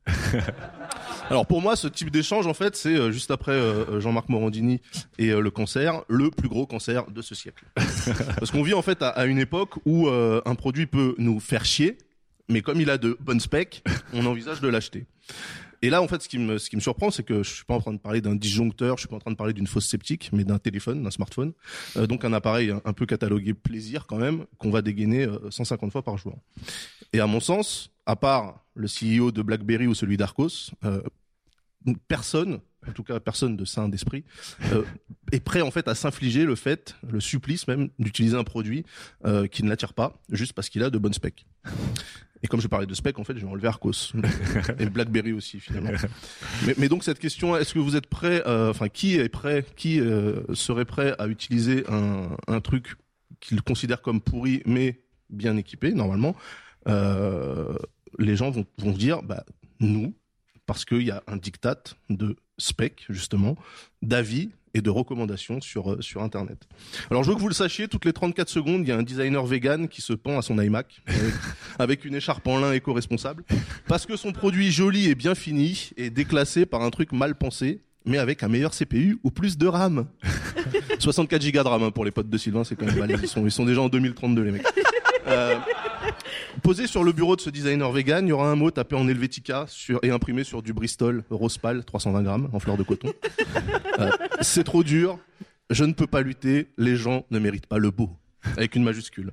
[1.29, 4.79] Alors pour moi, ce type d'échange, en fait, c'est euh, juste après euh, Jean-Marc Morandini
[5.17, 7.65] et euh, le cancer, le plus gros cancer de ce siècle.
[7.75, 11.39] Parce qu'on vit en fait à, à une époque où euh, un produit peut nous
[11.39, 11.97] faire chier,
[12.47, 15.05] mais comme il a de bonnes specs, on envisage de l'acheter.
[15.81, 17.65] Et là, en fait, ce qui me, ce qui me surprend, c'est que je suis
[17.65, 19.67] pas en train de parler d'un disjoncteur, je suis pas en train de parler d'une
[19.67, 21.53] fausse sceptique, mais d'un téléphone, d'un smartphone.
[21.97, 25.51] Euh, donc un appareil un, un peu catalogué plaisir quand même, qu'on va dégainer euh,
[25.51, 26.37] 150 fois par jour.
[27.13, 31.01] Et à mon sens, à part le CEO de BlackBerry ou celui d'Arcos, euh,
[32.07, 34.23] personne en tout cas personne de sain d'esprit,
[34.71, 34.83] euh,
[35.31, 38.85] est prêt en fait à s'infliger le fait, le supplice même, d'utiliser un produit
[39.25, 41.45] euh, qui ne l'attire pas, juste parce qu'il a de bonnes specs.
[42.43, 44.13] Et comme je parlais de specs, en fait, j'ai enlevé Arcos
[44.79, 45.91] et Blackberry aussi finalement.
[46.67, 49.65] Mais, mais donc cette question, est-ce que vous êtes prêt, euh, enfin qui est prêt,
[49.75, 49.99] qui
[50.53, 52.95] serait prêt à utiliser un, un truc
[53.39, 56.35] qu'il considère comme pourri mais bien équipé normalement
[56.85, 59.43] Les gens vont, vont dire, bah
[59.79, 60.13] nous,
[60.65, 63.55] parce qu'il y a un diktat de spec justement,
[64.01, 66.67] d'avis et de recommandations sur euh, sur internet.
[67.09, 69.03] Alors je veux que vous le sachiez, toutes les 34 secondes, il y a un
[69.03, 71.33] designer vegan qui se pend à son iMac avec,
[71.79, 73.43] avec une écharpe en lin éco-responsable
[73.87, 77.81] parce que son produit joli et bien fini est déclassé par un truc mal pensé
[78.05, 80.05] mais avec un meilleur CPU ou plus de RAM.
[80.99, 83.11] 64 Go de RAM hein, pour les potes de Sylvain, c'est quand même mal.
[83.21, 84.63] Ils sont, ils sont déjà en 2032 les mecs.
[85.27, 85.55] Euh,
[86.63, 89.07] posé sur le bureau de ce designer vegan, il y aura un mot tapé en
[89.07, 93.11] Helvetica sur, et imprimé sur du Bristol Rose Pâle 320 grammes en fleur de coton.
[93.97, 94.09] Euh,
[94.41, 95.17] c'est trop dur,
[95.69, 98.09] je ne peux pas lutter, les gens ne méritent pas le beau,
[98.57, 99.31] avec une majuscule.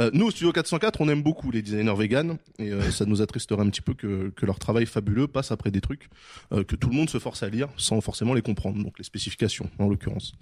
[0.00, 3.20] Euh, nous, au Studio 404, on aime beaucoup les designers vegan et euh, ça nous
[3.20, 6.08] attristerait un petit peu que, que leur travail fabuleux passe après des trucs
[6.52, 9.04] euh, que tout le monde se force à lire sans forcément les comprendre, donc les
[9.04, 10.34] spécifications en l'occurrence.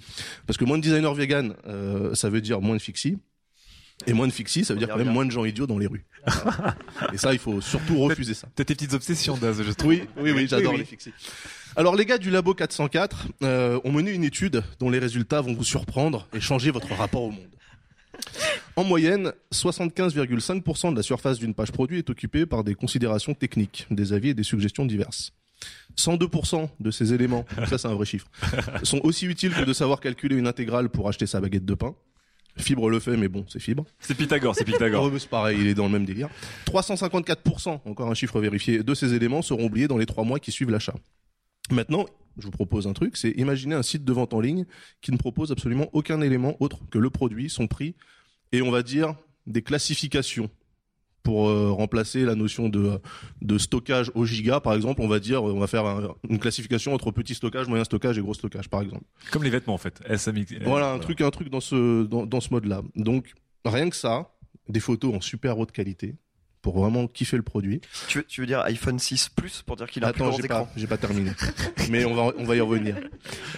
[0.47, 3.19] Parce que moins de designers vegan, euh, ça veut dire moins de fixie.
[4.07, 5.87] Et moins de fixie, ça veut dire quand même moins de gens idiots dans les
[5.87, 6.05] rues.
[7.13, 8.49] Et ça, il faut surtout refuser ça.
[8.55, 9.91] T'as tes petites obsessions, Daz, je trouve.
[9.91, 11.13] Oui, oui, oui, j'adore les fixies.
[11.77, 15.53] Alors les gars du Labo 404 euh, ont mené une étude dont les résultats vont
[15.53, 17.51] vous surprendre et changer votre rapport au monde.
[18.77, 23.87] En moyenne, 75,5% de la surface d'une page produit est occupée par des considérations techniques,
[23.91, 25.33] des avis et des suggestions diverses.
[25.99, 28.27] 102% de ces éléments, ça c'est un vrai chiffre,
[28.83, 31.95] sont aussi utiles que de savoir calculer une intégrale pour acheter sa baguette de pain.
[32.59, 33.85] Fibre le fait, mais bon, c'est fibre.
[34.01, 35.11] C'est Pythagore, c'est Pythagore.
[35.19, 36.29] C'est pareil, il est dans le même délire.
[36.67, 40.53] 354%, encore un chiffre vérifié, de ces éléments seront oubliés dans les trois mois qui
[40.53, 40.95] suivent l'achat.
[41.71, 42.07] Maintenant,
[42.39, 44.65] je vous propose un truc, c'est imaginer un site de vente en ligne
[45.01, 47.95] qui ne propose absolument aucun élément autre que le produit, son prix,
[48.53, 49.15] et on va dire
[49.47, 50.51] des classifications
[51.27, 52.99] pour euh, remplacer la notion de,
[53.43, 56.95] de stockage au giga, par exemple, on va dire, on va faire un- une classification
[56.95, 59.05] entre petit stockage, moyen stockage et gros stockage, par exemple.
[59.33, 60.01] Comme les vêtements en fait.
[60.09, 60.55] SMX.
[60.65, 62.83] Voilà, un truc, un truc dans ce, dans, dans ce mode-là.
[62.95, 63.35] Donc,
[63.65, 64.31] rien que ça,
[64.69, 66.15] des photos en super haute qualité
[66.67, 67.81] pour vraiment kiffer le produit.
[68.09, 70.31] Tu veux, tu veux dire iPhone 6 Plus pour dire qu'il a un plus Attends,
[70.31, 71.31] grand j'ai écran pas, j'ai pas terminé.
[71.91, 72.97] Mais on va, on va y revenir.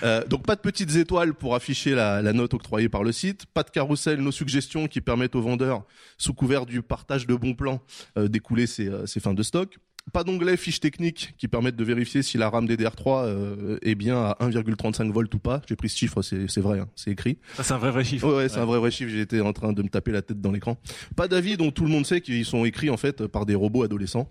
[0.03, 3.47] Euh, donc pas de petites étoiles pour afficher la, la note octroyée par le site,
[3.47, 5.85] pas de carrousel, nos suggestions qui permettent aux vendeurs,
[6.19, 7.81] sous couvert du partage de bons plans,
[8.19, 9.79] euh, d'écouler ses, euh, ses fins de stock.
[10.13, 14.17] Pas d'onglet fiches techniques qui permettent de vérifier si la RAM DDR3 euh, est bien
[14.17, 15.63] à 1,35 volts ou pas.
[15.69, 17.39] J'ai pris ce chiffre, c'est vrai, hein, c'est écrit.
[17.55, 18.29] Ça, c'est un vrai vrai chiffre.
[18.29, 19.11] Ouais, ouais, c'est un vrai vrai chiffre.
[19.11, 20.77] J'étais en train de me taper la tête dans l'écran.
[21.17, 23.83] Pas d'avis dont tout le monde sait qu'ils sont écrits en fait par des robots
[23.83, 24.31] adolescents.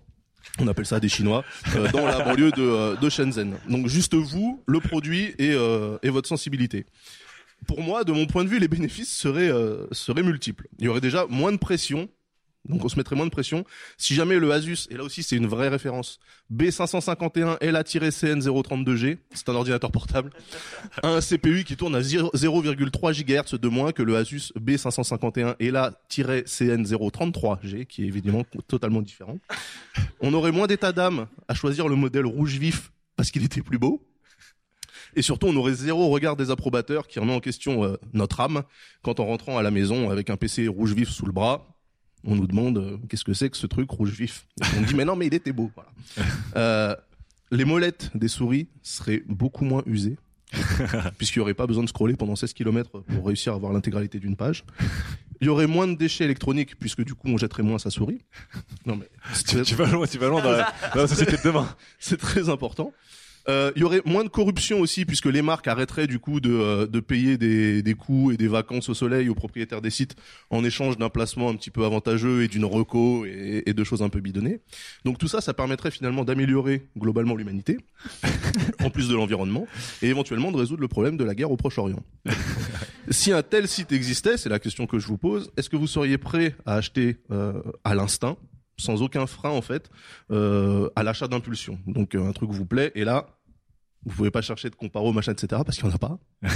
[0.58, 1.44] On appelle ça des Chinois
[1.76, 3.56] euh, dans la banlieue de, euh, de Shenzhen.
[3.68, 5.52] Donc juste vous, le produit et,
[6.02, 6.86] et votre sensibilité.
[7.66, 10.68] Pour moi, de mon point de vue, les bénéfices seraient euh, seraient multiples.
[10.78, 12.08] Il y aurait déjà moins de pression.
[12.68, 13.64] Donc on se mettrait moins de pression.
[13.96, 16.18] Si jamais le Asus, et là aussi c'est une vraie référence,
[16.52, 20.30] B551 LA-CN032G, c'est un ordinateur portable,
[21.02, 25.56] a un CPU qui tourne à 0 0,3 GHz de moins que le Asus B551
[25.60, 29.38] LA-CN033G, qui est évidemment totalement différent.
[30.20, 33.78] On aurait moins d'état d'âme à choisir le modèle rouge vif parce qu'il était plus
[33.78, 34.04] beau.
[35.16, 38.62] Et surtout, on aurait zéro regard des approbateurs qui remet en question euh, notre âme
[39.02, 41.66] quand en rentrant à la maison avec un PC rouge vif sous le bras,
[42.24, 44.46] on nous demande euh, qu'est-ce que c'est que ce truc rouge vif.
[44.76, 45.70] On dit mais non mais il était beau.
[45.74, 45.90] Voilà.
[46.56, 46.96] Euh,
[47.50, 50.16] les molettes des souris seraient beaucoup moins usées
[51.18, 54.18] puisqu'il n'y aurait pas besoin de scroller pendant 16 km pour réussir à avoir l'intégralité
[54.18, 54.64] d'une page.
[55.40, 58.22] Il y aurait moins de déchets électroniques puisque du coup on jetterait moins sa souris.
[58.86, 59.08] Non mais
[59.46, 61.68] Tu, tu vas loin, tu vas loin dans la, dans la société de demain.
[61.98, 62.92] c'est très important.
[63.48, 66.52] Euh, il y aurait moins de corruption aussi puisque les marques arrêteraient du coup de,
[66.52, 70.16] euh, de payer des, des coûts et des vacances au soleil aux propriétaires des sites
[70.50, 74.02] en échange d'un placement un petit peu avantageux et d'une reco et, et de choses
[74.02, 74.60] un peu bidonnées.
[75.04, 77.78] Donc tout ça, ça permettrait finalement d'améliorer globalement l'humanité,
[78.84, 79.66] en plus de l'environnement,
[80.02, 82.02] et éventuellement de résoudre le problème de la guerre au Proche-Orient.
[83.10, 85.86] si un tel site existait, c'est la question que je vous pose, est-ce que vous
[85.86, 88.36] seriez prêt à acheter euh, à l'instinct
[88.80, 89.90] sans aucun frein en fait
[90.30, 91.78] euh, à l'achat d'impulsion?
[91.86, 93.37] Donc euh, un truc vous plaît et là
[94.04, 96.18] vous pouvez pas chercher de comparo machin etc parce qu'il y en a pas.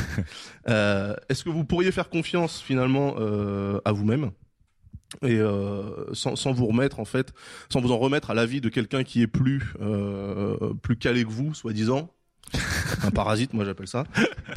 [0.68, 4.30] Euh, Est-ce que vous pourriez faire confiance finalement euh, à vous-même
[5.20, 7.34] et euh, sans, sans vous remettre en fait,
[7.70, 11.30] sans vous en remettre à l'avis de quelqu'un qui est plus euh, plus calé que
[11.30, 12.08] vous, soi-disant,
[13.02, 14.04] un parasite, moi j'appelle ça,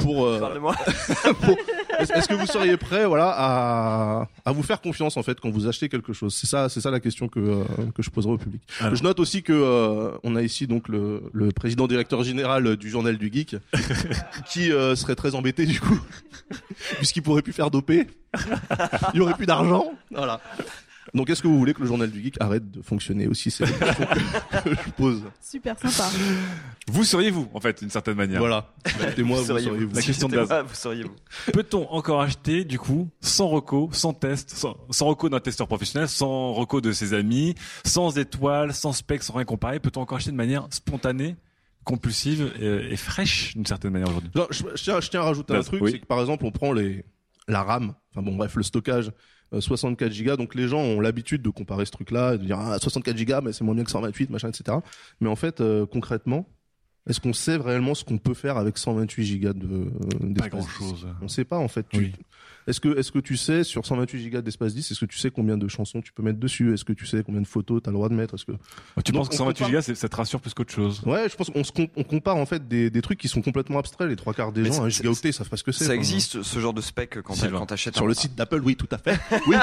[0.00, 0.40] pour, euh,
[1.42, 1.56] pour
[1.98, 5.66] Est-ce que vous seriez prêt, voilà, à, à vous faire confiance en fait quand vous
[5.66, 6.34] achetez quelque chose?
[6.34, 7.64] C'est ça, c'est ça la question que euh,
[7.94, 8.62] que je poserai au public.
[8.80, 8.94] Alors.
[8.94, 12.90] Je note aussi que euh, on a ici donc le, le président directeur général du
[12.90, 13.56] journal du geek
[14.48, 15.98] qui euh, serait très embêté du coup
[16.98, 18.06] puisqu'il pourrait plus faire doper.
[19.14, 19.92] Il y aurait plus d'argent.
[20.10, 20.40] Voilà.
[21.14, 23.64] Donc est-ce que vous voulez que le journal du geek arrête de fonctionner aussi C'est
[23.64, 24.06] la question
[24.64, 25.22] que, je pose.
[25.40, 26.08] Super sympa.
[26.88, 28.40] Vous seriez vous, en fait, d'une certaine manière.
[28.40, 28.72] Voilà.
[29.16, 29.94] Et moi, vous seriez vous.
[29.94, 30.64] La question de base.
[30.68, 31.14] vous seriez vous.
[31.52, 36.08] Peut-on encore acheter, du coup, sans reco, sans test, sans, sans reco d'un testeur professionnel,
[36.08, 37.54] sans reco de ses amis,
[37.84, 41.36] sans étoiles, sans specs, sans rien comparer, peut-on encore acheter de manière spontanée,
[41.84, 44.30] compulsive et, et fraîche, d'une certaine manière aujourd'hui?
[44.50, 45.90] Je, je tiens, je tiens à rajouter un Vas- truc, oui.
[45.92, 47.04] c'est que par exemple, on prend les,
[47.48, 49.12] la RAM, enfin bon, bref, le stockage, euh,
[49.52, 50.36] 64 Go.
[50.36, 53.34] Donc les gens ont l'habitude de comparer ce truc-là, et de dire ah, 64 Go,
[53.42, 54.78] mais c'est moins bien que 128, machin, etc.
[55.20, 56.48] Mais en fait, euh, concrètement,
[57.08, 59.84] est-ce qu'on sait réellement ce qu'on peut faire avec 128 Go de euh,
[60.22, 61.06] d'espace Pas disque grand-chose.
[61.22, 61.86] On sait pas en fait.
[61.88, 62.12] Tu- Oui.
[62.66, 65.30] Est-ce que est-ce que tu sais sur 128 Go d'espace 10, est-ce que tu sais
[65.30, 66.74] combien de chansons tu peux mettre dessus?
[66.74, 68.34] Est-ce que tu sais combien de photos tu as le droit de mettre?
[68.34, 68.52] Est-ce que
[69.04, 71.00] Tu Donc, penses que on 128 compare- ça te rassure plus qu'autre chose?
[71.06, 73.40] Ouais, je pense qu'on se com- on compare en fait des, des trucs qui sont
[73.42, 74.08] complètement abstraits.
[74.08, 75.84] Les trois quarts des Mais gens, un gigaoctet, ils savent pas ce que c'est.
[75.84, 75.96] Ça quoi.
[75.96, 77.58] existe ce genre de spec quand Sylvain.
[77.58, 79.18] quand t'achètes Sur un- le site d'Apple, oui, tout à fait.
[79.46, 79.56] Oui.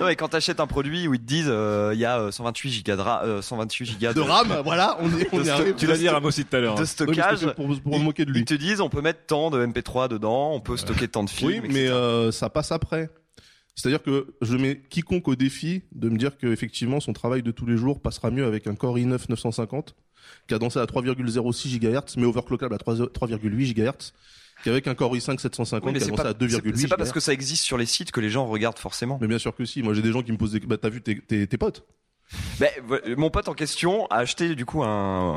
[0.00, 2.30] Non, mais quand t'achètes un produit où ils te disent euh, il y a euh,
[2.30, 5.44] 128 gigas de, ra- euh, 128 gigas de RAM, voilà, on est, on de est
[5.44, 5.74] sto- arrivé.
[5.76, 6.74] Tu l'as dit à Ramos aussi tout à l'heure.
[6.74, 6.86] de hein.
[6.86, 7.44] stockage.
[7.44, 8.40] Oui, pour, pour ils- moquer de lui.
[8.40, 11.30] Ils te disent on peut mettre tant de MP3 dedans, on peut stocker tant de
[11.42, 13.08] Oui, mais euh, ça passe après.
[13.76, 17.50] C'est-à-dire que je mets quiconque au défi de me dire que effectivement son travail de
[17.50, 19.96] tous les jours passera mieux avec un Core i9 950
[20.46, 24.12] cadencé à 3,06 GHz mais overclockable à 3 3,8 GHz
[24.62, 27.10] qu'avec un Core i5 750 Oui, c'est cadencé pas, à 2,8 c'est- c'est pas parce
[27.12, 29.18] que ça existe sur les sites que les gens regardent forcément.
[29.20, 29.82] Mais bien sûr que si.
[29.82, 31.84] Moi j'ai des gens qui me posent des bah t'as vu tes, tes, tes potes?
[32.58, 34.88] Ben, vo- mon pote en question a acheté du coup un,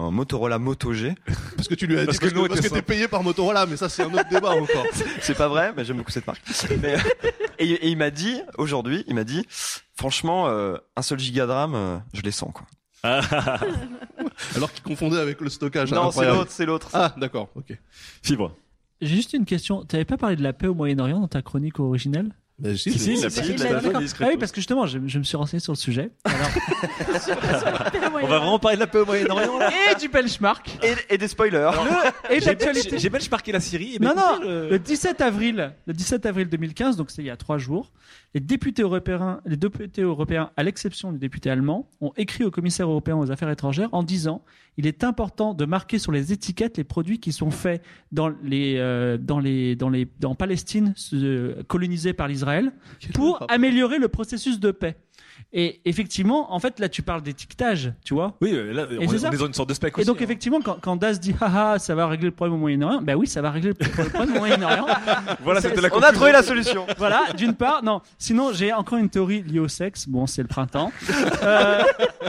[0.07, 1.15] un Motorola Moto G.
[1.55, 3.89] parce que tu lui as Parce dit que parce t'es payé par Motorola mais ça
[3.89, 4.85] c'est un autre débat encore.
[5.22, 6.41] C'est pas vrai, mais j'aime beaucoup cette marque.
[6.81, 6.99] Mais, euh,
[7.59, 9.45] et, et il m'a dit aujourd'hui, il m'a dit
[9.95, 12.65] franchement euh, un seul giga de RAM, euh, je les sens quoi.
[14.55, 15.91] Alors qu'il confondait avec le stockage.
[15.91, 16.89] non, c'est l'autre, c'est l'autre.
[16.93, 17.77] Ah d'accord, ok.
[18.23, 18.55] Fibre.
[19.01, 19.84] J'ai juste une question.
[19.85, 23.17] T'avais pas parlé de la paix au Moyen-Orient dans ta chronique originelle Mais si, Si,
[23.17, 23.99] si, petite dit.
[23.99, 24.27] discrète.
[24.27, 26.09] Ah oui, parce que justement, je, je me suis renseigné sur le sujet.
[26.25, 26.47] Alors,
[28.23, 29.59] On va vraiment parler de la paix au Moyen-Orient
[29.91, 30.77] et du benchmark.
[30.81, 31.69] Et, et des spoilers.
[32.31, 32.39] Et
[32.97, 33.95] J'ai benchmarké la Syrie.
[33.95, 37.29] et Non, ben, non, le 17 avril, le 17 avril 2015, donc c'est il y
[37.29, 37.91] a trois jours,
[38.34, 42.90] les députés européens, les députés européens, à l'exception du député allemand, ont écrit au commissaire
[42.90, 44.44] européen aux affaires étrangères en disant
[44.78, 47.82] il est important de marquer sur les étiquettes les produits qui sont faits
[48.12, 52.72] dans les, euh, dans les, dans les, dans Palestine euh, colonisée par l'Israël
[53.14, 54.98] pour améliorer le processus de paix.
[55.53, 58.36] Et effectivement, en fait, là, tu parles d'étiquetage, tu vois.
[58.41, 60.06] Oui, euh, là, Et on, est- on est dans une sorte de spec Et aussi.
[60.07, 60.24] donc hein.
[60.26, 63.28] effectivement, quand, quand Das dit haha, ça va régler le problème au Moyen-Orient, ben oui,
[63.28, 63.76] ça va régler le
[64.10, 64.86] problème au Moyen-Orient.
[65.44, 66.86] Voilà, c'était la On a trouvé la solution.
[66.98, 68.02] Voilà, d'une part, non.
[68.18, 70.07] Sinon, j'ai encore une théorie liée au sexe.
[70.07, 70.91] Bon, c'est le printemps.
[71.44, 71.82] Euh,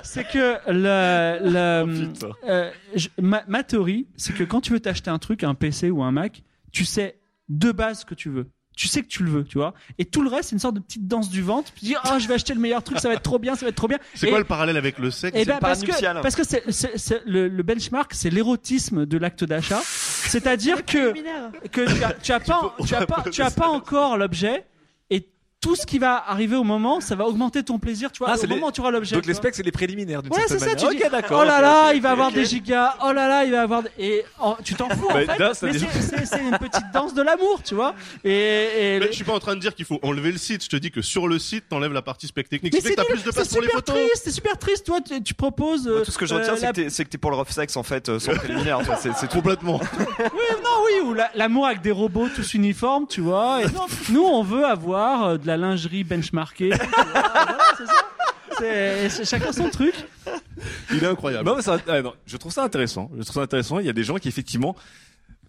[0.05, 4.81] c'est que le, le Oh, euh, je- ma, ma théorie, c'est que quand tu veux
[4.81, 6.43] t'acheter un truc, un PC ou un Mac,
[6.73, 7.19] tu sais
[7.49, 8.47] de base ce que tu veux.
[8.79, 9.75] Tu sais que tu le veux, tu vois.
[9.99, 11.73] Et tout le reste, c'est une sorte de petite danse du ventre.
[11.75, 13.67] Tu dis, ah, je vais acheter le meilleur truc, ça va être trop bien, ça
[13.67, 13.99] va être trop bien.
[14.15, 16.21] C'est Et- quoi le parallèle avec le sexe eh ben, parce que, paranuptial.
[16.23, 19.81] parce que c'est, c'est- c'est- le, le benchmark, c'est l'érotisme de l'acte d'achat.
[19.83, 21.13] C'est-à-dire que,
[21.69, 24.65] que tu as, tu as pas, tu as pas, tu as pas encore l'objet et
[25.61, 28.35] tout ce qui va arriver au moment, ça va augmenter ton plaisir, tu vois, Ah,
[28.35, 29.17] au c'est les- moment où tu auras l'objet.
[29.17, 31.11] Donc les specs, c'est les préliminaires d'une Ouais, c'est ça, tu manière.
[31.11, 33.83] dis, oh là là, il va avoir des gigas, oh là là, il va avoir
[33.83, 33.89] des...
[33.99, 37.23] Et oh, tu t'en fous, en Bah, fait, c'est- c'est c'est une petite danse de
[37.23, 37.95] l'amour, tu vois.
[38.23, 40.63] Et, et- Mais je suis pas en train de dire qu'il faut enlever le site.
[40.63, 42.73] Je te dis que sur le site, t'enlèves la partie spec technique.
[42.73, 43.95] mais que plus de c'est place pour les super photos.
[43.97, 45.89] triste, c'est super triste, toi, tu, tu proposes...
[45.89, 47.37] euh, Tout ce que je retiens, euh, c'est que t'es- c'est que t'es pour le
[47.37, 48.79] rough sex en fait, euh, sans préliminaire.
[49.01, 49.29] C'est c'est.
[49.29, 49.81] Complètement.
[50.21, 53.61] Oui, non, oui, ou la- l'amour avec des robots tous uniformes, tu vois.
[54.11, 56.71] Nous, on veut avoir euh, la lingerie benchmarkée.
[57.77, 57.85] tu
[58.59, 59.25] c'est ça.
[59.25, 59.95] Chacun son truc.
[60.93, 61.49] Il est incroyable.
[61.49, 63.11] Non, mais ça, ah, non, je trouve ça intéressant.
[63.17, 63.79] Je trouve ça intéressant.
[63.79, 64.75] Il y a des gens qui effectivement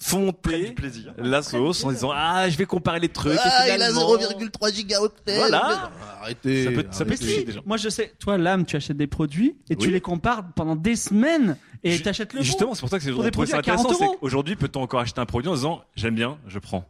[0.02, 1.14] font monter plaisir.
[1.18, 3.38] la sauce en disant ah je vais comparer les trucs.
[3.44, 5.36] Ah, et il a finalement- 0,3 gigaoctets.
[5.36, 5.92] Voilà.
[6.22, 6.64] Arrêtez.
[6.66, 7.40] Ça peut- ça peut Mais être arrêtez.
[7.40, 7.62] si, des gens.
[7.66, 10.96] moi je sais, toi, l'âme, tu achètes des produits et tu les compares pendant des
[10.96, 12.46] semaines et Ju- t'achètes le bon.
[12.46, 13.90] Justement, c'est pour ça que c'est Pour on des trouvait ça produits à intéressant.
[13.90, 14.18] 40 C'est euros.
[14.22, 16.88] qu'aujourd'hui, peut-on encore acheter un produit en disant j'aime bien, je prends.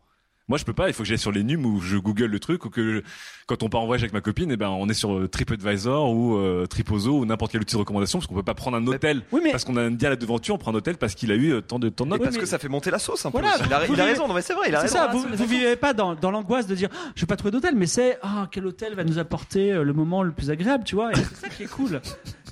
[0.49, 0.87] Moi, je peux pas.
[0.89, 3.01] Il faut que j'aille sur les nums où je google le truc ou que je-
[3.47, 6.11] quand on part en voyage avec ma copine, eh ben, on est sur euh, TripAdvisor
[6.11, 8.85] ou euh, Tripozo ou n'importe quel outil de recommandation parce qu'on peut pas prendre un
[8.87, 10.97] hôtel Oui, mais parce qu'on a un dia à la devanture, on prend un hôtel
[10.97, 12.23] parce qu'il a eu euh, tant de tant de Et notes.
[12.23, 13.39] parce mais- que ça fait monter la sauce un peu.
[13.39, 14.95] Voilà, il a, il raison, non mais c'est vrai, il a c'est raison.
[14.97, 17.35] ça, Ah, vous, vous vivez pas dans, dans l'angoisse de dire Ah, je vais pas
[17.35, 20.49] trouver d'hôtel, mais c'est ah quel hôtel va nous apporter euh, le moment le plus
[20.49, 21.11] agréable, tu vois.
[21.11, 22.01] Et c'est ça qui est cool.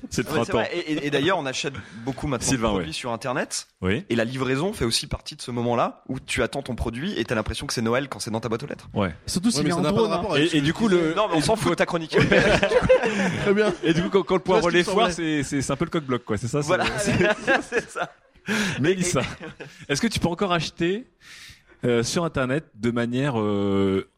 [0.10, 0.54] C'est c'est printemps.
[0.54, 0.70] vrai.
[0.74, 1.74] Et, et- et d'ailleurs, on achète
[2.06, 2.94] beaucoup maintenant Sylvain, de produits ouais.
[2.94, 3.68] sur Internet.
[3.82, 4.06] Oui.
[4.10, 7.24] Et la livraison fait aussi partie de ce moment-là où tu attends ton produit et
[7.26, 8.90] t'as l'impression que c'est Noël quand c'est dans ta boîte aux lettres.
[8.94, 9.14] Ouais.
[9.26, 10.10] Surtout s'il n'a pas de drone.
[10.12, 10.40] rapport hein.
[10.40, 11.14] Et, et que du coup, le.
[11.14, 12.18] Non, mais on s'en fout de ta chronique.
[13.42, 13.74] Très bien.
[13.84, 15.12] Et du coup, quand, quand le poivre les semblait.
[15.12, 16.38] c'est c'est c'est un peu le coq-bloc, quoi.
[16.38, 16.62] C'est ça.
[16.62, 17.18] c'est- voilà, c'est-
[17.62, 18.12] c'est ça.
[18.80, 19.22] Mélissa,
[19.90, 21.06] est-ce que tu peux encore acheter
[21.84, 24.10] euh, sur Internet de manière, euh,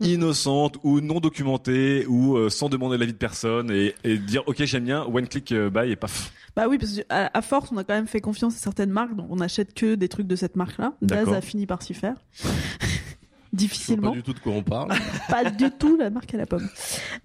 [0.00, 4.62] innocente ou non documentée ou euh, sans demander l'avis de personne et, et dire ok
[4.64, 6.32] j'aime bien one click euh, buy et paf.
[6.56, 9.14] Bah oui, parce qu'à à force, on a quand même fait confiance à certaines marques,
[9.14, 10.94] donc on n'achète que des trucs de cette marque-là.
[11.02, 11.34] Daz D'accord.
[11.34, 12.16] a fini par s'y faire.
[13.52, 14.10] Difficilement.
[14.10, 14.92] pas du tout de quoi on parle.
[15.30, 16.68] pas du tout la marque à la pomme.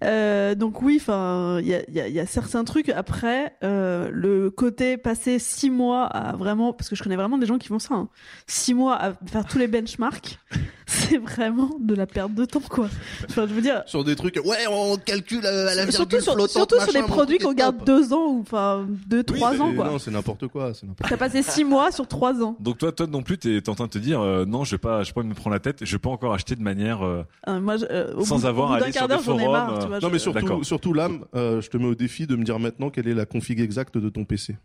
[0.02, 2.88] Euh, donc oui, enfin, il y a, il y, a, il y a certains trucs.
[2.88, 7.46] Après, euh, le côté passer six mois à vraiment, parce que je connais vraiment des
[7.46, 8.08] gens qui font ça, hein,
[8.46, 10.38] six mois à faire tous les benchmarks,
[10.86, 12.88] c'est vraiment de la perte de temps, quoi.
[13.28, 13.82] Enfin, je veux dire.
[13.86, 17.02] Sur des trucs, ouais, on calcule à la Surtout virgule sur, flottante, surtout sur des
[17.02, 19.86] produits qu'on garde deux ans ou enfin deux, Oui, trois ans, quoi.
[19.86, 22.56] Non, c'est n'importe quoi, c'est n'importe T'as passé six mois sur trois ans.
[22.60, 24.72] Donc toi, toi non plus, t'es es en train de te dire euh, non, je
[24.72, 26.62] vais pas, je vais pas me prendre la tête, je vais pas encore acheter de
[26.62, 27.02] manière.
[27.04, 29.42] euh, Euh, moi, je- euh, au Sans bout, avoir à aller sur des j'en ai
[29.44, 29.82] forums, marre.
[29.84, 30.64] euh, vois, Non, je- mais surtout, D'accord.
[30.64, 33.26] surtout l'âme, euh, je te mets au défi de me dire maintenant quelle est la
[33.26, 34.56] config exacte de ton PC.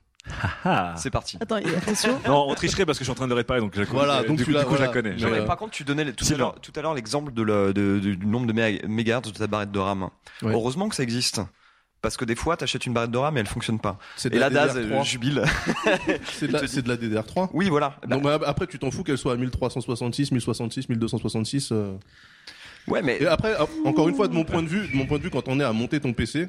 [0.65, 0.93] Ah.
[0.97, 1.37] C'est parti.
[1.39, 2.19] Attends, attention.
[2.27, 3.85] Non, on tricherait parce que je suis en train de le réparer, donc je la
[3.85, 3.97] connais.
[4.05, 5.01] Voilà, donc du, tu coup, l'as- du coup, je la voilà.
[5.01, 5.15] connais.
[5.15, 7.41] Mais, Non, mais par contre, tu donnais tout à l'heure, tout à l'heure l'exemple de
[7.41, 10.09] le- de- du nombre de mé- mégahertz de ta barrette de RAM.
[10.41, 10.53] Ouais.
[10.53, 11.41] Heureusement que ça existe.
[12.01, 13.97] Parce que des fois, t'achètes une barrette de RAM et elle fonctionne pas.
[14.15, 15.01] C'est de Et la la DAS, DDR3.
[15.01, 15.43] euh, jubile.
[16.31, 17.49] C'est de, la- c'est de la DDR3.
[17.53, 17.97] Oui, voilà.
[18.07, 21.71] Bah, bah, après, tu t'en fous qu'elle soit à 1366, 1066, 1266.
[21.73, 21.97] euh.
[22.87, 23.55] ouais, mais Et après,
[23.85, 25.59] encore une fois, de mon point de vue, de mon point de vue, quand on
[25.59, 26.47] est à monter ton PC,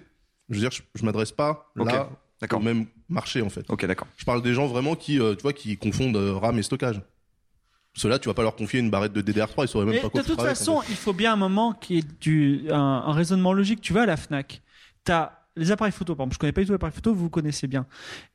[0.51, 1.91] je veux dire, je, je m'adresse pas Ok.
[1.91, 2.09] là
[2.41, 2.61] D'accord.
[2.61, 3.65] même marché en fait.
[3.69, 4.09] Ok, d'accord.
[4.17, 7.01] Je parle des gens vraiment qui, euh, tu vois, qui confondent euh, RAM et stockage.
[7.95, 10.09] Ceux-là, tu vas pas leur confier une barrette de DDR3, ils sauraient même Mais pas
[10.11, 12.77] quoi de toute avec, en façon, il faut bien un moment qui est du, un,
[13.07, 13.81] un raisonnement logique.
[13.81, 14.63] Tu vas à la Fnac,
[15.05, 17.31] t'as les appareils photo, par exemple, je connais pas du tout les appareils photo, vous
[17.31, 17.87] connaissez bien.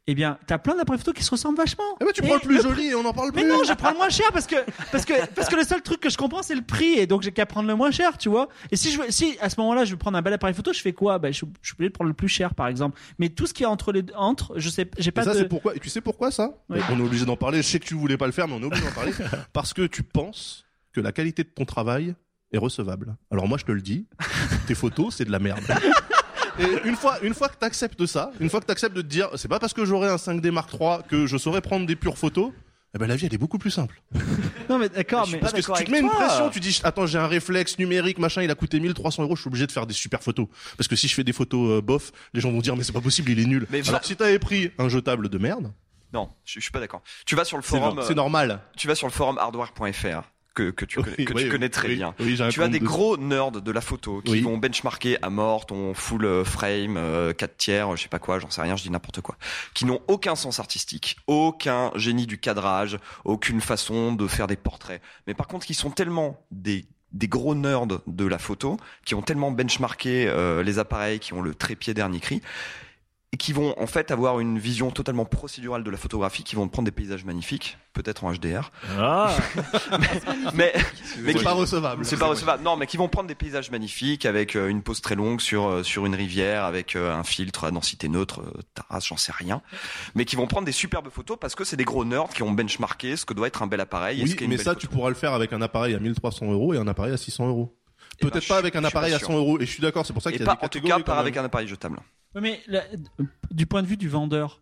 [0.08, 1.84] Eh bien, t'as plein d'appareils photo qui se ressemblent vachement.
[2.00, 3.50] Eh ben, tu Et prends le plus le joli et on en parle Mais plus.
[3.52, 4.56] non, je prends le moins cher parce que
[4.92, 7.24] parce que parce que le seul truc que je comprends c'est le prix et donc
[7.24, 8.48] j'ai qu'à prendre le moins cher, tu vois.
[8.72, 10.72] Et si je veux, si à ce moment-là je veux prendre un bel appareil photo,
[10.74, 11.20] je fais quoi?
[11.20, 13.00] Ben je, suis- je suis obligé de prendre le plus cher par exemple.
[13.20, 15.40] Mais tout ce qui est entre les entre, je sais, j'ai Et pas ça, de.
[15.40, 15.76] c'est pourquoi.
[15.76, 16.54] Et tu sais pourquoi ça?
[16.70, 16.80] Oui.
[16.92, 17.58] On est obligé d'en parler.
[17.64, 19.12] Je sais que tu voulais pas le faire, mais on est obligé d'en parler
[19.54, 22.14] parce que tu penses que la qualité de ton travail
[22.52, 23.16] est recevable.
[23.32, 24.06] Alors moi, je te le dis,
[24.68, 25.64] tes photos, c'est de la merde.
[26.60, 29.30] Et une fois, une fois que t'acceptes ça, une fois que t'acceptes de te dire,
[29.36, 32.18] c'est pas parce que j'aurai un 5D Mark III que je saurais prendre des pures
[32.18, 32.52] photos.
[32.94, 34.02] Eh ben la vie elle est beaucoup plus simple.
[34.70, 37.06] Non mais d'accord, mais Parce que si tu te mets une pression, tu dis attends
[37.06, 39.86] j'ai un réflexe numérique machin, il a coûté 1300 euros, je suis obligé de faire
[39.86, 40.48] des super photos.
[40.78, 42.94] Parce que si je fais des photos euh, bof, les gens vont dire mais c'est
[42.94, 43.68] pas possible, il est nul.
[43.70, 45.72] Mais Alors va- si t'avais pris un jetable de merde,
[46.14, 47.04] Non, je, je suis pas d'accord.
[47.26, 47.96] Tu vas sur le c'est forum.
[47.98, 48.62] no- euh, c'est normal.
[48.78, 50.24] Tu vas sur le forum hardware.fr
[50.56, 52.16] que, que tu, connais, Oui, que oui, tu connais très oui, bien.
[52.50, 56.26] tu as des gros nerds de la photo qui vont benchmarker à mort ton full
[56.26, 59.22] euh, frame, euh, 4 tiers, je sais pas quoi, j'en sais rien, je dis n'importe
[59.22, 59.38] quoi.
[59.74, 65.02] Qui n'ont aucun sens artistique, aucun génie du cadrage, aucune façon de faire des portraits.
[65.28, 69.22] Mais par contre, qui sont tellement des des gros nerds de la photo qui ont
[69.22, 72.42] tellement benchmarké euh, les appareils qui ont le trépied dernier cri
[73.36, 76.70] et qui vont en fait avoir une vision totalement procédurale de la photographie, qui vont
[76.70, 78.72] prendre des paysages magnifiques, peut-être en HDR.
[78.98, 79.36] Ah.
[80.54, 80.74] mais
[81.20, 82.06] mais C'est pas recevable.
[82.06, 82.64] C'est pas recevable.
[82.64, 85.68] Non, mais qui vont prendre des paysages magnifiques avec euh, une pause très longue sur
[85.68, 89.34] euh, sur une rivière avec euh, un filtre à densité neutre, euh, Taras, j'en sais
[89.36, 89.62] rien,
[90.16, 92.52] mais qui vont prendre des superbes photos parce que c'est des gros nerds qui ont
[92.54, 94.22] benchmarké ce que doit être un bel appareil.
[94.22, 94.80] et ce Oui, une mais belle ça, photo.
[94.80, 97.50] tu pourras le faire avec un appareil à 1300 euros et un appareil à 600
[97.50, 97.76] euros.
[98.22, 99.28] Eh ben, Peut-être pas avec un appareil à sûr.
[99.28, 99.60] 100 euros.
[99.60, 101.04] Et je suis d'accord, c'est pour ça qu'il y a pas, des en tout catégories.
[101.04, 102.00] cas, pas avec un appareil jetable.
[102.42, 102.62] Mais
[103.52, 104.62] du point de vue du vendeur,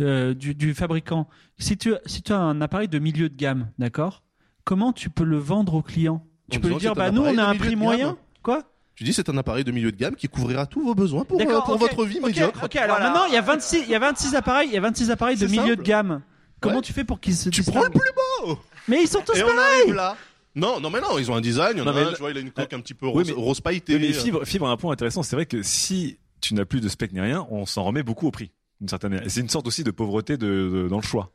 [0.00, 1.28] euh, du, du fabricant,
[1.58, 4.22] si tu, si tu as un appareil de milieu de gamme, d'accord
[4.64, 6.26] Comment tu peux le vendre au client?
[6.50, 7.76] Tu En peux lui dire, bah nous on appareil a de un milieu prix de
[7.80, 8.16] moyen gamme.
[8.42, 8.62] Quoi?
[8.94, 11.40] Tu dis c'est un appareil de milieu de gamme qui couvrira tous vos besoins pour,
[11.40, 12.64] euh, votre vie ok, médiocre.
[12.64, 13.10] Ok, alors Voilà.
[13.12, 15.36] maintenant il y a 26, il y a 26 appareils, il y a 26 appareils
[15.36, 15.76] de milieu simple.
[15.76, 16.22] de gamme.
[16.60, 16.82] Comment Ouais.
[16.82, 18.00] tu fais pour qu'ils se Tu prends le plus
[18.46, 20.16] beau Mais ils sont tous Et on pareils arrive là.
[20.54, 21.72] Non, non, mais non, ils ont un design.
[21.74, 22.94] Il y en a Non, mais un, tu vois, il a une coque un petit
[22.94, 23.98] peu Oui, rose, mais- rose pailleté.
[23.98, 25.22] Mais fibre, fibre a un point intéressant.
[25.22, 26.16] C'est vrai que si
[26.48, 28.52] tu n'as plus de spec ni rien, on s'en remet beaucoup au prix,
[28.88, 31.32] c'est une sorte aussi de pauvreté dans le choix.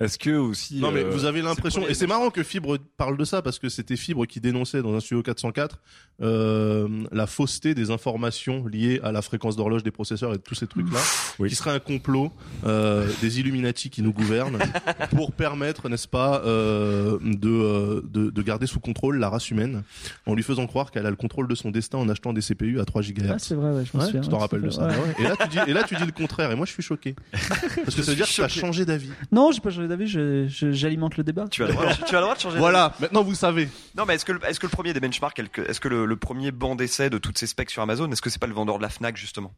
[0.00, 3.16] Est-ce que aussi Non mais euh, vous avez l'impression et c'est marrant que Fibre parle
[3.16, 5.80] de ça parce que c'était Fibre qui dénonçait dans un studio 404
[6.20, 10.54] euh, la fausseté des informations liées à la fréquence d'horloge des processeurs et de tous
[10.54, 11.00] ces trucs là
[11.40, 11.48] Oui.
[11.48, 12.32] qui serait un complot
[12.64, 14.58] euh, des Illuminati qui nous gouvernent
[15.10, 19.82] pour permettre n'est-ce pas euh, de, euh, de de garder sous contrôle la race humaine
[20.26, 22.78] en lui faisant croire qu'elle a le contrôle de son destin en achetant des CPU
[22.78, 23.30] à 3 GHz.
[23.30, 24.20] Ah, c'est vrai, ouais, je me Ouais, souviens.
[24.20, 24.86] tu t'en rappelles de ça.
[24.86, 24.94] ouais.
[25.18, 27.16] Et là tu dis et là tu dis le contraire et moi je suis choqué
[27.32, 29.10] parce que ça veut dire que tu as changé d'avis.
[29.32, 31.46] Non, j'ai pas changé j'alimente le débat.
[31.50, 32.58] Tu as le droit, tu as le droit de changer.
[32.58, 33.68] Voilà, maintenant vous savez.
[33.96, 36.16] Non, mais est-ce que, le- est-ce que le premier des benchmarks, est-ce que le, le
[36.16, 38.76] premier banc d'essai de toutes ces specs sur Amazon, est-ce que c'est pas le vendeur
[38.78, 39.52] de la Fnac justement?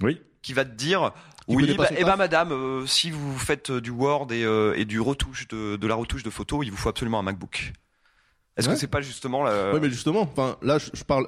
[0.00, 0.20] Oui.
[0.42, 1.10] qui va te dire
[1.48, 4.84] oui, bah, eh ben madame, euh, si vous faites euh, du Word et, euh, et
[4.84, 7.72] du retouche de, de la retouche de photos, il vous faut absolument un MacBook.
[8.56, 8.74] Est-ce Ouais.
[8.74, 9.72] que c'est pas justement la...
[9.72, 11.26] Ouais, mais justement, enfin, là, je, je parle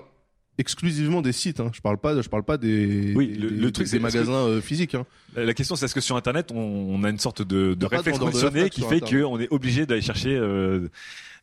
[0.60, 1.58] exclusivement des sites.
[1.60, 1.70] Hein.
[1.74, 3.98] Je parle pas, je parle pas des, Oui, des- le- des- le truc, des c'est
[4.00, 4.94] parce que- magasins physiques.
[4.94, 5.06] Hein.
[5.34, 8.18] La question, c'est est-ce que sur Internet, on, on a une sorte de, de réflexe
[8.18, 10.88] de conditionné qui fait qu'on est obligé d'aller chercher euh,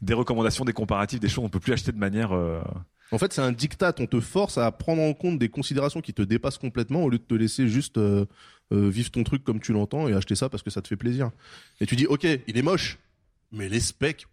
[0.02, 2.31] des recommandations, des comparatifs, des choses qu'on peut plus acheter de manière.
[2.34, 2.61] euh,
[3.11, 3.95] En fait, c'est un diktat.
[3.99, 7.18] On te force à prendre en compte des considérations qui te dépassent complètement au lieu
[7.18, 8.26] de te laisser juste euh,
[8.72, 11.31] vivre ton truc comme tu l'entends et acheter ça parce que ça te fait plaisir.
[11.81, 12.98] Et tu dis, ok, il est moche,
[13.52, 14.27] mais les specs,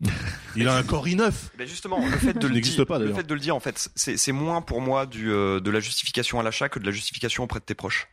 [0.56, 1.32] il a un Core i9.
[1.58, 3.90] Ben justement, le fait de le dire, pas, le fait de le dire, en fait,
[3.94, 6.92] c'est c'est moins pour moi du euh, de la justification à l'achat que de la
[6.92, 8.08] justification auprès de tes proches.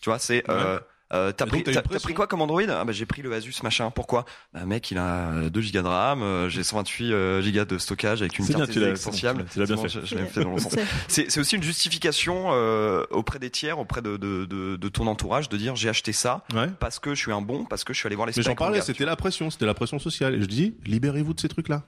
[0.00, 0.80] Tu vois, c'est euh,
[1.12, 3.90] euh, t'as pris, t'as pris quoi comme Android Ah bah j'ai pris le Asus machin.
[3.90, 4.24] Pourquoi?
[4.54, 8.22] Bah mec, il a 2 gigas de RAM, euh, j'ai 128 euh, gigas de stockage
[8.22, 9.44] avec une C'est bien, carte tu l'as- extensible.
[9.52, 9.88] tu l'as bien fait.
[11.08, 15.06] C'est c'est aussi une justification euh, auprès des tiers, auprès de, de, de, de ton
[15.06, 16.44] entourage, de dire j'ai acheté ça
[16.78, 18.46] parce que je suis un bon, parce que je suis allé voir les Mais specs.
[18.46, 20.34] j'en parlais, c'était la pression, c'était la pression sociale.
[20.34, 21.82] Et je dis, libérez-vous de ces trucs-là.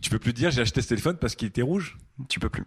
[0.00, 1.96] Tu peux plus dire j'ai acheté ce téléphone parce qu'il était rouge.
[2.28, 2.64] Tu peux plus.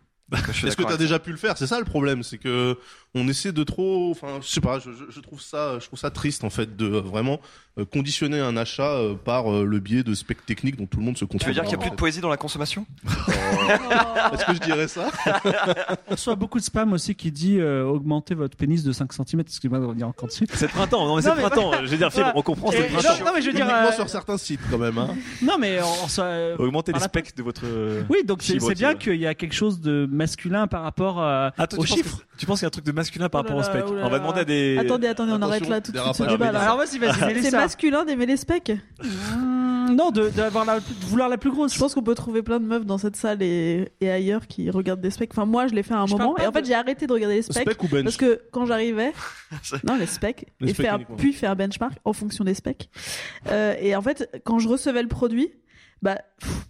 [0.63, 2.77] Est-ce que t'as déjà pu le faire C'est ça le problème, c'est que
[3.13, 6.11] on essaie de trop, enfin, je sais pas, je, je- trouve ça, je trouve ça
[6.11, 7.39] triste en fait de vraiment
[7.83, 11.17] conditionner un achat euh, par euh, le biais de specs techniques dont tout le monde
[11.17, 11.39] se comprend.
[11.39, 12.85] Tu veux dire qu'il n'y a plus de poésie dans la consommation?
[14.33, 15.09] Est-ce que je dirais ça?
[16.07, 19.41] On reçoit beaucoup de spam aussi qui dit euh, augmenter votre pénis de 5 cm.
[19.41, 20.47] Excusez-moi de revenir encore dessus.
[20.53, 21.71] C'est le printemps, non mais c'est le printemps.
[21.83, 23.19] Je veux dire, Fibre, on comprend, c'est le printemps.
[23.19, 23.65] Non, non, mais je veux dire.
[23.65, 24.97] Uniquement euh, sur certains sites quand même.
[24.97, 25.09] Hein.
[25.41, 27.63] Non, mais on, on soit, euh, Augmenter les la- specs de votre.
[28.09, 31.67] Oui, donc c'est bien qu'il y a quelque chose de masculin par rapport euh, Ah,
[31.67, 32.17] toi, aux tu penses chiffres.
[32.19, 33.73] que- Tu penses qu'il y a un truc de masculin par Oh là rapport au
[33.75, 34.77] là, spec oh On va demander à des.
[34.79, 36.47] Attendez, attendez, on arrête là tout de suite ce débat.
[36.59, 37.64] Alors vas-y, vas-y.
[37.65, 38.71] Masculin d'aimer les specs
[39.03, 41.73] Mmh, Non, de, d'avoir la, de vouloir la plus grosse.
[41.73, 44.69] Je pense qu'on peut trouver plein de meufs dans cette salle et, et ailleurs qui
[44.69, 45.29] regardent des specs.
[45.31, 46.33] Enfin, moi, je l'ai fait à un Je moment.
[46.33, 47.61] parle pas Et en fait, de- j'ai arrêté de regarder les specs.
[47.63, 49.13] Spec ou bench Parce que quand j'arrivais.
[49.83, 50.47] non, les specs.
[50.59, 51.15] Les et specs faire, uniquement.
[51.17, 52.89] puis faire benchmark en fonction des specs.
[53.47, 55.51] Euh, et en fait, quand je recevais le produit,
[56.01, 56.67] bah, pff,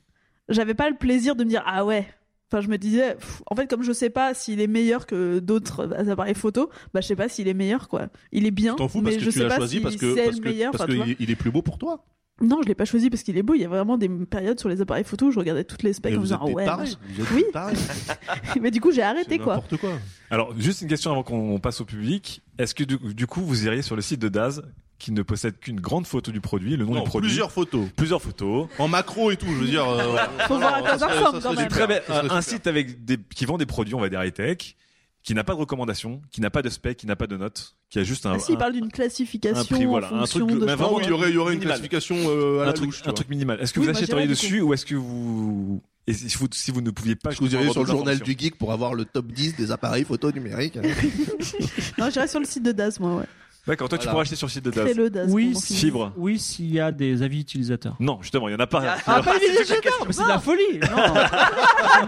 [0.50, 2.08] j'avais pas le plaisir de me dire, ah ouais.
[2.52, 5.40] Enfin, je me disais, pff, en fait, comme je sais pas s'il est meilleur que
[5.40, 8.08] d'autres appareils photo, bah, je sais pas s'il est meilleur, quoi.
[8.32, 9.82] Il est bien, T'en fous mais parce je que tu sais l'as pas choisi si
[9.82, 10.72] parce que c'est parce le que meilleur.
[10.72, 11.06] parce enfin, tu vois.
[11.06, 12.06] qu'il il est plus beau pour toi.
[12.42, 13.54] Non, je l'ai pas choisi parce qu'il est beau.
[13.54, 15.94] Il y a vraiment des périodes sur les appareils photo où je regardais toutes les
[15.94, 16.66] specs Mais en disant des ouais.
[16.66, 16.98] tarés, machin.
[17.16, 17.44] vous êtes Oui.
[17.46, 17.76] des tarés.
[18.62, 19.56] Mais du coup, j'ai arrêté quoi.
[19.56, 19.94] N'importe quoi.
[20.30, 22.42] Alors, juste une question avant qu'on passe au public.
[22.60, 24.64] Est-ce que du, du coup, vous iriez sur le site de Daz
[24.98, 27.88] qui ne possède qu'une grande photo du produit, le nom Non, du produit plusieurs photos.
[27.98, 28.68] Plusieurs photos.
[28.80, 29.88] En macro et tout, je veux dire.
[29.88, 30.16] euh,
[30.48, 31.68] Faut voir à quoi ça ressemble, quand même.
[31.68, 32.00] Très bien.
[32.10, 34.76] Un, un site avec des, qui vend des produits, on va dire high-tech,
[35.22, 37.76] qui n'a pas de recommandation, qui n'a pas de spec, qui n'a pas de notes,
[37.90, 40.22] qui a juste un, Ah, si, il un- parle d'une un classification prix, voilà, en
[40.22, 40.54] un truc, de.
[40.66, 41.78] mais Ah vraiment, oui, il y aurait, il y aurait une minimal.
[41.78, 43.02] classification euh, à un la truc, louche.
[43.06, 43.60] un truc minimal.
[43.60, 46.82] Est-ce que Oui, vous achèteriez dessus ou est-ce que vous et si vous si vous
[46.82, 49.06] ne pouviez pas Est-ce que vous avoir sur le journal du geek pour avoir le
[49.06, 50.78] top 10 des appareils photo numériques
[51.98, 53.26] Non, j'irai sur le site de Daz, moi, ouais.
[53.68, 54.86] D'accord, toi tu pourras acheter sur le site de Daz.
[54.86, 55.28] Fais-le Daz.
[55.32, 56.12] Oui, qu'il- Fibre.
[56.18, 57.96] Oui, s'il y a des avis utilisateurs.
[58.00, 58.96] Non, justement, il y en a pas.
[59.08, 60.62] Ah, pas les utilisateurs, mais c'est de la folie.
[60.92, 62.08] Non.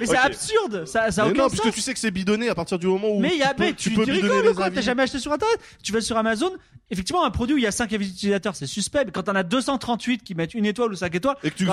[0.00, 0.24] mais c'est Ok.
[0.24, 0.84] absurde.
[0.86, 1.60] Ça, ça a Mais aucun non, sens.
[1.60, 3.48] puisque tu sais que c'est bidonné à partir du moment où Mais il y a,
[3.50, 4.74] tu peux, mais tu tu, peux tu bidonner rigoles les ou quoi avis.
[4.76, 6.50] T'as jamais acheté sur internet Tu vas sur Amazon,
[6.90, 9.04] effectivement, un produit où il y a 5 avis utilisateurs, c'est suspect.
[9.04, 11.66] Mais quand t'en as 238 qui mettent une étoile ou 5 étoiles, Et que tu,
[11.66, 11.72] fais,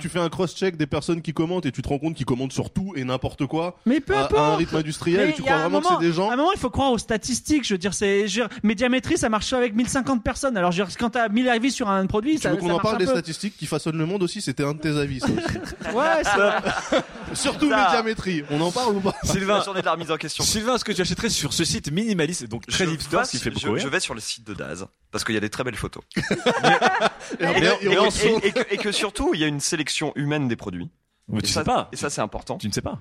[0.00, 2.52] tu fais un cross-check des personnes qui commentent et tu te rends compte qu'ils commentent
[2.52, 4.40] sur tout et n'importe quoi Mais peu à, importe.
[4.40, 6.02] à un rythme industriel Mais et tu il y a crois un vraiment moment- que
[6.02, 7.64] c'est des gens À un moment, il faut croire aux statistiques.
[7.66, 10.56] Je veux dire, c'est, je veux dire, médiamétrie, ça marche avec 1050 personnes.
[10.56, 12.66] Alors, je veux dire, quand t'as 1000 avis sur un produit, Tu ça, veux qu'on
[12.66, 13.10] ça en marche parle un des peu.
[13.12, 14.40] statistiques qui façonnent le monde aussi?
[14.40, 15.58] C'était un de tes avis, ça aussi.
[15.94, 16.62] Ouais, ça.
[17.34, 17.86] Surtout Ça.
[17.86, 18.42] médiamétrie.
[18.50, 19.14] On en parle ou pas?
[19.24, 20.44] Sylvain, La journée de la remise en question.
[20.44, 23.36] Sylvain, est-ce que tu achèterais sur ce site minimaliste, donc très Je hipster, passe- ce
[23.36, 25.38] qui fait je- beaucoup je rire vais sur le site de Daz parce qu'il y
[25.38, 26.02] a des très belles photos.
[26.16, 29.44] Et Et, après, et- ils et- refont- et- et que, et que surtout, il y
[29.44, 30.90] a une sélection humaine des produits.
[31.28, 31.88] Mais et tu ça, sais pas.
[31.92, 32.58] Et ça, c'est important.
[32.58, 32.98] Tu ne sais pas.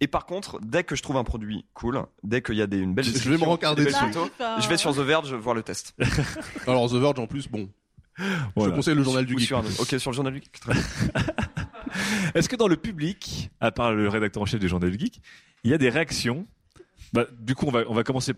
[0.00, 2.78] Et par contre, dès que je trouve un produit cool, dès qu'il y a des,
[2.78, 4.12] une belle Je vais me rencarder des belles dessus.
[4.14, 5.94] photos, Enfin, je vais sur The Verge voir le test.
[6.66, 7.68] Alors The Verge en plus, bon.
[8.16, 8.24] Je
[8.56, 8.70] Voilà.
[8.72, 9.46] te conseille le journal du Ou geek.
[9.48, 9.64] sur un.
[9.78, 10.52] Ok, sur le journal du geek.
[10.60, 10.82] Très bien.
[12.34, 15.20] Est-ce que dans le public, à part le rédacteur en chef du Journal du Geek,
[15.64, 16.46] il y a des réactions?
[17.12, 18.32] Bah, Du coup, on va, on va commencer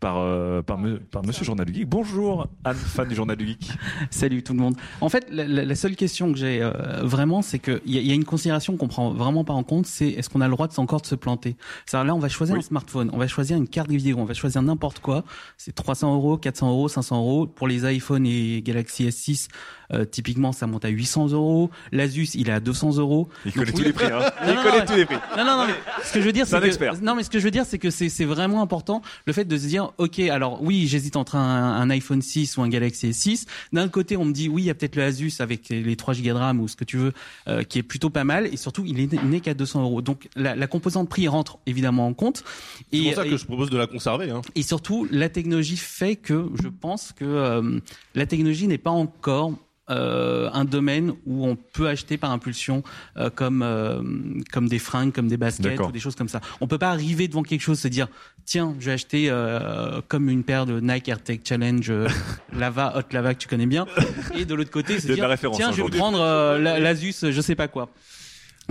[0.00, 1.88] par, euh, par, me- par Monsieur Journal du Geek.
[1.88, 3.70] Bonjour, Anne, fan du Journal du Geek.
[4.10, 4.74] Salut tout le monde.
[5.02, 6.70] En fait, la, la- la seule question que j'ai euh,
[7.02, 9.62] vraiment, c'est qu'il y, a- il y a une considération qu'on prend vraiment pas en
[9.62, 11.56] compte, c'est est-ce qu'on a le droit de encore de se planter?
[11.86, 12.60] C'est-à-dire là, on va choisir Oui.
[12.60, 15.24] un smartphone, on va choisir une carte vidéo, on va choisir n'importe quoi.
[15.58, 17.46] C'est 300 euros, 400 euros, 500 euros.
[17.46, 19.48] Pour les iPhone et Galaxy S6,
[19.92, 21.70] euh, typiquement, ça monte à 800 euros.
[21.92, 23.28] L'Asus, il est à 200 euros.
[23.46, 24.06] Il connaît tous les prix.
[24.06, 24.30] Hein.
[24.46, 25.16] Il connaît tous les prix.
[25.36, 27.38] non, non, non, mais ce que je veux dire, C'est que, non, mais ce que
[27.38, 30.62] je veux dire, c'est que c'est, vraiment important le fait de se dire, ok, alors
[30.62, 33.46] oui, j'hésite entre un, un iPhone 6 ou un Galaxy S6.
[33.72, 36.14] D'un côté, on me dit, oui, il y a peut-être le Asus avec les 3
[36.14, 37.12] Go de RAM ou ce que tu veux,
[37.48, 38.46] euh, qui est plutôt pas mal.
[38.46, 40.02] Et surtout, il est né qu'à 200 euros.
[40.02, 42.44] Donc la, la composante prix rentre évidemment en compte.
[42.92, 44.30] C'est pour ça que et- je propose de la conserver.
[44.30, 44.42] Hein.
[44.54, 47.80] et surtout, la technologie fait que je pense que euh,
[48.14, 49.52] la technologie n'est pas encore
[49.90, 52.82] euh, un domaine où on peut acheter par impulsion
[53.16, 54.00] euh, comme euh,
[54.52, 56.40] comme des fringues, comme des baskets ou des choses comme ça.
[56.60, 58.08] On peut pas arriver devant quelque chose se dire
[58.44, 62.08] tiens, je vais acheter euh, comme une paire de Nike AirTag Challenge euh,
[62.56, 63.86] Lava Hot Lava que tu connais bien
[64.34, 65.24] et de l'autre côté se dire
[65.56, 67.90] tiens, je vais prendre euh, la- l'Asus, je sais pas quoi.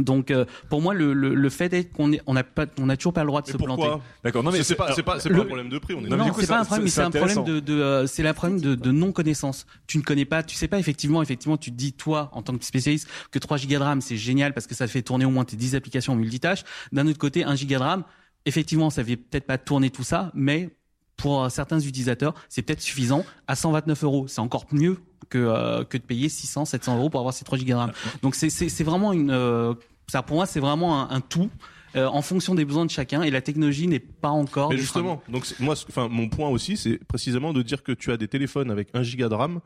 [0.01, 2.89] Donc euh, pour moi le, le, le fait est qu'on est- on n'a pas on
[2.89, 3.83] a toujours pas le droit de se planter.
[4.23, 4.43] D'accord.
[4.43, 5.93] Non mais c'est pas, c'est pas, c'est pas le- un problème de prix.
[5.93, 8.23] On est non, c'est pas un problème, mais c'est un problème de, de euh, c'est
[8.23, 9.65] la problème de, de non connaissance.
[9.87, 12.57] Tu ne connais pas, tu sais pas effectivement, effectivement, tu te dis toi en tant
[12.57, 15.29] que spécialiste que 3 gigas de RAM c'est génial parce que ça fait tourner au
[15.31, 16.63] moins tes 10 applications en multitâche.
[16.91, 18.03] D'un autre côté, 1 giga de RAM,
[18.45, 20.69] effectivement, ça fait peut-être pas tourner tout ça, mais
[21.17, 23.25] pour certains utilisateurs, c'est peut-être suffisant.
[23.47, 24.97] À 129 euros, c'est encore mieux
[25.29, 27.91] que euh, que de payer 600, 700 euros pour avoir ces 3 gigas de RAM.
[28.21, 29.73] Donc c'est vraiment une euh,
[30.07, 31.49] ça pour moi c'est vraiment un, un tout.
[31.95, 35.23] euh, en fonction des besoins de chacun et la technologie n'est pas encore Mais justement,
[35.27, 38.69] donc moi, enfin, mon point aussi, c'est précisément de dire que tu as des téléphones
[38.69, 39.59] avec 1 giga de RAM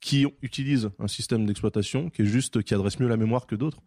[0.00, 3.78] qui utilisent un système d'exploitation qui est juste qui adresse mieux la mémoire que d'autres.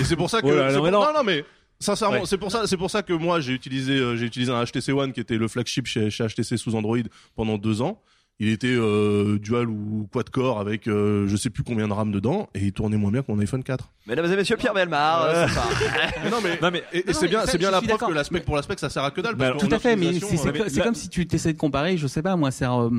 [0.00, 1.00] Et c'est pour ça que Oh là là, c'est non, pour- non.
[1.06, 1.44] non non mais
[1.80, 2.26] sincèrement, Ouais.
[2.26, 4.92] c'est pour ça c'est pour ça que moi j'ai utilisé euh, j'ai utilisé un HTC
[4.92, 6.98] One qui était le flagship chez, chez HTC sous Android
[7.34, 8.00] pendant deux ans.
[8.40, 12.10] Il était euh, dual ou quad core avec euh, je sais plus combien de RAM
[12.10, 13.88] dedans et il tournait moins bien que mon iPhone 4.
[14.08, 17.52] Mesdames et messieurs, Pierre Belmar, euh, c'est non mais, Non, mais- et, c'est bien ça,
[17.52, 19.36] c'est bien la preuve que l'aspect pour l'aspect ça sert à que dalle.
[19.36, 21.58] parce Tout à fait, mais optimisation, c'est c'est euh, c'est comme si tu essayais de
[21.58, 22.90] comparer, je sais pas, moi, c'est, euh,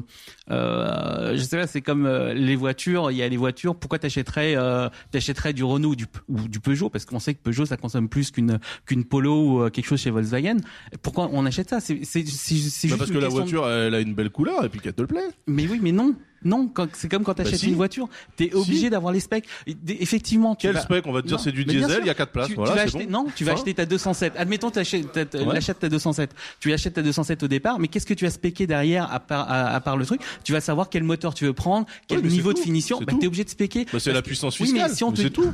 [0.51, 3.11] euh, je sais pas, c'est comme euh, les voitures.
[3.11, 3.75] Il y a les voitures.
[3.75, 6.89] Pourquoi t'achèterais, euh, t'achèterais du Renault ou du, ou du Peugeot?
[6.89, 10.09] Parce qu'on sait que Peugeot ça consomme plus qu'une qu'une Polo ou quelque chose chez
[10.11, 10.57] Volkswagen.
[11.01, 11.81] Pourquoi on achète ça?
[11.81, 14.29] C'est c'est c'est c'est Bah juste parce que la de- voiture elle a une belle
[14.29, 15.22] couleur et puis qu'elle te plaît.
[15.47, 16.15] Mais oui, mais non.
[16.45, 17.69] Non, c'est comme quand t'achètes Bah si.
[17.69, 19.45] une voiture, t'es obligé d'avoir les specs.
[19.87, 22.13] Effectivement, tu Quel vas- spec On va te dire c'est du diesel, il y a
[22.13, 23.23] quatre places, Tu, tu voilà, vas c'est acheter, bon.
[23.23, 24.33] non, tu vas acheter ta 207.
[24.35, 25.61] Admettons, tu achètes, Ouais.
[25.79, 26.31] ta 207.
[26.59, 29.49] Tu achètes ta 207 au départ, mais qu'est-ce que tu as spéqué derrière à part,
[29.49, 30.19] à, à part le truc?
[30.43, 32.99] Tu vas savoir quel moteur tu veux prendre, quel Oui, niveau de tout, finition.
[32.99, 33.19] Bah, tout.
[33.19, 33.85] t'es obligé de spéquer.
[33.93, 34.95] Bah, c'est la puissance Oui, mais fiscale.
[34.97, 35.53] si on mais te- c'est tout.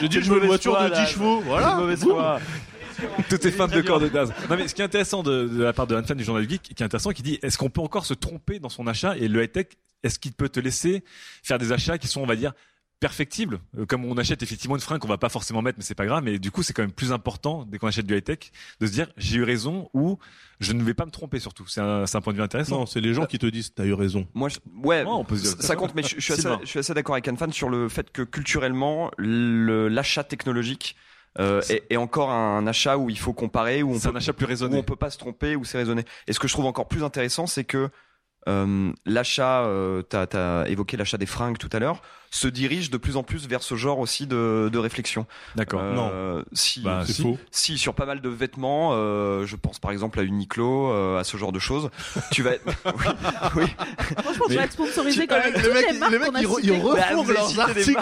[0.00, 1.04] J'ai dit Quelle je veux une voiture de là.
[1.04, 1.80] 10 chevaux, voilà.
[3.28, 4.32] Toutes est fans de corps de Daz.
[4.50, 6.48] Non mais ce qui est intéressant de, de la part de Anne Fan du journal
[6.48, 9.16] geek, qui est intéressant, qui dit est-ce qu'on peut encore se tromper dans son achat?
[9.16, 9.66] Et le high tech,
[10.02, 11.04] est-ce qu'il peut te laisser
[11.42, 12.52] faire des achats qui sont, on va dire,
[12.98, 15.94] perfectibles, Euh, comme on achète effectivement une fringue qu'on va pas forcément mettre, mais c'est
[15.94, 16.24] pas grave.
[16.24, 18.38] Mais du coup, c'est quand même plus important dès qu'on achète du high tech
[18.80, 20.18] de se dire j'ai eu raison ou
[20.60, 21.66] je ne vais pas me tromper surtout.
[21.66, 22.78] C'est un, point de vue intéressant.
[22.80, 24.26] Non, c'est les gens qui te disent t'as eu raison.
[24.32, 26.58] Moi, je- ouais, on peut se dire ça, compte, mais je, je suis assez, Sylvain.
[26.62, 30.96] je suis assez d'accord avec Anne sur le fait que culturellement, le- l'achat technologique
[31.38, 34.46] euh, est encore un achat où il faut comparer, où on peut, un achat plus
[34.46, 34.76] raisonné.
[34.76, 36.04] où on peut pas se tromper, où c'est raisonné.
[36.26, 37.90] Et ce que je trouve encore plus intéressant, c'est que
[38.48, 40.26] euh, l'achat, euh, t'as
[40.62, 42.00] as évoqué l'achat des fringues tout à l'heure,
[42.30, 45.26] se dirige de plus en plus vers ce genre aussi de, de réflexion.
[45.54, 45.80] D'accord.
[45.82, 47.22] Euh, Si, Bah, C'est si.
[47.22, 47.38] faux.
[47.50, 51.24] si sur pas mal de vêtements, euh, je pense par exemple à Uniqlo, euh, à
[51.24, 51.90] ce genre de choses,
[52.32, 52.52] tu vas.
[52.86, 53.04] oui,
[53.56, 53.64] oui.
[54.18, 55.52] Franchement, je vais être sponsorisé Tu- quand même.
[55.54, 57.60] le Toutes mec, les marques les mecs, a ils ils Bah, refont vous avez leurs
[57.60, 57.98] articles.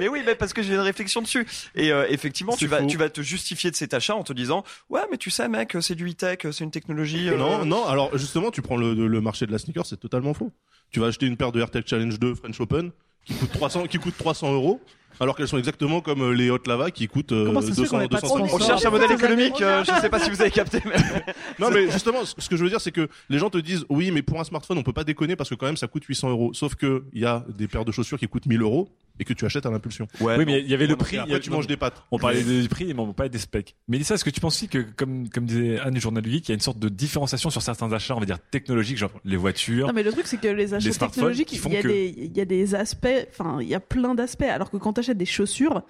[0.00, 1.46] mais oui, mais parce que j'ai une réflexion dessus.
[1.74, 2.86] Et euh, effectivement, tu vas, faux.
[2.86, 5.76] tu vas te justifier de cet achat en te disant, ouais, mais tu sais, mec,
[5.80, 7.28] c'est du e-tech, c'est une technologie.
[7.28, 10.34] euh, Non, non, alors justement, tu prends le, le marché de la sneaker, c'est totalement
[10.34, 10.52] faux.
[10.90, 12.90] Tu vas acheter une paire de AirTag Challenge 2 French Open
[13.24, 14.80] qui coûte 300, qui coûte 300 euros,
[15.20, 17.72] alors qu'elles sont exactement comme euh, les Hot Lava qui coûtent euh, Comment ça se
[17.74, 18.60] fait 200, qu'on ait pas de 250.
[18.60, 19.60] On cherche un modèle économique.
[19.60, 20.80] euh, je sais pas si vous avez capté.
[20.84, 20.96] Mais...
[21.58, 24.10] Non, mais justement, ce que je veux dire, c'est que les gens te disent, oui,
[24.10, 26.30] mais pour un smartphone, on peut pas déconner parce que quand même, ça coûte 800
[26.30, 26.52] euros.
[26.54, 28.88] Sauf que il y a des paires de chaussures qui coûtent 1000 euros
[29.20, 30.06] et que tu achètes à l'impulsion.
[30.20, 31.16] Ouais, Oui, mais il y avait le Et prix.
[31.16, 32.00] il y après, avait- tu manges des pâtes.
[32.12, 33.74] On parlait du prix, mais on parlait des specs.
[33.88, 36.30] Mais ça, est-ce que tu penses aussi que, comme, comme disait Anne du journal du
[36.30, 38.96] geek, il y a une sorte de différenciation sur certains achats, on va dire technologiques,
[38.98, 39.88] genre les voitures.
[39.88, 41.82] Non mais le truc c'est que les achats Les smartphones technologiques, il font y a
[41.82, 44.42] que- y a des aspects, enfin il y a plein d'aspects.
[44.44, 45.82] Alors que quand tu achètes des chaussures,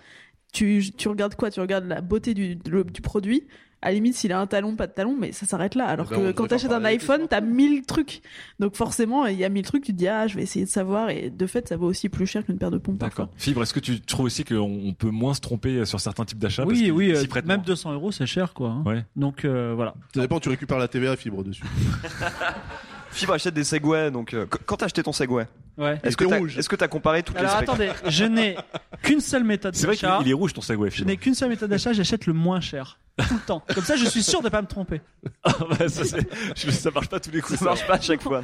[0.53, 1.51] tu tu regardes quoi?
[1.51, 3.47] Tu regardes la beauté du du, du produit.
[3.81, 5.87] À la limite, s'il a un talon, pas de talon, mais ça s'arrête là.
[5.87, 8.23] Alors Eh ben, que quand t'achètes un iPhone, t'as mille trucs.
[8.59, 9.85] Donc forcément, il y a mille trucs.
[9.85, 11.11] Tu te dis ah, je vais essayer de savoir.
[11.11, 12.99] Et de fait, ça vaut aussi plus cher qu'une paire de pompes.
[12.99, 13.29] D'accord.
[13.37, 16.41] Fibre, est-ce que tu trouves aussi qu'on on peut moins se tromper sur certains types
[16.41, 18.71] d'achats Oui, oui, euh, prêtent même moins 200 euros, c'est cher, quoi.
[18.71, 18.83] hein.
[18.85, 19.05] Ouais.
[19.15, 19.95] Donc euh, voilà.
[20.13, 21.63] Ça dépend, tu récupères la TVA fibre dessus.
[23.11, 25.47] Fibre achète des Segway, donc euh, qu- quand t'as acheté ton Segway,
[25.79, 25.99] Ouais.
[26.03, 28.57] est-ce que que t'as comparé toutes Alors les specs attendez, je n'ai
[29.03, 30.21] qu'une seule méthode C'est vrai qu'il d'achat.
[30.25, 30.91] il est rouge ton Segway.
[30.91, 32.99] Je n'ai qu'une seule méthode d'achat, j'achète le moins cher.
[33.17, 33.63] Tout le temps.
[33.75, 35.01] Comme ça, je suis sûr de pas me tromper.
[35.45, 37.59] Ah, bah, ça, ça marche pas tous les coups.
[37.59, 38.43] Ça marche pas à chaque fois.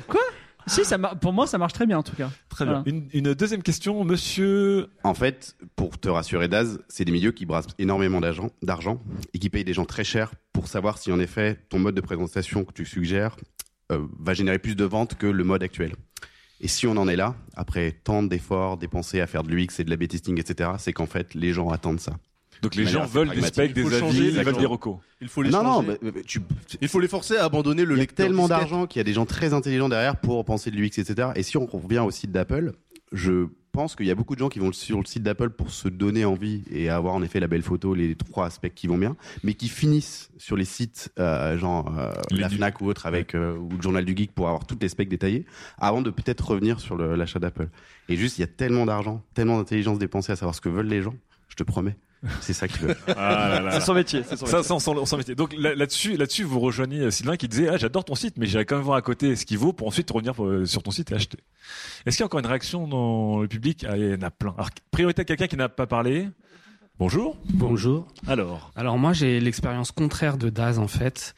[0.66, 2.30] Si, ça mar- pour moi, ça marche très bien en tout cas.
[2.48, 2.82] Très bien.
[2.86, 4.88] Une, une deuxième question, monsieur.
[5.02, 9.02] En fait, pour te rassurer, Daz, c'est des milieux qui brassent énormément d'argent, d'argent
[9.34, 12.00] et qui payent des gens très chers pour savoir si en effet ton mode de
[12.00, 13.36] présentation que tu suggères
[13.92, 15.92] euh, va générer plus de ventes que le mode actuel.
[16.64, 19.84] Et si on en est là, après tant d'efforts dépensés à faire de l'UX et
[19.84, 22.14] de la B-testing, etc., c'est qu'en fait, les gens attendent ça.
[22.62, 24.96] Donc les gens veulent des specs, des avis, changer ils veulent des recos.
[25.20, 25.98] Il faut les non, non, changer.
[26.00, 26.40] mais- mais tu,
[26.80, 28.24] Il faut les forcer à abandonner le il y a lecteur.
[28.26, 31.28] tellement d'argent qu'il y a des gens très intelligents derrière pour penser de l'UX, etc.
[31.34, 32.72] Et si on revient au site d'Apple,
[33.12, 35.70] je pense qu'il y a beaucoup de gens qui vont sur le site d'Apple pour
[35.70, 38.96] se donner envie et avoir en effet la belle photo, les trois aspects qui vont
[38.96, 43.34] bien, mais qui finissent sur les sites euh, genre euh, la Fnac ou autre avec
[43.34, 45.44] euh, ou le journal du geek pour avoir toutes les specs détaillées,
[45.76, 47.68] avant de peut-être revenir sur l'achat d'Apple.
[48.08, 50.86] Et juste, il y a tellement d'argent, tellement d'intelligence dépensée à savoir ce que veulent
[50.86, 51.14] les gens.
[51.48, 51.96] Je te promets,
[52.40, 52.96] c'est ça qu'ils veulent.
[53.16, 53.70] Ah là là.
[53.72, 54.22] C'est son métier.
[54.28, 54.68] C'est son Ça, métier.
[54.68, 55.34] ça, on s'en- on s'en mettait.
[55.34, 58.64] Donc là- là-dessus, là-dessus, vous rejoignez Sylvain qui disait ah j'adore ton site, mais j'irai
[58.64, 61.10] quand même voir à côté ce qu'il vaut pour ensuite revenir euh, sur ton site
[61.12, 61.38] et acheter.
[62.06, 63.84] Est-ce qu'il y a encore une réaction dans le public?
[63.88, 64.54] Ah, il y en a plein.
[64.56, 66.28] Alors priorité à quelqu'un qui n'a pas parlé.
[66.98, 67.36] Bonjour.
[67.52, 68.06] Bonjour.
[68.28, 68.70] Alors?
[68.76, 71.34] Alors moi j'ai l'expérience contraire de Daz en fait.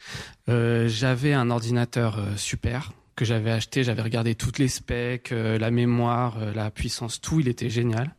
[0.49, 5.57] Euh, j'avais un ordinateur euh, super que j'avais acheté, j'avais regardé toutes les specs, euh,
[5.57, 8.13] la mémoire, euh, la puissance, tout, il était génial.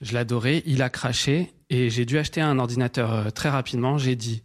[0.00, 3.96] Je l'adorais, il a craché et j'ai dû acheter un ordinateur euh, très rapidement.
[3.96, 4.42] J'ai dit,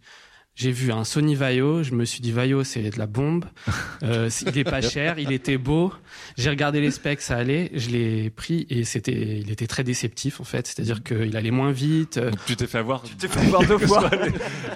[0.56, 3.44] j'ai vu un Sony Vaio, je me suis dit Vaio c'est de la bombe,
[4.02, 5.92] euh, il est pas cher, il était beau.
[6.38, 10.40] J'ai regardé les specs, ça allait, je l'ai pris et c'était, il était très déceptif
[10.40, 12.16] en fait, c'est-à-dire qu'il allait moins vite.
[12.16, 13.02] euh, Donc tu t'es fait avoir.
[13.02, 14.08] Tu t'es fait avoir deux fois.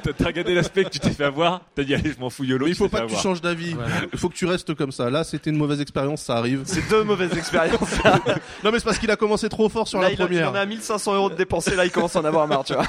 [0.03, 1.63] T'as t'as regardé l'aspect tu t'es fait avoir.
[1.75, 2.67] T'as dit allez je m'en fous yolo.
[2.67, 3.75] Mais il faut pas que tu changes d'avis.
[4.13, 5.09] Il faut que tu restes comme ça.
[5.11, 6.63] Là, c'était une mauvaise expérience, ça arrive.
[6.67, 7.81] C'est deux mauvaises expériences.
[8.65, 10.29] non, mais c'est parce qu'il a commencé trop fort sur Là, la il, a- il
[10.29, 10.51] première.
[10.51, 11.75] en a 1500 euros de dépensés.
[11.75, 12.87] Là, il commence à en avoir marre, tu vois.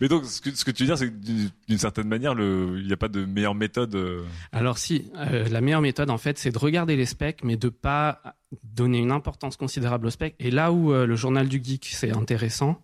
[0.00, 1.12] Mais donc ce que, ce que tu veux dire, c'est que
[1.68, 3.94] d'une- certaine manière, il n'y a pas de meilleure méthode.
[3.94, 4.22] euh,
[4.52, 7.68] Alors si, euh, la meilleure méthode en fait, c'est de regarder les specs, mais de
[7.68, 8.20] pas
[8.64, 10.34] donner une importance considérable aux specs.
[10.40, 12.82] Et là où euh, le journal du geek c'est intéressant,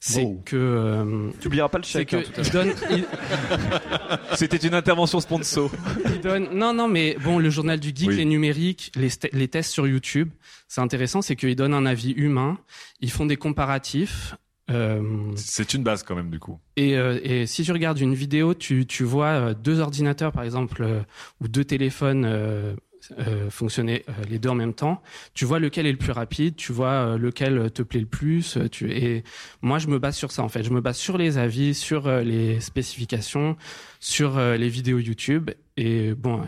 [0.00, 2.08] c'est que euh, Tu oublieras pas le chèque.
[2.10, 3.04] que hein, il
[4.36, 5.70] C'était une intervention sponsor.
[6.06, 8.16] il donne, non non mais bon, le journal du geek, Oui.
[8.16, 10.30] les numériques, les, les tests sur YouTube,
[10.68, 12.58] c'est intéressant, c'est qu'ils donnent un avis humain,
[13.00, 14.34] ils font des comparatifs.
[14.70, 15.02] Euh,
[15.36, 16.58] C'est une base quand même du coup.
[16.76, 20.42] Et, euh, et si tu regardes une vidéo, tu, tu vois euh, deux ordinateurs, par
[20.44, 21.00] exemple, euh,
[21.40, 22.74] ou deux téléphones euh,
[23.18, 25.02] euh, fonctionner euh, les deux en même temps.
[25.34, 28.56] Tu vois lequel est le plus rapide, tu vois lequel te plaît le plus.
[28.72, 29.24] Tu, et
[29.60, 30.62] moi, je me base sur ça, en fait.
[30.62, 33.58] Je me base sur les avis, sur euh, les spécifications,
[34.00, 35.50] sur euh, les vidéos YouTube.
[35.76, 36.40] Et bon,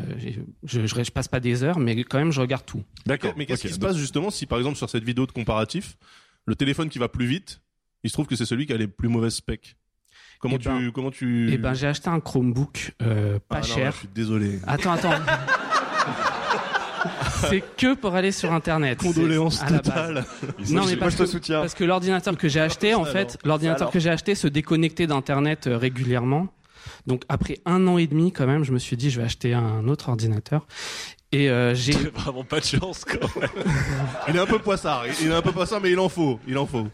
[0.64, 2.82] je, je, je passe pas des heures, mais quand même, je regarde tout.
[3.05, 3.34] D'accord.
[3.36, 5.98] Mais qu'est-ce qui se passe justement si, par exemple, sur cette vidéo de comparatif,
[6.47, 7.60] le téléphone qui va plus vite,
[8.07, 9.77] il se trouve que c'est celui qui a les plus mauvaises specs
[10.39, 11.51] Comment Eh tu, ben- comment tu.
[11.53, 13.85] Et ben, j'ai acheté un Chromebook euh, pas Ah non, cher.
[13.87, 14.59] là, je suis désolé.
[14.66, 15.12] Attends, attends.
[17.51, 18.99] C'est que pour aller sur internet.
[18.99, 20.24] Condoléances totales.
[20.70, 21.61] Non, mais Moi, parce je te que- soutiens.
[21.61, 24.49] Parce que l'ordinateur que j'ai acheté, en Ça fait, l'ordinateur Ça que j'ai acheté se
[24.49, 26.49] déconnectait d'internet euh, régulièrement.
[27.07, 29.55] Donc après un an et demi, quand même, je me suis dit, je vais acheter
[29.55, 30.66] un autre ordinateur.
[31.33, 33.49] Et euh, j'ai vraiment pas de chance quand même.
[34.28, 35.05] Il est un peu poissard.
[35.20, 36.41] Il est un peu poissard, mais il en faut.
[36.49, 36.89] Il en faut.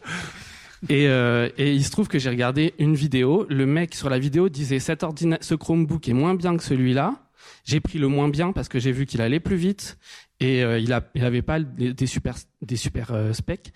[0.88, 3.46] Et, euh, et il se trouve que j'ai regardé une vidéo.
[3.48, 7.22] Le mec sur la vidéo disait cet ordina- ce Chromebook est moins bien que celui-là.
[7.64, 9.98] J'ai pris le moins bien parce que j'ai vu qu'il allait plus vite
[10.40, 13.72] et euh, il, a, il avait pas des, super des super euh, specs.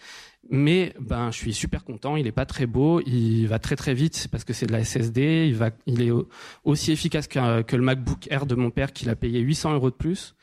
[0.49, 2.16] Mais ben je suis super content.
[2.16, 3.01] Il est pas très beau.
[3.07, 5.47] Il va très très vite parce que c'est de la SSD.
[5.49, 6.28] Il va il est au-
[6.65, 9.97] aussi efficace que le MacBook Air de mon père qu'il a payé 800 euros de
[9.97, 10.35] plus.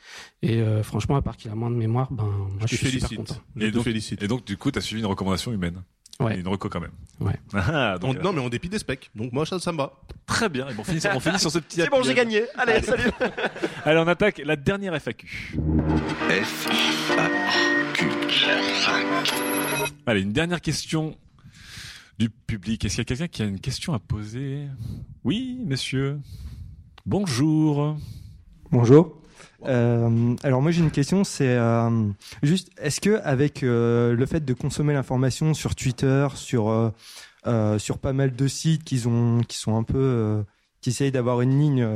[0.42, 2.78] Et euh, franchement à part qu'il a moins de mémoire, ben moi je, te suis
[2.78, 3.18] super félicite.
[3.18, 3.42] content.
[3.56, 3.88] Je Et te donc,
[4.24, 5.82] et donc du coup, t'as suivi une recommandation humaine.
[6.20, 6.40] Ouais.
[6.40, 6.92] Une reco quand même.
[7.20, 7.40] Ouais.
[7.54, 9.10] Ah, donc, En- non, mais on dépit des specs.
[9.16, 9.94] Donc moi, ça, ça me va.
[10.26, 10.68] Très bien.
[10.70, 11.78] Et bon, on finit, on finit sur ce petit.
[11.82, 12.44] C'est bon, j'ai gagné.
[12.56, 13.10] Allez, salut.
[13.86, 15.56] Allez, on attaque la dernière FAQ.
[20.06, 21.18] Allez, une dernière question
[22.20, 22.86] du public.
[22.86, 24.68] Est-ce qu'il y a quelqu'un qui a une question à poser?
[25.24, 26.20] Oui, monsieur.
[27.06, 27.98] Bonjour.
[28.72, 29.22] Bonjour.
[29.66, 31.90] Euh, alors moi j'ai une question, c'est euh,
[32.44, 36.92] juste est-ce que avec euh, le fait de consommer l'information sur Twitter, sur
[37.78, 40.44] sur pas mal de sites qui ont qui sont un peu
[40.82, 41.88] qui essayent d'avoir une ligne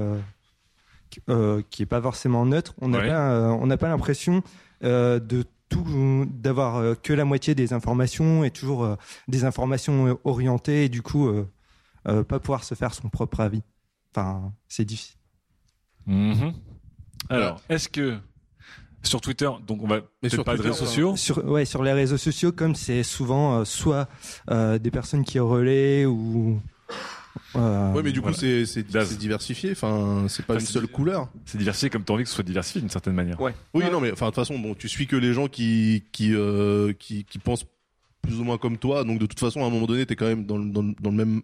[1.09, 3.07] qui- est pas forcément neutre, on n'a Ouais.
[3.07, 4.43] pas on n'a pas l'impression
[4.81, 8.97] de tout d'avoir que la moitié des informations et toujours
[9.27, 11.29] des informations orientées et du coup
[12.03, 13.63] pas pouvoir se faire son propre avis?
[14.13, 15.17] Enfin c'est difficile.
[16.07, 16.53] Mhm.
[17.29, 18.17] Alors, est-ce que
[19.03, 21.93] sur Twitter, donc on va peut-être sur pas de réseaux sociaux Sur, ouais, sur les
[21.93, 24.07] réseaux sociaux, comme c'est souvent euh, soit
[24.49, 26.59] euh, des personnes qui relaient ou.
[27.55, 28.37] euh, ouais, mais du coup, voilà.
[28.37, 29.71] c'est c'est c'est diversifié.
[29.71, 31.29] Enfin, c'est pas Enfin, une seule couleur.
[31.45, 33.39] C'est diversifié comme tu as envie que ce soit diversifié d'une certaine manière.
[33.39, 33.53] Ouais.
[33.73, 36.33] Oui, non, mais enfin, de toute façon, bon, tu suis que les gens qui qui
[36.33, 37.65] euh, qui, qui pensent
[38.21, 39.03] plus ou moins comme toi.
[39.05, 40.95] Donc, de toute façon, à un moment donné, t'es quand même dans, le- dans, le-
[40.99, 41.41] dans le même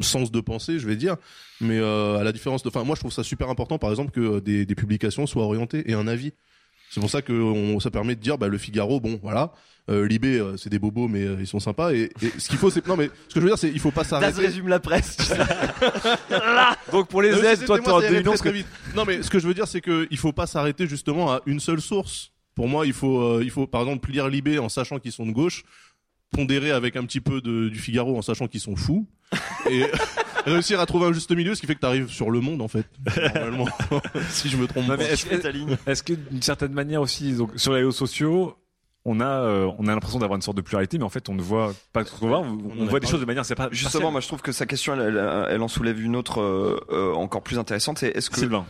[0.00, 1.16] sens de pensée, je vais dire.
[1.60, 4.10] Mais euh, à la différence de, enfin, moi, je trouve ça super important, par exemple,
[4.10, 6.32] que euh, des, des publications soient orientées et un avis.
[6.90, 9.52] C'est pour ça que on- ça permet de dire, bah, le Figaro, bon, voilà.
[9.88, 11.92] Euh, Libé, euh, c'est des bobos, mais euh, ils sont sympas.
[11.92, 13.78] Et, et ce qu'il faut, c'est non, mais ce que je veux dire, c'est il
[13.78, 14.40] faut pas s'arrêter.
[14.40, 15.16] résume la presse.
[15.16, 15.36] tu sais.
[16.92, 18.66] Donc pour les Non, mais Z, toi, tu que très vite.
[18.94, 21.40] Non, mais ce que je veux dire, c'est que il faut pas s'arrêter justement à
[21.46, 22.32] une seule source.
[22.54, 25.26] Pour moi, il faut, euh, il faut par exemple lire Libé en sachant qu'ils sont
[25.26, 25.62] de gauche,
[26.36, 29.06] pondérer avec un petit peu de, du Figaro en sachant qu'ils sont fous,
[29.70, 29.84] et
[30.46, 32.62] réussir à trouver un juste milieu, ce qui fait que tu arrives sur le monde
[32.62, 32.86] en fait.
[33.34, 33.66] Normalement,
[34.30, 35.02] si je me trompe Non, pas.
[35.04, 35.44] est-ce est
[35.86, 38.56] est-ce que d'une certaine manière aussi, donc, sur les réseaux sociaux,
[39.08, 41.34] on a, euh, on a l'impression d'avoir une sorte de pluralité, mais en fait, on
[41.34, 42.40] ne voit pas ce qu'on voit.
[42.40, 44.94] On, voit des choses de manière c'est pas Justement, moi je trouve que sa question,
[44.94, 47.98] elle, elle- elle en soulève une autre euh, euh, encore plus intéressante.
[47.98, 48.66] C'est est-ce que Sylvain.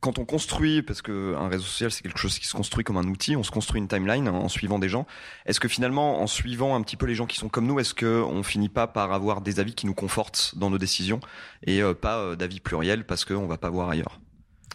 [0.00, 2.96] Quand on construit, parce que un réseau social c'est quelque chose qui se construit comme
[2.96, 5.06] un outil, on se construit une timeline en suivant des gens.
[5.46, 7.94] Est-ce que finalement, en suivant un petit peu les gens qui sont comme nous, est-ce
[7.94, 11.20] que on finit pas par avoir des avis qui nous confortent dans nos décisions
[11.66, 14.20] et euh, pas euh, d'avis pluriels parce qu'on va pas voir ailleurs?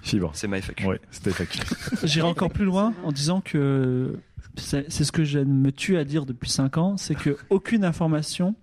[0.02, 0.32] Fibre.
[0.34, 0.86] C'est ma FAQ.
[0.86, 1.60] Ouais, c'était FAQ.
[2.04, 4.20] J'irai encore plus loin en disant que
[4.58, 7.86] c'est c'est ce que je me tue à dire depuis 5 ans, c'est que aucune
[7.86, 8.56] information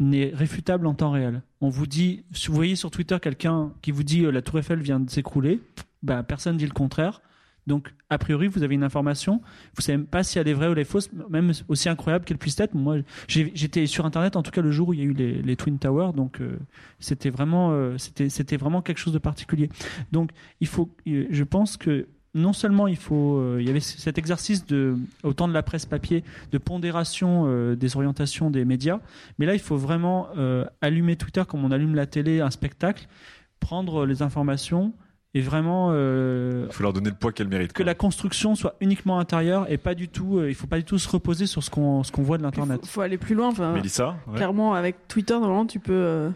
[0.00, 1.42] n'est réfutable en temps réel.
[1.60, 4.58] On vous dit, si vous voyez sur Twitter quelqu'un qui vous dit euh, la Tour
[4.58, 5.60] Eiffel vient de s'écrouler,
[6.02, 7.20] ben, personne dit le contraire.
[7.66, 9.40] Donc, a priori, vous avez une information,
[9.76, 12.38] vous savez pas si elle est vraie ou elle est fausse, même aussi incroyable qu'elle
[12.38, 12.74] puisse être.
[12.74, 12.98] Moi,
[13.28, 15.78] j'étais sur Internet, en tout cas le jour où il y a eu les, Twin
[15.78, 16.58] Towers, donc euh,
[16.98, 17.96] c'était vraiment, euh,
[18.58, 19.68] vraiment quelque chose de particulier.
[20.10, 24.16] Donc, il faut, euh, je pense que non seulement il faut, il y avait cet
[24.16, 26.22] exercice de, au temps de la presse papier,
[26.52, 29.00] de pondération des orientations des médias,
[29.38, 30.28] mais là, il faut vraiment
[30.80, 33.08] allumer Twitter comme on allume la télé, un spectacle,
[33.58, 34.94] prendre les informations
[35.34, 37.72] et vraiment euh, Il faut leur donner le poids qu'elles méritent.
[37.72, 40.84] que la construction soit uniquement intérieure et pas du tout, euh, il faut pas du
[40.84, 42.84] tout se reposer sur ce qu'on ce qu'on voit de l'internet.
[42.86, 43.48] faut aller plus loin.
[43.48, 44.36] Enfin, Mélissa, ouais.
[44.36, 46.30] Clairement, avec Twitter, normalement, tu peux euh,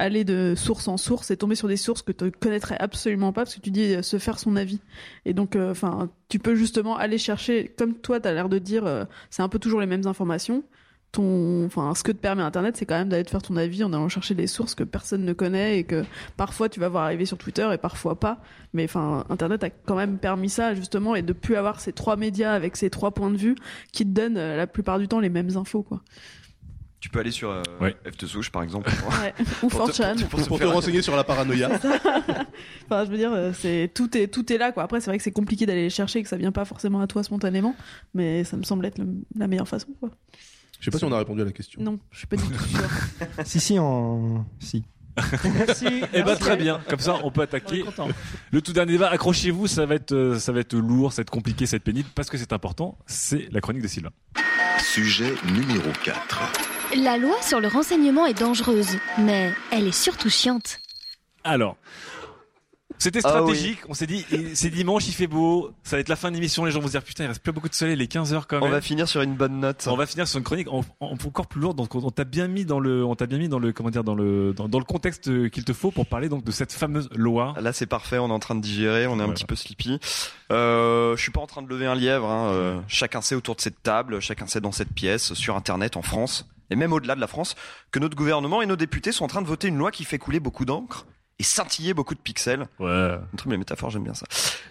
[0.00, 3.42] aller de source en source et tomber sur des sources que tu connaîtrais absolument pas
[3.42, 4.80] parce que tu dis euh, se faire son avis.
[5.26, 8.58] Et donc, euh, enfin, tu peux justement aller chercher, comme toi, tu as l'air de
[8.58, 10.64] dire, euh, c'est un peu toujours les mêmes informations.
[11.12, 13.82] Ton, enfin, ce que te permet Internet, c'est quand même d'aller te faire ton avis
[13.82, 16.04] en allant chercher des sources que personne ne connaît et que
[16.36, 18.38] parfois tu vas voir arriver sur Twitter et parfois pas.
[18.74, 22.14] Mais enfin, Internet a quand même permis ça justement et de plus avoir ces trois
[22.16, 23.56] médias avec ces trois points de vue
[23.92, 26.00] qui te donnent euh, la plupart du temps les mêmes infos, quoi.
[27.00, 27.62] Tu peux aller sur euh,
[28.52, 28.90] par exemple.
[29.22, 29.34] Ouais.
[29.62, 30.26] Ou Pour te- 4chan.
[30.28, 31.70] pour te Pour te faire- renseigner sur la paranoïa.
[32.86, 34.82] Enfin, je veux dire, euh, c'est tout est tout est là quoi.
[34.82, 37.00] Après, c'est vrai que c'est compliqué d'aller les chercher, et que ça vient pas forcément
[37.00, 37.74] à toi spontanément,
[38.14, 39.06] mais ça me semble être le-
[39.36, 40.10] la meilleure façon quoi.
[40.80, 41.80] Je sais pas si on a répondu à la question.
[41.82, 42.80] Non, je suis pas du tout sûre.
[43.44, 44.44] si, si, en.
[44.58, 44.84] Si.
[45.54, 45.86] Merci.
[46.14, 47.84] Eh ben très bien, comme ça on peut attaquer
[48.52, 49.08] le tout dernier débat.
[49.10, 51.76] Accrochez-vous, ça va être euh, ça va être lourd, ça va être compliqué, ça va
[51.76, 52.96] être pénible parce que c'est important.
[53.06, 54.10] C'est la chronique de Sylvain.
[54.78, 56.40] Sujet numéro 4.
[57.02, 60.78] La loi sur le renseignement est dangereuse, mais elle est surtout chiante.
[61.44, 61.76] Alors,
[63.00, 63.54] c'était Ah oui.
[63.56, 63.78] stratégique.
[63.88, 64.24] On s'est dit,
[64.54, 66.64] c'est dimanche, il fait beau, ça va être la fin de l'émission.
[66.64, 68.46] Les gens vont se dire putain, il reste plus beaucoup de soleil, les 15 heures
[68.46, 68.70] quand On même.
[68.70, 69.88] va finir sur une bonne note.
[69.90, 71.76] On va finir sur une chronique en- en- encore plus lourde.
[71.76, 73.90] Donc on on t'a bien mis dans le, on t'a bien mis dans le, comment
[73.90, 76.72] dire, dans le, dans, dans le contexte qu'il te faut pour parler donc de cette
[76.72, 77.54] fameuse loi.
[77.60, 78.18] Là, c'est parfait.
[78.18, 79.06] On est en train de digérer.
[79.06, 79.98] On est un petit peu sleepy.
[80.52, 82.28] Euh, je suis pas en train de lever un lièvre.
[82.28, 82.50] Hein.
[82.52, 86.02] euh, chacun sait autour de cette table, chacun sait dans cette pièce, sur Internet, en
[86.02, 87.54] France, et même au-delà de la France,
[87.92, 90.18] que notre gouvernement et nos députés sont en train de voter une loi qui fait
[90.18, 91.06] couler beaucoup d'encre
[91.40, 92.68] et scintiller beaucoup de pixels.
[92.78, 92.90] Ouais.
[93.32, 94.26] Un truc, les métaphores, j'aime bien ça.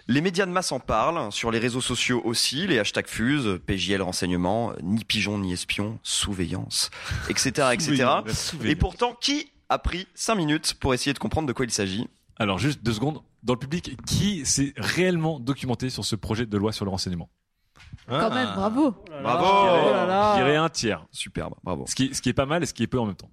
[0.06, 4.00] Les médias de masse en parlent, sur les réseaux sociaux aussi, les hashtags fusent, PJL
[4.00, 6.90] renseignement, ni pigeon ni espion, surveillance,
[7.28, 8.06] etc., etc.
[8.64, 12.08] Et pourtant, qui a pris 5 minutes pour essayer de comprendre de quoi il s'agit?
[12.38, 13.20] Alors juste deux secondes.
[13.42, 17.28] Dans le public, qui s'est réellement documenté sur ce projet de loi sur le renseignement?
[18.08, 18.94] Quand même, bravo.
[19.22, 20.32] Bravo Je dirais- Oh.
[20.36, 21.06] Je dirais un tiers.
[21.10, 21.84] Superbe, bravo.
[21.88, 23.30] Ce qui, ce qui est pas mal et ce qui est peu en même temps.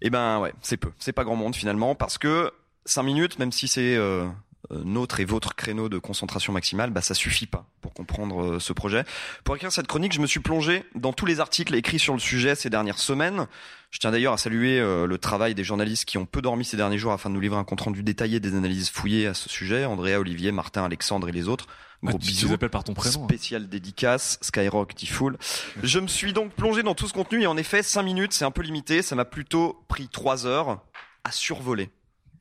[0.00, 0.90] Eh ben ouais, c'est peu.
[0.98, 2.52] C'est pas grand monde finalement parce que
[2.84, 4.26] 5 minutes, même si c'est euh,
[4.70, 8.60] euh, notre et votre créneau de concentration maximale, bah ça suffit pas pour comprendre euh,
[8.60, 9.04] ce projet.
[9.44, 12.18] Pour écrire cette chronique, je me suis plongé dans tous les articles écrits sur le
[12.18, 13.46] sujet ces dernières semaines.
[13.90, 16.76] Je tiens d'ailleurs à saluer euh, le travail des journalistes qui ont peu dormi ces
[16.76, 19.48] derniers jours afin de nous livrer un compte rendu détaillé des analyses fouillées à ce
[19.48, 19.86] sujet.
[19.86, 21.66] Andrea, Olivier, Martin, Alexandre et les autres.
[22.04, 22.46] Ah, Gros tu- tu bisous.
[22.48, 23.26] les appelles par ton prénom, hein.
[23.26, 25.36] Spécial dédicace, Skyrock, Tifoul.
[25.82, 28.44] Je me suis donc plongé dans tout ce contenu et en effet, 5 minutes, c'est
[28.44, 29.02] un peu limité.
[29.02, 30.80] Ça m'a plutôt pris 3 heures
[31.24, 31.90] à survoler.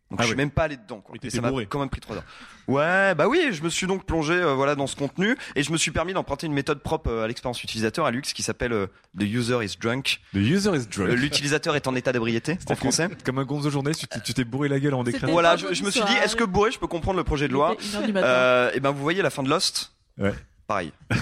[0.10, 0.38] Donc Ah je suis oui.
[0.38, 1.02] même pas allé dedans.
[1.02, 1.16] Quoi.
[1.22, 1.66] Mais Et ça m'a bourré.
[1.66, 2.24] quand même pris 3 heures.
[2.68, 5.72] Ouais, bah oui, je me suis donc plongé euh, voilà dans ce contenu et je
[5.72, 8.74] me suis permis d'emprunter une méthode propre euh, à l'expérience utilisateur à Lux qui s'appelle
[8.74, 10.20] euh, The User is Drunk.
[10.34, 11.10] The user is drunk.
[11.10, 13.08] Euh, L'utilisateur est en état d'ébriété en français.
[13.26, 15.32] Comme un gonzo journée, tu t'es- bourré la gueule en décrivant.
[15.32, 17.54] Voilà, je, je me suis dit, est-ce que bourré, je peux comprendre le projet de
[17.54, 18.28] loi Il était une heure du matin.
[18.28, 20.34] euh, Et ben, vous voyez la fin de Lost Ouais.
[20.68, 20.92] Pareil.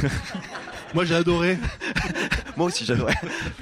[0.94, 1.58] Moi j'ai adoré.
[2.58, 3.16] Moi aussi, j'adorais.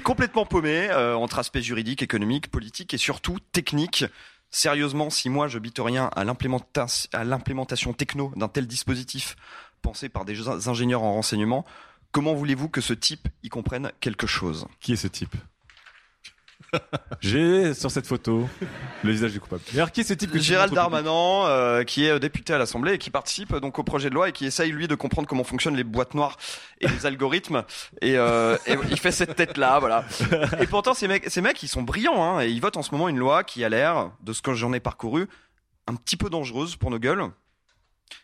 [0.04, 4.04] Complètement paumé euh, entre aspects juridiques, économiques, politiques et surtout techniques.
[4.56, 9.34] Sérieusement, si moi je bite rien à l'implémentation techno d'un tel dispositif
[9.82, 11.64] pensé par des ingénieurs en renseignement,
[12.12, 14.68] comment voulez-vous que ce type y comprenne quelque chose?
[14.78, 15.34] Qui est ce type?
[17.20, 18.48] J'ai sur cette photo
[19.02, 19.62] le visage du coupable.
[19.72, 22.94] Mais alors, qui est ce type que Gérald Darmanin, euh, qui est député à l'Assemblée
[22.94, 25.44] et qui participe donc au projet de loi et qui essaye lui de comprendre comment
[25.44, 26.36] fonctionnent les boîtes noires
[26.80, 27.64] et les algorithmes.
[28.02, 30.04] Et, euh, et il fait cette tête là, voilà.
[30.60, 32.90] Et pourtant ces mecs, ces mecs, ils sont brillants hein, et ils votent en ce
[32.92, 35.28] moment une loi qui a l'air, de ce que j'en ai parcouru,
[35.86, 37.30] un petit peu dangereuse pour nos gueules.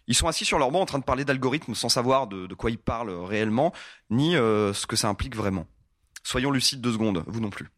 [0.07, 2.55] Ils sont assis sur leur banc en train de parler d'algorithmes sans savoir de, de
[2.55, 3.73] quoi ils parlent réellement,
[4.11, 5.67] ni euh, ce que ça implique vraiment.
[6.23, 7.69] Soyons lucides deux secondes, vous non plus.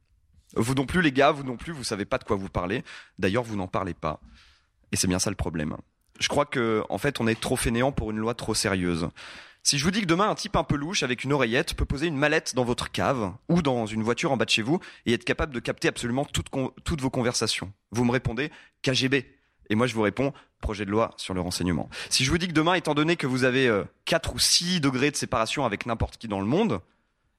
[0.55, 2.83] Vous non plus, les gars, vous non plus, vous savez pas de quoi vous parlez.
[3.19, 4.21] D'ailleurs, vous n'en parlez pas.
[4.93, 5.77] Et c'est bien ça le problème.
[6.21, 9.09] Je crois que, en fait, on est trop fainéant pour une loi trop sérieuse.
[9.65, 11.85] Si je vous dis que demain, un type un peu louche avec une oreillette peut
[11.85, 14.81] poser une mallette dans votre cave ou dans une voiture en bas de chez vous
[15.07, 18.51] et être capable de capter absolument toutes, vos conversations, vous me répondez
[18.83, 19.25] KGB.
[19.71, 21.89] Et moi, je vous réponds projet de loi sur le renseignement.
[22.11, 24.81] Si je vous dis que demain, étant donné que vous avez euh, 4 ou 6
[24.81, 26.81] degrés de séparation avec n'importe qui dans le monde,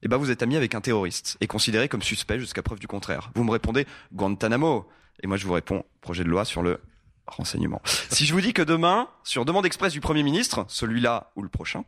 [0.04, 2.86] eh ben vous êtes ami avec un terroriste et considéré comme suspect jusqu'à preuve du
[2.86, 3.30] contraire.
[3.34, 4.86] Vous me répondez Guantanamo
[5.22, 6.80] et moi je vous réponds projet de loi sur le
[7.26, 7.80] renseignement.
[8.10, 11.48] Si je vous dis que demain, sur demande express du Premier ministre, celui-là ou le
[11.48, 11.84] prochain,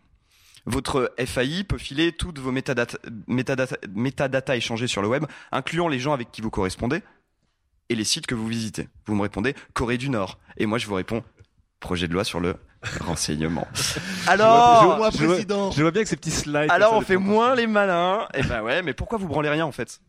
[0.65, 5.99] votre FAI peut filer toutes vos métadata, métadata, métadata échangées sur le web, incluant les
[5.99, 7.03] gens avec qui vous correspondez
[7.89, 8.89] et les sites que vous visitez.
[9.07, 11.23] Vous me répondez Corée du Nord et moi je vous réponds
[11.81, 12.57] projet de loi sur le
[13.01, 13.67] renseignement.
[14.27, 16.71] Alors, je vois, je vois- je vois bien que ces petits slides.
[16.71, 18.27] alors on fait moins les malins.
[18.35, 20.01] Eh ben ouais, mais pourquoi vous branlez rien en fait?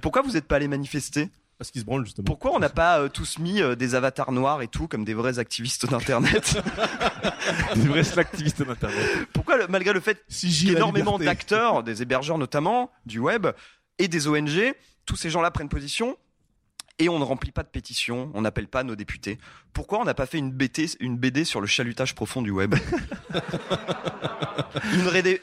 [0.00, 1.28] Pourquoi vous n'êtes pas allés manifester?
[1.58, 2.24] Parce qu'ils se branlent justement.
[2.24, 5.14] Pourquoi on n'a pas euh, tous mis euh, des avatars noirs et tout comme des
[5.14, 6.60] vrais activistes d'internet?
[7.76, 8.98] Des vrais activistes d'internet.
[9.32, 13.46] Pourquoi le- malgré le fait la qu'énormément d'acteurs, des hébergeurs notamment, du web
[13.98, 14.74] et des ONG,
[15.06, 16.16] tous ces gens-là prennent position
[16.98, 19.38] et on ne remplit pas de pétitions, on n'appelle pas nos députés.
[19.72, 22.74] Pourquoi on n'a pas fait une BD, une BD sur le chalutage profond du web?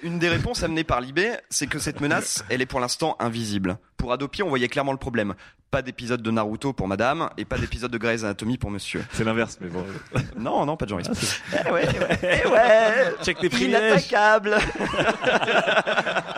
[0.04, 3.78] Une, des réponses amenées par Libé, c'est que cette menace, elle est pour l'instant invisible.
[3.98, 5.34] Pour Adopi, on voyait clairement le problème.
[5.72, 9.04] Pas d'épisode de Naruto pour madame et pas d'épisode de Grey's Anatomy pour monsieur.
[9.12, 9.86] C'est l'inverse, mais bon.
[10.38, 13.14] Non, non, pas de eh ouais, eh ouais, eh ouais.
[13.24, 13.48] Check tes.
[13.48, 14.58] Inattaquable.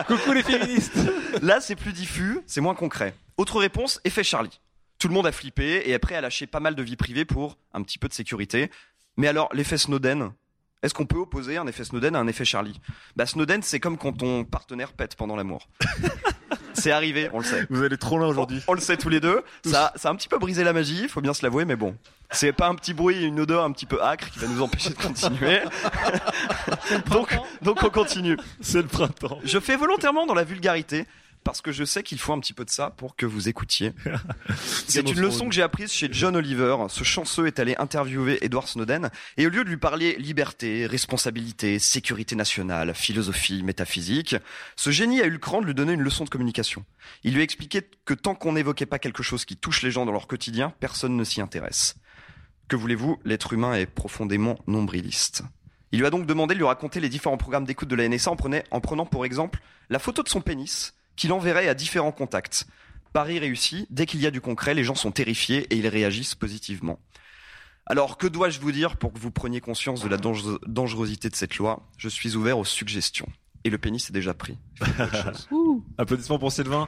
[0.06, 0.98] Coucou les féministes.
[1.40, 3.14] Là, c'est plus diffus, c'est moins concret.
[3.36, 4.60] Autre réponse, effet Charlie.
[5.02, 7.24] Tout le monde a flippé et est prêt à lâcher pas mal de vie privée
[7.24, 8.70] pour un petit peu de sécurité.
[9.16, 10.30] Mais alors, l'effet Snowden,
[10.84, 12.80] est-ce qu'on peut opposer un effet Snowden à un effet Charlie?
[13.16, 15.68] Bah Snowden, c'est comme quand ton partenaire pète pendant l'amour.
[16.74, 17.66] c'est arrivé, on le sait.
[17.68, 18.62] Vous allez trop loin aujourd'hui.
[18.68, 19.42] On le sait tous les deux.
[19.64, 21.96] Ça, ça a un petit peu brisé la magie, faut bien se l'avouer, mais bon.
[22.30, 24.90] C'est pas un petit bruit, une odeur un petit peu âcre qui va nous empêcher
[24.90, 25.62] de continuer.
[27.10, 28.36] donc, donc on continue.
[28.60, 29.40] C'est le printemps.
[29.42, 31.08] Je fais volontairement dans la vulgarité
[31.44, 33.92] parce que je sais qu'il faut un petit peu de ça pour que vous écoutiez.
[34.86, 36.76] C'est une leçon que j'ai apprise chez John Oliver.
[36.88, 41.78] Ce chanceux est allé interviewer Edward Snowden et au lieu de lui parler liberté, responsabilité,
[41.78, 44.36] sécurité nationale, philosophie, métaphysique,
[44.76, 46.84] ce génie a eu le cran de lui donner une leçon de communication.
[47.24, 50.06] Il lui a expliqué que tant qu'on n'évoquait pas quelque chose qui touche les gens
[50.06, 51.96] dans leur quotidien, personne ne s'y intéresse.
[52.68, 55.42] Que voulez-vous, l'être humain est profondément nombriliste.
[55.90, 58.30] Il lui a donc demandé de lui raconter les différents programmes d'écoute de la NSA
[58.30, 59.60] en, prenait- en prenant pour exemple
[59.90, 62.66] la photo de son pénis qu'il enverrait à différents contacts.
[63.12, 66.34] Pari réussi, dès qu'il y a du concret, les gens sont terrifiés et ils réagissent
[66.34, 66.98] positivement.
[67.84, 71.34] Alors, que dois-je vous dire pour que vous preniez conscience de la dange- dangerosité de
[71.36, 71.82] cette loi?
[71.98, 73.28] Je suis ouvert aux suggestions.
[73.64, 74.56] Et le pénis est déjà pris.
[75.98, 76.86] Applaudissements pour Sylvain.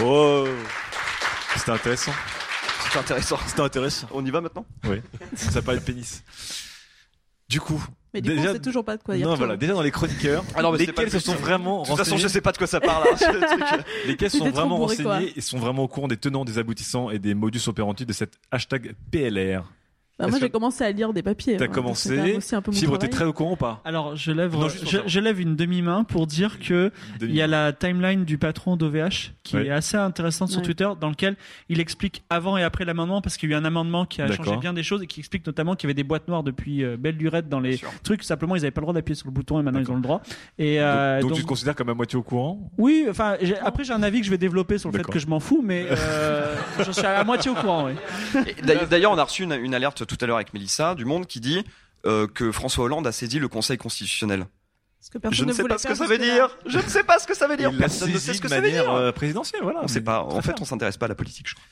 [0.00, 0.46] Oh,
[1.56, 2.12] c'était intéressant.
[2.84, 3.38] C'était intéressant.
[3.46, 4.08] C'était intéressant.
[4.12, 4.66] On y va maintenant?
[4.84, 5.00] Oui.
[5.34, 6.22] Ça parlait de pénis.
[7.48, 7.84] Du coup.
[8.14, 9.56] Mais du coup, on sait toujours pas de quoi il Non, voilà.
[9.56, 12.12] Déjà dans les chroniqueurs, Ah non, mais lesquels le se sont vraiment De toute façon,
[12.12, 13.04] renseignés- je sais pas de quoi ça parle.
[13.12, 13.84] hein, truc.
[14.06, 15.14] Lesquels sont vraiment bourré, quoi.
[15.16, 18.12] renseignés et sont vraiment au courant des tenants, des aboutissants et des modus operandi de
[18.12, 19.64] cette hashtag PLR.
[20.16, 21.56] Bah, moi, j'ai que commencé à lire des papiers.
[21.56, 22.14] T'as hein, commencé.
[22.16, 24.52] même aussi un peu mon Fibre, t'es très au courant ou pas Alors, je lève,
[24.54, 28.76] Non, je, lève une demi-main pour dire que il y a la timeline du patron
[28.76, 29.66] d'OVH qui Ouais.
[29.66, 30.64] est assez intéressante sur Ouais.
[30.66, 31.36] Twitter, dans lequel
[31.68, 34.30] il explique avant et après l'amendement, parce qu'il y a eu un amendement qui a
[34.30, 36.84] changé bien des choses et qui explique notamment qu'il y avait des boîtes noires depuis
[36.84, 38.22] euh, belle lurette dans les trucs.
[38.22, 40.00] Simplement, ils n'avaient pas le droit d'appuyer sur le bouton et maintenant ils ont le
[40.02, 40.22] droit.
[40.58, 43.82] Et euh, donc, donc- tu te considères comme à moitié au courant oui, enfin, après
[43.84, 45.86] j'ai un avis que je vais développer sur le fait que je m'en fous, mais
[45.90, 46.54] euh,
[46.86, 47.86] je suis à moitié au courant.
[47.86, 48.44] Oui.
[48.62, 51.26] D'ailleurs- D'ailleurs, on a reçu une, une alerte tout à l'heure avec Mélissa du Monde
[51.26, 51.64] qui dit
[52.06, 54.46] euh, que François Hollande a saisi le Conseil constitutionnel.
[54.98, 56.56] Parce que personne Je ne sais pas ce que ça veut dire.
[56.66, 57.70] Je ne sais pas ce que ça veut dire.
[57.76, 58.94] Personne ne sait ce que ça veut manière dire.
[58.94, 59.80] euh, présidentielle, voilà.
[59.82, 60.22] On sait pas.
[60.22, 60.62] En fait, bien.
[60.62, 61.64] on s'intéresse pas à la politique, je crois.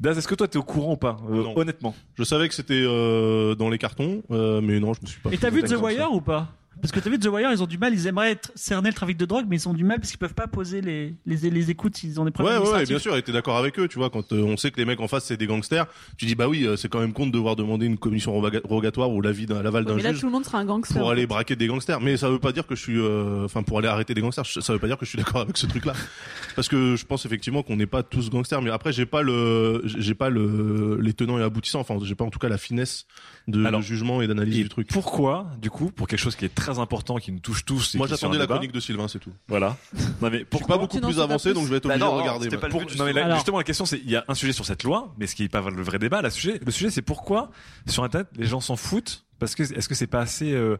[0.00, 1.56] Daz, est-ce que toi t'es au courant ou pas Euh, Non.
[1.56, 1.94] Honnêtement?
[2.18, 5.30] Je savais que c'était euh, dans les cartons, euh, mais non, je me suis pas.
[5.32, 5.76] Et t'as vu The.
[5.80, 6.48] Wire ou pas?
[6.80, 8.88] Parce que tu as vu The Wire, ils ont du mal, ils aimeraient être- cerner
[8.90, 11.14] le trafic de drogue, mais ils ont du mal parce qu'ils peuvent pas poser les,
[11.26, 13.78] les, les écoutes, ils ont des problèmes ouais, ouais, bien sûr, et t'es d'accord avec
[13.78, 15.86] eux, tu vois, quand euh, on sait que les mecs en face c'est des gangsters,
[16.18, 18.60] tu dis bah oui, euh, c'est quand même con de devoir demander une commission roga-
[18.64, 20.64] rogatoire ou l'avis d'un l'aval Ouais, d'un mais là, juge tout le monde sera un
[20.64, 20.98] gangster.
[20.98, 21.26] pour en aller fait.
[21.28, 22.00] braquer des gangsters.
[22.00, 24.44] Mais ça veut pas dire que je suis, euh, enfin pour aller arrêter des gangsters,
[24.46, 25.92] ça veut pas dire que je suis d'accord avec ce truc-là,
[26.56, 28.60] parce que je pense effectivement qu'on n'est pas tous gangsters.
[28.62, 31.80] Mais après, j'ai pas le, j'ai pas le, les tenants et aboutissants.
[31.80, 33.06] Enfin, j'ai pas en tout cas la finesse
[33.48, 34.88] de, Alors, de jugement et d'analyse du truc.
[34.88, 37.98] Pourquoi, du coup, pour quelque chose qui est très important, qui nous touche tous et
[37.98, 39.32] Moi, j'attendais la débat- chronique de Sylvain, c'est tout.
[39.48, 39.76] Voilà.
[40.22, 42.06] Non mais Je suis pourquoi pas beaucoup plus avancé, donc je vais être obligé Bah
[42.06, 42.48] non, de regarder.
[42.96, 45.14] non, mais Alors- justement, la question, c'est il y a un sujet sur cette loi,
[45.18, 46.22] mais ce qui n'est pas le vrai débat.
[46.22, 47.50] La sujet, le sujet, c'est pourquoi
[47.86, 49.24] sur Internet les gens s'en foutent?
[49.40, 50.76] Parce que est-ce que c'est pas assez euh,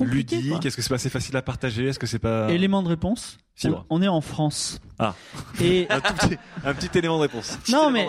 [0.00, 0.64] ludique?
[0.64, 1.86] Est-ce que c'est pas assez facile à partager?
[1.86, 3.38] Est-ce que c'est pas Élément de réponse.
[3.64, 4.80] On, on est en France.
[4.98, 5.14] Ah.
[5.60, 7.58] Et un, tout petit, un petit élément de réponse.
[7.70, 8.06] non mais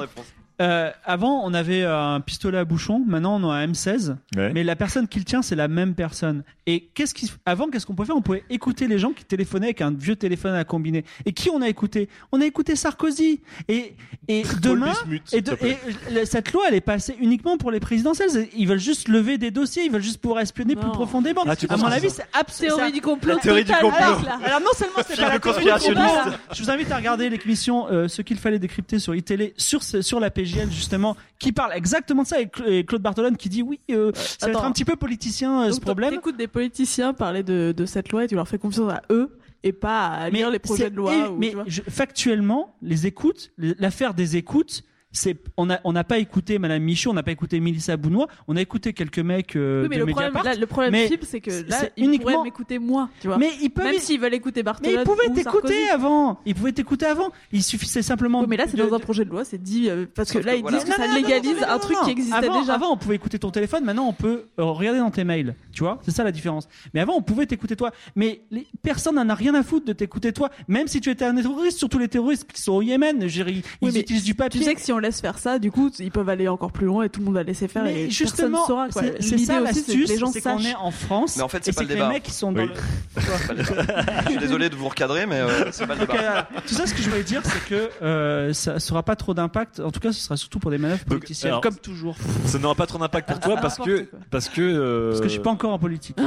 [0.61, 4.15] euh, avant on avait un pistolet à bouchon, maintenant on a un M16.
[4.36, 4.52] Ouais.
[4.53, 6.44] Mais la personne qui le tient c'est la même personne.
[6.65, 8.18] Et qu'est-ce qui avant qu'est-ce qu'on pouvait faire?
[8.18, 11.03] On pouvait écouter les gens qui téléphonaient avec un vieux téléphone à combiner.
[11.26, 12.10] Et qui on a écouté?
[12.31, 13.41] On a écouté Sarkozy.
[13.68, 13.94] Et
[14.27, 18.30] et demain Bismuth, et, de- et cette loi elle est passée uniquement pour les présidentielles.
[18.56, 21.44] Ils veulent juste lever des dossiers, ils veulent juste pouvoir espionner plus profondément.
[21.48, 23.34] Ah, à mon avis c'est absolument Théorie du complot.
[23.36, 24.27] La théorie du complot.
[24.44, 27.88] Alors non seulement c'est pas la théorie du complot, je vous invite à regarder l'émission
[27.91, 30.30] euh, Ce qu'il fallait décrypter sur iTélé sur ce- sur la
[30.71, 34.11] Justement qui parle exactement de ça et, Cla- et Claude Bartolone qui dit oui euh,
[34.15, 36.11] ça va être un petit peu politicien euh, ce problème.
[36.11, 39.38] T'écoutes des politiciens parler de, de cette loi et tu leur fais confiance à eux
[39.63, 41.30] et pas à lire les projets de loi.
[41.31, 41.63] ou, mais tu vois.
[41.67, 47.10] je- factuellement, les écoutes, l'affaire des écoutes, c'est on n'a on pas écouté Madame Michaud,
[47.10, 50.03] on n'a pas écouté Mélissa Bounois, on a écouté quelques mecs euh, Oui, mais de
[50.03, 53.10] le problème, là, le problème mais Philippe, c'est que là, ils uniquement pourraient m'écouter moi,
[53.19, 53.38] tu vois.
[53.38, 56.40] Mais ils peuvent Même s'ils veulent écouter mais Barthelone ils pouvaient ou t'écouter avant.
[56.45, 57.31] Ils pouvaient t'écouter avant.
[57.52, 58.41] Il suffisait simplement.
[58.41, 60.38] Oui, mais là, c'est de- dans un projet de loi, c'est dit euh, parce que
[60.38, 60.77] là, ils voilà.
[60.77, 62.03] disent que Non, ça non, légalise non, non, un truc non.
[62.06, 62.73] qui existait avant, déjà.
[62.73, 63.84] Avant, on pouvait écouter ton téléphone.
[63.84, 65.56] Maintenant, on peut euh, regarder dans tes mails.
[65.72, 66.68] Tu vois, c'est ça la différence.
[66.94, 67.91] Mais avant, on pouvait t'écouter toi.
[68.15, 70.49] Mais les, personne n'en a rien à foutre de t'écouter toi.
[70.68, 73.99] Même si tu étais un terroriste, surtout les terroristes qui sont au Yémen, ils, mais
[73.99, 74.60] utilisent du papier.
[74.60, 76.85] Tu sais que si on laisse faire ça, du coup, ils peuvent aller encore plus
[76.85, 78.89] loin et tout le monde va laisser faire Mais et justement, personne saura.
[78.89, 79.01] quoi.
[79.01, 81.35] c'est- ça aussi, c'est que l'astuce, les gens c'est qu'on est en France.
[81.38, 82.07] Mais en fait, c'est pas le débat.
[82.07, 82.69] les mecs qui sont dans Oui.
[82.69, 83.19] le.
[84.26, 86.47] Je suis désolé de vous recadrer, mais euh, c'est pas le Donc, débat.
[86.55, 89.34] euh, tout ça, ce que je voulais dire, c'est que euh, ça sera pas trop
[89.34, 89.80] d'impact.
[89.80, 92.15] En tout cas, ce sera surtout pour des manœuvres politiciennes, alors, comme toujours.
[92.45, 95.27] Ça n'aura pas trop d'impact pour toi parce que parce que euh, Ah, Parce que
[95.27, 96.17] je suis pas encore en politique.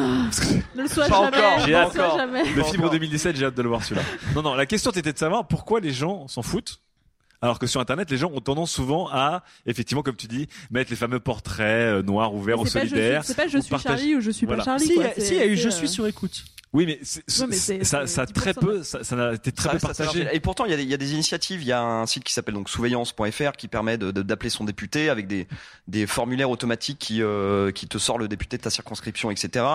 [0.74, 1.82] Ne le sois Pas jamais.
[1.84, 2.18] encore.
[2.56, 4.02] Le fibre 2017, j'ai hâte de le voir celui-là.
[4.34, 6.80] Non, non, la question était de savoir pourquoi les gens s'en foutent.
[7.42, 10.90] Alors que sur Internet, les gens ont tendance souvent à, effectivement, comme tu dis, mettre
[10.90, 11.66] les fameux portraits
[11.98, 13.24] euh, noirs ou verts ou C'est pas je suis- solidaires.
[13.24, 14.62] c'est pas je suis partager- Charlie ou je suis pas.
[14.62, 14.86] Charlie.
[14.86, 15.02] Si, quoi.
[15.04, 16.44] il y a- C'est- si, il y a eu Je euh, suis sur écoute.
[16.74, 19.78] Oui, mais, ça, ça a très 10%, peu, ça, ça a été très Ça peu
[19.80, 20.26] partagé.
[20.32, 21.60] Et pourtant, il y, a des, il y a des initiatives.
[21.60, 24.64] Il y a un site qui s'appelle donc souveillance.fr qui permet de- de- d'appeler son
[24.64, 25.46] député avec des,
[25.86, 29.66] des formulaires automatiques qui, euh, qui te sort le député de ta circonscription, etc.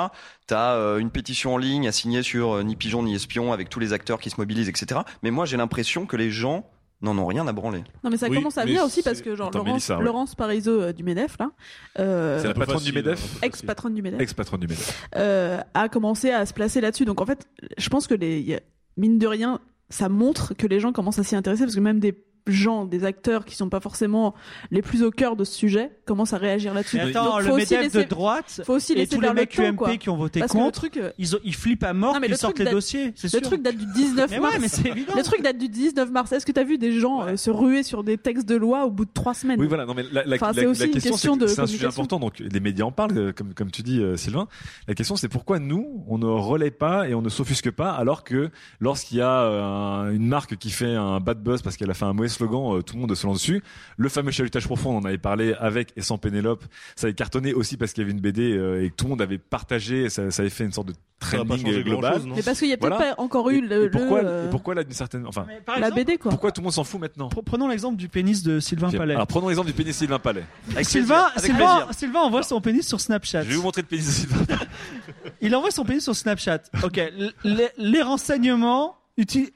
[0.47, 3.69] Tu as une pétition en ligne à signer sur euh, ni pigeon ni espion avec
[3.69, 5.01] tous les acteurs qui se mobilisent, etc.
[5.21, 6.67] Mais moi, j'ai l'impression que les gens
[7.01, 7.83] n'en ont rien à branler.
[8.03, 10.03] Non mais ça Oui, commence à venir aussi parce que genre Attends, Laurence, Mélissa, ouais.
[10.03, 11.51] Laurence Parisot euh, du Medef là,
[11.99, 15.07] euh, C'est la patronne du Medef ex-patronne du Medef, Ex-patronne du Medef.
[15.15, 17.05] euh, a commencé à se placer là-dessus.
[17.05, 17.47] Donc en fait,
[17.77, 18.59] je pense que les
[18.97, 19.59] mine de rien,
[19.89, 22.17] ça montre que les gens commencent à s'y intéresser parce que même des
[22.47, 24.33] gens, des acteurs qui sont pas forcément
[24.71, 26.97] les plus au cœur de ce sujet commencent à réagir là-dessus.
[26.97, 29.27] Mais attends, Donc, le faut aussi MEDEF laisser- de droite faut aussi et tous les
[29.27, 29.97] le mecs temps, UMP quoi.
[29.97, 32.35] qui ont voté Parce contre, truc, euh, ils, ont- ils flippent à mort qu'ils le
[32.37, 33.13] sortent les dossiers.
[33.15, 33.41] C'est Le sûr.
[33.41, 34.57] truc date du 19 Mais ouais, mars.
[34.61, 35.13] mais c'est évident.
[35.15, 36.31] Le truc date du 19 mars.
[36.31, 38.85] Est-ce que tu as vu des gens euh, se ruer sur des textes de loi
[38.85, 39.59] au bout de trois semaines?
[39.59, 39.85] Oui, voilà.
[39.85, 41.47] Non, mais la, la, Enfin, la- c'est la aussi une question, question c'est que de
[41.47, 42.19] c'est un sujet important.
[42.19, 44.47] Donc, les médias en parlent, euh, comme, comme tu dis, euh, Sylvain.
[44.87, 48.23] La question, c'est pourquoi nous, on ne relaie pas et on ne s'offusque pas, alors
[48.23, 48.49] que
[48.79, 52.05] lorsqu'il y a un- une marque qui fait un bad buzz parce qu'elle a fait
[52.05, 53.61] un mauvais slogan, euh, tout le monde se lance dessus.
[53.97, 56.63] Le fameux chalutage profond, on en avait parlé avec et sans Pénélope.
[56.95, 59.09] Ça avait cartonné aussi parce qu'il y avait une BD euh, et que tout le
[59.11, 60.09] monde avait partagé.
[60.09, 62.21] Ça, ça avait fait une sorte de trending changer global.
[62.35, 63.15] Mais parce qu'il y a peut-être Voilà.
[63.15, 65.45] pas encore eu le, Et pourquoi, le, euh, et pourquoi là, d'une certaine, enfin,
[65.79, 66.29] la BD quoi.
[66.31, 68.91] pourquoi tout le monde s'en fout maintenant Pre- Prenons l'exemple du pénis de Sylvain.
[68.91, 69.15] Palais.
[69.15, 70.43] Alors, prenons l'exemple du pénis de Sylvain Palais.
[70.83, 71.93] Sylvain, avec Sylvain, plaisir.
[71.97, 73.43] Sylvain envoie son pénis sur Snapchat.
[73.43, 74.59] Je vais vous montrer le pénis de Sylvain Palais.
[75.41, 76.59] Il envoie son pénis sur Snapchat.
[76.83, 76.99] Ok,
[77.43, 78.95] les, les renseignements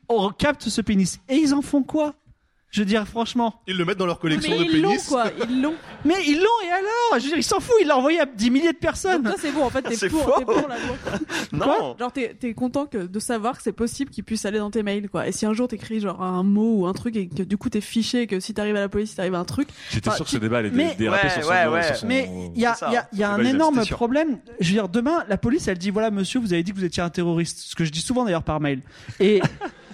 [0.10, 1.20] on capte ce pénis.
[1.30, 2.16] Et ils en font quoi?
[2.72, 3.62] Je veux dire, franchement.
[3.68, 5.08] Ils le mettent dans leur collection Mais de ils l'ont pénis.
[5.08, 5.76] quoi, ils l'ont.
[6.06, 7.20] Mais ils l'ont et alors?
[7.20, 9.22] Je veux dire, ils s'en foutent, il l'a envoyé à 10 milliers de personnes.
[9.24, 10.96] Donc toi c'est bon en fait t'es C'est pour, t'es pour la loi.
[11.52, 11.96] Non.
[12.00, 14.84] Genre t'es t'es content que de savoir que c'est possible qu'il puisse aller dans tes
[14.84, 15.28] mails quoi.
[15.28, 17.70] Et si un jour t'écris genre un mot ou un truc et que du coup
[17.70, 19.68] t'es fiché et que si t'arrives à la police il t'arrive un truc.
[19.90, 21.84] J'étais Enfin, sûr que tu- ce débat allait Mais- déraper Ouais, sur son, ouais, ouais.
[21.84, 24.40] sur son- Mais il y a, y a- il y a un énorme problème.
[24.62, 26.86] Je veux dire, demain, la police, elle dit voilà, monsieur, vous avez dit que vous
[26.86, 27.60] étiez un terroriste.
[27.60, 28.82] Ce que je dis souvent d'ailleurs par mail.
[29.20, 29.42] Et,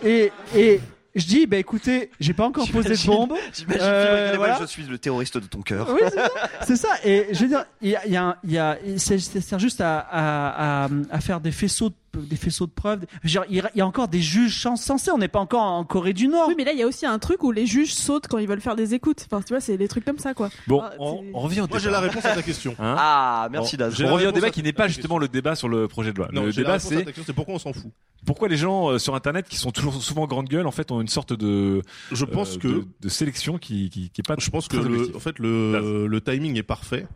[0.05, 0.79] et, et
[1.17, 3.33] je dis, bah écoutez, j'ai pas encore posé de bombe.
[3.53, 4.57] J'imagine Euh, voilà.
[4.61, 5.89] je suis le terroriste de ton cœur.
[5.93, 6.29] Oui, c'est ça.
[6.67, 6.89] C'est ça.
[7.03, 9.41] Et je veux dire, il y a, il y a, il y a, c'est, ça
[9.41, 13.05] sert juste à, à, à, à faire des faisceaux de, des faisceaux de preuves.
[13.23, 15.11] Il y a- encore des juges censés.
[15.11, 16.47] On n'est pas encore en Corée du Nord.
[16.49, 18.47] Oui, mais là, il y a aussi un truc où les juges sautent quand ils
[18.47, 19.25] veulent faire des écoutes.
[19.31, 20.49] Enfin, tu vois, c'est des trucs comme ça, quoi.
[20.67, 21.79] Bon, Ah, on, on revient au Moi, débat.
[21.79, 22.75] j'ai la réponse à ta question.
[22.79, 23.99] Hein Ah, merci Bon, Daz.
[24.01, 26.11] On la revient au débat à qui n'est pas justement le débat sur le projet
[26.13, 26.29] de loi.
[26.33, 27.91] Non, le débat c'est pourquoi on s'en fout.
[28.25, 30.99] pourquoi les gens euh, sur Internet qui sont toujours souvent grande gueule en fait ont
[31.01, 31.81] une sorte de
[32.11, 34.77] Je pense euh, que de, de sélection qui, qui, qui est pas je pense que
[34.77, 37.07] le, en fait le, le timing est parfait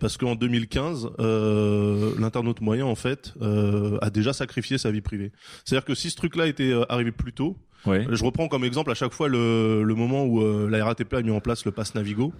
[0.00, 5.30] parce qu'en 2015 euh, l'internaute moyen en fait euh, a déjà sacrifié sa vie privée.
[5.64, 7.56] C'est-à-dire que si ce truc-là était euh, arrivé plus tôt,
[7.86, 8.06] Ouais.
[8.10, 11.20] je reprends comme exemple à chaque fois le, le moment où euh, la RATP a
[11.22, 12.32] mis en place le pass Navigo.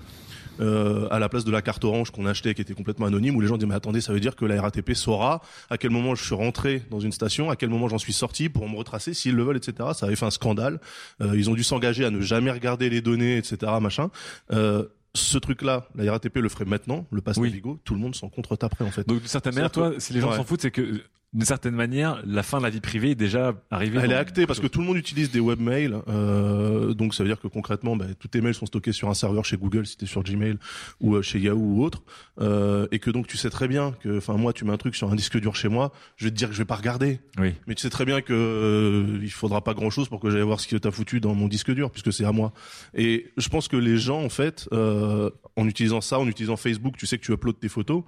[0.61, 3.41] Euh, à la place de la carte orange qu'on achetait qui était complètement anonyme où
[3.41, 6.15] les gens disaient mais attendez ça veut dire que la RATP saura à quel moment
[6.15, 9.15] je suis rentré dans une station à quel moment j'en suis sorti pour me retracer
[9.15, 10.79] s'ils le veulent etc ça avait fait un scandale
[11.21, 14.11] Euh, ils ont dû s'engager à ne jamais regarder les données etc machin
[14.53, 14.85] euh,
[15.17, 17.49] ce truc-là, la RATP le ferait maintenant, le pass Oui.
[17.49, 19.07] Navigo, tout le monde s'en contretaperait en fait.
[19.09, 20.37] Donc d'une certaine manière, toi, si les gens Ouais.
[20.37, 21.03] s'en foutent, c'est que
[21.35, 23.99] d'une certaine manière, la fin de la vie privée est déjà arrivée.
[24.03, 27.29] Elle est actée parce que tout le monde utilise des webmails, euh, donc ça veut
[27.29, 29.97] dire que concrètement, bah, tous tes mails sont stockés sur un serveur chez Google, si
[29.97, 30.59] t'es sur Gmail
[31.01, 32.03] ou euh, chez Yahoo ou autre,
[32.41, 34.95] euh, et que donc tu sais très bien que, enfin moi, tu mets un truc
[34.95, 37.19] sur un disque dur chez moi, je vais te dire que je vais pas regarder,
[37.39, 37.53] Oui.
[37.67, 40.43] mais tu sais très bien que euh, il faudra pas grand chose pour que j'aille
[40.43, 42.53] voir ce que t'as foutu dans mon disque dur, puisque c'est à moi.
[42.95, 46.97] Et je pense que les gens, en fait, euh, en utilisant ça, en utilisant Facebook,
[46.97, 48.03] tu sais que tu uploads tes photos.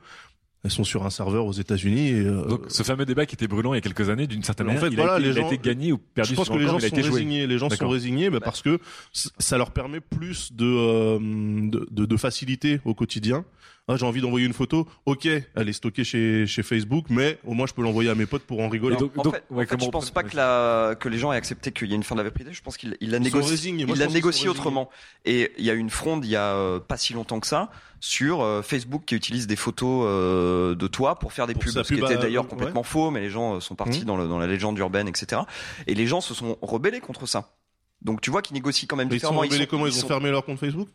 [0.67, 2.11] Elles sont sur un serveur aux États-Unis.
[2.13, 4.67] Euh, Donc ce fameux débat qui était brûlant il y a quelques années, d'une certaine
[4.67, 6.31] en manière, fait, il, a été, les il a gens- été gagné ou perdu.
[6.31, 7.47] Je pense que les gens sont résignés.
[7.47, 8.81] Les gens sont résignés bah, parce que
[9.13, 13.45] ça leur permet plus de, euh, de, de, de facilité au quotidien.
[13.89, 14.89] Ah, j'ai envie d'envoyer une photo.
[15.05, 18.27] Ok, elle est stockée chez, chez Facebook, mais au moins je peux l'envoyer à mes
[18.27, 18.97] potes pour en rigoler.
[18.97, 19.31] en fait, en
[19.65, 22.03] fait, je pense pas que, la, que les gens aient accepté qu'il y ait une
[22.03, 22.53] fin de la privée.
[22.53, 23.21] Je pense qu'il il l'a.
[23.21, 24.91] Moi, il l'a sont autrement.
[25.25, 27.47] Et il y a eu une fronde il y a euh, pas si longtemps que
[27.47, 31.63] ça sur euh, Facebook qui utilise des photos euh, de toi pour faire des Pour
[31.63, 32.51] pubs, ce qui était d'ailleurs ouais.
[32.51, 34.05] complètement faux, mais les gens euh, sont partis Mhm.
[34.07, 35.43] dans, le, dans la légende urbaine, etc.
[35.87, 37.55] Et les gens se sont rebellés contre ça.
[38.03, 39.41] Donc tu vois qu'ils négocient quand même Ils sont différemment.
[39.43, 39.87] rebellés comment?
[39.87, 40.89] Ils ont sont- fermé leur compte Facebook?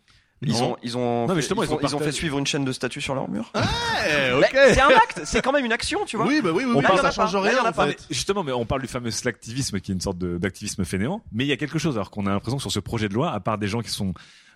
[0.44, 0.72] Ils Non.
[0.72, 2.48] ont, ils ont, Non, mais fait, justement, ils, ils ont ils ont fait suivre une
[2.48, 3.52] chaîne de statues sur leur mur.
[3.56, 4.50] Ok.
[4.54, 6.26] C'est un acte, c'est quand même une action, tu vois.
[6.26, 7.86] Oui, bah oui, oui, On oui, parle- ça change rien en fait.
[7.86, 11.22] Mais Justement, mais on parle du fameux slacktivisme qui est une sorte d'activisme fainéant.
[11.32, 13.14] Mais il y a quelque chose, alors qu'on a l'impression que sur ce projet de
[13.14, 14.14] loi, à part des gens qui sont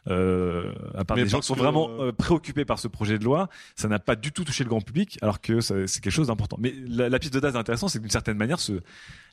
[0.08, 2.88] euh, à part Mais des gens qui sont que, vraiment euh, euh, préoccupés par ce
[2.88, 5.86] projet de loi, ça n'a pas du tout touché le grand public, alors que c'est
[6.02, 6.58] quelque chose d'important.
[6.60, 8.74] Mais la, la piste de dase intéressante, c'est que d'une certaine manière, ce,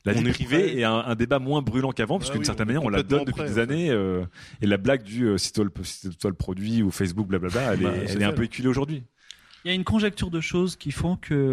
[0.05, 0.77] la On vie est privée prêt.
[0.79, 2.85] est un, un débat moins brûlant qu'avant, puisque Ah d'une oui, certaine on est manière,
[2.87, 3.89] on la donne depuis prêt, des années.
[3.91, 4.23] euh,
[4.61, 7.73] et la blague du euh, si toi le, si toi le produit ou Facebook, blablabla,
[7.73, 9.03] elle, Bah, est, elle est un peu éculée aujourd'hui.
[9.65, 11.51] Il y a une conjecture de choses qui font que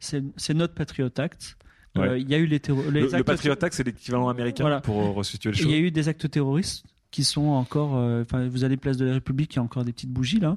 [0.00, 1.56] c'est notre Patriot Act.
[1.98, 2.16] Euh.
[2.18, 4.80] Il y a eu les, les Le, le actes- Patriot Act, c'est l'équivalent américain Voilà.
[4.80, 5.66] pour resituer les choses.
[5.66, 7.96] Il y a eu des actes terroristes qui sont encore.
[7.96, 10.40] euh, Enfin, vous allez place de la République, il y a encore des petites bougies
[10.40, 10.56] là.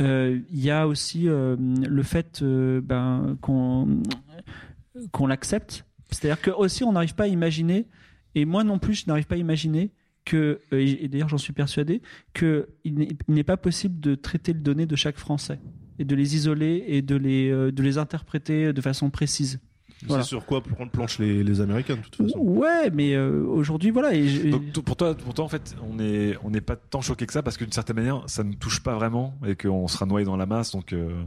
[0.00, 4.02] Euh, Il y a aussi euh, le fait ben, qu'on
[5.12, 5.86] qu'on l'accepte.
[6.10, 7.86] C'est-à-dire que aussi on n'arrive pas à imaginer,
[8.34, 9.92] et moi non plus je n'arrive pas à imaginer
[10.26, 12.02] que, et d'ailleurs j'en suis persuadé,
[12.34, 15.58] que il n'est pas possible de traiter les données de chaque Français
[15.98, 19.60] et de les isoler et de les de les interpréter de façon précise.
[20.06, 20.22] Voilà.
[20.22, 22.38] C'est sur quoi prendre planche les, les Américains de toute façon.
[22.38, 24.14] Ouais, mais euh, aujourd'hui voilà.
[24.14, 27.00] Et Donc tout- pour toi, pour toi en fait, on est on n'est pas tant
[27.00, 29.86] choqué que ça parce que d'une certaine manière, ça ne touche pas vraiment et qu'on
[29.88, 30.72] sera noyé dans la masse.
[30.72, 31.22] Donc euh,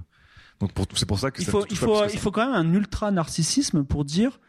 [0.59, 2.17] donc pour c'est pour ça que il ça faut, il faut, il ça.
[2.17, 4.39] faut quand même un ultra narcissisme pour dire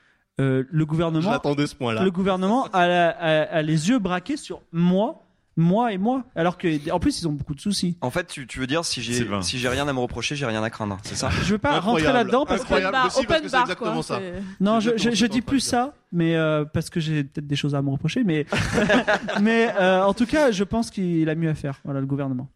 [0.40, 2.04] euh, le gouvernement, l'attendais ce point-là.
[2.04, 5.25] le gouvernement a, la- a- a les yeux braqués sur moi,
[5.58, 7.96] moi et moi, alors que en plus ils ont beaucoup de soucis.
[8.02, 9.40] En fait, tu, tu veux dire si j'ai Sylvain.
[9.40, 11.30] si j'ai rien à me reprocher, j'ai rien à craindre, c'est ça?
[11.30, 12.16] Je veux pas rentrer Incroyable.
[12.18, 12.92] là-dedans parce que Incroyable.
[12.92, 14.18] Bar, aussi, parce open que c'est bar, exactement quoi, ça.
[14.18, 17.56] c'est- non, je, je, exactement dis plus ça, mais euh, parce que j'ai peut-être des
[17.56, 18.44] choses à me reprocher, mais
[19.40, 22.48] mais euh, en tout cas, je pense qu'il a mieux à faire, voilà le gouvernement.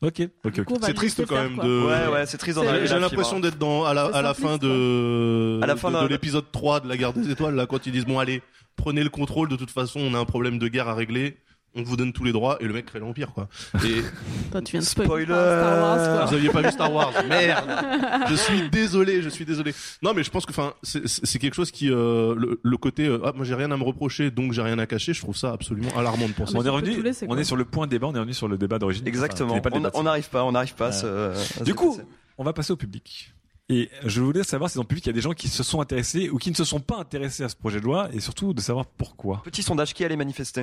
[0.00, 0.64] Ok, ok, Du ok.
[0.66, 1.64] coup, on va C'est le triste laisser quand faire, même quoi.
[1.64, 1.82] de.
[1.84, 3.48] Ouais, ouais, c'est triste d'en C'est- arriver J'ai là, l'impression Fibre.
[3.50, 6.88] d'être dans à la, à la fin de À la fin de l'épisode 3 de
[6.88, 8.40] la guerre des étoiles là quand ils disent bon allez
[8.76, 11.36] prenez le contrôle de toute façon on a un problème de guerre à régler
[11.74, 13.48] on vous donne tous les droits et le mec crée l'empire quoi.
[13.84, 14.02] Et
[14.50, 15.24] Toi, tu viens de Spoiler.
[15.26, 16.24] Star Wars, quoi.
[16.26, 18.26] vous aviez pas vu Star Wars merde.
[18.28, 19.74] Je suis désolé, je suis désolé.
[20.02, 23.20] Non mais je pense que enfin c'est- quelque chose qui euh, le, le côté euh,
[23.24, 25.52] ah moi j'ai rien à me reprocher donc j'ai rien à cacher, je trouve ça
[25.52, 26.54] absolument alarmant de penser.
[26.56, 28.48] Ah, On est revenu, laisser, on est sur le point débat, on est revenu sur
[28.48, 29.06] le débat d'origine.
[29.06, 29.52] Exactement.
[29.54, 31.98] On débat, on n'arrive pas, on n'arrive pas à se Du coup,
[32.38, 33.32] on va passer au public.
[33.70, 35.62] Et je voulais savoir si dans le public il y a des gens qui se
[35.62, 38.20] sont intéressés ou qui ne se sont pas intéressés à ce projet de loi et
[38.20, 39.42] surtout de savoir pourquoi.
[39.44, 40.62] petit sondage qui allait manifester?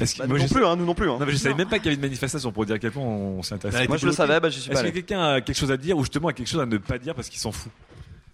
[0.00, 1.08] Est-ce que- Bah, moi, nous non je- plus, hein, nous non plus.
[1.10, 1.16] hein.
[1.18, 2.90] Non, mais je savais même pas qu'il y avait une manifestation pour dire à quel
[2.90, 3.78] point on s'est intéressé.
[3.82, 4.92] Ah, Moi, je le savais, bah, j'y suis Est-ce pas que allé.
[4.92, 7.14] quelqu'un a quelque chose à dire ou justement a quelque chose à ne pas dire
[7.14, 7.70] parce qu'il s'en fout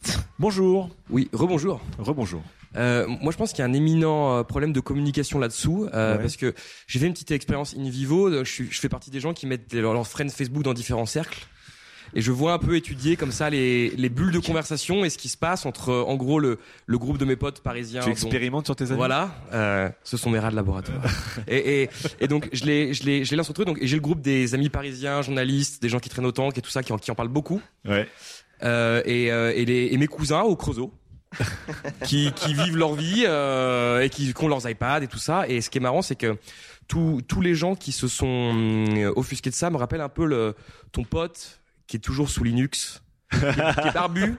[0.38, 0.88] Bonjour.
[1.10, 1.80] Oui, rebonjour.
[1.98, 2.42] Rebonjour.
[2.76, 6.14] Euh, moi, je pense qu'il y a un éminent euh, problème de communication là-dessous, euh,
[6.16, 6.20] Ouais.
[6.22, 6.54] parce que
[6.86, 8.30] j'ai fait une petite expérience in vivo.
[8.30, 11.04] Je, suis- je fais partie des gens qui mettent leur, leur friend Facebook dans différents
[11.06, 11.46] cercles.
[12.14, 15.18] Et je vois un peu étudier comme ça les, les bulles de conversation et ce
[15.18, 18.00] qui se passe entre, en gros, le, le groupe de mes potes parisiens.
[18.00, 18.96] Tu dont- expérimentes sur tes amis?
[18.96, 21.00] Voilà, euh, ce sont mes rats de laboratoire.
[21.48, 23.64] et, et, et donc, je les, je les, je les lance entre eux.
[23.64, 26.56] Donc, et j'ai le groupe des amis parisiens, journalistes, des gens qui traînent au tank
[26.58, 27.60] et tout ça, qui en, qui en parlent beaucoup.
[27.84, 28.08] Ouais.
[28.62, 30.92] Euh, et, euh, et, les, et mes cousins au Creusot.
[32.04, 35.46] qui, qui vivent leur vie euh, et qui, qui ont leurs iPads et tout ça.
[35.48, 36.36] Et ce qui est marrant, c'est que
[36.88, 38.84] tous tous les gens qui se sont
[39.14, 40.56] offusqués de ça me rappellent un peu le,
[40.90, 41.59] ton pote
[41.90, 43.02] qui est toujours sous Linux.
[43.30, 43.52] qui, est,
[43.82, 44.34] qui est barbu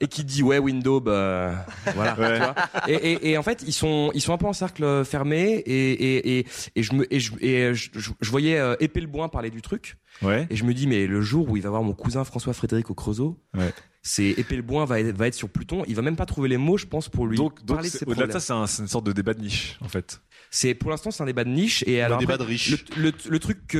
[0.00, 1.64] et qui dit ouais Windows bah,
[1.94, 2.32] voilà Ouais.
[2.36, 2.54] tu vois.
[2.88, 6.38] et, et, et en fait ils sont ils sont un peu en cercle fermé et
[6.40, 9.50] et, je me et je, et je, je- je voyais euh, Épée le Boin parler
[9.50, 10.48] du truc Ouais.
[10.50, 12.90] et je me dis mais le jour où il va voir mon cousin François Frédéric
[12.90, 13.72] au Creusot Ouais.
[14.02, 16.48] c'est Épée le Boin va être, va être sur Pluton il va même pas trouver
[16.48, 18.40] les mots je pense pour lui Donc, donc parler de c'est- ses au-delà de ça,
[18.40, 20.20] c'est un- une sorte de débat de niche, en fait.
[20.50, 22.84] c'est pour l'instant c'est un débat de niche et alors débat après, de riche.
[22.96, 23.76] Le, le, le truc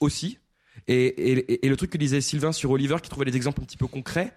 [0.00, 0.38] aussi
[0.92, 3.64] et, et, et le truc que disait Sylvain sur Oliver qui trouvait des exemples un
[3.64, 4.32] petit peu concrets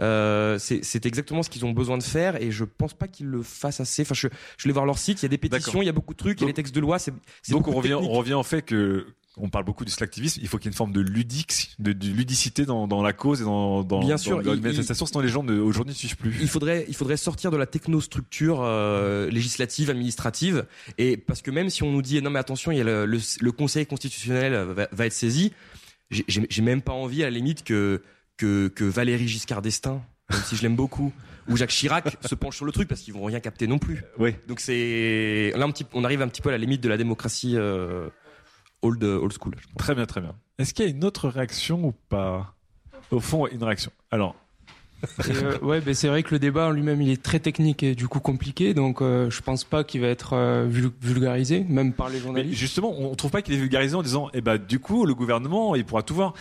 [0.00, 3.42] euh, c'est exactement ce qu'ils ont besoin de faire et je pense pas qu'ils le
[3.42, 4.02] fassent assez.
[4.02, 4.26] Enfin, je,
[4.56, 6.18] je vais voir leur site, il y a des pétitions, il y a beaucoup de
[6.18, 6.98] trucs, il y a les textes de loi.
[6.98, 7.12] C'est
[7.50, 9.06] Donc on revient, on revient en fait que
[9.36, 10.40] on parle beaucoup du slacktivisme.
[10.42, 13.12] Il faut qu'il y ait une forme de ludique, de, de ludicité dans, dans la
[13.12, 15.06] cause et dans, dans, Bien dans sûr, la il- manifestation.
[15.06, 16.36] Sinon, les gens aujourd'hui ne suivent plus.
[16.40, 20.66] Il faudrait, il faudrait sortir de la technostructure euh, législative, administrative,
[20.98, 23.06] et parce que même si on nous dit non mais attention, il y a le,
[23.06, 25.52] le, le Conseil constitutionnel va, va être saisi,
[26.10, 28.02] j'ai- même pas envie à la limite que
[28.36, 31.12] que, que Valérie Giscard d'Estaing, même si je l'aime beaucoup,
[31.48, 34.02] ou Jacques Chirac se penchent sur le truc parce qu'ils vont rien capter non plus.
[34.18, 34.34] Oui.
[34.46, 36.96] Donc c'est là un petit, on arrive un petit peu à la limite de la
[36.96, 38.08] démocratie euh,
[38.82, 39.56] old old school.
[39.76, 40.34] Très bien, très bien.
[40.58, 42.54] Est-ce qu'il y a une autre réaction ou pas?
[43.10, 43.90] Au fond, une réaction.
[44.10, 44.36] Alors,
[45.30, 47.94] euh, ouais, ben c'est vrai que le débat en lui-même il est très technique et
[47.94, 51.92] du coup compliqué, donc euh, je pense pas qu'il va être euh, vul- vulgarisé, même
[51.92, 52.58] par les mais journalistes.
[52.58, 55.74] justement, on trouve pas qu'il est vulgarisé en disant, eh ben, du coup, le gouvernement,
[55.76, 56.34] il pourra tout voir.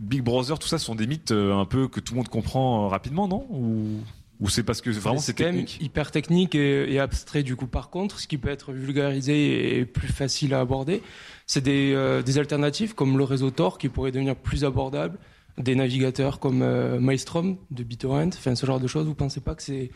[0.00, 2.28] Big Brother, tout ça, ce sont des mythes euh, un peu que tout le monde
[2.28, 3.46] comprend euh, rapidement, non?
[3.50, 4.00] Ou,
[4.40, 5.78] ou c'est parce que vraiment c'est technique?
[5.80, 7.66] hyper technique et, et abstrait du coup.
[7.68, 11.00] Par contre, ce qui peut être vulgarisé et plus facile à aborder,
[11.46, 15.16] c'est des, euh, des alternatives comme le réseau Tor qui pourrait devenir plus abordable,
[15.62, 19.06] des navigateurs comme euh, Maelstrom de BitTorrent, enfin ce genre de choses.
[19.06, 19.90] Vous pensez pas que c'est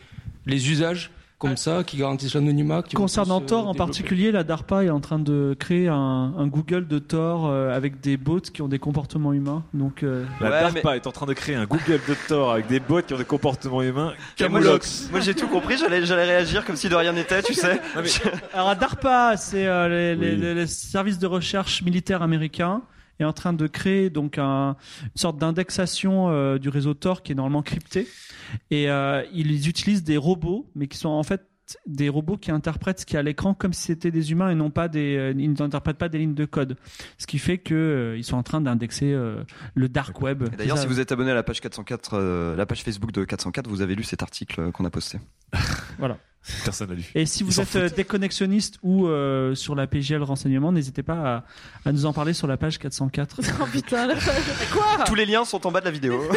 [0.45, 4.89] les usages comme ça qui garantissent l'anonymat Concernant euh, Tor en particulier, la DARPA est
[4.89, 8.67] en train de créer un, un Google de Tor euh, avec des bots qui ont
[8.67, 9.63] des comportements humains.
[9.75, 12.65] Donc, euh, La Ouais, DARPA est en train de créer un Google de Tor avec
[12.65, 14.13] des bots qui ont des comportements humains.
[14.35, 15.09] Camoulox.
[15.11, 17.79] Moi j'ai tout compris, j'allais réagir comme si de rien n'était, tu sais.
[18.53, 22.81] Alors, DARPA, c'est euh, les, les- les- les services de recherche militaires américains
[23.23, 27.31] est en train de créer donc un, une sorte d'indexation euh, du réseau Tor qui
[27.31, 28.07] est normalement crypté.
[28.71, 31.47] Et euh, ils utilisent des robots mais qui sont en fait
[31.85, 34.49] des robots qui interprètent ce qu'il y a à l'écran comme si c'était des humains
[34.49, 36.77] et non pas des euh, ils n'interprètent pas des lignes de code.
[37.17, 40.43] Ce qui fait que euh, ils sont en train d'indexer euh, le dark web.
[40.57, 43.67] D'ailleurs, si vous êtes abonné à la page 404, euh, la page Facebook de 404,
[43.67, 45.19] vous avez lu cet article qu'on a posté.
[45.99, 46.17] voilà
[46.63, 47.03] Personne n'a lu.
[47.15, 51.43] Et si vous êtes euh, déconnexionniste ou euh, sur la PGL renseignement, n'hésitez pas
[51.85, 53.41] à, à nous en parler sur la page 404.
[53.61, 54.09] Oh putain,
[54.71, 55.03] quoi?
[55.05, 56.21] Tous les liens sont en bas de la vidéo.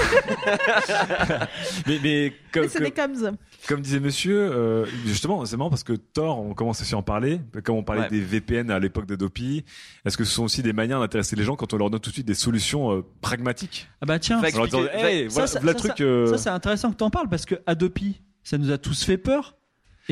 [1.86, 3.36] mais, mais comme, C'est comme- des coms.
[3.68, 7.02] comme disait monsieur, euh, justement, c'est marrant parce que Tor, on commence aussi à en
[7.02, 7.40] parler.
[7.64, 8.08] Comme on parlait Ouais.
[8.08, 9.64] des VPN à l'époque d'Adopi,
[10.04, 12.10] est-ce que ce sont aussi des manières d'intéresser les gens quand on leur donne tout
[12.10, 13.88] de suite des solutions euh, pragmatiques?
[14.00, 16.28] Ah bah tiens, disant, hey, ça, voilà, ça- voilà le ça- truc.
[16.30, 19.18] ça, c'est intéressant que tu en parles parce que Adopi, ça nous a tous fait
[19.18, 19.56] peur.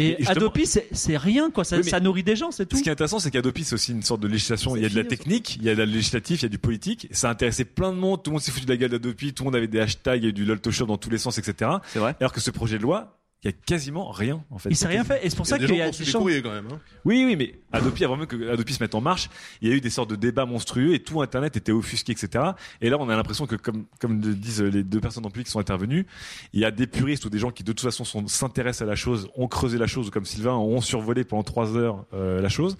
[0.01, 1.65] Et, Adopi, c'est rien, quoi.
[1.65, 2.77] Ça, Oui, mais- ça nourrit des gens, c'est tout.
[2.77, 4.77] Ce qui est intéressant, c'est qu'Adopi, c'est aussi une sorte de législation.
[4.77, 6.49] Il y a de la technique, il y a de la législative, il y a
[6.49, 7.09] du politique.
[7.11, 8.23] Ça a intéressé plein de monde.
[8.23, 9.35] Tout le monde s'est foutu de la gueule d'Adopi.
[9.35, 11.71] Tout le monde avait des hashtags et du loltoshop dans tous les sens, etc.
[11.93, 12.15] C'est vrai.
[12.21, 14.69] Alors que ce projet de loi, il y a quasiment rien, en fait.
[14.71, 15.25] Il s'est rien fait.
[15.25, 16.25] Et c'est pour ça qu'il y a des gens.
[16.43, 16.67] quand même.
[16.73, 16.81] hein.
[17.05, 19.31] Oui, oui, mais Adopi, avant même que Adopi se mette en marche,
[19.63, 22.45] il y a eu des sortes de débats monstrueux et tout Internet était offusqué, etc.
[22.81, 25.47] Et là, on a l'impression que, comme, comme le disent les deux personnes en public
[25.47, 26.05] qui sont intervenues,
[26.53, 28.97] il y a des puristes ou des gens qui, de toute façon, s'intéressent à la
[28.97, 32.77] chose, ont creusé la chose, comme Sylvain, ont survolé pendant trois heures euh, la chose.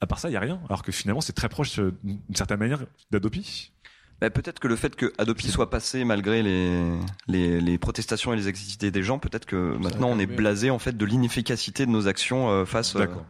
[0.00, 0.60] À part ça, il y a rien.
[0.68, 3.72] Alors que finalement, c'est très proche, euh, d'une certaine manière, d'Adopi.
[4.20, 6.80] Bah, peut-être que le fait que Adopi soit passé malgré les,
[7.28, 10.78] les, les protestations et les anxiétés des gens, peut-être que maintenant on est blasé en
[10.78, 13.24] fait de l'inefficacité de nos actions euh, face, euh, D'accord.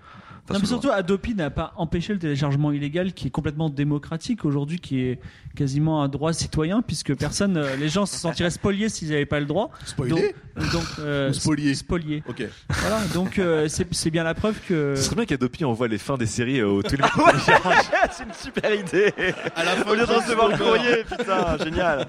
[0.50, 4.78] Non, mais surtout, Adopi n'a pas empêché le téléchargement illégal qui est complètement démocratique aujourd'hui,
[4.78, 5.20] qui est
[5.56, 9.40] quasiment un droit citoyen, puisque personne, euh, les gens se sentiraient spoliés s'ils n'avaient pas
[9.40, 9.70] le droit.
[9.84, 12.22] Spoilés donc, donc, euh, Ou spoliés Spoliés.
[12.28, 12.42] Ok.
[12.68, 14.94] Voilà, donc euh, c'est c'est bien la preuve que.
[14.96, 17.18] Ce serait bien qu'Adopi envoie les fins des séries euh, au tous les mecs qui
[17.18, 17.90] téléchargent.
[18.10, 19.12] c'est une super idée.
[19.54, 22.06] À la Au lieu de recevoir le courrier, putain, génial.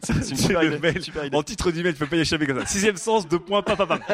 [0.00, 0.78] C'est une super idée.
[0.78, 1.02] mail.
[1.02, 1.36] super idée.
[1.36, 2.66] En titre d'email, tu peux pas y échapper comme ça.
[2.66, 4.00] Sixième sens, deux points, pam, pam, pam.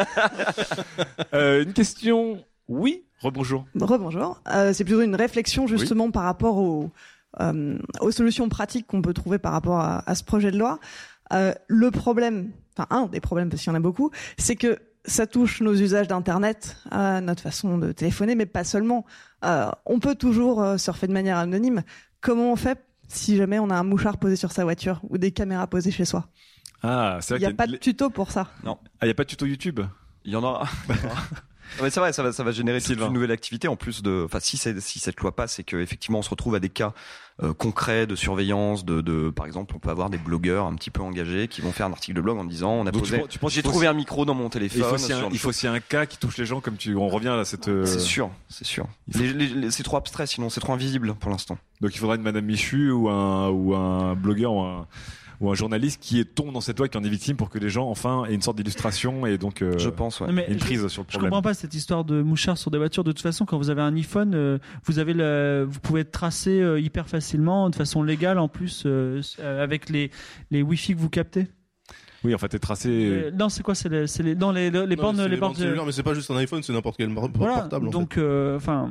[1.34, 2.44] Euh, une question.
[2.68, 3.66] Oui, rebonjour.
[3.78, 4.40] Rebonjour.
[4.52, 6.90] Euh, c'est plutôt une réflexion justement par rapport aux,
[7.40, 10.78] euh, aux solutions pratiques qu'on peut trouver par rapport à, à ce projet de loi.
[11.32, 14.78] Euh, le problème, enfin un des problèmes parce qu'il y en a beaucoup, c'est que
[15.04, 19.04] ça touche nos usages d'internet, euh, notre façon de téléphoner, mais pas seulement.
[19.44, 21.82] Euh, on peut toujours euh, surfer de manière anonyme.
[22.20, 22.78] Comment on fait
[23.08, 26.04] si jamais on a un mouchard posé sur sa voiture ou des caméras posées chez
[26.04, 26.26] soi?
[26.82, 28.48] Ah, c'est Il vrai n'y a pas de tuto pour ça.
[28.64, 28.78] Non.
[29.00, 29.80] Ah, il y a pas de tuto YouTube?
[30.24, 30.68] Il y en aura.
[31.76, 34.02] Non, mais c'est vrai, ça va, ça va générer toute une nouvelle activité en plus
[34.02, 34.22] de.
[34.24, 36.92] Enfin, si, si cette loi passe, c'est qu'effectivement on se retrouve à des cas
[37.42, 40.90] euh, concrets de surveillance, de, de, par exemple, on peut avoir des blogueurs un petit
[40.90, 43.10] peu engagés qui vont faire un article de blog en disant on a Donc, tu
[43.12, 44.82] posé, tu penses j'ai trouvé un micro dans mon Il téléphone.
[44.82, 46.96] faut aussi un, il faut aussi un cas qui touche les gens comme tu.
[46.96, 47.68] On revient à cette.
[47.68, 48.86] euh, C'est sûr, c'est sûr.
[49.70, 51.58] C'est trop abstrait, sinon c'est trop invisible pour l'instant.
[51.80, 54.86] Donc il faudra une Madame Michu ou un ou un blogueur ou un
[55.40, 57.58] ou un journaliste qui est tombe dans cette loi qui en est victime pour que
[57.58, 60.28] les gens enfin aient une sorte d'illustration et donc euh, Je pense, ouais.
[60.30, 61.30] Une je- prise sur le Je problème.
[61.30, 63.04] comprends pas cette histoire de mouchards sur des voitures.
[63.04, 66.12] De toute façon, quand vous avez un iPhone, euh, vous avez le, vous pouvez être
[66.12, 70.10] tracé euh, hyper facilement, de façon légale en plus, euh, euh, avec les
[70.50, 71.46] les Wi-Fi que vous captez.
[72.24, 72.88] Oui, en fait, t'es tracé.
[72.90, 75.22] Euh, non, c'est quoi C'est les, c'est les, non, les, les, les Non, bornes, c'est
[75.24, 75.54] les, les bornes.
[75.54, 77.88] cellulaires, mais c'est pas juste un iPhone, c'est n'importe quel Voilà, portable.
[77.88, 78.90] en donc, euh, enfin,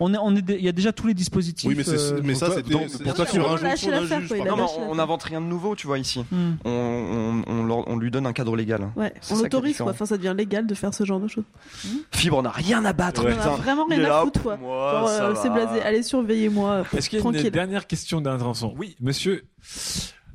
[0.00, 1.68] on est, on est, il y a déjà tous les dispositifs.
[1.68, 4.78] Oui, mais c'est- euh, mais ça, c'est- pour toi, sur contre.
[4.88, 6.24] on n'invente rien de nouveau, tu vois, ici.
[6.30, 6.52] Hmm.
[6.64, 8.90] On, lui donne un cadre légal.
[8.96, 9.90] Ouais, on quoi.
[9.90, 11.44] Enfin, ça devient légal de faire ce genre de choses.
[12.12, 14.58] Fibre, on n'a rien à battre, On a vraiment rien à foutre quoi.
[14.62, 15.82] euh, c'est blasé.
[15.82, 16.84] Allez, surveillez-moi.
[16.96, 19.44] Est-ce qu'il y a une dernière question d'intervention Oui, monsieur.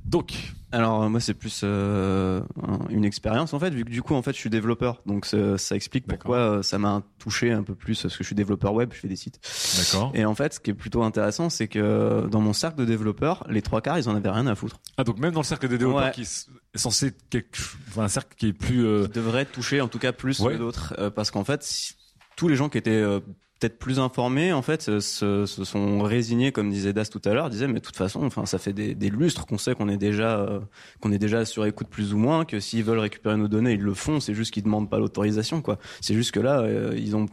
[0.06, 0.34] Donc.
[0.72, 4.14] Alors euh, moi c'est plus euh, un- une expérience en fait vu que du coup
[4.14, 7.64] en fait je suis développeur donc ça, ça explique pourquoi euh, ça m'a touché un
[7.64, 9.40] peu plus parce que je suis développeur web je fais des sites.
[9.78, 10.12] D'accord.
[10.14, 13.46] Et en fait ce qui est plutôt intéressant c'est que dans mon cercle de développeurs
[13.50, 14.80] les trois quarts ils en avaient rien à foutre.
[14.98, 16.12] Ah donc même dans le cercle des développeurs Ouais.
[16.12, 17.60] qui est censé être quelque...
[17.88, 20.54] enfin, un cercle qui est plus euh, devrait toucher en tout cas plus Ouais.
[20.54, 21.94] que d'autres parce qu'en fait si-
[22.36, 23.04] tous les gens qui étaient
[23.60, 27.34] peut-être plus informés en fait euh, se, se sont résignés comme disait Das tout à
[27.34, 29.90] l'heure disaient mais de toute façon enfin ça fait des, des lustres qu'on sait qu'on
[29.90, 30.60] est déjà euh,
[31.02, 33.82] qu'on est déjà sur écoute plus ou moins que s'ils veulent récupérer nos données ils
[33.82, 35.78] le font c'est juste qu'ils demandent pas l'autorisation quoi.
[36.02, 37.26] C'est juste que là euh, Ils ont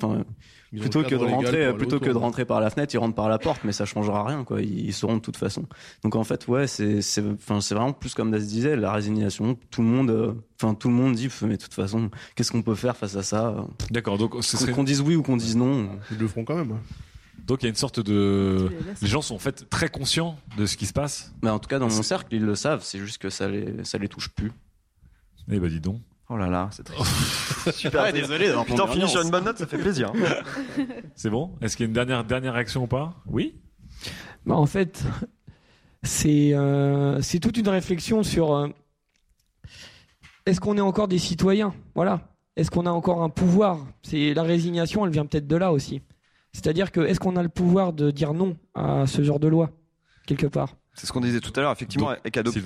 [0.79, 3.29] plutôt que de rentrer aller plutôt que de rentrer par la fenêtre ils rentrent par
[3.29, 5.65] la porte mais ça changera rien quoi ils, ils sauront de toute façon
[6.03, 9.57] donc en fait ouais c'est c'est enfin c'est vraiment plus comme Das disait la résignation
[9.71, 12.63] tout le monde euh, enfin tout le monde dit mais de toute façon qu'est-ce qu'on
[12.63, 13.65] peut faire face à ça?
[13.91, 16.45] D'accord, donc ce Qu'on- serait- qu'on dise oui ou qu'on dise non Ils le feront
[16.45, 16.79] quand même.
[17.47, 18.71] Donc il y a une sorte de.
[19.03, 21.33] Les gens sont en fait très conscients de ce qui se passe.
[21.43, 22.83] Mais en tout cas, dans mon cercle, ils le savent.
[22.83, 24.51] C'est juste que ça les, ça les touche plus.
[25.51, 26.01] Eh ben dis donc.
[26.29, 27.05] Oh là là, c'est triste.
[27.73, 28.03] Super.
[28.03, 30.13] Ouais, désolé d'avoir Putain, finir sur une bonne note, ça fait plaisir.
[31.15, 33.61] C'est bon Est-ce qu'il y a une dernière dernière réaction ou pas Oui.
[34.45, 35.03] Bah, en fait,
[36.03, 38.69] c'est euh, c'est toute une réflexion sur euh,
[40.45, 41.75] est-ce qu'on est encore des citoyens?
[41.95, 42.21] Voilà.
[42.57, 43.87] Est-ce qu'on a encore un pouvoir?
[44.03, 46.03] C'est la résignation, elle vient peut-être de là aussi.
[46.53, 49.71] C'est-à-dire que est-ce qu'on a le pouvoir de dire non à ce genre de loi
[50.27, 50.77] quelque part?
[50.97, 51.73] C'est ce qu'on disait tout à l'heure.
[51.73, 52.59] Effectivement, Donc, avec, Adopi,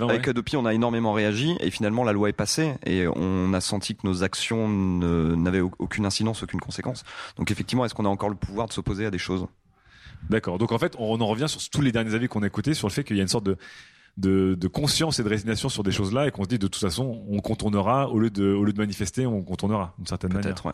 [0.55, 3.97] avec on a énormément réagi et finalement, la loi est passée et on a senti
[3.97, 7.03] que nos actions n'avaient au- aucune incidence, aucune conséquence.
[7.37, 9.47] Donc, effectivement, est-ce qu'on a encore le pouvoir de s'opposer à des choses?
[10.29, 10.59] D'accord.
[10.59, 12.87] Donc en fait, on en revient sur tous les derniers avis qu'on a écoutés sur
[12.89, 13.57] le fait qu'il y a une sorte de,
[14.19, 16.81] de, de conscience et de résignation sur des choses-là et qu'on se dit de toute
[16.81, 20.45] façon, on contournera au lieu de, au lieu de manifester, on contournera d'une certaine manière.
[20.55, 20.73] Peut-être, ouais.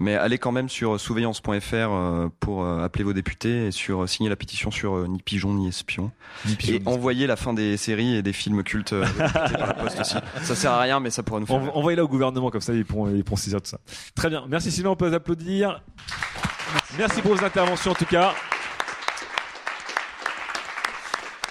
[0.00, 4.06] Mais allez quand même sur surveillance.fr euh, pour euh, appeler vos députés et sur euh,
[4.08, 6.10] signer la pétition sur euh, ni pigeon ni espion.
[6.46, 9.66] Ni pigeon, et ni envoyer la fin des séries et des films cultes euh, par
[9.68, 10.14] la poste aussi.
[10.42, 11.56] Ça sert à rien, mais ça pourrait nous faire.
[11.56, 13.78] En- Envoyez-la au gouvernement, comme ça ils pourront, ils pourront saisir tout ça.
[14.16, 14.44] Très bien.
[14.48, 15.80] Merci Sylvain, on peut applaudir.
[16.98, 18.34] Merci pour vos interventions en tout cas.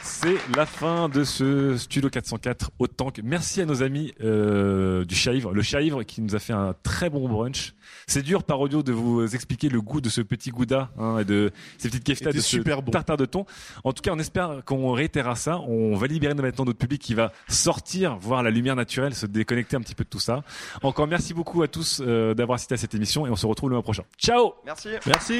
[0.01, 3.19] C'est la fin de ce Studio 404 au tank.
[3.23, 7.09] Merci à nos amis euh, du Chaivre, le Chaivre qui nous a fait un très
[7.09, 7.73] bon brunch.
[8.07, 11.25] C'est dur par audio de vous expliquer le goût de ce petit gouda hein, et
[11.25, 12.91] de ces petites keftas, de ce super bon.
[12.91, 13.45] tartare de thon.
[13.83, 15.59] En tout cas, on espère qu'on réitérera ça.
[15.59, 19.75] On va libérer maintenant notre public qui va sortir, voir la lumière naturelle, se déconnecter
[19.75, 20.43] un petit peu de tout ça.
[20.81, 23.69] Encore merci beaucoup à tous euh, d'avoir assisté à cette émission et on se retrouve
[23.69, 24.03] le mois prochain.
[24.17, 24.89] Ciao Merci.
[25.05, 25.39] Merci.